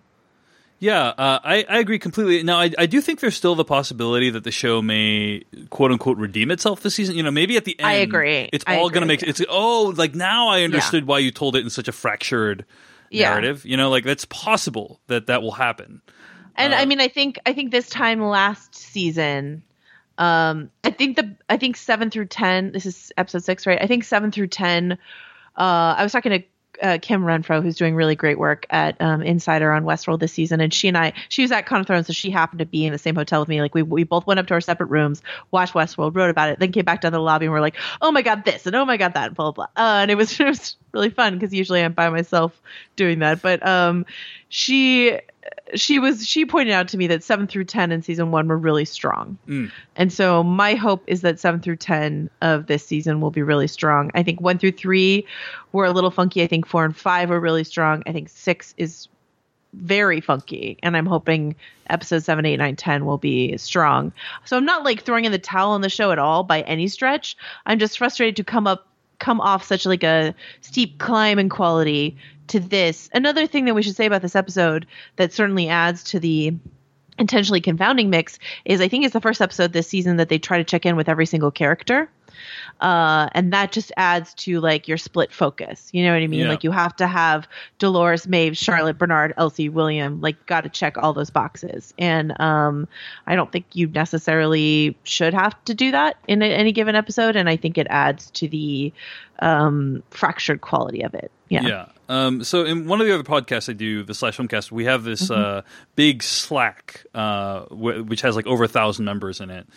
Yeah, 0.79 1.07
uh, 1.07 1.39
I, 1.43 1.65
I 1.67 1.79
agree 1.79 1.99
completely. 1.99 2.41
Now, 2.41 2.59
I, 2.59 2.71
I 2.77 2.85
do 2.85 3.01
think 3.01 3.19
there's 3.19 3.35
still 3.35 3.55
the 3.55 3.65
possibility 3.65 4.29
that 4.29 4.45
the 4.45 4.51
show 4.51 4.81
may 4.81 5.43
quote 5.69 5.91
unquote 5.91 6.17
redeem 6.17 6.51
itself 6.51 6.81
this 6.81 6.95
season. 6.95 7.15
You 7.15 7.23
know, 7.23 7.31
maybe 7.31 7.57
at 7.57 7.65
the 7.65 7.77
end, 7.77 7.87
I 7.87 7.93
agree. 7.95 8.49
It's 8.53 8.63
I 8.65 8.77
all 8.77 8.89
going 8.89 9.01
to 9.01 9.07
make 9.07 9.21
it's 9.21 9.41
oh, 9.49 9.93
like 9.97 10.15
now 10.15 10.47
I 10.47 10.63
understood 10.63 11.05
why 11.05 11.19
you 11.19 11.31
told 11.31 11.57
it 11.57 11.63
in 11.63 11.69
such 11.69 11.89
a 11.89 11.91
fractured 11.91 12.65
Yeah. 13.09 13.29
narrative. 13.29 13.65
You 13.65 13.75
know, 13.75 13.89
like 13.89 14.05
that's 14.05 14.25
possible 14.25 15.01
that 15.07 15.27
that 15.27 15.41
will 15.41 15.51
happen. 15.51 16.01
And 16.55 16.73
Uh, 16.73 16.77
I 16.77 16.85
mean, 16.85 17.01
I 17.01 17.09
think 17.09 17.39
I 17.45 17.51
think 17.53 17.71
this 17.71 17.89
time 17.89 18.21
last 18.21 18.73
season, 18.73 19.63
um, 20.17 20.69
I 20.85 20.91
think 20.91 21.17
the 21.17 21.35
I 21.49 21.57
think 21.57 21.75
seven 21.75 22.09
through 22.09 22.27
ten. 22.27 22.71
This 22.71 22.85
is 22.85 23.11
episode 23.17 23.43
six, 23.43 23.67
right? 23.67 23.79
I 23.81 23.87
think 23.87 24.05
seven 24.05 24.31
through 24.31 24.47
ten. 24.47 24.93
Uh, 25.57 25.95
I 25.97 26.03
was 26.03 26.13
talking 26.13 26.31
to 26.31 26.43
uh, 26.81 26.97
Kim 27.01 27.23
Renfro, 27.23 27.61
who's 27.61 27.75
doing 27.75 27.95
really 27.95 28.15
great 28.15 28.37
work 28.37 28.65
at 28.69 28.99
um, 29.01 29.21
Insider 29.21 29.71
on 29.71 29.83
Westworld 29.83 30.19
this 30.19 30.33
season, 30.33 30.61
and 30.61 30.73
she 30.73 30.87
and 30.87 30.97
I, 30.97 31.13
she 31.29 31.41
was 31.41 31.51
at 31.51 31.65
Con 31.65 31.81
of 31.81 31.87
Thrones, 31.87 32.07
so 32.07 32.13
she 32.13 32.29
happened 32.29 32.59
to 32.59 32.65
be 32.65 32.85
in 32.85 32.91
the 32.91 32.97
same 32.97 33.15
hotel 33.15 33.41
with 33.41 33.49
me. 33.49 33.61
Like 33.61 33.75
we 33.75 33.83
we 33.83 34.03
both 34.03 34.25
went 34.27 34.39
up 34.39 34.47
to 34.47 34.53
our 34.53 34.61
separate 34.61 34.87
rooms, 34.87 35.21
watched 35.51 35.73
Westworld, 35.73 36.15
wrote 36.15 36.29
about 36.29 36.49
it, 36.49 36.59
then 36.59 36.71
came 36.71 36.85
back 36.85 37.01
down 37.01 37.11
to 37.11 37.17
the 37.17 37.21
lobby 37.21 37.45
and 37.45 37.53
we're 37.53 37.61
like, 37.61 37.75
oh 38.01 38.11
my 38.11 38.21
god, 38.21 38.45
this 38.45 38.65
and 38.65 38.75
oh 38.75 38.85
my 38.85 38.97
god 38.97 39.13
that, 39.13 39.27
and 39.27 39.35
blah 39.35 39.51
blah. 39.51 39.67
blah. 39.75 39.83
Uh, 39.83 40.01
and 40.01 40.11
it 40.11 40.15
was 40.15 40.39
it 40.39 40.45
was 40.45 40.75
really 40.93 41.09
fun 41.09 41.33
because 41.33 41.53
usually 41.53 41.83
I'm 41.83 41.93
by 41.93 42.09
myself 42.09 42.59
doing 42.95 43.19
that, 43.19 43.41
but 43.41 43.65
um, 43.65 44.05
she 44.49 45.19
she 45.75 45.99
was 45.99 46.25
she 46.25 46.45
pointed 46.45 46.73
out 46.73 46.87
to 46.89 46.97
me 46.97 47.07
that 47.07 47.23
7 47.23 47.47
through 47.47 47.65
10 47.65 47.91
in 47.91 48.01
season 48.01 48.31
1 48.31 48.47
were 48.47 48.57
really 48.57 48.85
strong. 48.85 49.37
Mm. 49.47 49.71
And 49.95 50.11
so 50.11 50.43
my 50.43 50.75
hope 50.75 51.03
is 51.07 51.21
that 51.21 51.39
7 51.39 51.59
through 51.61 51.77
10 51.77 52.29
of 52.41 52.67
this 52.67 52.85
season 52.85 53.21
will 53.21 53.31
be 53.31 53.41
really 53.41 53.67
strong. 53.67 54.11
I 54.13 54.23
think 54.23 54.41
1 54.41 54.57
through 54.57 54.71
3 54.73 55.25
were 55.71 55.85
a 55.85 55.91
little 55.91 56.11
funky. 56.11 56.43
I 56.43 56.47
think 56.47 56.65
4 56.65 56.85
and 56.85 56.95
5 56.95 57.29
were 57.29 57.39
really 57.39 57.63
strong. 57.63 58.03
I 58.07 58.11
think 58.11 58.29
6 58.29 58.73
is 58.77 59.07
very 59.73 60.19
funky 60.19 60.79
and 60.81 60.97
I'm 60.97 61.05
hoping 61.05 61.55
episodes 61.89 62.25
7, 62.25 62.43
8, 62.45 62.57
9, 62.57 62.75
10 62.75 63.05
will 63.05 63.17
be 63.17 63.55
strong. 63.57 64.11
So 64.45 64.57
I'm 64.57 64.65
not 64.65 64.83
like 64.83 65.03
throwing 65.03 65.25
in 65.25 65.31
the 65.31 65.39
towel 65.39 65.71
on 65.71 65.81
the 65.81 65.89
show 65.89 66.11
at 66.11 66.19
all 66.19 66.43
by 66.43 66.61
any 66.61 66.87
stretch. 66.87 67.37
I'm 67.65 67.79
just 67.79 67.97
frustrated 67.97 68.35
to 68.37 68.43
come 68.43 68.65
up 68.65 68.87
come 69.19 69.41
off 69.41 69.63
such 69.63 69.85
like 69.85 70.03
a 70.03 70.33
steep 70.61 70.97
climb 70.97 71.39
in 71.39 71.49
quality 71.49 72.17
to 72.47 72.59
this. 72.59 73.09
Another 73.13 73.47
thing 73.47 73.65
that 73.65 73.75
we 73.75 73.83
should 73.83 73.95
say 73.95 74.05
about 74.05 74.21
this 74.21 74.35
episode 74.35 74.87
that 75.17 75.31
certainly 75.31 75.69
adds 75.69 76.03
to 76.05 76.19
the 76.19 76.53
intentionally 77.17 77.61
confounding 77.61 78.09
mix 78.09 78.39
is 78.65 78.81
I 78.81 78.87
think 78.87 79.03
it's 79.03 79.13
the 79.13 79.21
first 79.21 79.41
episode 79.41 79.73
this 79.73 79.87
season 79.87 80.17
that 80.17 80.29
they 80.29 80.39
try 80.39 80.57
to 80.57 80.63
check 80.63 80.85
in 80.85 80.95
with 80.95 81.09
every 81.09 81.25
single 81.25 81.51
character. 81.51 82.09
Uh, 82.79 83.29
and 83.33 83.51
that 83.53 83.71
just 83.71 83.91
adds 83.97 84.33
to 84.35 84.59
like 84.59 84.87
your 84.87 84.97
split 84.97 85.31
focus. 85.33 85.89
You 85.91 86.03
know 86.03 86.13
what 86.13 86.21
I 86.21 86.27
mean? 86.27 86.41
Yeah. 86.41 86.49
Like 86.49 86.63
you 86.63 86.71
have 86.71 86.95
to 86.97 87.07
have 87.07 87.47
Dolores, 87.77 88.27
Maeve, 88.27 88.57
Charlotte, 88.57 88.97
Bernard, 88.97 89.33
Elsie, 89.37 89.69
William, 89.69 90.21
like 90.21 90.45
got 90.45 90.61
to 90.61 90.69
check 90.69 90.97
all 90.97 91.13
those 91.13 91.29
boxes. 91.29 91.93
And 91.97 92.39
um, 92.39 92.87
I 93.27 93.35
don't 93.35 93.51
think 93.51 93.65
you 93.73 93.87
necessarily 93.87 94.97
should 95.03 95.33
have 95.33 95.63
to 95.65 95.73
do 95.73 95.91
that 95.91 96.17
in 96.27 96.41
a, 96.41 96.45
any 96.45 96.71
given 96.71 96.95
episode. 96.95 97.35
And 97.35 97.49
I 97.49 97.57
think 97.57 97.77
it 97.77 97.87
adds 97.89 98.31
to 98.31 98.47
the 98.47 98.93
um, 99.39 100.03
fractured 100.11 100.61
quality 100.61 101.01
of 101.03 101.13
it. 101.13 101.31
Yeah. 101.49 101.65
Yeah. 101.65 101.85
Um, 102.09 102.43
so 102.43 102.65
in 102.65 102.87
one 102.87 103.01
of 103.01 103.07
the 103.07 103.13
other 103.13 103.23
podcasts 103.23 103.69
I 103.69 103.73
do, 103.73 104.03
the 104.03 104.13
Slashfilmcast, 104.13 104.71
we 104.71 104.85
have 104.85 105.03
this 105.03 105.29
uh, 105.29 105.61
big 105.95 106.23
Slack, 106.23 107.05
uh, 107.13 107.61
wh- 107.65 108.07
which 108.07 108.21
has 108.21 108.35
like 108.35 108.47
over 108.47 108.63
a 108.63 108.67
thousand 108.67 109.05
members 109.05 109.39
in 109.39 109.49
it. 109.51 109.67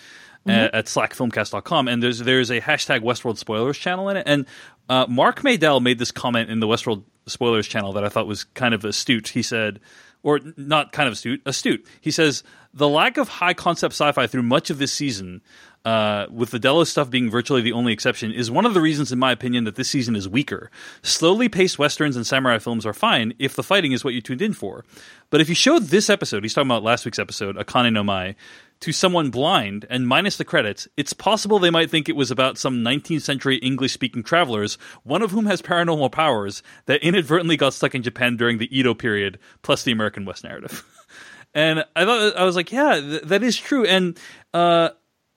At, 0.45 0.75
at 0.75 0.87
slashfilmcast.com 0.87 1.87
and 1.87 2.03
there's 2.03 2.19
there's 2.19 2.51
a 2.51 2.61
hashtag 2.61 3.03
Westworld 3.03 3.39
spoilers 3.39 3.79
channel 3.79 4.09
in 4.09 4.17
it 4.17 4.25
and 4.27 4.45
uh, 4.89 5.07
Mark 5.09 5.43
Maydell 5.43 5.81
made 5.81 5.99
this 5.99 6.11
comment 6.11 6.51
in 6.51 6.61
the 6.61 6.67
Westworld 6.67 7.05
spoilers 7.27 7.67
channel 7.67 7.93
that 7.93 8.05
I 8.05 8.09
thought 8.09 8.27
was 8.27 8.45
kind 8.45 8.75
of 8.75 8.85
astute. 8.85 9.29
He 9.29 9.43
said, 9.43 9.81
or 10.23 10.41
not 10.57 10.93
kind 10.93 11.07
of 11.07 11.15
astute, 11.15 11.43
astute. 11.47 11.87
He 12.01 12.11
says 12.11 12.43
the 12.75 12.89
lack 12.89 13.17
of 13.17 13.29
high 13.29 13.55
concept 13.55 13.95
sci-fi 13.95 14.27
through 14.27 14.43
much 14.43 14.71
of 14.71 14.79
this 14.79 14.93
season, 14.93 15.43
uh, 15.85 16.27
with 16.31 16.51
the 16.51 16.59
Delos 16.59 16.91
stuff 16.91 17.11
being 17.11 17.29
virtually 17.29 17.61
the 17.61 17.73
only 17.73 17.93
exception, 17.93 18.33
is 18.33 18.51
one 18.51 18.65
of 18.65 18.75
the 18.75 18.81
reasons, 18.81 19.11
in 19.11 19.19
my 19.19 19.33
opinion, 19.33 19.65
that 19.65 19.75
this 19.75 19.91
season 19.91 20.15
is 20.15 20.29
weaker. 20.29 20.71
Slowly 21.03 21.49
paced 21.49 21.79
westerns 21.79 22.15
and 22.17 22.27
samurai 22.27 22.59
films 22.59 22.87
are 22.87 22.93
fine 22.93 23.35
if 23.39 23.55
the 23.55 23.65
fighting 23.65 23.93
is 23.93 24.05
what 24.05 24.15
you 24.15 24.21
tuned 24.21 24.43
in 24.43 24.53
for. 24.53 24.85
But 25.31 25.41
if 25.41 25.49
you 25.49 25.55
showed 25.55 25.85
this 25.85 26.09
episode, 26.09 26.45
he's 26.45 26.55
talking 26.55 26.71
about 26.71 26.85
last 26.85 27.05
week's 27.05 27.19
episode, 27.19 27.57
Akane 27.57 27.93
no 27.93 28.05
Mai, 28.05 28.37
to 28.83 28.93
someone 28.93 29.31
blind 29.31 29.87
and 29.91 30.07
minus 30.07 30.37
the 30.37 30.45
credits, 30.45 30.87
it's 30.97 31.13
possible 31.13 31.59
they 31.59 31.71
might 31.71 31.91
think 31.91 32.09
it 32.09 32.17
was 32.17 32.31
about 32.31 32.59
some 32.59 32.85
19th 32.85 33.23
century 33.23 33.57
English 33.57 33.93
speaking 33.93 34.23
travelers, 34.23 34.77
one 35.05 35.23
of 35.23 35.31
whom 35.31 35.47
has 35.47 35.63
paranormal 35.63 36.13
powers, 36.13 36.63
that 36.87 37.03
inadvertently 37.03 37.57
got 37.57 37.75
stuck 37.75 37.95
in 37.95 38.03
Japan 38.03 38.37
during 38.37 38.59
the 38.59 38.77
Edo 38.77 38.95
period, 38.95 39.39
plus 39.63 39.83
the 39.85 39.93
American 39.93 40.25
West 40.25 40.45
narrative. 40.45 40.85
and 41.55 41.85
I 41.97 42.05
thought 42.05 42.37
I 42.37 42.45
was 42.45 42.57
like, 42.57 42.71
yeah, 42.73 43.01
th- 43.01 43.23
that 43.23 43.43
is 43.43 43.57
true. 43.57 43.87
And 43.87 44.19
uh, 44.53 44.91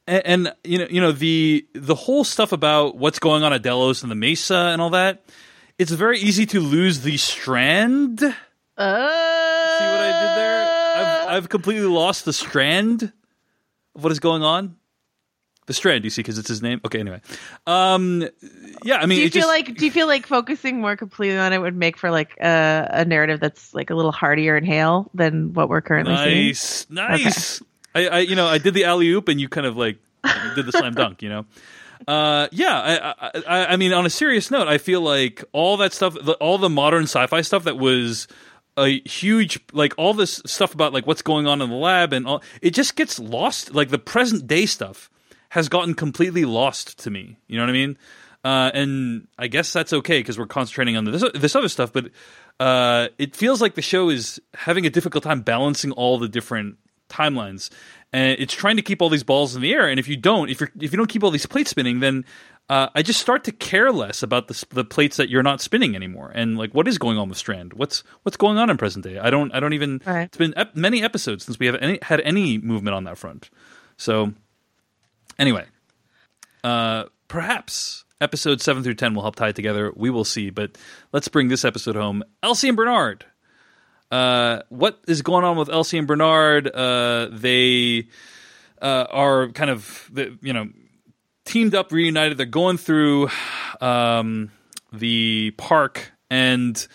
and, 0.07 0.25
and 0.47 0.55
you 0.63 0.77
know, 0.79 0.87
you 0.89 1.01
know 1.01 1.11
the 1.11 1.67
the 1.73 1.95
whole 1.95 2.23
stuff 2.23 2.51
about 2.51 2.97
what's 2.97 3.19
going 3.19 3.43
on 3.43 3.53
at 3.53 3.61
Delos 3.63 4.03
and 4.03 4.11
the 4.11 4.15
Mesa 4.15 4.55
and 4.73 4.81
all 4.81 4.91
that. 4.91 5.23
It's 5.77 5.91
very 5.91 6.19
easy 6.19 6.45
to 6.47 6.59
lose 6.59 7.01
the 7.01 7.17
strand. 7.17 8.19
See 8.19 8.25
Uh, 8.77 8.95
what 9.91 9.99
I 9.99 10.11
did 10.21 10.37
there? 10.37 10.65
I've, 10.97 11.27
I've 11.35 11.49
completely 11.49 11.87
lost 11.87 12.23
the 12.25 12.33
strand 12.33 13.11
of 13.95 14.03
what 14.03 14.11
is 14.11 14.19
going 14.19 14.43
on. 14.43 14.75
The 15.67 15.73
strand, 15.73 16.03
you 16.03 16.11
see, 16.11 16.21
because 16.21 16.37
it's 16.37 16.47
his 16.47 16.61
name. 16.61 16.79
Okay, 16.85 16.99
anyway, 16.99 17.21
um, 17.65 18.27
yeah, 18.83 18.97
I 18.97 19.07
mean, 19.07 19.17
do 19.17 19.23
you 19.23 19.29
feel 19.31 19.41
just- 19.41 19.47
like 19.47 19.75
do 19.75 19.85
you 19.85 19.91
feel 19.91 20.05
like 20.05 20.27
focusing 20.27 20.79
more 20.79 20.95
completely 20.95 21.39
on 21.39 21.53
it 21.53 21.57
would 21.59 21.75
make 21.75 21.97
for 21.97 22.11
like 22.11 22.37
a, 22.39 22.87
a 22.91 23.05
narrative 23.05 23.39
that's 23.39 23.73
like 23.73 23.89
a 23.89 23.95
little 23.95 24.11
heartier 24.11 24.55
in 24.57 24.63
hail 24.63 25.09
than 25.15 25.53
what 25.53 25.67
we're 25.67 25.81
currently 25.81 26.15
seeing? 26.17 26.45
Nice, 26.49 26.85
nice. 26.91 27.63
I, 27.95 28.07
I, 28.07 28.19
you 28.19 28.35
know, 28.35 28.45
I 28.45 28.59
did 28.59 28.75
the 28.75 28.83
alley 28.83 29.09
oop, 29.09 29.27
and 29.27 29.41
you 29.41 29.49
kind 29.49 29.65
of 29.65 29.75
like 29.75 29.97
did 30.53 30.67
the 30.67 30.71
slam 30.71 30.93
dunk. 30.93 31.23
You 31.23 31.29
know, 31.29 31.45
uh, 32.07 32.47
yeah. 32.51 32.79
I, 32.79 33.27
I, 33.27 33.41
I- 33.47 33.65
I 33.73 33.75
mean, 33.77 33.91
on 33.91 34.05
a 34.05 34.09
serious 34.11 34.51
note, 34.51 34.67
I 34.67 34.77
feel 34.77 35.01
like 35.01 35.43
all 35.51 35.77
that 35.77 35.93
stuff, 35.93 36.13
the, 36.13 36.33
all 36.33 36.59
the 36.59 36.69
modern 36.69 37.03
sci-fi 37.05 37.41
stuff 37.41 37.63
that 37.63 37.79
was 37.79 38.27
a 38.77 38.99
huge 39.07 39.59
like 39.73 39.93
all 39.97 40.13
this 40.13 40.41
stuff 40.45 40.73
about 40.73 40.93
like 40.93 41.07
what's 41.07 41.21
going 41.21 41.47
on 41.47 41.61
in 41.61 41.69
the 41.69 41.75
lab 41.75 42.13
and 42.13 42.27
all 42.27 42.43
it 42.61 42.71
just 42.71 42.95
gets 42.95 43.19
lost. 43.19 43.73
Like 43.73 43.89
the 43.89 43.99
present 43.99 44.47
day 44.47 44.65
stuff 44.65 45.09
has 45.49 45.69
gotten 45.69 45.93
completely 45.93 46.45
lost 46.45 46.99
to 46.99 47.11
me. 47.11 47.37
You 47.47 47.57
know 47.57 47.63
what 47.63 47.69
i 47.69 47.73
mean? 47.73 47.97
Uh, 48.43 48.69
and 48.75 49.27
i 49.39 49.47
guess 49.47 49.73
that's 49.73 49.91
okay 49.91 50.19
because 50.19 50.37
we're 50.37 50.45
concentrating 50.45 50.95
on 50.95 51.05
this 51.05 51.23
this 51.33 51.55
other 51.55 51.67
stuff 51.67 51.91
but 51.91 52.11
uh, 52.59 53.07
it 53.17 53.35
feels 53.35 53.61
like 53.61 53.75
the 53.75 53.81
show 53.81 54.09
is 54.09 54.39
having 54.53 54.85
a 54.85 54.89
difficult 54.89 55.23
time 55.23 55.41
balancing 55.41 55.91
all 55.91 56.17
the 56.17 56.29
different 56.29 56.77
timelines. 57.09 57.69
And 58.13 58.39
it's 58.39 58.53
trying 58.53 58.77
to 58.77 58.81
keep 58.81 59.01
all 59.01 59.09
these 59.09 59.23
balls 59.23 59.55
in 59.55 59.61
the 59.61 59.73
air. 59.73 59.89
And 59.89 59.99
if 59.99 60.07
you 60.07 60.15
don't 60.15 60.49
if 60.49 60.61
you 60.61 60.67
if 60.79 60.91
you 60.91 60.97
don't 60.97 61.09
keep 61.09 61.23
all 61.23 61.31
these 61.31 61.45
plates 61.45 61.71
spinning 61.71 61.99
then 61.99 62.25
uh, 62.67 62.89
I 62.95 63.03
just 63.03 63.19
start 63.21 63.43
to 63.43 63.51
care 63.51 63.91
less 63.91 64.23
about 64.23 64.47
the 64.47 64.65
the 64.71 64.83
plates 64.83 65.17
that 65.17 65.29
you're 65.29 65.43
not 65.43 65.61
spinning 65.61 65.95
anymore, 65.95 66.31
and 66.33 66.57
like 66.57 66.73
what 66.73 66.87
is 66.87 66.97
going 66.97 67.17
on 67.17 67.29
with 67.29 67.37
Strand? 67.37 67.73
What's 67.73 68.03
what's 68.23 68.37
going 68.37 68.57
on 68.57 68.71
in 68.71 68.77
present 68.77 69.05
day? 69.05 69.19
I 69.19 69.29
don't 69.29 69.53
I 69.53 69.59
don't 69.59 69.73
even. 69.73 70.01
Right. 70.05 70.23
It's 70.23 70.37
been 70.37 70.53
ep- 70.57 70.75
many 70.75 71.03
episodes 71.03 71.45
since 71.45 71.59
we 71.59 71.67
have 71.67 71.75
any, 71.75 71.99
had 72.01 72.21
any 72.21 72.57
movement 72.57 72.95
on 72.95 73.03
that 73.03 73.19
front. 73.19 73.51
So 73.97 74.33
anyway, 75.37 75.65
uh, 76.63 77.03
perhaps 77.27 78.03
episodes 78.19 78.63
seven 78.63 78.81
through 78.81 78.95
ten 78.95 79.13
will 79.13 79.21
help 79.21 79.35
tie 79.35 79.49
it 79.49 79.55
together. 79.55 79.93
We 79.95 80.09
will 80.09 80.25
see, 80.25 80.49
but 80.49 80.75
let's 81.11 81.27
bring 81.27 81.49
this 81.49 81.65
episode 81.65 81.95
home. 81.95 82.23
Elsie 82.41 82.69
and 82.69 82.77
Bernard. 82.77 83.25
Uh, 84.09 84.61
what 84.69 84.99
is 85.07 85.21
going 85.21 85.43
on 85.43 85.55
with 85.55 85.69
Elsie 85.69 85.99
and 85.99 86.07
Bernard? 86.07 86.67
Uh, 86.67 87.27
they 87.31 88.07
uh, 88.81 89.05
are 89.11 89.49
kind 89.49 89.69
of 89.69 90.09
the, 90.11 90.35
you 90.41 90.53
know 90.53 90.69
teamed 91.45 91.73
up, 91.75 91.91
reunited. 91.91 92.37
They're 92.37 92.45
going 92.45 92.77
through 92.77 93.29
um, 93.81 94.51
the 94.91 95.51
park, 95.57 96.11
and 96.29 96.85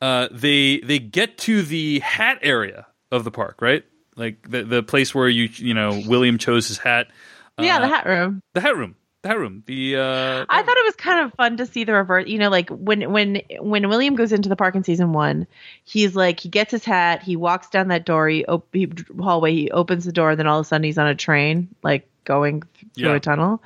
uh, 0.00 0.28
they 0.30 0.80
they 0.80 0.98
get 0.98 1.38
to 1.38 1.62
the 1.62 2.00
hat 2.00 2.38
area 2.42 2.86
of 3.10 3.24
the 3.24 3.30
park, 3.30 3.60
right? 3.62 3.84
Like 4.16 4.48
the 4.50 4.62
the 4.64 4.82
place 4.82 5.14
where 5.14 5.28
you 5.28 5.48
you 5.54 5.74
know 5.74 6.02
William 6.06 6.38
chose 6.38 6.68
his 6.68 6.78
hat. 6.78 7.08
yeah, 7.58 7.76
Uh, 7.76 7.80
the 7.80 7.88
hat 7.88 8.06
room. 8.06 8.42
the 8.54 8.60
hat 8.60 8.76
room, 8.76 8.96
the 9.22 9.28
hat 9.28 9.38
room. 9.38 9.62
The 9.66 9.96
uh, 9.96 10.44
I 10.48 10.62
thought 10.62 10.76
it 10.76 10.84
was 10.84 10.96
kind 10.96 11.24
of 11.24 11.32
fun 11.34 11.56
to 11.58 11.66
see 11.66 11.84
the 11.84 11.94
reverse. 11.94 12.26
You 12.28 12.38
know, 12.38 12.50
like 12.50 12.68
when 12.70 13.10
when 13.12 13.40
when 13.60 13.88
William 13.88 14.16
goes 14.16 14.32
into 14.32 14.48
the 14.48 14.56
park 14.56 14.74
in 14.74 14.84
season 14.84 15.12
one, 15.12 15.46
he's 15.84 16.14
like 16.16 16.40
he 16.40 16.48
gets 16.48 16.70
his 16.72 16.84
hat, 16.84 17.22
he 17.22 17.36
walks 17.36 17.68
down 17.70 17.88
that 17.88 18.04
door, 18.04 18.28
he, 18.28 18.44
op- 18.46 18.66
he 18.74 18.90
hallway, 19.20 19.52
he 19.54 19.70
opens 19.70 20.04
the 20.04 20.12
door, 20.12 20.30
and 20.30 20.38
then 20.38 20.46
all 20.46 20.58
of 20.60 20.66
a 20.66 20.68
sudden 20.68 20.84
he's 20.84 20.98
on 20.98 21.06
a 21.06 21.14
train, 21.14 21.68
like 21.82 22.06
going 22.24 22.62
through 22.94 23.08
Yeah. 23.08 23.14
a 23.14 23.20
tunnel. 23.20 23.62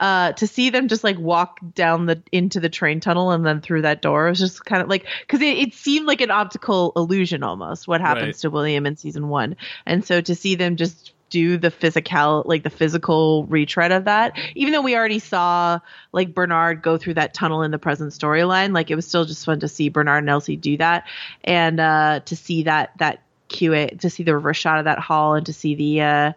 Uh, 0.00 0.32
to 0.32 0.46
see 0.46 0.70
them 0.70 0.88
just 0.88 1.04
like 1.04 1.18
walk 1.18 1.58
down 1.74 2.06
the 2.06 2.22
into 2.32 2.60
the 2.60 2.68
train 2.68 3.00
tunnel 3.00 3.30
and 3.30 3.44
then 3.46 3.60
through 3.60 3.82
that 3.82 4.02
door 4.02 4.28
was 4.28 4.38
just 4.38 4.64
kind 4.64 4.82
of 4.82 4.88
like 4.88 5.06
because 5.20 5.40
it, 5.40 5.56
it 5.58 5.74
seemed 5.74 6.06
like 6.06 6.20
an 6.20 6.30
optical 6.30 6.92
illusion 6.96 7.42
almost 7.42 7.86
what 7.88 8.00
happens 8.00 8.26
Right. 8.26 8.36
to 8.38 8.50
William 8.50 8.86
in 8.86 8.96
season 8.96 9.28
one, 9.28 9.56
and 9.86 10.04
so 10.04 10.20
to 10.20 10.34
see 10.34 10.54
them 10.56 10.76
just 10.76 11.12
do 11.30 11.56
the 11.56 11.70
physical 11.70 12.42
like 12.44 12.62
the 12.62 12.68
physical 12.68 13.46
retread 13.46 13.90
of 13.90 14.04
that 14.04 14.36
even 14.54 14.70
though 14.70 14.82
we 14.82 14.94
already 14.94 15.18
saw 15.18 15.78
like 16.12 16.34
bernard 16.34 16.82
go 16.82 16.98
through 16.98 17.14
that 17.14 17.32
tunnel 17.32 17.62
in 17.62 17.70
the 17.70 17.78
present 17.78 18.12
storyline 18.12 18.74
like 18.74 18.90
it 18.90 18.96
was 18.96 19.06
still 19.06 19.24
just 19.24 19.46
fun 19.46 19.58
to 19.58 19.66
see 19.66 19.88
bernard 19.88 20.18
and 20.18 20.28
elsie 20.28 20.56
do 20.56 20.76
that 20.76 21.04
and 21.44 21.80
uh 21.80 22.20
to 22.26 22.36
see 22.36 22.64
that 22.64 22.92
that 22.98 23.22
qa 23.48 23.98
to 23.98 24.10
see 24.10 24.22
the 24.24 24.34
reverse 24.34 24.58
shot 24.58 24.78
of 24.78 24.84
that 24.84 24.98
hall 24.98 25.34
and 25.34 25.46
to 25.46 25.54
see 25.54 25.74
the 25.74 26.02
uh 26.02 26.32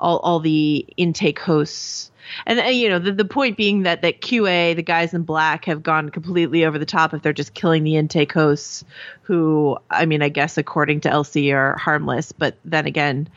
all, 0.00 0.18
all 0.18 0.40
the 0.40 0.86
intake 0.96 1.38
hosts 1.38 2.10
and 2.46 2.60
uh, 2.60 2.64
you 2.64 2.88
know 2.88 2.98
the, 2.98 3.12
the 3.12 3.24
point 3.24 3.56
being 3.56 3.82
that 3.82 4.02
that 4.02 4.20
qa 4.20 4.76
the 4.76 4.82
guys 4.82 5.14
in 5.14 5.22
black 5.22 5.64
have 5.64 5.82
gone 5.82 6.08
completely 6.10 6.64
over 6.64 6.78
the 6.78 6.86
top 6.86 7.14
if 7.14 7.22
they're 7.22 7.32
just 7.32 7.54
killing 7.54 7.84
the 7.84 7.96
intake 7.96 8.32
hosts 8.32 8.84
who 9.22 9.76
i 9.90 10.04
mean 10.04 10.22
i 10.22 10.28
guess 10.28 10.58
according 10.58 11.00
to 11.00 11.10
Elsie 11.10 11.52
are 11.52 11.76
harmless 11.76 12.32
but 12.32 12.56
then 12.64 12.86
again 12.86 13.28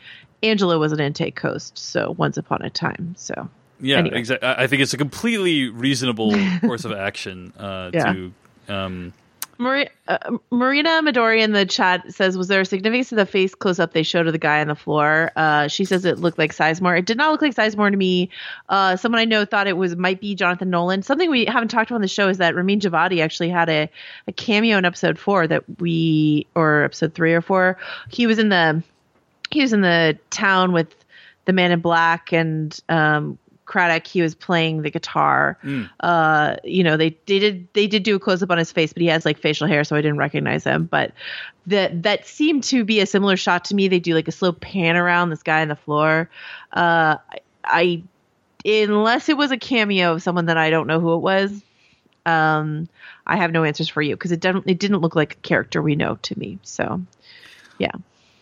angela 0.42 0.78
was 0.78 0.92
an 0.92 1.00
intake 1.00 1.38
host 1.38 1.78
so 1.78 2.14
once 2.18 2.36
upon 2.36 2.62
a 2.62 2.70
time 2.70 3.14
so 3.16 3.48
yeah, 3.82 3.98
anyway. 3.98 4.16
exactly. 4.16 4.48
I 4.48 4.68
think 4.68 4.80
it's 4.80 4.94
a 4.94 4.96
completely 4.96 5.68
reasonable 5.68 6.38
course 6.60 6.84
of 6.84 6.92
action 6.92 7.52
uh, 7.58 7.90
Yeah. 7.92 8.12
to. 8.12 8.32
Um, 8.68 9.12
Uh, 9.58 10.38
Marina 10.50 11.00
Midori 11.02 11.42
in 11.42 11.52
the 11.52 11.64
chat 11.64 12.12
says, 12.12 12.36
"Was 12.36 12.48
there 12.48 12.60
a 12.60 12.64
significance 12.64 13.10
to 13.10 13.14
the 13.14 13.26
face 13.26 13.54
close 13.54 13.78
up 13.78 13.92
they 13.92 14.02
showed 14.02 14.26
of 14.26 14.32
the 14.32 14.38
guy 14.38 14.60
on 14.60 14.68
the 14.68 14.74
floor?" 14.74 15.30
Uh, 15.36 15.68
she 15.68 15.84
says 15.84 16.04
it 16.04 16.18
looked 16.18 16.38
like 16.38 16.52
Sizemore. 16.52 16.98
It 16.98 17.06
did 17.06 17.16
not 17.16 17.30
look 17.30 17.42
like 17.42 17.54
Sizemore 17.54 17.90
to 17.90 17.96
me. 17.96 18.30
Uh, 18.68 18.96
someone 18.96 19.20
I 19.20 19.24
know 19.24 19.44
thought 19.44 19.66
it 19.66 19.76
was 19.76 19.96
might 19.96 20.20
be 20.20 20.34
Jonathan 20.34 20.70
Nolan. 20.70 21.02
Something 21.02 21.30
we 21.30 21.44
haven't 21.44 21.68
talked 21.68 21.90
about 21.90 21.96
on 21.96 22.02
the 22.02 22.08
show 22.08 22.28
is 22.28 22.38
that 22.38 22.54
Ramin 22.54 22.80
Djawadi 22.80 23.22
actually 23.22 23.50
had 23.50 23.68
a, 23.68 23.88
a 24.26 24.32
cameo 24.32 24.78
in 24.78 24.84
episode 24.84 25.18
four 25.18 25.46
that 25.46 25.64
we 25.80 26.46
or 26.54 26.84
episode 26.84 27.14
three 27.14 27.34
or 27.34 27.40
four. 27.40 27.78
He 28.10 28.26
was 28.26 28.38
in 28.38 28.48
the 28.48 28.82
he 29.50 29.60
was 29.60 29.72
in 29.72 29.82
the 29.82 30.18
town 30.30 30.72
with 30.72 30.94
the 31.44 31.52
man 31.52 31.72
in 31.72 31.80
black 31.80 32.32
and 32.32 32.78
um 32.88 33.38
Craddock, 33.64 34.06
he 34.06 34.22
was 34.22 34.34
playing 34.34 34.82
the 34.82 34.90
guitar. 34.90 35.58
Uh, 36.00 36.56
you 36.64 36.82
know, 36.82 36.96
they, 36.96 37.10
they 37.26 37.38
did 37.38 37.68
they 37.72 37.86
did 37.86 38.02
do 38.02 38.16
a 38.16 38.18
close 38.18 38.42
up 38.42 38.50
on 38.50 38.58
his 38.58 38.72
face, 38.72 38.92
but 38.92 39.02
he 39.02 39.08
has 39.08 39.24
like 39.24 39.38
facial 39.38 39.66
hair, 39.66 39.84
so 39.84 39.96
I 39.96 40.02
didn't 40.02 40.18
recognize 40.18 40.64
him. 40.64 40.84
But 40.84 41.12
that 41.66 42.02
that 42.02 42.26
seemed 42.26 42.64
to 42.64 42.84
be 42.84 43.00
a 43.00 43.06
similar 43.06 43.36
shot 43.36 43.66
to 43.66 43.74
me. 43.74 43.88
They 43.88 44.00
do 44.00 44.14
like 44.14 44.28
a 44.28 44.32
slow 44.32 44.52
pan 44.52 44.96
around 44.96 45.30
this 45.30 45.42
guy 45.42 45.62
on 45.62 45.68
the 45.68 45.76
floor. 45.76 46.28
Uh, 46.72 47.16
I, 47.30 47.38
I 47.64 48.02
unless 48.64 49.28
it 49.28 49.36
was 49.36 49.50
a 49.50 49.56
cameo 49.56 50.12
of 50.12 50.22
someone 50.22 50.46
that 50.46 50.56
I 50.56 50.70
don't 50.70 50.86
know 50.86 51.00
who 51.00 51.14
it 51.14 51.20
was. 51.20 51.62
Um, 52.24 52.88
I 53.26 53.36
have 53.36 53.52
no 53.52 53.64
answers 53.64 53.88
for 53.88 54.02
you 54.02 54.14
because 54.14 54.32
it 54.32 54.40
didn't 54.40 54.68
it 54.68 54.78
didn't 54.78 54.98
look 54.98 55.16
like 55.16 55.34
a 55.34 55.36
character 55.36 55.82
we 55.82 55.96
know 55.96 56.18
to 56.22 56.38
me. 56.38 56.58
So, 56.62 57.02
yeah. 57.78 57.92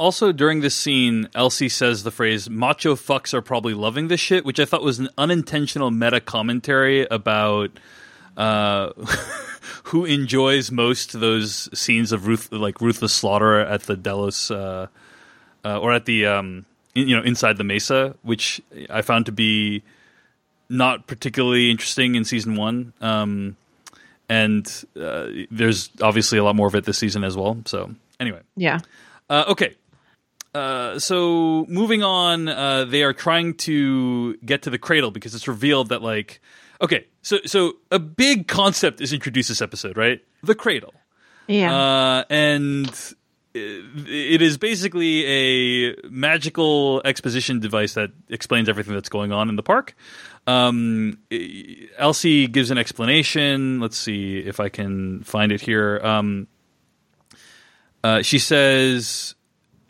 Also, 0.00 0.32
during 0.32 0.62
this 0.62 0.74
scene, 0.74 1.28
Elsie 1.34 1.68
says 1.68 2.04
the 2.04 2.10
phrase 2.10 2.48
"macho 2.48 2.94
fucks 2.94 3.34
are 3.34 3.42
probably 3.42 3.74
loving 3.74 4.08
this 4.08 4.18
shit," 4.18 4.46
which 4.46 4.58
I 4.58 4.64
thought 4.64 4.82
was 4.82 4.98
an 4.98 5.10
unintentional 5.18 5.90
meta 5.90 6.22
commentary 6.22 7.06
about 7.10 7.70
uh, 8.34 8.92
who 9.84 10.06
enjoys 10.06 10.70
most 10.70 11.20
those 11.20 11.68
scenes 11.78 12.12
of 12.12 12.26
ruth 12.26 12.50
like 12.50 12.80
ruthless 12.80 13.12
slaughter 13.12 13.60
at 13.60 13.82
the 13.82 13.94
Delos 13.94 14.50
uh, 14.50 14.86
uh, 15.66 15.78
or 15.78 15.92
at 15.92 16.06
the 16.06 16.24
um, 16.24 16.64
in, 16.94 17.06
you 17.06 17.14
know 17.14 17.22
inside 17.22 17.58
the 17.58 17.64
Mesa, 17.64 18.16
which 18.22 18.62
I 18.88 19.02
found 19.02 19.26
to 19.26 19.32
be 19.32 19.82
not 20.70 21.08
particularly 21.08 21.70
interesting 21.70 22.14
in 22.14 22.24
season 22.24 22.56
one. 22.56 22.94
Um, 23.02 23.54
and 24.30 24.66
uh, 24.98 25.26
there's 25.50 25.90
obviously 26.00 26.38
a 26.38 26.44
lot 26.44 26.56
more 26.56 26.68
of 26.68 26.74
it 26.74 26.84
this 26.84 26.96
season 26.96 27.22
as 27.22 27.36
well. 27.36 27.58
So 27.66 27.94
anyway. 28.18 28.40
Yeah. 28.56 28.78
Uh, 29.28 29.44
okay. 29.48 29.74
Uh, 30.54 30.98
so 30.98 31.64
moving 31.68 32.02
on, 32.02 32.48
uh, 32.48 32.84
they 32.84 33.02
are 33.04 33.12
trying 33.12 33.54
to 33.54 34.36
get 34.44 34.62
to 34.62 34.70
the 34.70 34.78
cradle 34.78 35.10
because 35.10 35.34
it's 35.34 35.46
revealed 35.46 35.90
that 35.90 36.02
like, 36.02 36.40
okay, 36.82 37.06
so 37.22 37.38
so 37.46 37.74
a 37.90 37.98
big 37.98 38.48
concept 38.48 39.00
is 39.00 39.12
introduced 39.12 39.48
this 39.48 39.62
episode, 39.62 39.96
right? 39.96 40.20
The 40.42 40.54
cradle, 40.56 40.92
Yeah. 41.46 41.72
uh, 41.74 42.24
and 42.30 42.88
it 43.54 43.84
it 44.08 44.42
is 44.42 44.58
basically 44.58 45.24
a 45.26 45.94
magical 46.08 47.00
exposition 47.04 47.60
device 47.60 47.94
that 47.94 48.10
explains 48.28 48.68
everything 48.68 48.94
that's 48.94 49.08
going 49.08 49.32
on 49.32 49.48
in 49.48 49.56
the 49.56 49.62
park. 49.62 49.94
Um, 50.46 51.18
Elsie 51.98 52.46
gives 52.48 52.70
an 52.70 52.78
explanation. 52.78 53.78
Let's 53.80 53.96
see 53.96 54.38
if 54.38 54.58
I 54.58 54.68
can 54.68 55.22
find 55.22 55.52
it 55.52 55.60
here. 55.60 56.00
Um, 56.02 56.48
uh, 58.02 58.22
she 58.22 58.38
says 58.38 59.34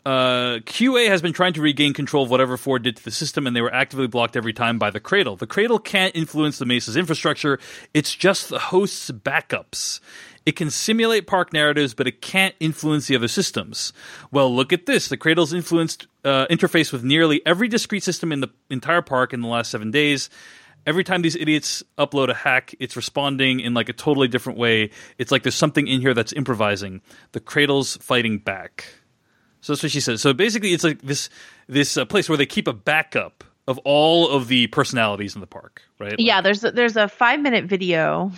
uh, 0.05 0.59
QA 0.65 1.07
has 1.07 1.21
been 1.21 1.33
trying 1.33 1.53
to 1.53 1.61
regain 1.61 1.93
control 1.93 2.23
of 2.23 2.31
whatever 2.31 2.57
Ford 2.57 2.81
did 2.81 2.97
to 2.97 3.03
the 3.03 3.11
system, 3.11 3.45
and 3.45 3.55
they 3.55 3.61
were 3.61 3.73
actively 3.73 4.07
blocked 4.07 4.35
every 4.35 4.53
time 4.53 4.79
by 4.79 4.89
the 4.89 4.99
Cradle. 4.99 5.35
The 5.35 5.45
Cradle 5.45 5.77
can't 5.77 6.15
influence 6.15 6.57
the 6.57 6.65
Mesa's 6.65 6.97
infrastructure; 6.97 7.59
it's 7.93 8.15
just 8.15 8.49
the 8.49 8.57
host's 8.57 9.11
backups. 9.11 9.99
It 10.43 10.55
can 10.55 10.71
simulate 10.71 11.27
park 11.27 11.53
narratives, 11.53 11.93
but 11.93 12.07
it 12.07 12.19
can't 12.19 12.55
influence 12.59 13.05
the 13.05 13.15
other 13.15 13.27
systems. 13.27 13.93
Well, 14.31 14.53
look 14.53 14.73
at 14.73 14.87
this: 14.87 15.07
the 15.07 15.17
Cradle's 15.17 15.53
influenced 15.53 16.07
uh, 16.25 16.47
interface 16.47 16.91
with 16.91 17.03
nearly 17.03 17.45
every 17.45 17.67
discrete 17.67 18.03
system 18.03 18.31
in 18.31 18.41
the 18.41 18.49
entire 18.71 19.03
park 19.03 19.33
in 19.33 19.41
the 19.41 19.47
last 19.47 19.69
seven 19.69 19.91
days. 19.91 20.31
Every 20.87 21.03
time 21.03 21.21
these 21.21 21.35
idiots 21.35 21.83
upload 21.99 22.29
a 22.29 22.33
hack, 22.33 22.73
it's 22.79 22.95
responding 22.95 23.59
in 23.59 23.75
like 23.75 23.87
a 23.87 23.93
totally 23.93 24.27
different 24.27 24.57
way. 24.57 24.89
It's 25.19 25.31
like 25.31 25.43
there's 25.43 25.53
something 25.53 25.85
in 25.85 26.01
here 26.01 26.15
that's 26.15 26.33
improvising. 26.33 27.01
The 27.33 27.39
Cradle's 27.39 27.97
fighting 27.97 28.39
back. 28.39 28.87
So 29.61 29.73
that's 29.73 29.83
what 29.83 29.91
she 29.91 29.99
says. 29.99 30.21
So 30.21 30.33
basically, 30.33 30.73
it's 30.73 30.83
like 30.83 31.01
this 31.01 31.29
this 31.67 31.95
uh, 31.97 32.05
place 32.05 32.27
where 32.27 32.37
they 32.37 32.45
keep 32.45 32.67
a 32.67 32.73
backup 32.73 33.43
of 33.67 33.77
all 33.79 34.29
of 34.29 34.47
the 34.47 34.67
personalities 34.67 35.35
in 35.35 35.41
the 35.41 35.47
park, 35.47 35.81
right? 35.99 36.11
Like- 36.11 36.19
yeah, 36.19 36.41
there's 36.41 36.63
a, 36.63 36.71
there's 36.71 36.97
a 36.97 37.07
five 37.07 37.39
minute 37.39 37.65
video 37.65 38.31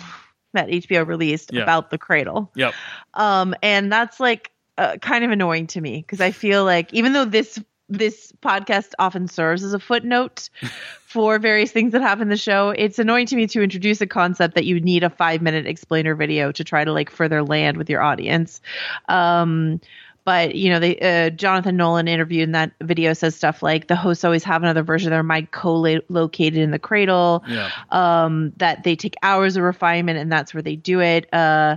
that 0.52 0.68
HBO 0.68 1.06
released 1.06 1.52
Yeah. 1.52 1.62
about 1.62 1.90
the 1.90 1.98
cradle. 1.98 2.50
Yep. 2.54 2.74
Um, 3.14 3.54
and 3.62 3.90
that's 3.90 4.20
like 4.20 4.52
uh, 4.78 4.98
kind 5.00 5.24
of 5.24 5.30
annoying 5.30 5.66
to 5.68 5.80
me 5.80 5.96
because 5.98 6.20
I 6.20 6.30
feel 6.30 6.64
like 6.64 6.92
even 6.94 7.12
though 7.12 7.24
this 7.24 7.58
this 7.88 8.32
podcast 8.42 8.92
often 8.98 9.28
serves 9.28 9.62
as 9.62 9.74
a 9.74 9.78
footnote 9.78 10.48
for 11.06 11.38
various 11.38 11.70
things 11.70 11.92
that 11.92 12.00
happen 12.02 12.22
in 12.22 12.28
the 12.28 12.36
show, 12.36 12.70
it's 12.70 12.98
annoying 12.98 13.26
to 13.26 13.36
me 13.36 13.46
to 13.48 13.62
introduce 13.62 14.00
a 14.00 14.06
concept 14.06 14.54
that 14.54 14.64
you 14.64 14.80
need 14.80 15.04
a 15.04 15.10
five 15.10 15.42
minute 15.42 15.66
explainer 15.66 16.14
video 16.14 16.50
to 16.52 16.64
try 16.64 16.84
to 16.84 16.92
like 16.92 17.10
further 17.10 17.42
land 17.42 17.76
with 17.76 17.88
your 17.90 18.02
audience. 18.02 18.60
Um, 19.08 19.80
but 20.24 20.54
you 20.54 20.70
know, 20.70 20.80
they 20.80 20.98
uh, 20.98 21.30
Jonathan 21.30 21.76
Nolan 21.76 22.08
interviewed 22.08 22.44
in 22.44 22.52
that 22.52 22.72
video 22.80 23.12
says 23.12 23.36
stuff 23.36 23.62
like 23.62 23.88
the 23.88 23.96
hosts 23.96 24.24
always 24.24 24.44
have 24.44 24.62
another 24.62 24.82
version 24.82 25.08
of 25.08 25.16
their 25.16 25.22
mind 25.22 25.50
co-located 25.50 26.56
in 26.56 26.70
the 26.70 26.78
cradle. 26.78 27.44
Yeah. 27.46 27.70
Um, 27.90 28.52
that 28.56 28.84
they 28.84 28.96
take 28.96 29.14
hours 29.22 29.56
of 29.56 29.62
refinement, 29.62 30.18
and 30.18 30.32
that's 30.32 30.54
where 30.54 30.62
they 30.62 30.76
do 30.76 31.00
it. 31.00 31.32
Uh, 31.32 31.76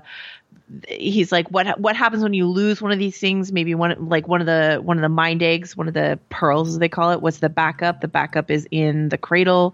he's 0.87 1.31
like 1.31 1.49
what 1.49 1.79
what 1.79 1.95
happens 1.95 2.21
when 2.21 2.33
you 2.33 2.45
lose 2.45 2.81
one 2.81 2.91
of 2.91 2.99
these 2.99 3.17
things 3.17 3.53
maybe 3.53 3.73
one 3.73 3.95
like 4.09 4.27
one 4.27 4.41
of 4.41 4.47
the 4.47 4.81
one 4.83 4.97
of 4.97 5.01
the 5.01 5.09
mind 5.09 5.41
eggs 5.41 5.77
one 5.77 5.87
of 5.87 5.93
the 5.93 6.19
pearls 6.29 6.67
as 6.67 6.79
they 6.79 6.89
call 6.89 7.11
it 7.11 7.21
what's 7.21 7.39
the 7.39 7.47
backup 7.47 8.01
the 8.01 8.07
backup 8.07 8.51
is 8.51 8.67
in 8.69 9.07
the 9.07 9.17
cradle 9.17 9.73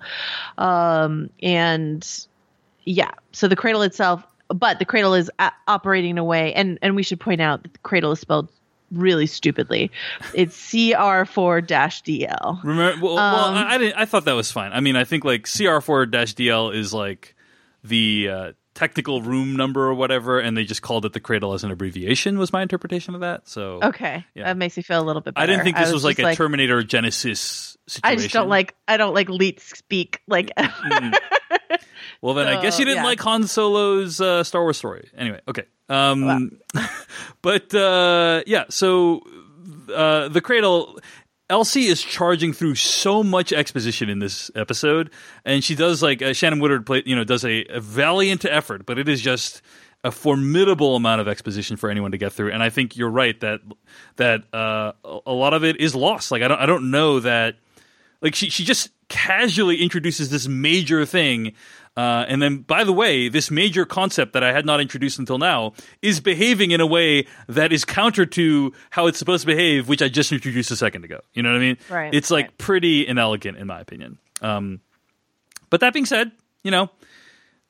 um 0.59 1.31
and 1.41 2.27
yeah 2.83 3.09
so 3.31 3.47
the 3.47 3.55
cradle 3.55 3.81
itself 3.81 4.23
but 4.49 4.77
the 4.77 4.85
cradle 4.85 5.15
is 5.15 5.31
a- 5.39 5.51
operating 5.67 6.11
in 6.11 6.17
a 6.19 6.23
way 6.23 6.53
and 6.53 6.77
and 6.83 6.95
we 6.95 7.01
should 7.01 7.19
point 7.19 7.41
out 7.41 7.63
that 7.63 7.73
the 7.73 7.79
cradle 7.79 8.11
is 8.11 8.19
spelled 8.19 8.47
really 8.93 9.25
stupidly 9.25 9.91
it's 10.33 10.57
cr4-dl 10.71 12.63
Remember? 12.63 13.05
Well, 13.05 13.15
well 13.15 13.45
Um, 13.45 13.55
I, 13.55 13.75
I 13.75 13.77
didn't. 13.77 13.97
I 13.97 14.05
thought 14.05 14.25
that 14.25 14.33
was 14.33 14.51
fine. 14.51 14.71
I 14.73 14.79
mean, 14.79 14.95
I 14.95 15.03
think 15.03 15.23
like 15.25 15.43
CR4-DL 15.43 16.75
is 16.75 16.93
like 16.93 17.35
the 17.83 18.29
uh, 18.29 18.51
technical 18.73 19.21
room 19.21 19.55
number 19.55 19.85
or 19.87 19.93
whatever, 19.93 20.39
and 20.39 20.57
they 20.57 20.63
just 20.63 20.81
called 20.81 21.05
it 21.05 21.13
the 21.13 21.19
cradle 21.19 21.53
as 21.53 21.63
an 21.63 21.71
abbreviation. 21.71 22.37
Was 22.37 22.51
my 22.51 22.61
interpretation 22.61 23.13
of 23.15 23.21
that? 23.21 23.47
So 23.47 23.79
okay 23.83 24.25
Yeah. 24.35 24.45
that 24.45 24.57
makes 24.57 24.75
me 24.77 24.83
feel 24.83 25.01
a 25.01 25.05
little 25.05 25.21
bit 25.21 25.35
better 25.35 25.43
I 25.43 25.47
didn't 25.47 25.63
think 25.63 25.77
this 25.77 25.91
was, 25.91 26.03
like 26.03 26.17
just 26.17 26.33
a 26.33 26.35
Terminator 26.35 26.81
Genisys 26.81 27.77
situation. 27.87 28.01
i 28.03 28.15
just 28.15 28.33
don't 28.33 28.47
like 28.49 28.75
i 28.87 28.95
don't 28.97 29.13
like 29.13 29.29
leet 29.29 29.59
speak 29.59 30.21
like 30.27 30.51
Well, 32.21 32.33
then 32.35 32.47
I 32.47 32.61
guess 32.61 32.79
you 32.79 32.85
didn't 32.85 33.03
yeah. 33.03 33.09
like 33.09 33.19
Han 33.19 33.47
Solo's 33.47 34.21
uh, 34.21 34.43
Star 34.45 34.61
Wars 34.61 34.77
story. 34.77 35.09
Anyway, 35.17 35.41
okay. 35.47 35.63
Um, 35.89 36.57
but 37.41 37.73
uh, 37.75 38.43
yeah, 38.47 38.63
so 38.69 39.23
uh, 39.93 40.29
the 40.29 40.39
cradle. 40.41 40.99
Elsie 41.53 41.85
is 41.85 42.01
charging 42.01 42.51
through 42.51 42.73
so 42.73 43.21
much 43.21 43.53
exposition 43.53 44.09
in 44.09 44.17
this 44.17 44.49
episode, 44.55 45.11
and 45.45 45.63
she 45.63 45.75
does 45.75 46.01
like 46.01 46.19
uh, 46.19 46.33
Shannon 46.33 46.59
Woodward 46.59 46.83
play, 46.83 47.03
you 47.05 47.15
know, 47.15 47.23
does 47.23 47.45
a, 47.45 47.63
a 47.65 47.79
valiant 47.79 48.43
effort, 48.43 48.87
but 48.87 48.97
it 48.97 49.07
is 49.07 49.21
just 49.21 49.61
a 50.03 50.09
formidable 50.09 50.95
amount 50.95 51.21
of 51.21 51.27
exposition 51.27 51.77
for 51.77 51.91
anyone 51.91 52.09
to 52.09 52.17
get 52.17 52.33
through. 52.33 52.51
And 52.51 52.63
I 52.63 52.71
think 52.71 52.97
you're 52.97 53.07
right 53.07 53.39
that 53.41 53.61
that 54.15 54.51
uh, 54.51 54.93
a 55.27 55.31
lot 55.31 55.53
of 55.53 55.63
it 55.63 55.79
is 55.79 55.93
lost. 55.93 56.31
Like 56.31 56.41
I 56.41 56.47
don't 56.47 56.59
I 56.59 56.65
don't 56.65 56.89
know 56.89 57.19
that 57.19 57.57
like 58.19 58.33
she 58.33 58.49
she 58.49 58.63
just 58.63 58.89
casually 59.07 59.83
introduces 59.83 60.31
this 60.31 60.47
major 60.47 61.05
thing 61.05 61.53
uh, 61.95 62.25
and 62.27 62.41
then 62.41 62.57
by 62.59 62.83
the 62.83 62.91
way 62.93 63.29
this 63.29 63.51
major 63.51 63.85
concept 63.85 64.33
that 64.33 64.43
i 64.43 64.51
had 64.51 64.65
not 64.65 64.79
introduced 64.81 65.19
until 65.19 65.37
now 65.37 65.73
is 66.01 66.19
behaving 66.19 66.71
in 66.71 66.81
a 66.81 66.85
way 66.87 67.25
that 67.47 67.71
is 67.71 67.85
counter 67.85 68.25
to 68.25 68.73
how 68.89 69.07
it's 69.07 69.17
supposed 69.19 69.41
to 69.41 69.47
behave 69.47 69.87
which 69.87 70.01
i 70.01 70.07
just 70.09 70.31
introduced 70.31 70.71
a 70.71 70.75
second 70.75 71.03
ago 71.05 71.19
you 71.33 71.43
know 71.43 71.49
what 71.51 71.57
i 71.57 71.59
mean 71.59 71.77
Right, 71.89 72.13
it's 72.13 72.31
like 72.31 72.45
right. 72.45 72.57
pretty 72.57 73.07
inelegant 73.07 73.57
in 73.57 73.67
my 73.67 73.79
opinion 73.79 74.17
um, 74.41 74.81
but 75.69 75.79
that 75.81 75.93
being 75.93 76.05
said 76.05 76.31
you 76.63 76.71
know 76.71 76.89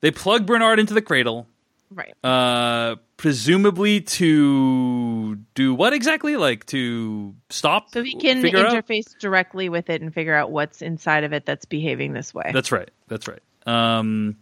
they 0.01 0.11
plug 0.11 0.45
bernard 0.45 0.79
into 0.79 0.93
the 0.93 1.01
cradle 1.01 1.47
right 1.91 2.13
uh, 2.23 2.95
presumably 3.17 4.01
to 4.01 5.35
do 5.55 5.73
what 5.73 5.93
exactly 5.93 6.35
like 6.37 6.65
to 6.67 7.33
stop 7.49 7.89
So 7.91 8.03
he 8.03 8.15
can 8.15 8.41
figure 8.41 8.65
out? 8.65 8.73
interface 8.73 9.17
directly 9.19 9.69
with 9.69 9.89
it 9.89 10.01
and 10.01 10.13
figure 10.13 10.33
out 10.33 10.51
what's 10.51 10.81
inside 10.81 11.23
of 11.23 11.33
it 11.33 11.45
that's 11.45 11.65
behaving 11.65 12.13
this 12.13 12.33
way. 12.33 12.49
That's 12.53 12.71
right. 12.71 12.89
That's 13.07 13.27
right. 13.27 13.41
Um, 13.65 14.37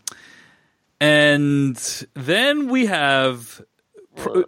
and 1.00 1.76
then 2.14 2.70
we 2.70 2.86
have, 2.88 3.62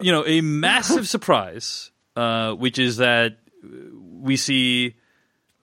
you 0.00 0.12
know, 0.12 0.24
a 0.26 0.40
massive 0.40 1.08
surprise, 1.08 1.90
uh, 2.16 2.52
which 2.52 2.78
is 2.78 2.98
that 2.98 3.38
we 4.20 4.36
see 4.36 4.94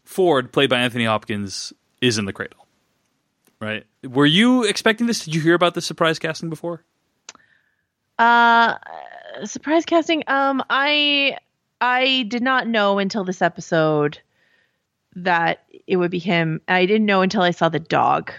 Ford, 0.04 0.52
played 0.52 0.70
by 0.70 0.80
Anthony 0.80 1.06
Hopkins, 1.06 1.74
is 2.02 2.18
in 2.18 2.26
the 2.26 2.34
cradle. 2.34 2.68
Right? 3.60 3.86
Were 4.04 4.26
you 4.26 4.64
expecting 4.64 5.08
this? 5.08 5.24
Did 5.24 5.36
you 5.36 5.42
hear 5.42 5.54
about 5.54 5.76
the 5.76 5.82
surprise 5.82 6.20
casting 6.20 6.50
before? 6.50 6.84
uh 8.20 8.78
surprise 9.46 9.86
casting. 9.86 10.24
Um 10.28 10.64
I 10.70 11.38
I 11.80 12.26
did 12.28 12.44
not 12.44 12.68
know 12.68 13.00
until 13.00 13.24
this 13.24 13.42
episode 13.42 14.20
that 15.16 15.64
it 15.88 15.98
would 15.98 16.12
be 16.12 16.20
him. 16.20 16.62
I 16.68 16.86
didn't 16.86 17.06
know 17.06 17.22
until 17.22 17.42
I 17.42 17.52
saw 17.52 17.70
the 17.70 17.80
dog. 17.80 18.32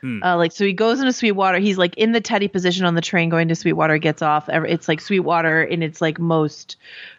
Hmm. 0.00 0.22
Uh, 0.22 0.36
like 0.36 0.52
so 0.52 0.64
he 0.64 0.72
goes 0.72 1.00
into 1.00 1.12
Sweetwater. 1.12 1.58
He's 1.58 1.78
like 1.78 1.96
in 1.96 2.12
the 2.12 2.20
teddy 2.20 2.48
position 2.48 2.86
on 2.86 2.94
the 2.94 3.00
train 3.00 3.28
going 3.28 3.48
to 3.48 3.54
Sweetwater. 3.54 3.98
Gets 3.98 4.22
off. 4.22 4.48
It's 4.48 4.88
like 4.88 5.00
Sweetwater 5.00 5.62
in 5.62 5.82
its 5.82 6.00
like 6.00 6.18
most 6.18 6.76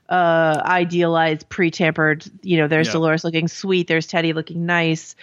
uh 0.10 0.62
idealized 0.66 1.48
pre-tampered 1.48 2.26
you 2.42 2.58
know 2.58 2.68
there's 2.68 2.88
Yeah. 2.88 2.94
dolores 2.94 3.24
looking 3.24 3.48
sweet 3.48 3.88
there's 3.88 4.08
teddy 4.08 4.34
looking 4.34 4.66
nice 4.66 5.16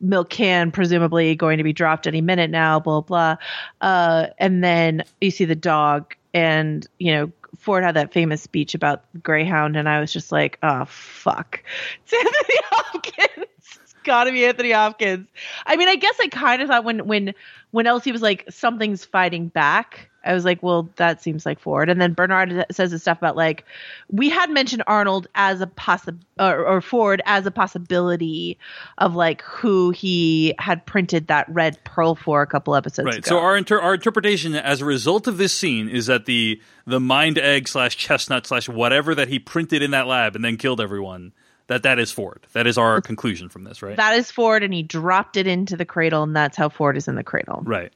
milk 0.00 0.30
can 0.30 0.70
presumably 0.70 1.34
going 1.34 1.58
to 1.58 1.64
be 1.64 1.72
dropped 1.72 2.06
any 2.06 2.20
minute 2.20 2.48
now 2.50 2.78
blah 2.78 3.00
blah 3.00 3.38
uh 3.80 4.28
and 4.38 4.62
then 4.62 5.02
you 5.20 5.32
see 5.32 5.46
the 5.46 5.56
dog 5.56 6.14
and 6.32 6.86
you 7.00 7.10
know 7.12 7.32
ford 7.58 7.82
had 7.82 7.96
that 7.96 8.12
famous 8.12 8.40
speech 8.40 8.76
about 8.76 9.02
greyhound 9.20 9.74
and 9.76 9.88
i 9.88 9.98
was 9.98 10.12
just 10.12 10.30
like 10.30 10.58
oh 10.62 10.84
fuck 10.84 11.60
it's 12.04 12.12
anthony 12.12 12.58
hopkins 12.70 13.80
it's 14.06 14.12
gotta 14.12 14.30
be 14.30 14.44
anthony 14.44 14.70
hopkins 14.70 15.26
i 15.66 15.76
mean 15.76 15.88
i 15.88 15.96
guess 15.96 16.14
i 16.20 16.28
kind 16.28 16.62
of 16.62 16.68
thought 16.68 16.84
when 16.84 17.06
when 17.06 17.34
when 17.72 17.86
elsie 17.86 18.12
was 18.12 18.22
like 18.22 18.44
something's 18.48 19.04
fighting 19.04 19.48
back 19.48 20.08
I 20.26 20.34
was 20.34 20.44
like, 20.44 20.62
well, 20.62 20.90
that 20.96 21.22
seems 21.22 21.46
like 21.46 21.60
Ford. 21.60 21.88
And 21.88 22.00
then 22.00 22.12
Bernard 22.12 22.66
says 22.72 22.90
the 22.90 22.98
stuff 22.98 23.18
about 23.18 23.36
like 23.36 23.64
we 24.10 24.28
had 24.28 24.50
mentioned 24.50 24.82
Arnold 24.86 25.28
as 25.36 25.60
a 25.60 25.66
possi 25.66 26.18
or, 26.38 26.66
or 26.66 26.80
Ford 26.80 27.22
as 27.26 27.46
a 27.46 27.50
possibility 27.50 28.58
of 28.98 29.14
like 29.14 29.42
who 29.42 29.92
he 29.92 30.54
had 30.58 30.84
printed 30.84 31.28
that 31.28 31.48
red 31.48 31.82
pearl 31.84 32.16
for 32.16 32.42
a 32.42 32.46
couple 32.46 32.74
episodes 32.74 33.06
Right. 33.06 33.18
ago. 33.18 33.28
So 33.28 33.38
our 33.38 33.56
inter- 33.56 33.80
our 33.80 33.94
interpretation 33.94 34.54
as 34.54 34.82
a 34.82 34.84
result 34.84 35.28
of 35.28 35.38
this 35.38 35.52
scene 35.52 35.88
is 35.88 36.06
that 36.06 36.26
the 36.26 36.60
the 36.86 37.00
mind 37.00 37.38
egg 37.38 37.68
slash 37.68 37.96
chestnut 37.96 38.46
slash 38.46 38.68
whatever 38.68 39.14
that 39.14 39.28
he 39.28 39.38
printed 39.38 39.80
in 39.80 39.92
that 39.92 40.08
lab 40.08 40.34
and 40.34 40.44
then 40.44 40.56
killed 40.56 40.80
everyone 40.80 41.32
that 41.68 41.82
that 41.82 41.98
is 41.98 42.12
Ford. 42.12 42.46
That 42.52 42.66
is 42.66 42.78
our 42.78 43.00
conclusion 43.02 43.48
from 43.48 43.64
this, 43.64 43.82
right? 43.82 43.96
that 43.96 44.16
is 44.16 44.30
Ford, 44.30 44.62
and 44.62 44.72
he 44.72 44.82
dropped 44.82 45.36
it 45.36 45.46
into 45.46 45.76
the 45.76 45.84
cradle, 45.84 46.22
and 46.22 46.34
that's 46.36 46.56
how 46.56 46.68
Ford 46.68 46.96
is 46.96 47.08
in 47.08 47.14
the 47.14 47.24
cradle. 47.24 47.62
right. 47.64 47.92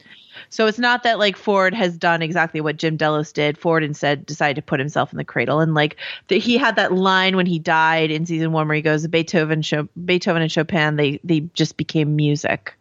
So 0.49 0.67
it's 0.67 0.79
not 0.79 1.03
that 1.03 1.19
like 1.19 1.37
Ford 1.37 1.75
has 1.75 1.99
done 1.99 2.23
exactly 2.23 2.61
what 2.61 2.77
Jim 2.77 2.97
Delos 2.97 3.33
did. 3.33 3.59
Ford 3.59 3.83
instead 3.83 4.25
decided 4.25 4.57
to 4.57 4.63
put 4.63 4.79
himself 4.81 5.13
in 5.13 5.19
the 5.19 5.25
cradle, 5.25 5.61
and 5.61 5.75
like 5.75 5.97
the, 6.29 6.39
he 6.39 6.57
had 6.57 6.77
that 6.77 6.93
line 6.93 7.37
when 7.37 7.47
he 7.47 7.59
died 7.59 8.11
in 8.11 8.25
season 8.27 8.53
one 8.53 8.67
where 8.69 8.77
he 8.77 8.81
goes, 8.83 9.07
"Beethoven, 9.07 9.61
Cho- 9.63 9.89
Beethoven 10.03 10.41
and 10.43 10.51
Chopin, 10.51 10.97
they 10.97 11.21
they 11.25 11.41
just 11.53 11.77
became 11.77 12.17
music, 12.17 12.75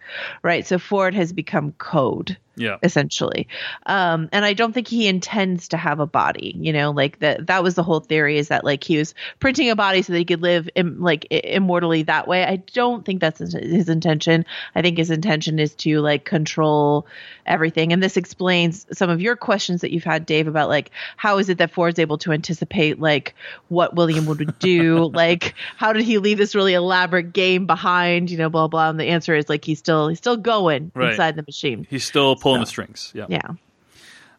right?" 0.44 0.66
So 0.66 0.80
Ford 0.80 1.14
has 1.16 1.34
become 1.34 1.72
code 1.74 2.38
Yeah. 2.56 2.78
essentially. 2.84 3.48
Um 3.86 4.28
and 4.34 4.44
i 4.44 4.54
don't 4.54 4.74
think 4.74 4.88
he 4.88 5.08
intends 5.08 5.70
to 5.70 5.78
have 5.78 6.00
a 6.02 6.06
body 6.06 6.54
you 6.60 6.74
know 6.74 6.92
like 6.92 7.20
that 7.20 7.48
that 7.48 7.64
was 7.64 7.76
the 7.76 7.84
whole 7.84 8.02
theory 8.02 8.38
is 8.38 8.50
that 8.50 8.64
like 8.66 8.84
he 8.84 8.98
was 8.98 9.14
printing 9.40 9.70
a 9.70 9.76
body 9.76 10.02
so 10.02 10.12
that 10.14 10.20
he 10.20 10.26
could 10.26 10.42
live 10.42 10.70
Im- 10.76 11.02
like 11.02 11.26
immortally 11.32 12.04
that 12.04 12.28
way. 12.28 12.44
I 12.44 12.58
don't 12.58 13.06
think 13.06 13.22
that's 13.22 13.40
his, 13.40 13.54
his 13.54 13.88
intention. 13.90 14.46
I 14.76 14.82
think 14.82 14.98
his 14.98 15.10
intention 15.12 15.58
is 15.60 15.74
to 15.86 16.00
like 16.02 16.26
control 16.26 17.06
everything. 17.46 17.94
And 17.94 18.04
this 18.04 18.18
explains 18.18 18.86
some 18.98 19.10
of 19.10 19.22
your 19.22 19.36
questions 19.36 19.82
that 19.82 19.92
you've 19.92 20.04
had 20.04 20.26
dave 20.26 20.48
about 20.48 20.70
like 20.70 20.92
how 21.18 21.38
is 21.40 21.50
it 21.50 21.58
that 21.60 21.72
ford's 21.72 22.00
able 22.00 22.18
to 22.20 22.32
anticipate 22.32 23.00
like 23.00 23.36
what 23.70 23.96
william 23.96 24.26
would 24.26 24.60
do? 24.60 25.10
Like 25.20 25.56
how 25.78 25.92
did 25.94 26.04
he 26.04 26.18
leave 26.18 26.38
this 26.38 26.56
really 26.56 26.74
elaborate 26.74 27.34
game 27.34 27.66
behind 27.66 28.30
you 28.32 28.38
know 28.38 28.50
blah 28.50 28.68
blah? 28.68 28.90
And 28.90 29.00
the 29.00 29.06
answer 29.16 29.36
is 29.36 29.50
like 29.50 29.64
he's 29.66 29.80
still 29.80 29.99
he's 30.08 30.18
still 30.18 30.38
going 30.38 30.92
Right. 30.96 31.12
inside 31.12 31.36
the 31.36 31.44
machine 31.44 31.86
He's 31.90 32.04
still 32.06 32.36
pulling 32.36 32.62
So- 32.62 32.66
the 32.66 32.70
strings. 32.70 33.12
Yeah. 33.14 33.26
yeah 33.30 33.42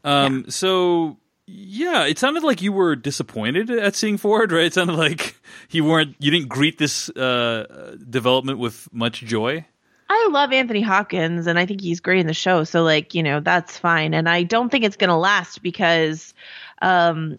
Um. 0.04 0.46
So 0.48 1.18
yeah, 1.46 2.06
it 2.06 2.18
sounded 2.18 2.42
like 2.44 2.62
you 2.62 2.72
were 2.72 2.94
disappointed 2.96 3.70
at 3.70 3.96
seeing 3.96 4.16
Ford, 4.16 4.52
right? 4.52 4.64
It 4.66 4.74
sounded 4.74 4.94
like 4.96 5.36
you 5.70 5.84
weren't. 5.84 6.14
You 6.20 6.30
didn't 6.30 6.48
greet 6.48 6.78
this 6.78 7.08
uh, 7.10 7.96
development 8.08 8.58
with 8.60 8.88
much 8.92 9.20
joy. 9.22 9.66
I 10.08 10.28
love 10.32 10.52
Anthony 10.52 10.80
Hopkins 10.80 11.46
and 11.46 11.58
I 11.58 11.66
think 11.66 11.80
he's 11.80 12.00
great 12.00 12.18
in 12.20 12.26
the 12.26 12.34
show. 12.34 12.64
So 12.64 12.82
like, 12.82 13.14
you 13.14 13.22
know, 13.22 13.38
that's 13.40 13.78
fine. 13.78 14.12
And 14.14 14.28
I 14.28 14.42
don't 14.42 14.68
think 14.70 14.84
it's 14.84 14.96
going 14.96 15.08
to 15.10 15.16
last 15.16 15.62
because 15.62 16.34
um 16.82 17.38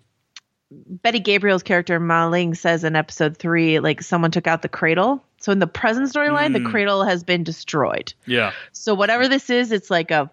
Betty 0.71 1.19
Gabriel's 1.19 1.63
character 1.63 1.99
Maling 1.99 2.55
says 2.55 2.83
in 2.85 2.95
episode 2.95 3.35
3 3.35 3.79
like 3.79 4.01
someone 4.01 4.31
took 4.31 4.47
out 4.47 4.61
the 4.61 4.69
cradle. 4.69 5.21
So 5.41 5.51
in 5.51 5.59
the 5.59 5.67
present 5.67 6.07
storyline, 6.07 6.53
the 6.53 6.69
cradle 6.69 7.03
has 7.03 7.23
been 7.23 7.43
destroyed. 7.43 8.13
Yeah. 8.25 8.53
So 8.71 8.93
whatever 8.93 9.27
this 9.27 9.49
is, 9.49 9.71
it's 9.71 9.89
like 9.89 10.11
a 10.11 10.29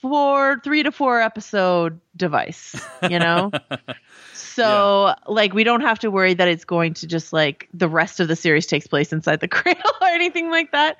four, 0.00 0.60
three 0.62 0.82
to 0.84 0.92
four 0.92 1.20
episode 1.20 2.00
device, 2.16 2.80
you 3.10 3.18
know? 3.18 3.50
so 4.32 5.14
like 5.26 5.52
we 5.54 5.64
don't 5.64 5.80
have 5.80 5.98
to 6.00 6.10
worry 6.10 6.34
that 6.34 6.48
it's 6.48 6.64
going 6.64 6.94
to 6.94 7.06
just 7.06 7.32
like 7.32 7.68
the 7.74 7.88
rest 7.88 8.20
of 8.20 8.28
the 8.28 8.36
series 8.36 8.66
takes 8.66 8.86
place 8.86 9.12
inside 9.12 9.40
the 9.40 9.48
cradle 9.48 9.90
or 10.00 10.08
anything 10.08 10.50
like 10.50 10.70
that. 10.72 10.96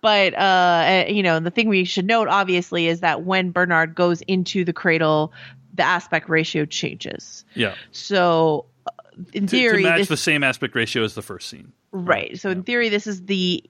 But 0.00 0.34
uh, 0.34 0.82
eh, 0.84 1.08
you 1.10 1.22
know, 1.22 1.38
the 1.40 1.50
thing 1.50 1.68
we 1.68 1.84
should 1.84 2.06
note 2.06 2.28
obviously 2.28 2.88
is 2.88 3.00
that 3.00 3.22
when 3.22 3.52
Bernard 3.52 3.94
goes 3.94 4.20
into 4.22 4.64
the 4.64 4.72
cradle, 4.72 5.32
the 5.74 5.84
aspect 5.84 6.28
ratio 6.28 6.64
changes. 6.64 7.44
Yeah. 7.54 7.74
So 7.92 8.66
uh, 8.86 8.90
in 9.32 9.46
to, 9.46 9.56
theory, 9.56 9.84
to 9.84 9.88
match 9.90 9.98
this, 10.00 10.08
the 10.08 10.16
same 10.16 10.42
aspect 10.42 10.74
ratio 10.74 11.04
as 11.04 11.14
the 11.14 11.22
first 11.22 11.48
scene. 11.48 11.72
Right. 11.92 12.38
So 12.38 12.50
in 12.50 12.62
theory, 12.62 12.88
this 12.88 13.06
is 13.06 13.24
the 13.26 13.62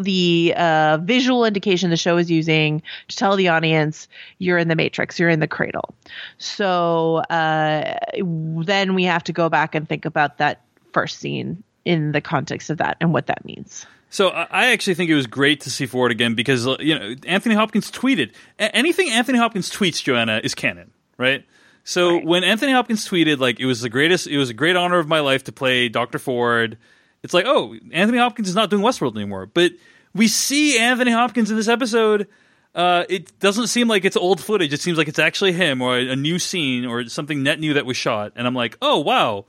the 0.00 0.54
uh, 0.56 0.98
visual 1.02 1.44
indication 1.44 1.90
the 1.90 1.96
show 1.96 2.16
is 2.16 2.30
using 2.30 2.80
to 3.08 3.16
tell 3.16 3.34
the 3.34 3.48
audience 3.48 4.06
you're 4.38 4.58
in 4.58 4.68
the 4.68 4.76
matrix, 4.76 5.18
you're 5.18 5.28
in 5.28 5.40
the 5.40 5.48
cradle. 5.48 5.94
So 6.38 7.16
uh, 7.28 7.98
then 8.22 8.94
we 8.94 9.02
have 9.04 9.24
to 9.24 9.32
go 9.32 9.48
back 9.48 9.74
and 9.74 9.88
think 9.88 10.04
about 10.04 10.38
that 10.38 10.60
first 10.92 11.18
scene 11.18 11.62
in 11.84 12.12
the 12.12 12.20
context 12.20 12.70
of 12.70 12.78
that 12.78 12.96
and 13.00 13.12
what 13.12 13.26
that 13.26 13.44
means. 13.44 13.84
So 14.10 14.28
I 14.28 14.66
actually 14.70 14.94
think 14.94 15.10
it 15.10 15.16
was 15.16 15.26
great 15.26 15.60
to 15.62 15.70
see 15.70 15.86
Ford 15.86 16.12
again 16.12 16.34
because 16.36 16.68
uh, 16.68 16.76
you 16.78 16.96
know 16.96 17.16
Anthony 17.26 17.56
Hopkins 17.56 17.90
tweeted 17.90 18.30
A- 18.60 18.74
anything 18.74 19.10
Anthony 19.10 19.38
Hopkins 19.38 19.70
tweets, 19.70 20.00
Joanna, 20.00 20.40
is 20.44 20.54
canon, 20.54 20.92
right? 21.18 21.44
So 21.82 22.14
Right. 22.14 22.24
when 22.24 22.44
Anthony 22.44 22.70
Hopkins 22.70 23.08
tweeted 23.08 23.40
like 23.40 23.58
it 23.58 23.66
was 23.66 23.80
the 23.80 23.88
greatest, 23.88 24.28
it 24.28 24.38
was 24.38 24.50
a 24.50 24.54
great 24.54 24.76
honor 24.76 25.00
of 25.00 25.08
my 25.08 25.18
life 25.18 25.42
to 25.44 25.52
play 25.52 25.88
Doctor 25.88 26.20
Ford. 26.20 26.78
It's 27.24 27.32
like 27.32 27.46
oh, 27.46 27.74
Anthony 27.90 28.18
Hopkins 28.18 28.48
is 28.48 28.54
not 28.54 28.68
doing 28.68 28.82
Westworld 28.82 29.16
anymore, 29.16 29.46
but 29.46 29.72
we 30.14 30.28
see 30.28 30.78
Anthony 30.78 31.10
Hopkins 31.10 31.50
in 31.50 31.56
this 31.56 31.68
episode. 31.68 32.28
Uh, 32.74 33.04
it 33.08 33.38
doesn't 33.40 33.68
seem 33.68 33.88
like 33.88 34.04
it's 34.04 34.16
old 34.16 34.40
footage. 34.40 34.72
It 34.72 34.80
seems 34.80 34.98
like 34.98 35.08
it's 35.08 35.18
actually 35.18 35.52
him 35.52 35.80
or 35.80 35.96
a, 35.96 36.10
a 36.10 36.16
new 36.16 36.38
scene 36.38 36.84
or 36.84 37.06
something 37.06 37.42
net 37.42 37.58
new 37.58 37.74
that 37.74 37.86
was 37.86 37.96
shot. 37.96 38.32
And 38.36 38.46
I'm 38.46 38.54
like, 38.54 38.76
oh 38.82 39.00
wow, 39.00 39.46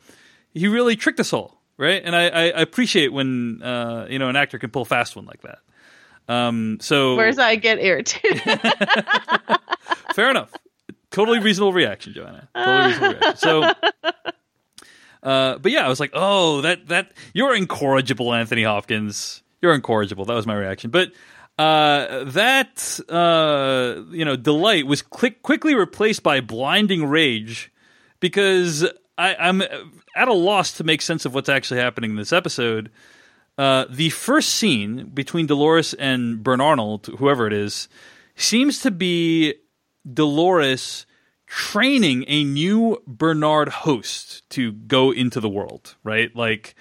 he 0.53 0.69
really 0.69 0.95
tricked 0.95 1.19
us 1.19 1.34
all, 1.34 1.61
right? 1.77 2.02
And 2.03 2.15
I, 2.15 2.27
I, 2.27 2.61
appreciate 2.61 3.11
when 3.11 3.61
uh, 3.61 4.07
you 4.10 4.19
know 4.19 4.30
an 4.30 4.38
actor 4.38 4.57
can 4.57 4.69
pull 4.69 4.84
a 4.84 4.85
fast 4.85 5.18
one 5.18 5.26
like 5.26 5.41
that. 5.41 5.60
Um, 6.34 6.77
so 6.80 7.18
Whereas 7.18 7.38
I 7.38 7.57
get 7.57 7.80
irritated. 7.80 8.41
fair 10.15 10.30
enough. 10.30 10.53
Totally 11.11 11.39
reasonable 11.39 11.73
reaction, 11.73 12.14
Joanna. 12.14 12.47
Totally 12.56 12.88
reasonable 12.88 13.19
reaction. 13.19 13.38
So, 13.38 13.72
uh, 15.26 15.57
but 15.57 15.72
yeah, 15.72 15.84
I 15.84 15.89
was 15.89 15.99
like, 15.99 16.11
oh, 16.14 16.61
that 16.61 16.88
that 16.89 17.11
you're 17.34 17.56
incorrigible, 17.56 18.34
Anthony 18.34 18.64
Hopkins. 18.64 19.41
You're 19.61 19.73
incorrigible. 19.73 20.26
That 20.26 20.35
was 20.35 20.45
my 20.45 20.56
reaction. 20.56 20.91
But 20.91 21.11
uh, 21.57 22.26
that 22.26 22.99
uh, 23.10 24.03
you 24.11 24.23
know 24.23 24.35
delight 24.35 24.85
was 24.85 25.02
quick, 25.02 25.41
quickly 25.41 25.73
replaced 25.73 26.22
by 26.22 26.41
blinding 26.41 27.07
rage 27.07 27.72
because 28.19 28.85
I, 29.18 29.35
I'm 29.35 29.64
at 30.15 30.27
a 30.27 30.34
loss 30.34 30.73
to 30.73 30.84
make 30.84 31.02
sense 31.02 31.26
of 31.26 31.34
what's 31.34 31.49
actually 31.49 31.80
happening 31.80 32.11
in 32.11 32.18
this 32.18 32.31
episode. 32.31 32.91
Uh, 33.57 33.85
the 33.89 34.11
first 34.11 34.49
scene 34.49 35.10
between 35.14 35.47
Dolores 35.47 35.95
and 35.95 36.43
Bern 36.43 36.61
Arnold, 36.61 37.07
whoever 37.18 37.47
it 37.47 37.53
is, 37.53 37.88
seems 38.35 38.81
to 38.81 38.91
be 38.91 39.56
Dolores 40.11 41.07
training 41.47 42.26
a 42.27 42.43
new 42.43 43.01
Bernard 43.05 43.69
host 43.69 44.47
to 44.51 44.72
go 44.72 45.11
into 45.11 45.39
the 45.39 45.49
world, 45.49 45.95
right? 46.03 46.35
Like 46.35 46.76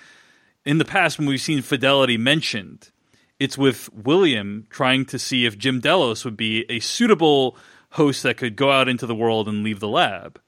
in 0.65 0.79
the 0.79 0.85
past, 0.85 1.19
when 1.19 1.29
we've 1.29 1.41
seen 1.41 1.63
Fidelity 1.63 2.17
mentioned, 2.17 2.91
it's 3.39 3.59
with 3.59 3.93
William 3.93 4.67
trying 4.71 5.05
to 5.07 5.19
see 5.19 5.45
if 5.45 5.59
Jim 5.59 5.81
Delos 5.81 6.25
would 6.25 6.37
be 6.37 6.65
a 6.71 6.81
suitable 6.81 7.57
host 7.91 8.23
that 8.23 8.37
could 8.37 8.57
go 8.57 8.71
out 8.71 8.89
into 8.89 9.07
the 9.07 9.15
world 9.15 9.49
and 9.49 9.63
leave 9.63 9.81
the 9.81 9.89
lab. 9.89 10.41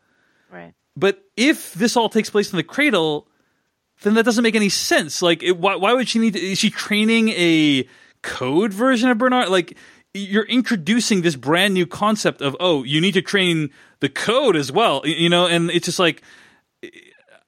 right. 0.51 0.75
But 0.97 1.23
if 1.37 1.75
this 1.75 1.97
all 1.97 2.09
takes 2.09 2.31
place 2.31 2.51
in 2.51 2.57
the 2.57 2.63
cradle, 2.63 3.29
then 4.03 4.15
that 4.15 4.25
doesn't 4.25 4.43
make 4.43 4.55
any 4.55 4.71
sense. 4.71 5.21
Like, 5.21 5.43
it, 5.43 5.59
why, 5.59 5.77
why 5.77 5.93
would 5.93 6.09
she 6.09 6.19
need? 6.19 6.33
To, 6.33 6.41
is 6.41 6.59
she 6.59 6.71
training 6.71 7.29
a 7.31 7.87
code 8.23 8.73
version 8.73 9.11
of 9.11 9.19
Bernard? 9.19 9.51
Like, 9.51 9.77
you're 10.17 10.45
introducing 10.47 11.23
this 11.23 11.37
brand 11.37 11.75
new 11.75 11.87
concept 11.87 12.41
of 12.43 12.57
oh, 12.61 12.83
you 12.85 13.01
need 13.01 13.13
to 13.15 13.23
train 13.23 13.71
the 14.01 14.09
code 14.09 14.57
as 14.57 14.73
well. 14.73 15.03
You 15.05 15.29
know, 15.29 15.47
and 15.47 15.71
it's 15.71 15.87
just 15.87 15.99
like, 15.99 16.23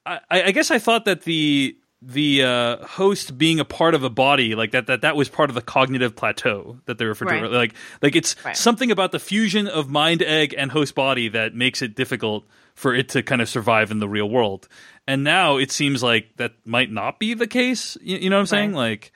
I, 0.06 0.20
I 0.30 0.50
guess 0.52 0.70
I 0.70 0.78
thought 0.78 1.04
that 1.04 1.22
the 1.22 1.76
the 2.00 2.44
uh, 2.44 2.86
host 2.86 3.36
being 3.36 3.58
a 3.58 3.64
part 3.64 3.92
of 3.92 4.04
a 4.04 4.10
body 4.10 4.54
like 4.54 4.70
that 4.70 4.86
that 4.86 5.00
that 5.00 5.16
was 5.16 5.28
part 5.28 5.50
of 5.50 5.54
the 5.54 5.60
cognitive 5.60 6.14
plateau 6.14 6.78
that 6.84 6.96
they 6.96 7.04
refer 7.04 7.24
to 7.24 7.32
Right. 7.42 7.50
like 7.50 7.74
like 8.00 8.14
it's 8.14 8.36
Right. 8.44 8.56
something 8.56 8.92
about 8.92 9.10
the 9.10 9.18
fusion 9.18 9.66
of 9.66 9.88
mind 9.90 10.22
egg 10.22 10.54
and 10.56 10.70
host 10.70 10.94
body 10.94 11.28
that 11.30 11.56
makes 11.56 11.82
it 11.82 11.96
difficult 11.96 12.44
for 12.76 12.94
it 12.94 13.08
to 13.10 13.24
kind 13.24 13.42
of 13.42 13.48
survive 13.48 13.90
in 13.90 13.98
the 13.98 14.08
real 14.08 14.30
world 14.30 14.68
and 15.08 15.24
now 15.24 15.56
it 15.56 15.72
seems 15.72 16.00
like 16.00 16.28
that 16.36 16.52
might 16.64 16.92
not 16.92 17.18
be 17.18 17.34
the 17.34 17.48
case 17.48 17.98
you, 18.00 18.16
you 18.18 18.30
know 18.30 18.36
what 18.36 18.42
i'm 18.42 18.46
saying 18.46 18.72
like 18.74 19.10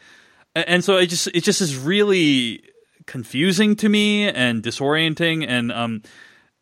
and 0.56 0.82
so 0.82 0.96
it 0.96 1.06
just 1.06 1.28
it 1.28 1.44
just 1.44 1.60
is 1.60 1.76
really 1.76 2.64
confusing 3.06 3.76
to 3.76 3.88
me 3.88 4.28
and 4.28 4.62
disorienting 4.62 5.44
and 5.46 5.70
um 5.72 6.02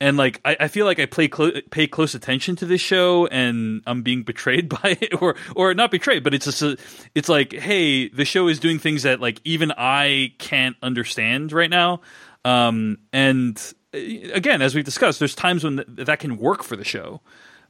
and 0.01 0.17
like 0.17 0.41
I, 0.45 0.57
I 0.61 0.69
feel 0.69 0.87
like 0.87 0.99
I 0.99 1.05
play 1.07 1.29
clo- 1.29 1.61
pay 1.71 1.87
close 1.87 2.15
attention 2.15 2.57
to 2.57 2.65
this 2.67 2.81
show, 2.81 3.27
and 3.27 3.83
I'm 3.87 4.01
being 4.03 4.23
betrayed 4.23 4.69
by 4.83 4.97
it, 5.01 5.21
or 5.21 5.37
or 5.55 5.75
not 5.75 5.91
betrayed, 5.91 6.25
but 6.25 6.33
it's 6.33 6.47
just 6.47 6.63
a, 6.63 6.79
it's 7.15 7.29
like, 7.29 7.53
hey, 7.53 8.09
the 8.09 8.25
show 8.25 8.49
is 8.49 8.59
doing 8.59 8.79
things 8.79 9.03
that 9.03 9.21
like 9.21 9.41
even 9.45 9.73
I 9.77 10.33
can't 10.39 10.75
understand 10.83 11.53
right 11.53 11.69
now. 11.69 12.01
Um, 12.47 12.97
and 13.13 13.59
uh, 13.95 13.99
again, 14.33 14.63
as 14.63 14.75
we've 14.75 14.87
discussed, 14.87 15.19
there's 15.19 15.35
times 15.35 15.65
when 15.65 15.77
th- 15.77 16.07
that 16.07 16.19
can 16.19 16.39
work 16.39 16.63
for 16.63 16.77
the 16.77 16.85
show, 16.85 17.21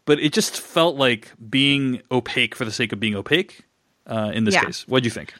but 0.05 0.21
it 0.21 0.33
just 0.33 0.61
felt 0.61 0.95
like 0.95 1.33
being 1.51 2.01
opaque 2.13 2.55
for 2.55 2.65
the 2.65 2.71
sake 2.73 2.93
of 2.93 3.01
being 3.01 3.17
opaque. 3.17 3.63
Uh, 4.07 4.31
in 4.33 4.45
this 4.45 4.55
Yeah. 4.55 4.65
case, 4.67 4.87
what 4.87 5.03
do 5.03 5.07
you 5.09 5.11
think? 5.11 5.35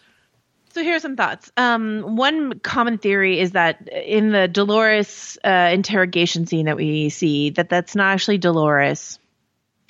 So 0.73 0.83
here 0.83 0.95
are 0.95 1.01
some 1.01 1.17
thoughts. 1.17 1.51
Um, 1.57 2.17
one 2.17 2.61
common 2.61 2.99
theory 2.99 3.41
is 3.41 3.53
that 3.53 3.89
in 3.89 4.31
the 4.31 4.47
Dolores 4.47 5.37
uh, 5.45 5.71
interrogation 5.73 6.47
scene 6.47 6.67
that 6.67 6.77
we 6.77 7.09
see, 7.09 7.51
that 7.51 7.69
that's 7.69 7.97
not 7.97 8.13
actually 8.13 8.39
Dolores, 8.39 9.19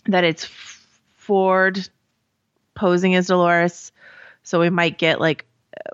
that 0.06 0.24
it's 0.24 0.48
Ford 1.16 1.86
posing 2.74 3.14
as 3.14 3.26
Dolores. 3.26 3.92
So 4.42 4.58
we 4.60 4.70
might 4.70 4.96
get 4.96 5.20
like 5.20 5.44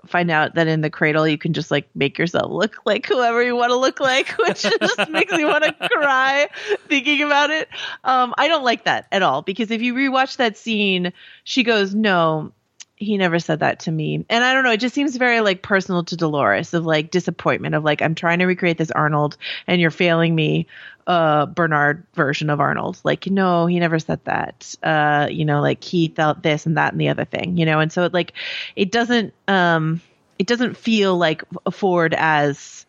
find 0.05 0.31
out 0.31 0.55
that 0.55 0.67
in 0.67 0.81
the 0.81 0.89
cradle 0.89 1.27
you 1.27 1.37
can 1.37 1.53
just 1.53 1.69
like 1.69 1.87
make 1.93 2.17
yourself 2.17 2.51
look 2.51 2.77
like 2.85 3.05
whoever 3.05 3.43
you 3.43 3.55
want 3.55 3.71
to 3.71 3.77
look 3.77 3.99
like, 3.99 4.29
which 4.37 4.61
just 4.61 5.09
makes 5.09 5.33
me 5.33 5.43
want 5.43 5.65
to 5.65 5.89
cry 5.89 6.47
thinking 6.87 7.23
about 7.23 7.49
it. 7.49 7.67
Um, 8.05 8.33
I 8.37 8.47
don't 8.47 8.63
like 8.63 8.85
that 8.85 9.07
at 9.11 9.21
all 9.21 9.41
because 9.41 9.69
if 9.69 9.81
you 9.81 9.93
rewatch 9.93 10.37
that 10.37 10.57
scene, 10.57 11.11
she 11.43 11.63
goes, 11.63 11.93
"No, 11.93 12.53
he 12.97 13.17
never 13.17 13.39
said 13.39 13.59
that 13.59 13.79
to 13.81 13.91
me." 13.91 14.25
And 14.29 14.43
I 14.43 14.53
don't 14.53 14.63
know, 14.63 14.71
it 14.71 14.79
just 14.79 14.95
seems 14.95 15.15
very 15.15 15.41
like 15.41 15.61
personal 15.61 16.03
to 16.05 16.17
Dolores 16.17 16.73
of 16.73 16.85
like 16.85 17.11
disappointment 17.11 17.75
of 17.75 17.83
like 17.83 18.01
I'm 18.01 18.15
trying 18.15 18.39
to 18.39 18.45
recreate 18.45 18.77
this 18.77 18.91
Arnold 18.91 19.37
and 19.67 19.79
you're 19.79 19.91
failing 19.91 20.35
me 20.35 20.67
uh 21.07 21.45
Bernard 21.45 22.03
version 22.13 22.49
of 22.49 22.59
Arnold. 22.59 22.99
Like, 23.03 23.27
no, 23.27 23.65
he 23.65 23.79
never 23.79 23.97
said 23.99 24.19
that. 24.25 24.75
Uh, 24.83 25.27
you 25.31 25.45
know, 25.45 25.61
like 25.61 25.83
he 25.83 26.09
felt 26.09 26.43
this 26.43 26.65
and 26.65 26.77
that 26.77 26.91
and 26.91 26.99
the 27.01 27.09
other 27.09 27.25
thing, 27.25 27.57
you 27.57 27.65
know, 27.65 27.79
and 27.79 27.91
so 27.91 28.03
it 28.03 28.13
like 28.13 28.33
it 28.75 28.91
doesn't 28.91 29.33
um 29.47 30.01
it 30.37 30.47
doesn't 30.47 30.75
feel 30.77 31.17
like 31.17 31.43
a 31.65 31.71
Ford 31.71 32.13
as 32.17 32.85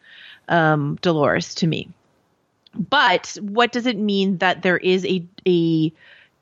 um 0.48 0.98
Dolores 1.00 1.54
to 1.56 1.66
me. 1.66 1.88
But 2.74 3.36
what 3.40 3.72
does 3.72 3.86
it 3.86 3.96
mean 3.96 4.38
that 4.38 4.62
there 4.62 4.76
is 4.76 5.04
a 5.06 5.24
a 5.46 5.92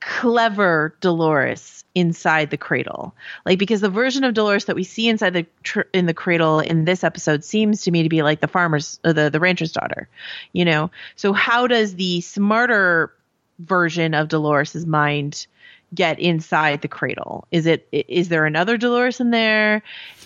clever 0.06 0.94
Dolores 1.00 1.84
inside 1.94 2.50
the 2.50 2.56
cradle? 2.56 3.14
Like 3.44 3.58
because 3.58 3.80
the 3.80 3.88
version 3.90 4.22
of 4.24 4.34
Dolores 4.34 4.66
that 4.66 4.76
we 4.76 4.84
see 4.84 5.08
inside 5.08 5.32
the 5.34 5.46
tr- 5.64 5.80
in 5.92 6.06
the 6.06 6.14
cradle 6.14 6.60
in 6.60 6.84
this 6.84 7.02
episode 7.02 7.42
seems 7.44 7.82
to 7.82 7.90
me 7.90 8.02
to 8.04 8.08
be 8.08 8.22
like 8.22 8.40
the 8.40 8.48
farmer's 8.48 9.00
uh, 9.04 9.12
the 9.12 9.28
the 9.30 9.40
rancher's 9.40 9.72
daughter, 9.72 10.08
you 10.52 10.64
know. 10.64 10.90
So 11.16 11.32
how 11.32 11.66
does 11.66 11.96
the 11.96 12.20
smarter 12.20 13.12
version 13.58 14.14
of 14.14 14.28
Dolores's 14.28 14.86
mind 14.86 15.46
get 15.94 16.18
inside 16.20 16.82
the 16.82 16.88
cradle? 16.88 17.46
Is 17.50 17.66
it 17.66 17.88
is 17.90 18.28
there 18.28 18.46
another 18.46 18.76
Dolores 18.76 19.20
in 19.20 19.30
there? 19.32 19.82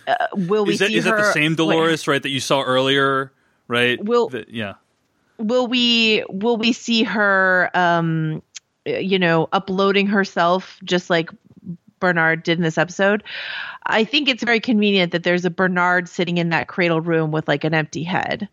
Uh, 0.07 0.15
will 0.35 0.65
we 0.67 0.75
Is 0.75 0.81
that 0.81 0.89
see 0.89 0.97
is 0.97 1.05
that 1.05 1.17
the 1.17 1.33
same. 1.33 1.55
Dolores, 1.55 2.07
right, 2.07 2.23
that 2.23 2.31
you 2.31 2.41
saw 2.41 2.61
earlier, 2.63 3.33
right? 3.69 4.03
Will- 4.05 4.29
That- 4.29 4.51
yeah. 4.51 4.75
will 5.39 5.67
we 5.69 6.23
will 6.29 6.57
we 6.59 6.73
see 6.75 7.03
her 7.05 7.71
um 7.75 8.43
you 8.87 9.19
know 9.19 9.49
uploading 9.53 10.07
herself 10.07 10.79
just 10.85 11.11
like 11.11 11.31
Bernard 12.01 12.43
did 12.43 12.59
in 12.59 12.63
this 12.63 12.79
episode 12.79 13.23
I 13.91 14.05
think 14.05 14.29
it's 14.29 14.43
very 14.43 14.61
convenient 14.61 15.13
that 15.13 15.23
there's 15.23 15.45
a 15.45 15.51
Bernard 15.51 16.09
sitting 16.09 16.39
in 16.39 16.51
that 16.51 16.69
cradle 16.69 17.01
room 17.01 17.33
with 17.33 17.49
like 17.49 17.65
an 17.65 17.75
empty 17.75 18.05
head. 18.05 18.49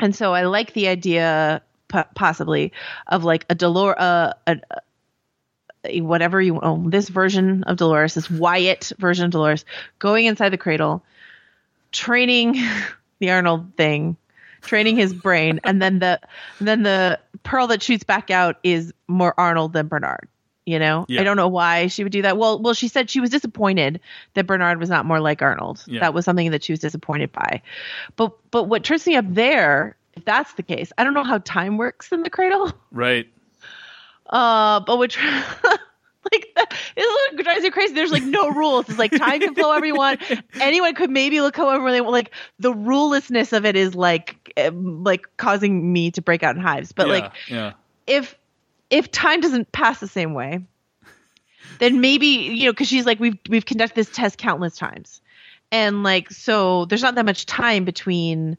And 0.00 0.14
so 0.14 0.32
I 0.32 0.44
like 0.44 0.72
the 0.72 0.88
idea 0.88 1.62
po- 1.88 2.04
possibly 2.14 2.72
of 3.08 3.24
like 3.24 3.44
a 3.50 3.54
Dolores 3.54 3.98
uh, 3.98 4.32
a, 4.46 4.60
a 5.84 6.00
whatever 6.00 6.40
you 6.40 6.58
oh, 6.62 6.82
this 6.88 7.08
version 7.08 7.64
of 7.64 7.76
Dolores 7.76 8.14
this 8.14 8.30
Wyatt 8.30 8.92
version 8.98 9.26
of 9.26 9.32
Dolores 9.32 9.64
going 9.98 10.26
inside 10.26 10.50
the 10.50 10.58
cradle 10.58 11.04
training 11.90 12.54
the 13.18 13.30
Arnold 13.30 13.74
thing 13.76 14.16
training 14.62 14.96
his 14.96 15.12
brain 15.14 15.60
and 15.64 15.80
then 15.80 15.98
the 16.00 16.20
then 16.60 16.82
the 16.82 17.18
pearl 17.42 17.66
that 17.66 17.82
shoots 17.82 18.04
back 18.04 18.30
out 18.30 18.56
is 18.62 18.92
more 19.06 19.34
arnold 19.38 19.72
than 19.72 19.86
bernard 19.88 20.28
you 20.66 20.78
know 20.78 21.06
Yeah. 21.08 21.20
i 21.20 21.24
don't 21.24 21.36
know 21.36 21.48
why 21.48 21.86
she 21.86 22.02
would 22.02 22.12
do 22.12 22.22
that 22.22 22.36
well 22.36 22.58
well 22.60 22.74
she 22.74 22.88
said 22.88 23.08
she 23.08 23.20
was 23.20 23.30
disappointed 23.30 24.00
that 24.34 24.46
bernard 24.46 24.78
was 24.80 24.88
not 24.90 25.06
more 25.06 25.20
like 25.20 25.40
arnold 25.42 25.82
Yeah. 25.86 26.00
that 26.00 26.12
was 26.14 26.24
something 26.24 26.50
that 26.50 26.62
she 26.64 26.72
was 26.72 26.80
disappointed 26.80 27.32
by 27.32 27.62
but 28.16 28.32
but 28.50 28.64
what 28.64 28.84
trips 28.84 29.06
me 29.06 29.16
up 29.16 29.24
there 29.28 29.96
if 30.14 30.24
that's 30.24 30.52
the 30.54 30.62
case 30.62 30.92
i 30.98 31.04
don't 31.04 31.14
know 31.14 31.24
how 31.24 31.38
time 31.38 31.76
works 31.78 32.10
in 32.12 32.22
the 32.22 32.30
cradle 32.30 32.72
Right. 32.90 33.28
uh 34.28 34.80
but 34.80 34.98
what 34.98 35.16
like 36.32 36.48
that 36.54 36.74
what 36.96 37.44
drives 37.44 37.64
you 37.64 37.70
crazy. 37.70 37.94
There's 37.94 38.10
like 38.10 38.24
no 38.24 38.50
rules. 38.50 38.88
It's 38.88 38.98
like 38.98 39.12
time 39.12 39.40
can 39.40 39.54
flow 39.54 39.72
everyone. 39.72 40.18
Anyone 40.60 40.94
could 40.94 41.10
maybe 41.10 41.40
look 41.40 41.56
however 41.56 41.90
they 41.90 42.00
want. 42.00 42.12
Like 42.12 42.32
the 42.58 42.72
rulelessness 42.72 43.52
of 43.52 43.64
it 43.64 43.76
is 43.76 43.94
like 43.94 44.52
um, 44.56 45.04
like 45.04 45.26
causing 45.36 45.92
me 45.92 46.10
to 46.12 46.22
break 46.22 46.42
out 46.42 46.56
in 46.56 46.62
hives. 46.62 46.92
But 46.92 47.06
yeah, 47.06 47.12
like 47.12 47.32
yeah. 47.48 47.72
if 48.06 48.36
if 48.90 49.10
time 49.10 49.40
doesn't 49.40 49.70
pass 49.72 50.00
the 50.00 50.08
same 50.08 50.34
way, 50.34 50.60
then 51.78 52.00
maybe 52.00 52.26
you 52.26 52.66
know 52.66 52.72
because 52.72 52.88
she's 52.88 53.06
like 53.06 53.20
we've 53.20 53.38
we've 53.48 53.66
conducted 53.66 53.94
this 53.96 54.10
test 54.10 54.38
countless 54.38 54.76
times, 54.76 55.20
and 55.70 56.02
like 56.02 56.30
so 56.30 56.84
there's 56.86 57.02
not 57.02 57.14
that 57.14 57.26
much 57.26 57.46
time 57.46 57.84
between 57.84 58.56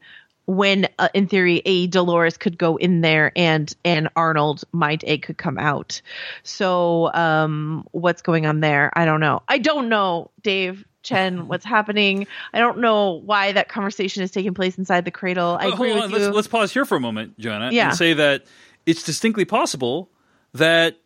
when 0.50 0.88
uh, 0.98 1.08
in 1.14 1.28
theory 1.28 1.62
a 1.64 1.86
Dolores 1.86 2.36
could 2.36 2.58
go 2.58 2.76
in 2.76 3.00
there 3.02 3.30
and 3.36 3.72
and 3.84 4.08
Arnold 4.16 4.64
mind 4.72 5.04
A 5.06 5.18
could 5.18 5.38
come 5.38 5.58
out. 5.58 6.02
So 6.42 7.12
um 7.14 7.86
what's 7.92 8.22
going 8.22 8.46
on 8.46 8.60
there? 8.60 8.90
I 8.94 9.04
don't 9.04 9.20
know. 9.20 9.42
I 9.48 9.58
don't 9.58 9.88
know, 9.88 10.30
Dave. 10.42 10.84
Chen, 11.02 11.46
what's 11.48 11.64
happening? 11.64 12.26
I 12.52 12.58
don't 12.58 12.78
know 12.78 13.12
why 13.24 13.52
that 13.52 13.68
conversation 13.68 14.22
is 14.22 14.30
taking 14.30 14.52
place 14.52 14.76
inside 14.76 15.04
the 15.04 15.10
cradle. 15.10 15.56
I 15.58 15.66
Oh, 15.66 15.72
agree 15.72 15.92
hold 15.92 16.10
with 16.10 16.20
you. 16.20 16.26
Let's, 16.26 16.34
let's 16.36 16.48
pause 16.48 16.72
here 16.72 16.84
for 16.84 16.96
a 16.96 17.00
moment, 17.00 17.38
Joanna, 17.38 17.70
Yeah. 17.72 17.88
and 17.90 17.96
say 17.96 18.12
that 18.14 18.44
it's 18.86 19.02
distinctly 19.04 19.44
possible 19.44 20.10
that 20.54 20.96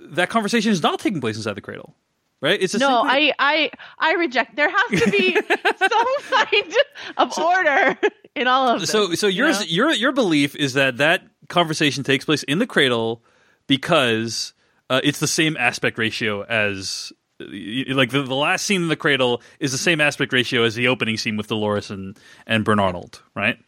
that 0.00 0.30
conversation 0.30 0.70
is 0.70 0.82
not 0.82 1.00
taking 1.00 1.20
place 1.20 1.36
inside 1.36 1.54
the 1.54 1.60
cradle, 1.60 1.94
right? 2.40 2.62
It's 2.62 2.78
no, 2.78 3.02
I, 3.04 3.32
I 3.38 3.70
I 3.98 4.12
reject. 4.14 4.54
There 4.56 4.70
has 4.70 5.00
to 5.02 5.10
be 5.10 5.34
some 5.76 6.06
kind 6.30 6.74
of 7.18 7.38
order 7.38 7.98
in 8.36 8.46
all 8.46 8.68
of 8.68 8.80
this. 8.80 8.90
so 8.90 9.14
so 9.14 9.26
you 9.26 9.42
know? 9.48 9.60
your 9.66 9.90
your 9.92 10.12
belief 10.12 10.54
is 10.54 10.74
that 10.74 10.98
that 10.98 11.22
conversation 11.48 12.04
takes 12.04 12.24
place 12.24 12.42
in 12.44 12.58
the 12.58 12.66
cradle 12.66 13.24
because 13.66 14.52
uh, 14.90 15.00
it's 15.02 15.18
the 15.18 15.26
same 15.26 15.56
aspect 15.56 15.98
ratio 15.98 16.42
as 16.42 17.12
like 17.40 18.10
the, 18.10 18.22
the 18.22 18.34
last 18.34 18.64
scene 18.64 18.82
in 18.82 18.88
the 18.88 18.96
cradle 18.96 19.42
is 19.60 19.72
the 19.72 19.78
same 19.78 20.00
aspect 20.00 20.32
ratio 20.32 20.62
as 20.62 20.74
the 20.74 20.88
opening 20.88 21.16
scene 21.16 21.36
with 21.36 21.48
Dolores 21.48 21.90
and 21.90 22.16
and 22.46 22.64
Bernardold, 22.64 23.20
right? 23.34 23.58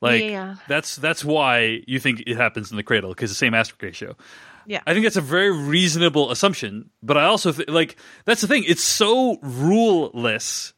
Like 0.00 0.22
Yeah. 0.24 0.56
that's 0.68 0.96
that's 0.96 1.24
why 1.24 1.82
you 1.86 2.00
think 2.00 2.24
it 2.26 2.36
happens 2.36 2.70
in 2.70 2.76
the 2.76 2.82
cradle 2.82 3.10
because 3.10 3.30
the 3.30 3.36
same 3.36 3.54
aspect 3.54 3.82
ratio. 3.82 4.16
Yeah. 4.66 4.80
I 4.86 4.92
think 4.92 5.04
that's 5.04 5.16
a 5.16 5.20
very 5.20 5.50
reasonable 5.50 6.30
assumption, 6.30 6.90
but 7.02 7.16
I 7.16 7.24
also 7.24 7.52
th- 7.52 7.68
like 7.68 7.96
that's 8.24 8.40
the 8.40 8.46
thing. 8.46 8.64
It's 8.66 8.82
so 8.82 9.38
ruleless 9.42 10.72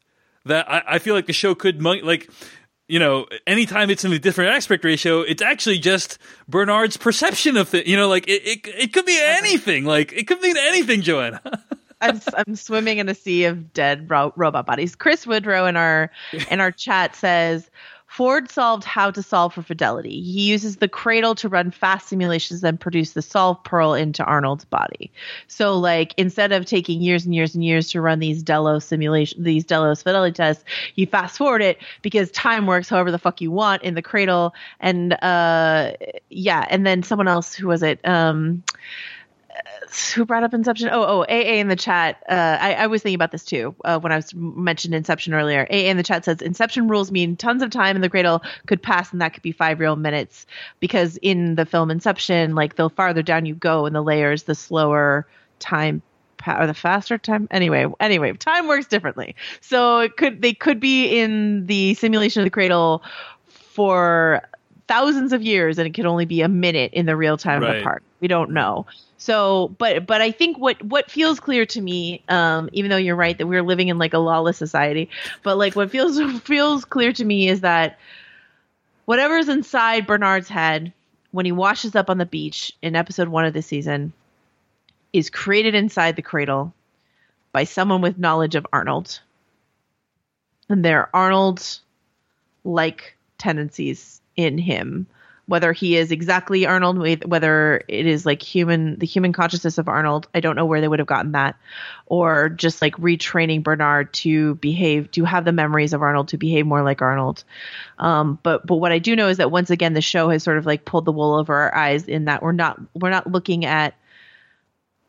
that 0.45 0.69
I, 0.71 0.83
I 0.87 0.99
feel 0.99 1.15
like 1.15 1.25
the 1.25 1.33
show 1.33 1.55
could 1.55 1.81
like 1.83 2.29
you 2.87 2.99
know 2.99 3.25
anytime 3.47 3.89
it's 3.89 4.05
in 4.05 4.13
a 4.13 4.19
different 4.19 4.55
aspect 4.55 4.83
ratio, 4.83 5.21
it's 5.21 5.41
actually 5.41 5.79
just 5.79 6.17
Bernard's 6.47 6.97
perception 6.97 7.57
of 7.57 7.73
it. 7.73 7.87
You 7.87 7.97
know, 7.97 8.07
like 8.07 8.27
it, 8.27 8.43
it 8.45 8.67
it 8.77 8.93
could 8.93 9.05
be 9.05 9.19
anything. 9.21 9.85
Like 9.85 10.13
it 10.13 10.27
could 10.27 10.41
mean 10.41 10.57
anything, 10.57 11.01
Joanna. 11.01 11.41
I'm, 12.01 12.21
I'm 12.35 12.55
swimming 12.55 12.97
in 12.97 13.07
a 13.09 13.15
sea 13.15 13.45
of 13.45 13.73
dead 13.73 14.09
ro- 14.09 14.33
robot 14.35 14.65
bodies. 14.65 14.95
Chris 14.95 15.25
Woodrow 15.25 15.65
in 15.65 15.77
our 15.77 16.11
in 16.51 16.59
our 16.59 16.71
chat 16.71 17.15
says 17.15 17.69
Ford 18.15 18.49
solved 18.49 18.85
how 18.85 19.11
to 19.11 19.21
solve 19.21 19.53
for 19.53 19.61
fidelity. 19.61 20.21
He 20.21 20.49
uses 20.49 20.77
the 20.77 20.87
cradle 20.87 21.35
to 21.35 21.49
run 21.49 21.69
fast 21.69 22.07
simulations 22.07 22.63
and 22.63 22.79
produce 22.79 23.11
the 23.11 23.21
solve 23.21 23.61
pearl 23.65 23.93
into 23.93 24.23
Arnold's 24.23 24.63
body. 24.63 25.11
So 25.47 25.77
like 25.77 26.13
instead 26.15 26.53
of 26.53 26.65
taking 26.65 27.01
years 27.01 27.25
and 27.25 27.35
years 27.35 27.55
and 27.55 27.61
years 27.61 27.89
to 27.89 27.99
run 27.99 28.19
these 28.19 28.41
Delos 28.41 28.85
simulation 28.85 29.43
these 29.43 29.65
Delos 29.65 30.01
fidelity 30.01 30.33
tests, 30.33 30.63
you 30.95 31.05
fast 31.05 31.37
forward 31.37 31.61
it 31.61 31.77
because 32.01 32.31
time 32.31 32.67
works 32.67 32.87
however 32.87 33.11
the 33.11 33.19
fuck 33.19 33.41
you 33.41 33.51
want 33.51 33.83
in 33.83 33.95
the 33.95 34.01
cradle 34.01 34.55
and 34.79 35.21
uh 35.21 35.91
yeah, 36.29 36.65
and 36.69 36.87
then 36.87 37.03
someone 37.03 37.27
else 37.27 37.53
who 37.53 37.67
was 37.67 37.83
it 37.83 37.99
um 38.07 38.63
who 40.13 40.25
brought 40.25 40.43
up 40.43 40.53
Inception? 40.53 40.89
Oh, 40.91 41.03
oh, 41.03 41.21
AA 41.23 41.59
in 41.59 41.67
the 41.67 41.75
chat. 41.75 42.23
Uh, 42.29 42.57
I, 42.59 42.73
I 42.73 42.87
was 42.87 43.01
thinking 43.01 43.15
about 43.15 43.31
this 43.31 43.43
too 43.43 43.75
uh, 43.85 43.99
when 43.99 44.11
I 44.11 44.17
was 44.17 44.33
mentioned 44.33 44.93
Inception 44.93 45.33
earlier. 45.33 45.67
AA 45.69 45.89
in 45.89 45.97
the 45.97 46.03
chat 46.03 46.25
says 46.25 46.41
Inception 46.41 46.87
rules 46.87 47.11
mean 47.11 47.35
tons 47.35 47.61
of 47.61 47.69
time 47.69 47.95
in 47.95 48.01
the 48.01 48.09
cradle 48.09 48.41
could 48.67 48.81
pass, 48.81 49.11
and 49.11 49.21
that 49.21 49.33
could 49.33 49.43
be 49.43 49.51
five 49.51 49.79
real 49.79 49.95
minutes 49.95 50.45
because 50.79 51.17
in 51.17 51.55
the 51.55 51.65
film 51.65 51.91
Inception, 51.91 52.55
like 52.55 52.75
the 52.75 52.89
farther 52.89 53.21
down 53.21 53.45
you 53.45 53.55
go 53.55 53.85
in 53.85 53.93
the 53.93 54.03
layers, 54.03 54.43
the 54.43 54.55
slower 54.55 55.27
time 55.59 56.01
pa- 56.37 56.61
or 56.61 56.67
the 56.67 56.73
faster 56.73 57.17
time. 57.17 57.47
Anyway, 57.51 57.85
anyway, 57.99 58.33
time 58.33 58.67
works 58.67 58.87
differently. 58.87 59.35
So 59.61 59.99
it 59.99 60.17
could 60.17 60.41
they 60.41 60.53
could 60.53 60.79
be 60.79 61.19
in 61.19 61.65
the 61.65 61.93
simulation 61.95 62.41
of 62.41 62.45
the 62.45 62.51
cradle 62.51 63.03
for 63.47 64.41
thousands 64.87 65.33
of 65.33 65.41
years 65.41 65.79
and 65.79 65.87
it 65.87 65.93
could 65.93 66.05
only 66.05 66.25
be 66.25 66.41
a 66.41 66.47
minute 66.47 66.93
in 66.93 67.05
the 67.05 67.15
real 67.15 67.37
time 67.37 67.63
of 67.63 67.75
the 67.75 67.81
park. 67.83 68.03
We 68.19 68.27
don't 68.27 68.51
know. 68.51 68.85
So, 69.17 69.69
but 69.77 70.05
but 70.05 70.21
I 70.21 70.31
think 70.31 70.57
what 70.57 70.81
what 70.83 71.09
feels 71.09 71.39
clear 71.39 71.65
to 71.67 71.81
me, 71.81 72.21
um, 72.27 72.69
even 72.73 72.91
though 72.91 72.97
you're 72.97 73.15
right 73.15 73.37
that 73.37 73.47
we're 73.47 73.63
living 73.63 73.87
in 73.87 73.97
like 73.97 74.13
a 74.13 74.19
lawless 74.19 74.57
society, 74.57 75.09
but 75.43 75.57
like 75.57 75.75
what 75.75 75.91
feels 75.91 76.19
feels 76.41 76.85
clear 76.85 77.13
to 77.13 77.23
me 77.23 77.47
is 77.47 77.61
that 77.61 77.97
whatever's 79.05 79.47
inside 79.49 80.05
Bernard's 80.05 80.49
head 80.49 80.91
when 81.31 81.45
he 81.45 81.51
washes 81.51 81.95
up 81.95 82.09
on 82.09 82.17
the 82.17 82.25
beach 82.25 82.73
in 82.81 82.95
episode 82.95 83.27
one 83.27 83.45
of 83.45 83.53
this 83.53 83.67
season 83.67 84.13
is 85.13 85.29
created 85.29 85.75
inside 85.75 86.15
the 86.15 86.21
cradle 86.21 86.73
by 87.51 87.63
someone 87.63 88.01
with 88.01 88.17
knowledge 88.17 88.55
of 88.55 88.67
Arnold. 88.73 89.21
And 90.67 90.83
there 90.83 90.99
are 90.99 91.09
Arnold 91.13 91.79
like 92.65 93.15
tendencies 93.37 94.21
in 94.35 94.57
him 94.57 95.07
whether 95.47 95.73
he 95.73 95.95
is 95.95 96.11
exactly 96.11 96.65
arnold 96.65 96.97
whether 97.25 97.83
it 97.87 98.05
is 98.05 98.25
like 98.25 98.41
human 98.41 98.97
the 98.97 99.05
human 99.05 99.31
consciousness 99.31 99.77
of 99.77 99.87
arnold 99.87 100.27
i 100.33 100.39
don't 100.39 100.55
know 100.55 100.65
where 100.65 100.81
they 100.81 100.87
would 100.87 100.99
have 100.99 101.07
gotten 101.07 101.33
that. 101.33 101.55
Or 102.07 102.49
just 102.49 102.83
like 102.83 102.95
retraining 102.97 103.63
bernard 103.63 104.13
to 104.13 104.55
behave 104.55 105.09
to 105.11 105.25
have 105.25 105.43
the 105.43 105.51
memories 105.51 105.93
of 105.93 106.03
arnold 106.03 106.27
to 106.29 106.37
behave 106.37 106.67
more 106.67 106.83
like 106.83 107.01
arnold. 107.01 107.43
Um, 107.97 108.37
but 108.43 108.65
but 108.65 108.75
what 108.75 108.91
i 108.91 108.99
do 108.99 109.15
know 109.15 109.27
is 109.27 109.37
that 109.37 109.51
once 109.51 109.69
again 109.69 109.93
the 109.93 110.01
show 110.01 110.29
has 110.29 110.43
sort 110.43 110.57
of 110.57 110.65
like 110.65 110.85
pulled 110.85 111.05
the 111.05 111.11
wool 111.11 111.33
over 111.33 111.55
our 111.55 111.73
eyes 111.73 112.07
in 112.07 112.25
that 112.25 112.43
we're 112.43 112.51
not 112.51 112.79
we're 112.93 113.09
not 113.09 113.31
looking 113.31 113.65
at 113.65 113.95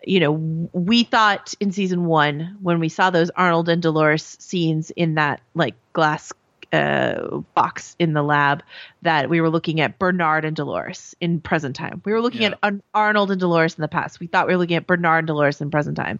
you 0.06 0.20
know, 0.20 0.32
we 0.72 1.02
thought 1.02 1.52
in 1.58 1.72
season 1.72 2.06
one 2.06 2.56
when 2.62 2.78
we 2.78 2.88
saw 2.88 3.10
those 3.10 3.30
Arnold 3.30 3.68
and 3.68 3.82
Dolores 3.82 4.36
scenes 4.38 4.90
in 4.90 5.16
that 5.16 5.40
like 5.54 5.74
glass 5.92 6.32
uh, 6.72 7.38
box 7.54 7.94
in 7.98 8.12
the 8.12 8.22
lab 8.22 8.62
that 9.02 9.28
we 9.30 9.40
were 9.40 9.48
looking 9.50 9.80
at 9.80 9.98
Bernard 9.98 10.44
and 10.44 10.56
Dolores 10.56 11.14
in 11.20 11.40
present 11.40 11.76
time. 11.76 12.02
We 12.04 12.12
were 12.12 12.20
looking 12.20 12.42
Yeah. 12.42 12.48
at 12.48 12.58
Ar- 12.62 12.80
Arnold 12.94 13.30
and 13.30 13.40
Dolores 13.40 13.74
in 13.76 13.82
the 13.82 13.88
past. 13.88 14.18
We 14.20 14.26
thought 14.26 14.46
we 14.46 14.52
were 14.54 14.58
looking 14.58 14.76
at 14.76 14.86
Bernard 14.86 15.20
and 15.20 15.26
Dolores 15.26 15.60
in 15.60 15.70
present 15.70 15.96
time. 15.96 16.18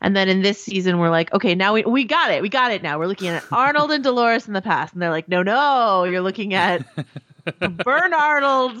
And 0.00 0.14
then 0.16 0.28
in 0.28 0.42
this 0.42 0.62
season, 0.62 0.98
we're 0.98 1.10
like, 1.10 1.32
okay, 1.32 1.54
now 1.54 1.72
we, 1.74 1.84
we 1.84 2.04
got 2.04 2.30
it. 2.30 2.42
We 2.42 2.48
got 2.48 2.70
it 2.70 2.82
now. 2.82 2.98
We're 2.98 3.06
looking 3.06 3.28
at 3.28 3.44
Arnold 3.52 3.90
and 3.90 4.04
Dolores 4.04 4.46
in 4.46 4.52
the 4.54 4.62
past. 4.62 4.92
And 4.92 5.00
they're 5.02 5.10
like, 5.10 5.28
no, 5.28 5.42
no, 5.42 6.04
you're 6.04 6.20
looking 6.20 6.54
at 6.54 6.84
Bern 7.82 8.12
Arnold 8.12 8.78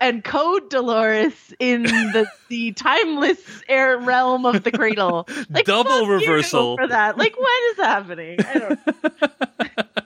and 0.00 0.24
Code 0.24 0.68
Dolores 0.70 1.54
in 1.60 1.84
the, 1.84 2.26
the 2.48 2.72
timeless 2.72 3.38
air 3.68 3.96
realm 3.98 4.44
of 4.44 4.64
the 4.64 4.72
cradle. 4.72 5.28
Like, 5.50 5.66
Double 5.66 6.06
reversal. 6.08 6.76
for 6.76 6.88
that. 6.88 7.16
Like, 7.16 7.36
when 7.36 7.46
is 7.70 7.76
happening? 7.76 8.38
I 8.40 8.58
don't. 8.58 8.80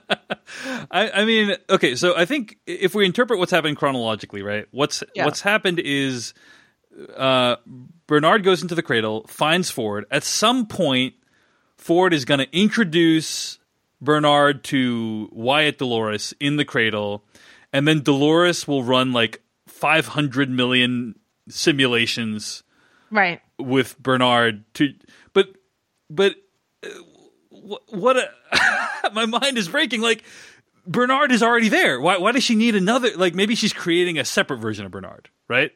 I, 0.91 1.09
I 1.11 1.25
mean, 1.25 1.55
okay, 1.69 1.95
so 1.95 2.15
I 2.17 2.25
think 2.25 2.57
if 2.65 2.93
we 2.95 3.05
interpret 3.05 3.39
what's 3.39 3.51
happened 3.51 3.77
chronologically, 3.77 4.41
right? 4.41 4.67
What's 4.71 5.03
Yeah. 5.15 5.25
what's 5.25 5.41
happened 5.41 5.79
is 5.79 6.33
uh, 7.15 7.55
Bernard 8.07 8.43
goes 8.43 8.61
into 8.61 8.75
the 8.75 8.83
cradle, 8.83 9.25
finds 9.27 9.69
Ford. 9.71 10.05
At 10.11 10.23
some 10.23 10.65
point, 10.67 11.13
Ford 11.77 12.13
is 12.13 12.25
going 12.25 12.39
to 12.39 12.57
introduce 12.57 13.59
Bernard 14.01 14.63
to 14.65 15.29
Wyatt 15.31 15.77
Dolores 15.77 16.33
in 16.39 16.57
the 16.57 16.65
cradle, 16.65 17.23
and 17.71 17.87
then 17.87 18.01
Dolores 18.01 18.67
will 18.67 18.83
run 18.83 19.13
like 19.13 19.41
500 19.67 20.49
million 20.49 21.15
simulations 21.47 22.63
Right. 23.09 23.41
with 23.57 23.97
Bernard 23.99 24.63
to 24.75 24.93
but 25.33 25.47
but 26.09 26.35
uh, 26.83 26.87
wh- 27.49 27.93
what 27.93 28.15
a 28.17 28.29
my 29.13 29.25
mind 29.25 29.57
is 29.57 29.67
breaking 29.67 30.01
like 30.01 30.23
Bernard 30.87 31.31
is 31.31 31.43
already 31.43 31.69
there 31.69 31.99
why 31.99 32.17
why 32.17 32.31
does 32.31 32.43
she 32.43 32.55
need 32.55 32.75
another 32.75 33.15
like 33.15 33.35
maybe 33.35 33.55
she's 33.55 33.73
creating 33.73 34.17
a 34.17 34.25
separate 34.25 34.57
version 34.57 34.85
of 34.85 34.91
Bernard 34.91 35.29
right 35.47 35.71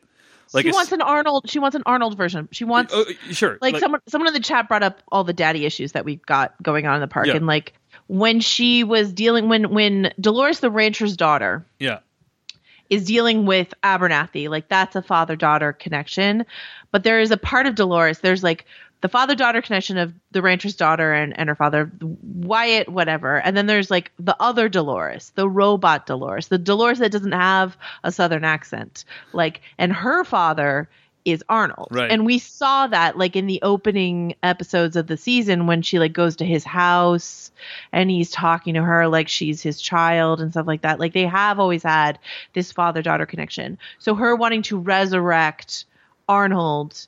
like 0.53 0.65
she 0.65 0.71
wants 0.71 0.91
an 0.91 1.01
Arnold. 1.01 1.49
She 1.49 1.59
wants 1.59 1.75
an 1.75 1.83
Arnold 1.85 2.17
version. 2.17 2.47
She 2.51 2.65
wants 2.65 2.93
oh, 2.95 3.05
sure 3.31 3.57
like, 3.61 3.77
someone 3.77 4.01
someone 4.07 4.27
in 4.27 4.33
the 4.33 4.39
chat 4.39 4.67
brought 4.67 4.83
up 4.83 5.01
all 5.11 5.23
the 5.23 5.33
daddy 5.33 5.65
issues 5.65 5.93
that 5.93 6.05
we've 6.05 6.25
got 6.25 6.61
going 6.61 6.85
on 6.85 6.95
in 6.95 7.01
the 7.01 7.07
park 7.07 7.27
Yeah. 7.27 7.35
and 7.35 7.47
like 7.47 7.73
when 8.07 8.39
she 8.39 8.83
was 8.83 9.11
dealing 9.11 9.49
when 9.49 9.71
when 9.71 10.13
Dolores 10.19 10.59
the 10.59 10.69
rancher's 10.69 11.17
daughter 11.17 11.65
yeah 11.79 11.99
is 12.89 13.05
dealing 13.05 13.45
with 13.45 13.73
Abernathy 13.83 14.47
like 14.47 14.69
that's 14.69 14.95
a 14.95 15.01
father 15.01 15.35
daughter 15.35 15.73
connection 15.73 16.45
but 16.91 17.03
there 17.03 17.19
is 17.19 17.31
a 17.31 17.37
part 17.37 17.65
of 17.65 17.75
Dolores 17.75 18.19
there's 18.19 18.43
like 18.43 18.65
the 19.05 19.09
father 19.09 19.35
daughter 19.35 19.61
connection 19.61 19.99
of 19.99 20.11
the 20.31 20.41
rancher's 20.41 20.75
daughter 20.75 21.13
and, 21.13 21.37
and 21.37 21.47
her 21.47 21.53
father 21.53 21.91
Wyatt 22.01 22.89
whatever 22.89 23.39
and 23.39 23.55
then 23.55 23.67
there's 23.67 23.91
like 23.91 24.11
the 24.17 24.35
other 24.39 24.67
Dolores 24.67 25.31
the 25.35 25.47
robot 25.47 26.07
Dolores 26.07 26.47
the 26.47 26.57
Dolores 26.57 26.97
that 26.97 27.11
doesn't 27.11 27.31
have 27.31 27.77
a 28.03 28.11
southern 28.11 28.43
accent 28.43 29.05
like 29.31 29.61
and 29.77 29.93
her 29.93 30.23
father 30.23 30.89
is 31.23 31.43
Arnold. 31.49 31.87
Right. 31.89 32.11
And 32.11 32.23
we 32.23 32.37
saw 32.37 32.85
that 32.85 33.17
like 33.17 33.35
in 33.35 33.47
the 33.47 33.59
opening 33.63 34.35
episodes 34.43 34.95
of 34.95 35.07
the 35.07 35.17
season 35.17 35.65
when 35.65 35.81
she 35.81 35.97
like 35.97 36.13
goes 36.13 36.35
to 36.37 36.45
his 36.45 36.63
house 36.63 37.51
and 37.91 38.11
he's 38.11 38.29
talking 38.29 38.75
to 38.75 38.83
her 38.83 39.07
like 39.07 39.27
she's 39.27 39.61
his 39.61 39.81
child 39.81 40.39
and 40.39 40.51
stuff 40.51 40.67
like 40.67 40.81
that. 40.81 40.99
Like 40.99 41.13
they 41.13 41.25
have 41.25 41.59
always 41.59 41.81
had 41.81 42.19
this 42.53 42.71
father 42.71 43.01
daughter 43.01 43.25
connection. 43.25 43.79
So 43.97 44.13
her 44.13 44.35
wanting 44.35 44.61
to 44.63 44.77
resurrect 44.77 45.85
Arnold 46.27 47.07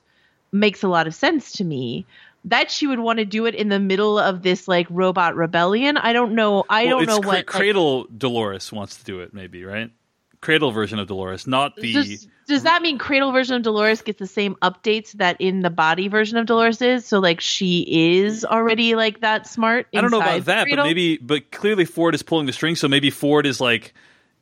makes 0.51 0.83
a 0.83 0.87
lot 0.87 1.07
of 1.07 1.15
sense 1.15 1.51
to 1.53 1.63
me. 1.63 2.05
That 2.45 2.71
she 2.71 2.87
would 2.87 2.99
want 2.99 3.19
to 3.19 3.25
do 3.25 3.45
it 3.45 3.55
in 3.55 3.67
the 3.67 3.79
middle 3.79 4.17
of 4.17 4.41
this 4.41 4.67
like 4.67 4.87
robot 4.89 5.35
rebellion. 5.35 5.97
I 5.97 6.13
don't 6.13 6.33
know. 6.33 6.63
I 6.69 6.85
Well, 6.85 6.99
don't 6.99 7.07
know 7.07 7.19
Cra- 7.19 7.27
what 7.27 7.35
like, 7.35 7.45
Cradle 7.45 8.05
Dolores 8.15 8.71
wants 8.71 8.97
to 8.97 9.03
do 9.03 9.19
it, 9.19 9.33
maybe 9.33 9.65
right? 9.65 9.91
Cradle 10.39 10.71
version 10.71 10.99
of 10.99 11.07
Dolores, 11.07 11.45
not 11.47 11.75
the. 11.75 11.93
does, 11.93 12.27
does 12.47 12.63
that 12.63 12.81
mean 12.81 12.97
cradle 12.97 13.31
version 13.31 13.55
of 13.55 13.63
dolores 13.63 14.01
gets 14.01 14.19
the 14.19 14.27
same 14.27 14.55
updates 14.61 15.11
that 15.13 15.35
in 15.39 15.61
the 15.61 15.69
body 15.69 16.07
version 16.07 16.37
of 16.37 16.45
dolores 16.45 16.81
is 16.81 17.05
so 17.05 17.19
like 17.19 17.41
she 17.41 17.85
is 17.89 18.45
already 18.45 18.95
like 18.95 19.19
that 19.19 19.45
smart 19.47 19.87
I 19.93 19.99
don't 19.99 20.11
know 20.11 20.21
about 20.21 20.45
that, 20.45 20.67
but 20.69 20.83
maybe. 20.83 21.17
But 21.17 21.51
clearly, 21.51 21.83
Ford 21.85 22.15
is 22.15 22.23
pulling 22.23 22.45
the 22.45 22.53
strings, 22.53 22.79
so 22.79 22.87
maybe 22.87 23.09
Ford 23.09 23.45
is 23.45 23.59
like 23.59 23.93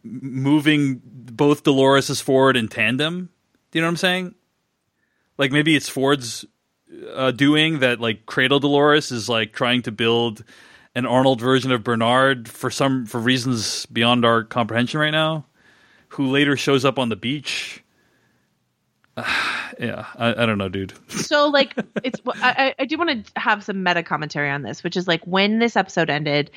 moving 0.03 1.01
both 1.03 1.63
Dolores's 1.63 2.21
forward 2.21 2.55
in 2.57 2.67
tandem. 2.67 3.29
Do 3.71 3.79
you 3.79 3.81
know 3.81 3.87
what 3.87 3.91
I'm 3.91 3.97
saying? 3.97 4.35
Like 5.37 5.51
maybe 5.51 5.75
it's 5.75 5.89
Ford's 5.89 6.45
uh, 7.13 7.31
doing 7.31 7.79
that. 7.79 7.99
Like 7.99 8.25
Cradle 8.25 8.59
Dolores 8.59 9.11
is 9.11 9.29
like 9.29 9.53
trying 9.53 9.81
to 9.83 9.91
build 9.91 10.43
an 10.93 11.05
Arnold 11.05 11.41
version 11.41 11.71
of 11.71 11.83
Bernard 11.83 12.47
for 12.47 12.71
some 12.71 13.05
for 13.05 13.19
reasons 13.19 13.85
beyond 13.87 14.25
our 14.25 14.43
comprehension 14.43 14.99
right 14.99 15.11
now. 15.11 15.45
Who 16.09 16.27
later 16.27 16.55
shows 16.55 16.85
up 16.85 16.97
on 16.97 17.09
the 17.09 17.15
beach. 17.17 17.83
yeah, 19.17 20.05
I, 20.15 20.43
I 20.43 20.45
don't 20.45 20.57
know, 20.57 20.69
dude. 20.69 20.93
so 21.09 21.47
like 21.47 21.73
it's 22.03 22.19
I 22.25 22.75
I 22.79 22.85
do 22.85 22.97
want 22.97 23.25
to 23.25 23.39
have 23.39 23.63
some 23.63 23.83
meta 23.83 24.03
commentary 24.03 24.49
on 24.49 24.61
this 24.61 24.83
which 24.83 24.97
is 24.97 25.07
like 25.07 25.25
when 25.25 25.59
this 25.59 25.75
episode 25.75 26.09
ended 26.09 26.51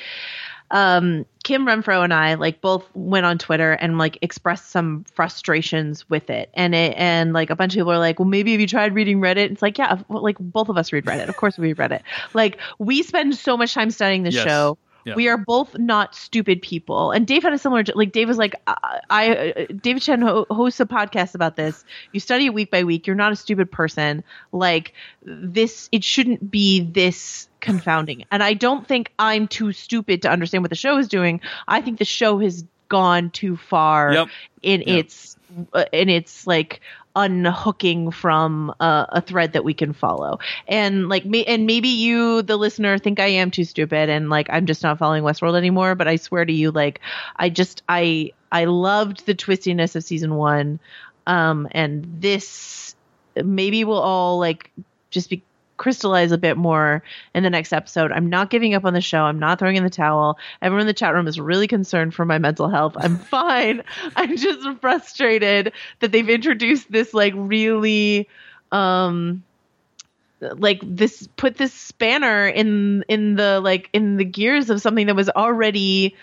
um 0.71 1.25
kim 1.45 1.65
renfro 1.67 2.05
and 2.05 2.13
i 2.13 2.35
like 2.35 2.61
both 2.61 2.85
went 2.95 3.25
on 3.25 3.39
twitter 3.39 3.73
and 3.73 3.97
like 3.97 4.19
expressed 4.21 4.71
some 4.71 5.05
frustrations 5.15 6.09
with 6.11 6.29
it. 6.29 6.51
And 6.53 6.75
it 6.75 6.95
and 6.99 7.33
like 7.33 7.49
a 7.51 7.57
bunch 7.57 7.73
of 7.75 7.79
people 7.79 7.93
are 7.93 7.99
like 7.99 8.19
well 8.19 8.29
maybe 8.29 8.53
have 8.53 8.61
you 8.61 8.67
tried 8.67 8.95
reading 8.95 9.21
reddit? 9.21 9.51
It's 9.51 9.63
like 9.63 9.79
yeah 9.79 10.03
well, 10.09 10.23
like 10.23 10.37
both 10.39 10.69
of 10.69 10.77
us 10.77 10.93
read 10.93 11.05
reddit. 11.07 11.29
Of 11.29 11.37
course 11.37 11.57
we 11.57 11.73
read 11.73 11.91
reddit 11.91 12.03
like 12.35 12.59
we 12.79 13.03
spend 13.03 13.35
so 13.37 13.57
much 13.57 13.73
time 13.73 13.91
studying 13.91 14.25
the 14.25 14.31
Yes. 14.33 14.45
show. 14.45 14.79
Yeah. 15.05 15.15
we 15.15 15.29
are 15.29 15.39
both 15.39 15.79
not 15.79 16.15
stupid 16.15 16.61
people. 16.61 17.13
And 17.13 17.27
dave 17.27 17.43
had 17.45 17.55
a 17.55 17.59
similar 17.59 17.83
like 17.95 18.13
dave 18.13 18.29
was 18.29 18.37
like 18.37 18.55
i, 18.67 19.01
I 19.09 19.31
uh, 19.37 19.67
david 19.81 20.03
chen 20.03 20.21
ho- 20.21 20.45
hosts 20.51 20.81
a 20.81 20.87
podcast 20.87 21.35
about 21.35 21.57
this. 21.57 21.83
You 22.13 22.21
study 22.21 22.47
it 22.47 22.53
week 22.53 22.71
by 22.71 22.85
week. 22.85 23.07
You're 23.07 23.17
not 23.17 23.33
a 23.33 23.37
stupid 23.37 23.71
person. 23.73 24.23
Like 24.53 24.93
this 25.23 25.89
it 25.93 26.05
shouldn't 26.05 26.51
be 26.51 26.81
this 26.81 27.49
confounding 27.69 28.25
and 28.31 28.43
i 28.43 28.55
don't 28.55 28.87
think 28.87 29.13
i'm 29.19 29.47
too 29.49 29.73
stupid 29.73 30.23
to 30.23 30.31
understand 30.31 30.63
what 30.63 30.71
the 30.71 30.77
show 30.77 30.97
is 30.99 31.09
doing 31.09 31.41
i 31.69 31.81
think 31.81 31.99
the 31.99 32.05
show 32.05 32.39
has 32.39 32.65
gone 32.89 33.31
too 33.31 33.57
far 33.57 34.13
Yep. 34.15 34.29
in 34.63 34.83
Yep. 34.87 35.05
its 35.05 35.37
uh, 35.73 35.85
in 35.93 36.09
its 36.09 36.47
like 36.47 36.81
unhooking 37.17 38.11
from 38.13 38.73
uh, 38.81 39.07
a 39.09 39.21
thread 39.21 39.53
that 39.53 39.65
we 39.65 39.75
can 39.75 39.93
follow 39.93 40.39
and 40.69 41.09
like 41.09 41.25
me 41.25 41.45
and 41.45 41.67
maybe 41.67 41.89
you 41.89 42.43
the 42.43 42.57
listener 42.57 42.97
think 42.99 43.19
i 43.21 43.27
am 43.27 43.51
too 43.51 43.65
stupid 43.65 44.09
and 44.09 44.31
like 44.31 44.47
i'm 44.51 44.67
just 44.67 44.83
not 44.83 44.99
following 44.99 45.23
westworld 45.25 45.57
anymore 45.57 45.95
but 45.95 46.07
i 46.09 46.17
swear 46.17 46.45
to 46.45 46.53
you 46.53 46.71
like 46.71 47.01
i 47.37 47.49
just 47.49 47.83
i 47.89 48.31
i 48.53 48.65
loved 48.67 49.27
the 49.27 49.35
twistiness 49.35 49.97
of 49.97 50.05
season 50.05 50.35
one 50.37 50.79
um 51.27 51.67
and 51.73 52.07
this 52.21 52.95
maybe 53.43 53.85
we'll 53.85 53.99
all 53.99 54.39
like 54.39 54.71
just 55.11 55.29
be 55.31 55.43
crystallize 55.79 56.31
a 56.33 56.37
bit 56.39 56.57
more 56.59 57.03
in 57.35 57.43
the 57.43 57.51
next 57.51 57.73
episode. 57.73 58.13
I'm 58.13 58.29
not 58.29 58.51
giving 58.51 58.75
up 58.75 58.85
on 58.85 58.93
the 58.93 59.01
show. 59.01 59.23
I'm 59.23 59.39
not 59.39 59.59
throwing 59.59 59.77
in 59.77 59.85
the 59.85 59.91
towel. 59.91 60.39
Everyone 60.61 60.83
in 60.83 60.87
the 60.87 60.93
chat 60.93 61.15
room 61.15 61.27
is 61.27 61.41
really 61.41 61.67
concerned 61.67 62.13
for 62.15 62.27
my 62.27 62.37
mental 62.39 62.69
health. 62.69 62.95
I'm 62.99 63.17
fine. 63.37 63.83
I'm 64.17 64.37
just 64.37 64.69
frustrated 64.81 65.73
that 66.01 66.13
they've 66.13 66.29
introduced 66.29 66.93
this 66.93 67.15
like 67.15 67.33
really 67.37 68.29
um 68.73 69.43
like 70.41 70.81
this 70.85 71.29
put 71.37 71.57
this 71.57 71.73
spanner 71.73 72.47
in 72.47 73.03
in 73.09 73.35
the 73.35 73.61
like 73.61 73.89
in 73.93 74.17
the 74.19 74.25
gears 74.25 74.71
of 74.71 74.81
something 74.81 75.07
that 75.07 75.17
was 75.17 75.29
already 75.31 76.15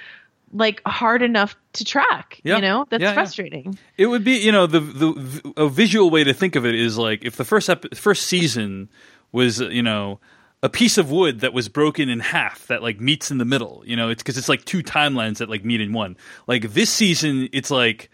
like 0.53 0.82
hard 0.86 1.22
enough 1.22 1.57
to 1.73 1.84
track 1.84 2.40
Yeah. 2.44 2.56
you 2.56 2.61
know 2.61 2.86
that's 2.90 3.02
Yeah, 3.02 3.10
yeah. 3.10 3.14
frustrating 3.14 3.77
It 3.98 4.06
would 4.07 4.23
be, 4.23 4.38
you 4.38 4.53
know, 4.53 4.68
the 4.68 4.80
the 4.80 5.53
a 5.57 5.68
visual 5.68 6.10
way 6.10 6.23
to 6.23 6.34
think 6.34 6.56
of 6.56 6.65
it 6.65 6.76
is 6.76 6.98
like 6.98 7.26
if 7.26 7.36
the 7.36 7.44
first 7.44 7.68
ep- 7.69 7.94
first 7.95 8.27
season 8.27 8.88
was, 9.36 9.60
you 9.60 9.84
know, 9.84 10.20
a 10.64 10.70
piece 10.70 10.98
of 10.98 11.12
wood 11.12 11.41
that 11.41 11.53
was 11.53 11.70
broken 11.70 12.10
in 12.10 12.20
half 12.20 12.66
that 12.68 12.82
like 12.82 12.99
meets 12.99 13.30
in 13.30 13.38
the 13.38 13.45
middle. 13.45 13.84
You 13.86 13.95
know, 13.95 14.10
it's 14.10 14.24
because 14.24 14.38
it's 14.38 14.49
like 14.49 14.66
two 14.66 14.82
timelines 14.82 15.38
that 15.38 15.49
like 15.49 15.64
meet 15.64 15.82
in 15.82 15.94
one. 15.94 16.18
Like 16.48 16.72
this 16.74 16.90
season, 16.90 17.49
it's 17.53 17.70
like 17.70 18.10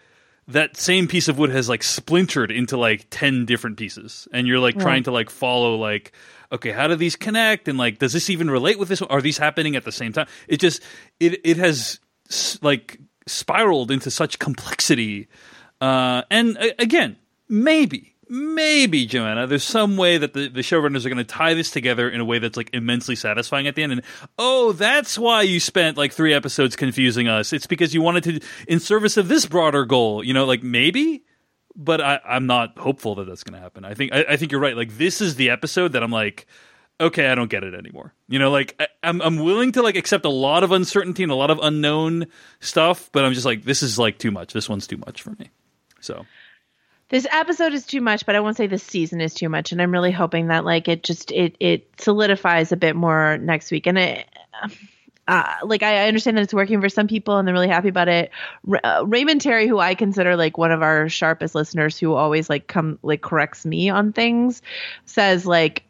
that 0.48 0.76
same 0.76 1.06
piece 1.08 1.28
of 1.28 1.38
wood 1.38 1.50
has 1.50 1.68
like 1.68 1.82
splintered 1.82 2.50
into 2.50 2.76
like 2.76 3.06
10 3.10 3.46
different 3.46 3.78
pieces. 3.78 4.28
And 4.32 4.46
you're 4.46 4.58
like 4.58 4.76
trying 4.82 5.04
to 5.04 5.12
like 5.12 5.30
follow 5.30 5.76
like 5.76 6.12
okay 6.50 6.72
how 6.72 6.88
do 6.88 6.96
these 6.96 7.16
connect? 7.16 7.68
And 7.68 7.78
like 7.78 7.98
does 7.98 8.12
this 8.12 8.28
even 8.28 8.50
relate 8.50 8.78
with 8.78 8.88
this? 8.88 9.00
Are 9.00 9.22
these 9.22 9.38
happening 9.38 9.76
at 9.76 9.84
the 9.84 9.92
same 9.92 10.12
time? 10.12 10.26
It 10.48 10.58
just 10.58 10.82
it 11.20 11.40
it 11.44 11.56
has 11.56 12.00
s- 12.28 12.58
like 12.60 12.98
spiraled 13.26 13.90
into 13.92 14.10
such 14.10 14.38
complexity 14.40 15.28
uh 15.80 16.22
and 16.28 16.58
uh, 16.58 16.66
again 16.80 17.16
maybe 17.48 18.11
maybe 18.32 19.04
Joanna, 19.04 19.46
there's 19.46 19.62
some 19.62 19.98
way 19.98 20.16
that 20.16 20.32
the, 20.32 20.48
the 20.48 20.62
showrunners 20.62 21.04
are 21.04 21.10
going 21.10 21.18
to 21.18 21.24
tie 21.24 21.52
this 21.52 21.70
together 21.70 22.08
in 22.08 22.18
a 22.18 22.24
way 22.24 22.38
that's 22.38 22.56
like 22.56 22.70
immensely 22.72 23.14
satisfying 23.14 23.66
at 23.66 23.74
the 23.74 23.82
end. 23.82 23.92
And 23.92 24.02
oh, 24.38 24.72
that's 24.72 25.18
why 25.18 25.42
you 25.42 25.60
spent 25.60 25.98
like 25.98 26.12
three 26.12 26.32
episodes 26.32 26.74
confusing 26.74 27.28
us. 27.28 27.52
It's 27.52 27.66
because 27.66 27.92
you 27.92 28.00
wanted 28.00 28.24
to, 28.24 28.40
in 28.66 28.80
service 28.80 29.18
of 29.18 29.28
this 29.28 29.44
broader 29.44 29.84
goal, 29.84 30.24
you 30.24 30.32
know, 30.32 30.46
like 30.46 30.62
maybe. 30.62 31.24
But 31.76 32.00
I, 32.00 32.20
I'm 32.26 32.46
not 32.46 32.78
hopeful 32.78 33.14
that 33.16 33.26
that's 33.26 33.44
going 33.44 33.54
to 33.54 33.60
happen. 33.60 33.84
I 33.84 33.94
think 33.94 34.12
I, 34.12 34.24
I 34.30 34.36
think 34.36 34.50
you're 34.50 34.60
right. 34.60 34.76
Like 34.76 34.96
this 34.96 35.20
is 35.20 35.36
the 35.36 35.50
episode 35.50 35.92
that 35.92 36.02
I'm 36.02 36.10
like, 36.10 36.46
okay, 37.00 37.28
I 37.28 37.34
don't 37.34 37.50
get 37.50 37.64
it 37.64 37.74
anymore. 37.74 38.14
You 38.28 38.38
know, 38.38 38.50
like 38.50 38.76
I, 38.78 38.88
I'm 39.02 39.22
I'm 39.22 39.38
willing 39.38 39.72
to 39.72 39.82
like 39.82 39.96
accept 39.96 40.26
a 40.26 40.30
lot 40.30 40.64
of 40.64 40.72
uncertainty 40.72 41.22
and 41.22 41.32
a 41.32 41.34
lot 41.34 41.50
of 41.50 41.58
unknown 41.62 42.26
stuff, 42.60 43.08
but 43.12 43.24
I'm 43.24 43.32
just 43.32 43.46
like, 43.46 43.64
this 43.64 43.82
is 43.82 43.98
like 43.98 44.18
too 44.18 44.30
much. 44.30 44.52
This 44.52 44.68
one's 44.68 44.86
too 44.86 44.98
much 44.98 45.22
for 45.22 45.30
me. 45.38 45.50
So 46.00 46.26
this 47.12 47.26
episode 47.30 47.74
is 47.74 47.86
too 47.86 48.00
much 48.00 48.26
but 48.26 48.34
i 48.34 48.40
won't 48.40 48.56
say 48.56 48.66
this 48.66 48.82
season 48.82 49.20
is 49.20 49.34
too 49.34 49.48
much 49.48 49.70
and 49.70 49.80
i'm 49.80 49.92
really 49.92 50.10
hoping 50.10 50.48
that 50.48 50.64
like 50.64 50.88
it 50.88 51.04
just 51.04 51.30
it 51.30 51.54
it 51.60 51.86
solidifies 51.98 52.72
a 52.72 52.76
bit 52.76 52.96
more 52.96 53.38
next 53.38 53.70
week 53.70 53.86
and 53.86 53.98
it 53.98 54.26
uh, 55.28 55.54
like 55.64 55.84
I, 55.84 56.04
I 56.04 56.08
understand 56.08 56.36
that 56.36 56.42
it's 56.42 56.54
working 56.54 56.80
for 56.80 56.88
some 56.88 57.06
people 57.06 57.36
and 57.36 57.46
they're 57.46 57.54
really 57.54 57.68
happy 57.68 57.88
about 57.88 58.08
it. 58.08 58.30
Uh, 58.82 59.04
Raymond 59.06 59.40
Terry, 59.40 59.68
who 59.68 59.78
I 59.78 59.94
consider 59.94 60.34
like 60.36 60.58
one 60.58 60.72
of 60.72 60.82
our 60.82 61.08
sharpest 61.08 61.54
listeners, 61.54 61.96
who 61.96 62.14
always 62.14 62.50
like 62.50 62.66
come 62.66 62.98
like 63.02 63.22
corrects 63.22 63.64
me 63.64 63.88
on 63.88 64.12
things, 64.12 64.62
says 65.04 65.46
like 65.46 65.84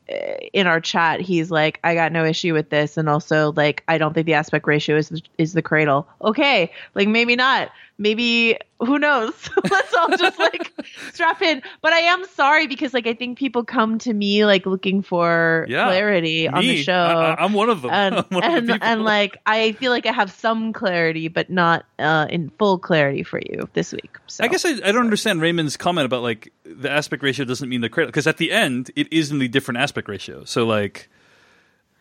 in 0.53 0.67
our 0.67 0.81
chat, 0.81 1.21
he's 1.21 1.51
like, 1.51 1.81
I 1.85 1.95
got 1.95 2.13
no 2.13 2.25
issue 2.25 2.53
with 2.55 2.71
this, 2.71 2.97
and 2.97 3.09
also 3.09 3.53
like 3.53 3.83
I 3.89 3.99
don't 3.99 4.15
think 4.15 4.27
the 4.27 4.35
aspect 4.35 4.67
ratio 4.67 4.97
is 4.97 5.23
is 5.39 5.53
the 5.53 5.63
cradle. 5.63 6.07
Okay, 6.23 6.71
like 6.95 7.09
maybe 7.09 7.37
not, 7.37 7.71
maybe 7.99 8.59
who 8.81 8.99
knows? 8.99 9.33
Let's 9.71 9.95
all 9.95 10.17
just 10.17 10.39
like 10.39 10.73
strap 11.13 11.41
in. 11.41 11.63
But 11.83 11.93
I 11.93 12.01
am 12.01 12.25
sorry 12.27 12.67
because 12.67 12.93
like 12.93 13.07
I 13.07 13.15
think 13.15 13.39
people 13.39 13.65
come 13.65 13.99
to 13.99 14.13
me 14.13 14.45
like 14.45 14.67
looking 14.67 15.03
for 15.03 15.67
Yeah, 15.69 15.85
clarity 15.85 16.49
on 16.49 16.63
the 16.63 16.83
show 16.83 16.93
I, 17.39 17.45
am 17.45 17.53
one 17.53 17.71
of 17.71 17.83
them. 17.83 17.91
and 17.93 18.17
one 18.31 18.45
of 18.45 18.67
the 18.67 18.79
and 18.83 19.05
like 19.05 19.37
I 19.47 19.73
feel 19.73 19.93
like 19.93 20.07
I 20.07 20.13
have 20.13 20.33
some 20.33 20.73
clarity, 20.73 21.29
but 21.29 21.49
not 21.49 21.85
uh, 21.99 22.27
in 22.29 22.51
full 22.59 22.79
clarity 22.79 23.23
for 23.23 23.39
you 23.41 23.69
this 23.75 23.93
week. 23.93 24.17
So 24.27 24.43
I 24.45 24.49
guess 24.49 24.65
I, 24.65 24.71
I 24.71 24.91
don't 24.93 25.05
understand 25.05 25.41
Raymond's 25.41 25.77
comment 25.77 26.05
about 26.07 26.23
like 26.23 26.53
the 26.65 26.91
aspect 26.91 27.23
ratio 27.23 27.45
doesn't 27.45 27.69
mean 27.69 27.83
the 27.83 27.89
cradle 27.89 28.09
because 28.09 28.27
at 28.27 28.39
the 28.39 28.51
end 28.51 28.91
it 28.97 29.13
is 29.13 29.31
in 29.31 29.39
the 29.39 29.47
different 29.47 29.79
aspect 29.79 30.02
ratio. 30.09 30.45
So 30.45 30.67
like, 30.67 31.09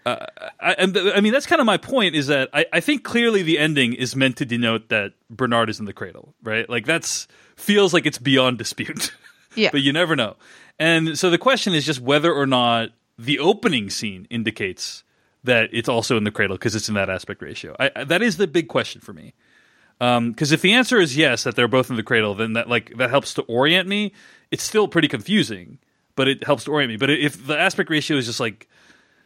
uh, 0.05 0.25
I, 0.59 0.75
I 1.15 1.21
mean 1.21 1.33
that's 1.33 1.45
kind 1.45 1.59
of 1.59 1.65
my 1.65 1.77
point 1.77 2.15
is 2.15 2.27
that 2.27 2.49
I, 2.53 2.65
I 2.73 2.79
think 2.79 3.03
clearly 3.03 3.43
the 3.43 3.59
ending 3.59 3.93
is 3.93 4.15
meant 4.15 4.37
to 4.37 4.45
denote 4.45 4.89
that 4.89 5.13
Bernard 5.29 5.69
is 5.69 5.79
in 5.79 5.85
the 5.85 5.93
cradle, 5.93 6.33
right? 6.43 6.69
Like 6.69 6.85
that's 6.85 7.27
feels 7.55 7.93
like 7.93 8.05
it's 8.05 8.17
beyond 8.17 8.57
dispute. 8.57 9.11
Yeah. 9.53 9.67
but 9.73 9.81
you 9.81 9.91
never 9.91 10.15
know. 10.15 10.37
And 10.79 11.19
so 11.19 11.29
the 11.29 11.37
question 11.37 11.73
is 11.73 11.85
just 11.85 11.99
whether 11.99 12.33
or 12.33 12.47
not 12.47 12.91
the 13.17 13.37
opening 13.39 13.89
scene 13.89 14.25
indicates 14.29 15.03
that 15.43 15.69
it's 15.73 15.89
also 15.89 16.15
in 16.15 16.23
the 16.23 16.31
cradle 16.31 16.55
because 16.55 16.73
it's 16.73 16.87
in 16.87 16.95
that 16.95 17.09
aspect 17.09 17.41
ratio. 17.41 17.75
I, 17.77 18.05
that 18.05 18.21
is 18.21 18.37
the 18.37 18.47
big 18.47 18.69
question 18.69 19.01
for 19.01 19.11
me. 19.11 19.33
Because 19.99 20.51
if 20.51 20.61
the 20.61 20.73
answer 20.73 20.99
is 20.99 21.15
yes, 21.15 21.43
that 21.43 21.55
they're 21.55 21.67
both 21.67 21.89
in 21.89 21.95
the 21.95 22.01
cradle, 22.03 22.33
then 22.33 22.53
that 22.53 22.67
like 22.69 22.97
that 22.97 23.09
helps 23.09 23.33
to 23.35 23.43
orient 23.43 23.87
me. 23.87 24.13
It's 24.49 24.63
still 24.63 24.87
pretty 24.87 25.07
confusing, 25.07 25.77
but 26.15 26.27
it 26.27 26.43
helps 26.43 26.65
to 26.65 26.71
orient 26.71 26.91
me. 26.91 26.97
But 26.97 27.09
if 27.09 27.45
the 27.45 27.57
aspect 27.57 27.89
ratio 27.89 28.17
is 28.17 28.25
just 28.25 28.39
like 28.39 28.67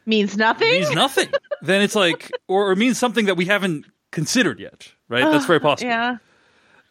means 0.06 0.38
nothing. 0.38 0.70
means 0.70 0.91
nothing, 0.91 1.30
then 1.62 1.82
it's 1.82 1.95
like 1.95 2.32
or, 2.48 2.72
or 2.72 2.76
means 2.76 2.98
something 2.98 3.26
that 3.26 3.36
we 3.36 3.45
haven't 3.45 3.86
considered 4.12 4.60
yet, 4.60 4.91
right? 5.10 5.24
That's 5.24 5.45
very 5.45 5.60
possible. 5.60 5.90
yeah. 5.90 6.18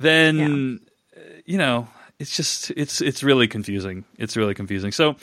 Then 0.01 0.81
uh, 1.17 1.21
you 1.45 1.59
know, 1.59 1.89
it's 2.19 2.37
just 2.37 2.71
it's 2.73 3.01
it's 3.01 3.23
really 3.23 3.49
confusing. 3.49 4.05
It's 4.19 4.37
really 4.37 4.55
confusing. 4.55 4.93
So, 4.93 5.17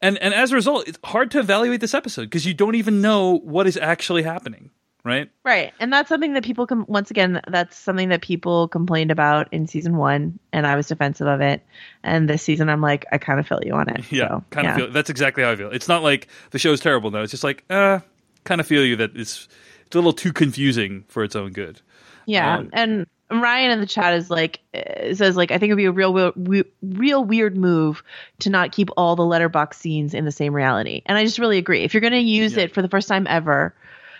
and 0.00 0.18
and 0.18 0.34
as 0.34 0.52
a 0.52 0.54
result, 0.54 0.88
it's 0.88 0.98
hard 1.04 1.30
to 1.32 1.38
evaluate 1.38 1.80
this 1.80 1.94
episode 1.94 2.22
because 2.22 2.46
you 2.46 2.54
don't 2.54 2.74
even 2.74 3.00
know 3.00 3.38
what 3.38 3.66
is 3.66 3.76
actually 3.76 4.22
happening. 4.22 4.70
Right. 5.04 5.30
Right. 5.44 5.72
And 5.78 5.92
that's 5.92 6.08
something 6.08 6.32
that 6.32 6.44
people 6.44 6.66
com- 6.66 6.86
once 6.88 7.10
again 7.10 7.40
that's 7.46 7.76
something 7.76 8.08
that 8.08 8.22
people 8.22 8.68
complained 8.68 9.10
about 9.10 9.48
in 9.52 9.66
season 9.66 9.96
1 9.98 10.38
and 10.52 10.66
I 10.66 10.76
was 10.76 10.88
defensive 10.88 11.26
of 11.26 11.42
it. 11.42 11.62
And 12.02 12.28
this 12.28 12.42
season 12.42 12.70
I'm 12.70 12.80
like 12.80 13.04
I 13.12 13.18
kind 13.18 13.38
of 13.38 13.46
feel 13.46 13.60
you 13.64 13.74
on 13.74 13.88
it. 13.90 14.10
Yeah. 14.10 14.28
So, 14.28 14.44
kind 14.50 14.64
yeah. 14.64 14.70
of 14.70 14.76
feel 14.78 14.90
that's 14.90 15.10
exactly 15.10 15.42
how 15.44 15.50
I 15.50 15.56
feel. 15.56 15.70
It's 15.70 15.88
not 15.88 16.02
like 16.02 16.28
the 16.52 16.58
show's 16.58 16.80
terrible 16.80 17.10
though. 17.10 17.22
It's 17.22 17.32
just 17.32 17.44
like 17.44 17.64
uh 17.68 17.98
kind 18.44 18.60
of 18.62 18.66
feel 18.66 18.82
you 18.84 18.96
that 18.96 19.10
it's 19.14 19.46
it's 19.86 19.94
a 19.94 19.98
little 19.98 20.14
too 20.14 20.32
confusing 20.32 21.04
for 21.08 21.22
its 21.22 21.36
own 21.36 21.52
good. 21.52 21.82
Yeah, 22.26 22.56
Um, 22.58 22.70
and 22.72 23.06
Ryan 23.30 23.72
in 23.72 23.80
the 23.80 23.86
chat 23.86 24.14
is 24.14 24.30
like 24.30 24.60
uh, 24.74 25.14
says 25.14 25.36
like 25.36 25.50
I 25.50 25.58
think 25.58 25.68
it'd 25.70 25.76
be 25.76 25.84
a 25.84 25.92
real, 25.92 26.32
real 26.36 26.64
real 26.82 27.24
weird 27.24 27.56
move 27.56 28.02
to 28.40 28.48
not 28.50 28.72
keep 28.72 28.88
all 28.96 29.16
the 29.16 29.24
letterbox 29.24 29.76
scenes 29.78 30.14
in 30.14 30.24
the 30.24 30.32
same 30.32 30.54
reality, 30.54 31.02
and 31.04 31.18
I 31.18 31.24
just 31.24 31.38
really 31.38 31.58
agree. 31.58 31.82
If 31.82 31.92
you're 31.92 32.00
going 32.00 32.12
to 32.14 32.18
use 32.18 32.56
Yeah. 32.56 32.64
it 32.64 32.72
for 32.74 32.80
the 32.80 32.88
first 32.88 33.08
time 33.08 33.26
ever, 33.28 33.74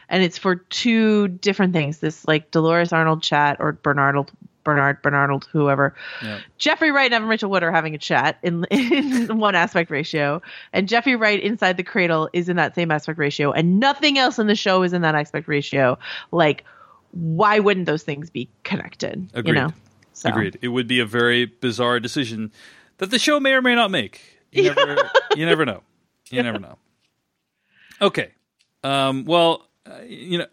and 0.09 0.23
it's 0.23 0.39
for 0.39 0.57
two 0.57 1.29
different 1.29 1.73
things, 1.73 1.99
this 1.99 2.27
like 2.27 2.51
Dolores 2.51 2.93
Arnold 2.93 3.23
chat 3.23 3.57
or 3.61 3.73
Bernard 3.73 4.31
Bernard 4.65 5.03
Bernard 5.03 5.45
whoever, 5.53 5.95
Yeah. 6.23 6.41
Jeffrey 6.57 6.91
Wright 6.91 7.07
and 7.07 7.15
Evan 7.15 7.29
Rachel 7.29 7.51
Wood 7.51 7.63
are 7.63 7.71
having 7.71 7.95
a 7.95 7.99
chat 7.99 8.39
in 8.43 8.65
in 8.71 9.39
one 9.39 9.55
aspect 9.55 9.91
ratio, 9.91 10.41
and 10.73 10.89
Jeffrey 10.89 11.17
Wright 11.17 11.41
inside 11.41 11.77
the 11.77 11.83
cradle 11.83 12.31
is 12.33 12.49
in 12.49 12.57
that 12.57 12.75
same 12.75 12.91
aspect 12.91 13.19
ratio, 13.19 13.53
and 13.53 13.79
nothing 13.79 14.19
else 14.19 14.39
in 14.39 14.47
the 14.47 14.55
show 14.57 14.83
is 14.83 14.93
in 14.93 15.03
that 15.03 15.15
aspect 15.15 15.49
ratio. 15.49 15.99
Like, 16.33 16.65
why 17.13 17.59
wouldn't 17.59 17.87
those 17.87 18.03
things 18.03 18.31
be 18.31 18.49
connected? 18.65 19.31
Agreed. 19.35 19.55
You 19.55 19.61
know, 19.61 19.73
so. 20.15 20.31
Agreed. 20.31 20.59
It 20.63 20.69
would 20.69 20.89
be 20.89 21.01
a 21.01 21.07
very 21.07 21.45
bizarre 21.45 22.01
decision 22.01 22.51
that 22.99 23.11
the 23.11 23.19
show 23.19 23.39
may 23.41 23.53
or 23.53 23.63
may 23.63 23.75
not 23.75 23.91
make. 23.91 24.21
You 24.51 24.73
never, 24.73 25.11
you 25.37 25.45
never 25.47 25.67
know. 25.67 25.83
You 26.31 26.43
never 26.43 26.59
know. 26.61 26.79
Okay. 28.01 28.33
Um, 28.83 29.25
well, 29.25 29.67
uh, 29.87 30.01
you 30.07 30.39
know, 30.39 30.47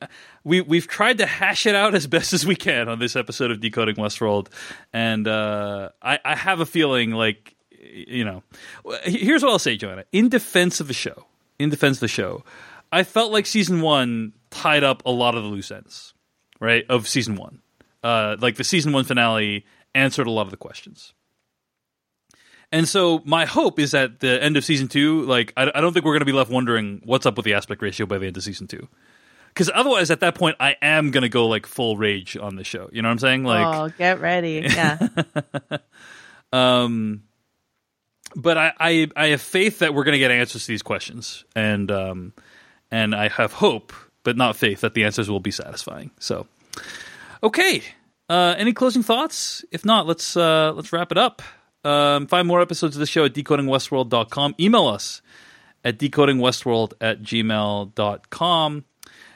we 0.43 0.61
we've 0.61 0.87
tried 0.87 1.19
to 1.19 1.25
hash 1.25 1.65
it 1.65 1.75
out 1.75 1.95
as 1.95 2.07
best 2.07 2.33
as 2.33 2.45
we 2.45 2.55
can 2.55 2.89
on 2.89 2.99
this 2.99 3.15
episode 3.15 3.51
of 3.51 3.61
Decoding 3.61 3.95
Westworld, 3.95 4.47
and 4.91 5.27
uh, 5.27 5.89
I, 6.01 6.19
I 6.23 6.35
have 6.35 6.59
a 6.59 6.65
feeling 6.65 7.11
like, 7.11 7.55
you 7.69 8.25
know, 8.25 8.43
here's 9.03 9.41
what 9.43 9.51
I'll 9.51 9.59
say, 9.59 9.77
Joanna. 9.77 10.03
In 10.11 10.29
defense 10.29 10.79
of 10.79 10.87
the 10.87 10.93
show, 10.93 11.25
in 11.59 11.69
defense 11.69 11.97
of 11.97 12.01
the 12.01 12.07
show, 12.09 12.43
I 12.91 13.03
felt 13.03 13.31
like 13.31 13.45
season 13.45 13.81
one 13.81 14.33
tied 14.49 14.83
up 14.83 15.03
a 15.05 15.11
lot 15.11 15.35
of 15.35 15.43
the 15.43 15.49
loose 15.49 15.71
ends, 15.71 16.13
right, 16.59 16.85
of 16.89 17.07
season 17.07 17.35
one. 17.35 17.61
Uh, 18.03 18.35
like 18.39 18.55
the 18.55 18.63
season 18.63 18.91
one 18.91 19.05
finale 19.05 19.65
answered 19.95 20.27
a 20.27 20.31
lot 20.31 20.43
of 20.43 20.51
the 20.51 20.57
questions. 20.57 21.13
And 22.71 22.87
so 22.87 23.21
my 23.25 23.45
hope 23.45 23.79
is 23.79 23.91
that 23.91 24.21
the 24.21 24.41
end 24.41 24.55
of 24.55 24.63
season 24.63 24.87
two, 24.87 25.23
like 25.23 25.53
I, 25.57 25.71
I 25.75 25.81
don't 25.81 25.93
think 25.93 26.05
we're 26.05 26.13
going 26.13 26.21
to 26.21 26.25
be 26.25 26.31
left 26.31 26.49
wondering 26.49 27.01
what's 27.03 27.25
up 27.25 27.35
with 27.35 27.45
the 27.45 27.53
aspect 27.53 27.81
ratio 27.81 28.05
by 28.05 28.17
the 28.17 28.27
end 28.27 28.37
of 28.37 28.43
season 28.43 28.67
two, 28.67 28.87
because 29.53 29.69
otherwise 29.73 30.11
at 30.11 30.21
that 30.21 30.35
point 30.35 30.55
I 30.59 30.75
am 30.81 31.11
going 31.11 31.23
to 31.23 31.29
go 31.29 31.47
like 31.47 31.65
full 31.65 31.97
rage 31.97 32.37
on 32.37 32.55
the 32.55 32.63
show. 32.63 32.89
You 32.91 33.01
know 33.01 33.09
what 33.09 33.13
I'm 33.13 33.19
saying? 33.19 33.43
Like, 33.43 33.75
oh, 33.75 33.89
get 33.97 34.19
ready. 34.19 34.63
Yeah. 34.65 35.07
um, 36.53 37.23
but 38.35 38.57
I, 38.57 38.73
I 38.79 39.07
I 39.15 39.27
have 39.27 39.41
faith 39.41 39.79
that 39.79 39.93
we're 39.93 40.03
going 40.03 40.13
to 40.13 40.19
get 40.19 40.31
answers 40.31 40.65
to 40.65 40.67
these 40.67 40.81
questions, 40.81 41.43
and 41.55 41.91
um, 41.91 42.33
and 42.89 43.15
I 43.15 43.29
have 43.29 43.53
hope, 43.53 43.93
but 44.23 44.37
not 44.37 44.55
faith 44.55 44.81
that 44.81 44.93
the 44.93 45.03
answers 45.03 45.29
will 45.29 45.39
be 45.39 45.51
satisfying. 45.51 46.11
So, 46.19 46.47
okay. 47.43 47.83
Uh, 48.29 48.55
any 48.57 48.71
closing 48.71 49.03
thoughts? 49.03 49.65
If 49.71 49.83
not, 49.83 50.07
let's 50.07 50.37
uh, 50.37 50.71
let's 50.73 50.93
wrap 50.93 51.11
it 51.11 51.17
up. 51.17 51.41
Um, 51.83 52.27
find 52.27 52.47
more 52.47 52.61
episodes 52.61 52.95
of 52.95 52.99
the 52.99 53.05
show 53.05 53.25
at 53.25 53.33
decodingwestworld.com. 53.33 54.55
Email 54.59 54.87
us 54.87 55.21
at 55.83 55.97
decodingwestworld 55.97 56.93
at 57.01 57.21
gmail.com. 57.21 58.85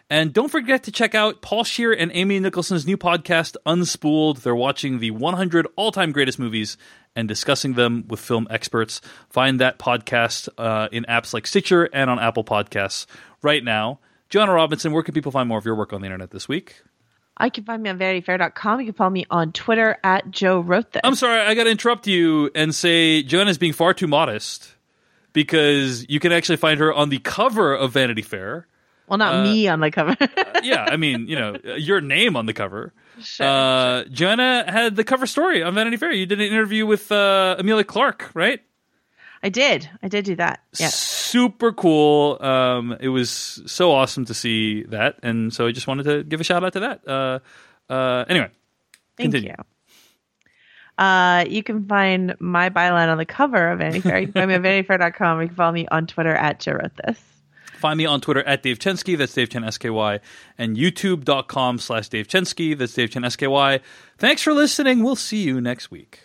And 0.09 0.33
don't 0.33 0.49
forget 0.49 0.83
to 0.83 0.91
check 0.91 1.15
out 1.15 1.41
Paul 1.41 1.63
Scheer 1.63 1.91
and 1.91 2.11
Amy 2.13 2.39
Nicholson's 2.39 2.85
new 2.85 2.95
podcast, 2.95 3.55
Unspooled. 3.65 4.41
They're 4.43 4.55
watching 4.55 4.99
the 4.99 5.09
100 5.11 5.67
all 5.75 5.91
time 5.91 6.11
greatest 6.11 6.37
movies 6.37 6.77
and 7.15 7.27
discussing 7.27 7.73
them 7.73 8.05
with 8.07 8.19
film 8.19 8.45
experts. 8.51 9.01
Find 9.29 9.59
that 9.59 9.79
podcast 9.79 10.47
uh, 10.59 10.89
in 10.91 11.05
apps 11.09 11.33
like 11.33 11.47
Stitcher 11.47 11.85
and 11.85 12.09
on 12.09 12.19
Apple 12.19 12.43
Podcasts 12.43 13.07
right 13.41 13.63
now. 13.63 13.99
Joanna 14.29 14.53
Robinson, 14.53 14.91
where 14.91 15.01
can 15.01 15.13
people 15.13 15.31
find 15.31 15.49
more 15.49 15.57
of 15.57 15.65
your 15.65 15.75
work 15.75 15.91
on 15.91 16.01
the 16.01 16.05
internet 16.05 16.29
this 16.29 16.47
week? 16.47 16.81
I 17.37 17.49
can 17.49 17.63
find 17.63 17.81
me 17.81 17.89
on 17.89 17.97
vanityfair.com. 17.97 18.79
You 18.79 18.85
can 18.85 18.93
follow 18.93 19.09
me 19.09 19.25
on 19.29 19.51
Twitter 19.53 19.97
at 20.03 20.29
Jo 20.29 20.59
Wrote 20.59 20.91
This. 20.91 21.01
I'm 21.03 21.15
sorry, 21.15 21.41
I 21.41 21.53
got 21.55 21.65
to 21.65 21.71
interrupt 21.71 22.07
you 22.07 22.51
and 22.53 22.73
say 22.73 23.23
Joanna's 23.23 23.57
being 23.57 23.73
far 23.73 23.93
too 23.93 24.07
modest 24.07 24.75
because 25.33 26.07
you 26.09 26.19
can 26.19 26.31
actually 26.31 26.57
find 26.57 26.79
her 26.79 26.93
on 26.93 27.09
the 27.09 27.19
cover 27.19 27.73
of 27.73 27.91
Vanity 27.91 28.21
Fair. 28.21 28.67
Well, 29.07 29.17
not 29.17 29.35
uh, 29.35 29.43
me 29.43 29.67
on 29.67 29.79
the 29.79 29.91
cover. 29.91 30.15
yeah, 30.63 30.85
I 30.89 30.97
mean, 30.97 31.27
you 31.27 31.35
know, 31.35 31.57
your 31.77 32.01
name 32.01 32.35
on 32.35 32.45
the 32.45 32.53
cover. 32.53 32.93
Sure, 33.21 33.45
uh, 33.45 34.03
Joanna 34.05 34.65
had 34.67 34.95
the 34.95 35.03
cover 35.03 35.25
story 35.25 35.61
on 35.63 35.75
Vanity 35.75 35.97
Fair. 35.97 36.11
You 36.11 36.25
did 36.25 36.39
an 36.41 36.47
interview 36.47 36.85
with 36.85 37.11
uh, 37.11 37.55
Emilia 37.59 37.83
Clarke, 37.83 38.31
right? 38.33 38.61
I 39.43 39.49
did. 39.49 39.87
I 40.01 40.07
did 40.07 40.25
do 40.25 40.35
that. 40.37 40.63
Yeah. 40.79 40.87
Super 40.87 41.71
cool. 41.71 42.41
Um, 42.41 42.97
it 42.99 43.09
was 43.09 43.61
so 43.67 43.91
awesome 43.91 44.25
to 44.25 44.33
see 44.33 44.83
that, 44.85 45.19
and 45.21 45.53
so 45.53 45.67
I 45.67 45.71
just 45.71 45.85
wanted 45.87 46.03
to 46.03 46.23
give 46.23 46.41
a 46.41 46.43
shout 46.43 46.63
out 46.63 46.73
to 46.73 46.79
that. 46.79 47.07
Uh, 47.07 47.39
uh, 47.91 48.25
anyway, 48.27 48.49
Thank 49.17 49.31
continue. 49.33 49.49
you. 49.55 49.63
Uh, 50.97 51.45
you 51.47 51.61
can 51.61 51.85
find 51.87 52.35
my 52.39 52.69
byline 52.69 53.09
on 53.11 53.17
the 53.17 53.25
cover 53.25 53.69
of 53.71 53.79
Vanity 53.79 53.99
Fair. 53.99 54.19
You 54.19 54.27
can 54.27 54.33
find 54.33 54.49
me 54.49 54.55
on 54.55 54.63
vanityfair.com 54.83 55.41
you 55.41 55.47
can 55.47 55.55
follow 55.55 55.73
me 55.73 55.87
on 55.91 56.07
Twitter 56.07 56.33
at 56.33 56.59
Jo 56.59 56.71
Wrote 56.71 56.95
This. 57.05 57.19
Find 57.85 57.99
me 57.99 58.07
on 58.07 58.19
Twitter 58.19 58.41
at 58.47 58.63
Dave 58.63 58.79
Chensky, 58.79 59.15
that's 59.15 59.35
Dave 59.35 59.49
Chen 59.49 59.71
SKY, 59.71 60.19
and 60.57 60.75
youtube.com 60.75 61.77
slash 61.77 62.09
Dave 62.09 62.27
Chensky, 62.27 62.75
that's 62.75 62.95
Dave 62.95 63.11
Chen 63.11 63.29
SKY. 63.29 63.79
Thanks 64.17 64.41
for 64.41 64.53
listening. 64.53 65.03
We'll 65.03 65.15
see 65.15 65.43
you 65.43 65.61
next 65.61 65.91
week. 65.91 66.24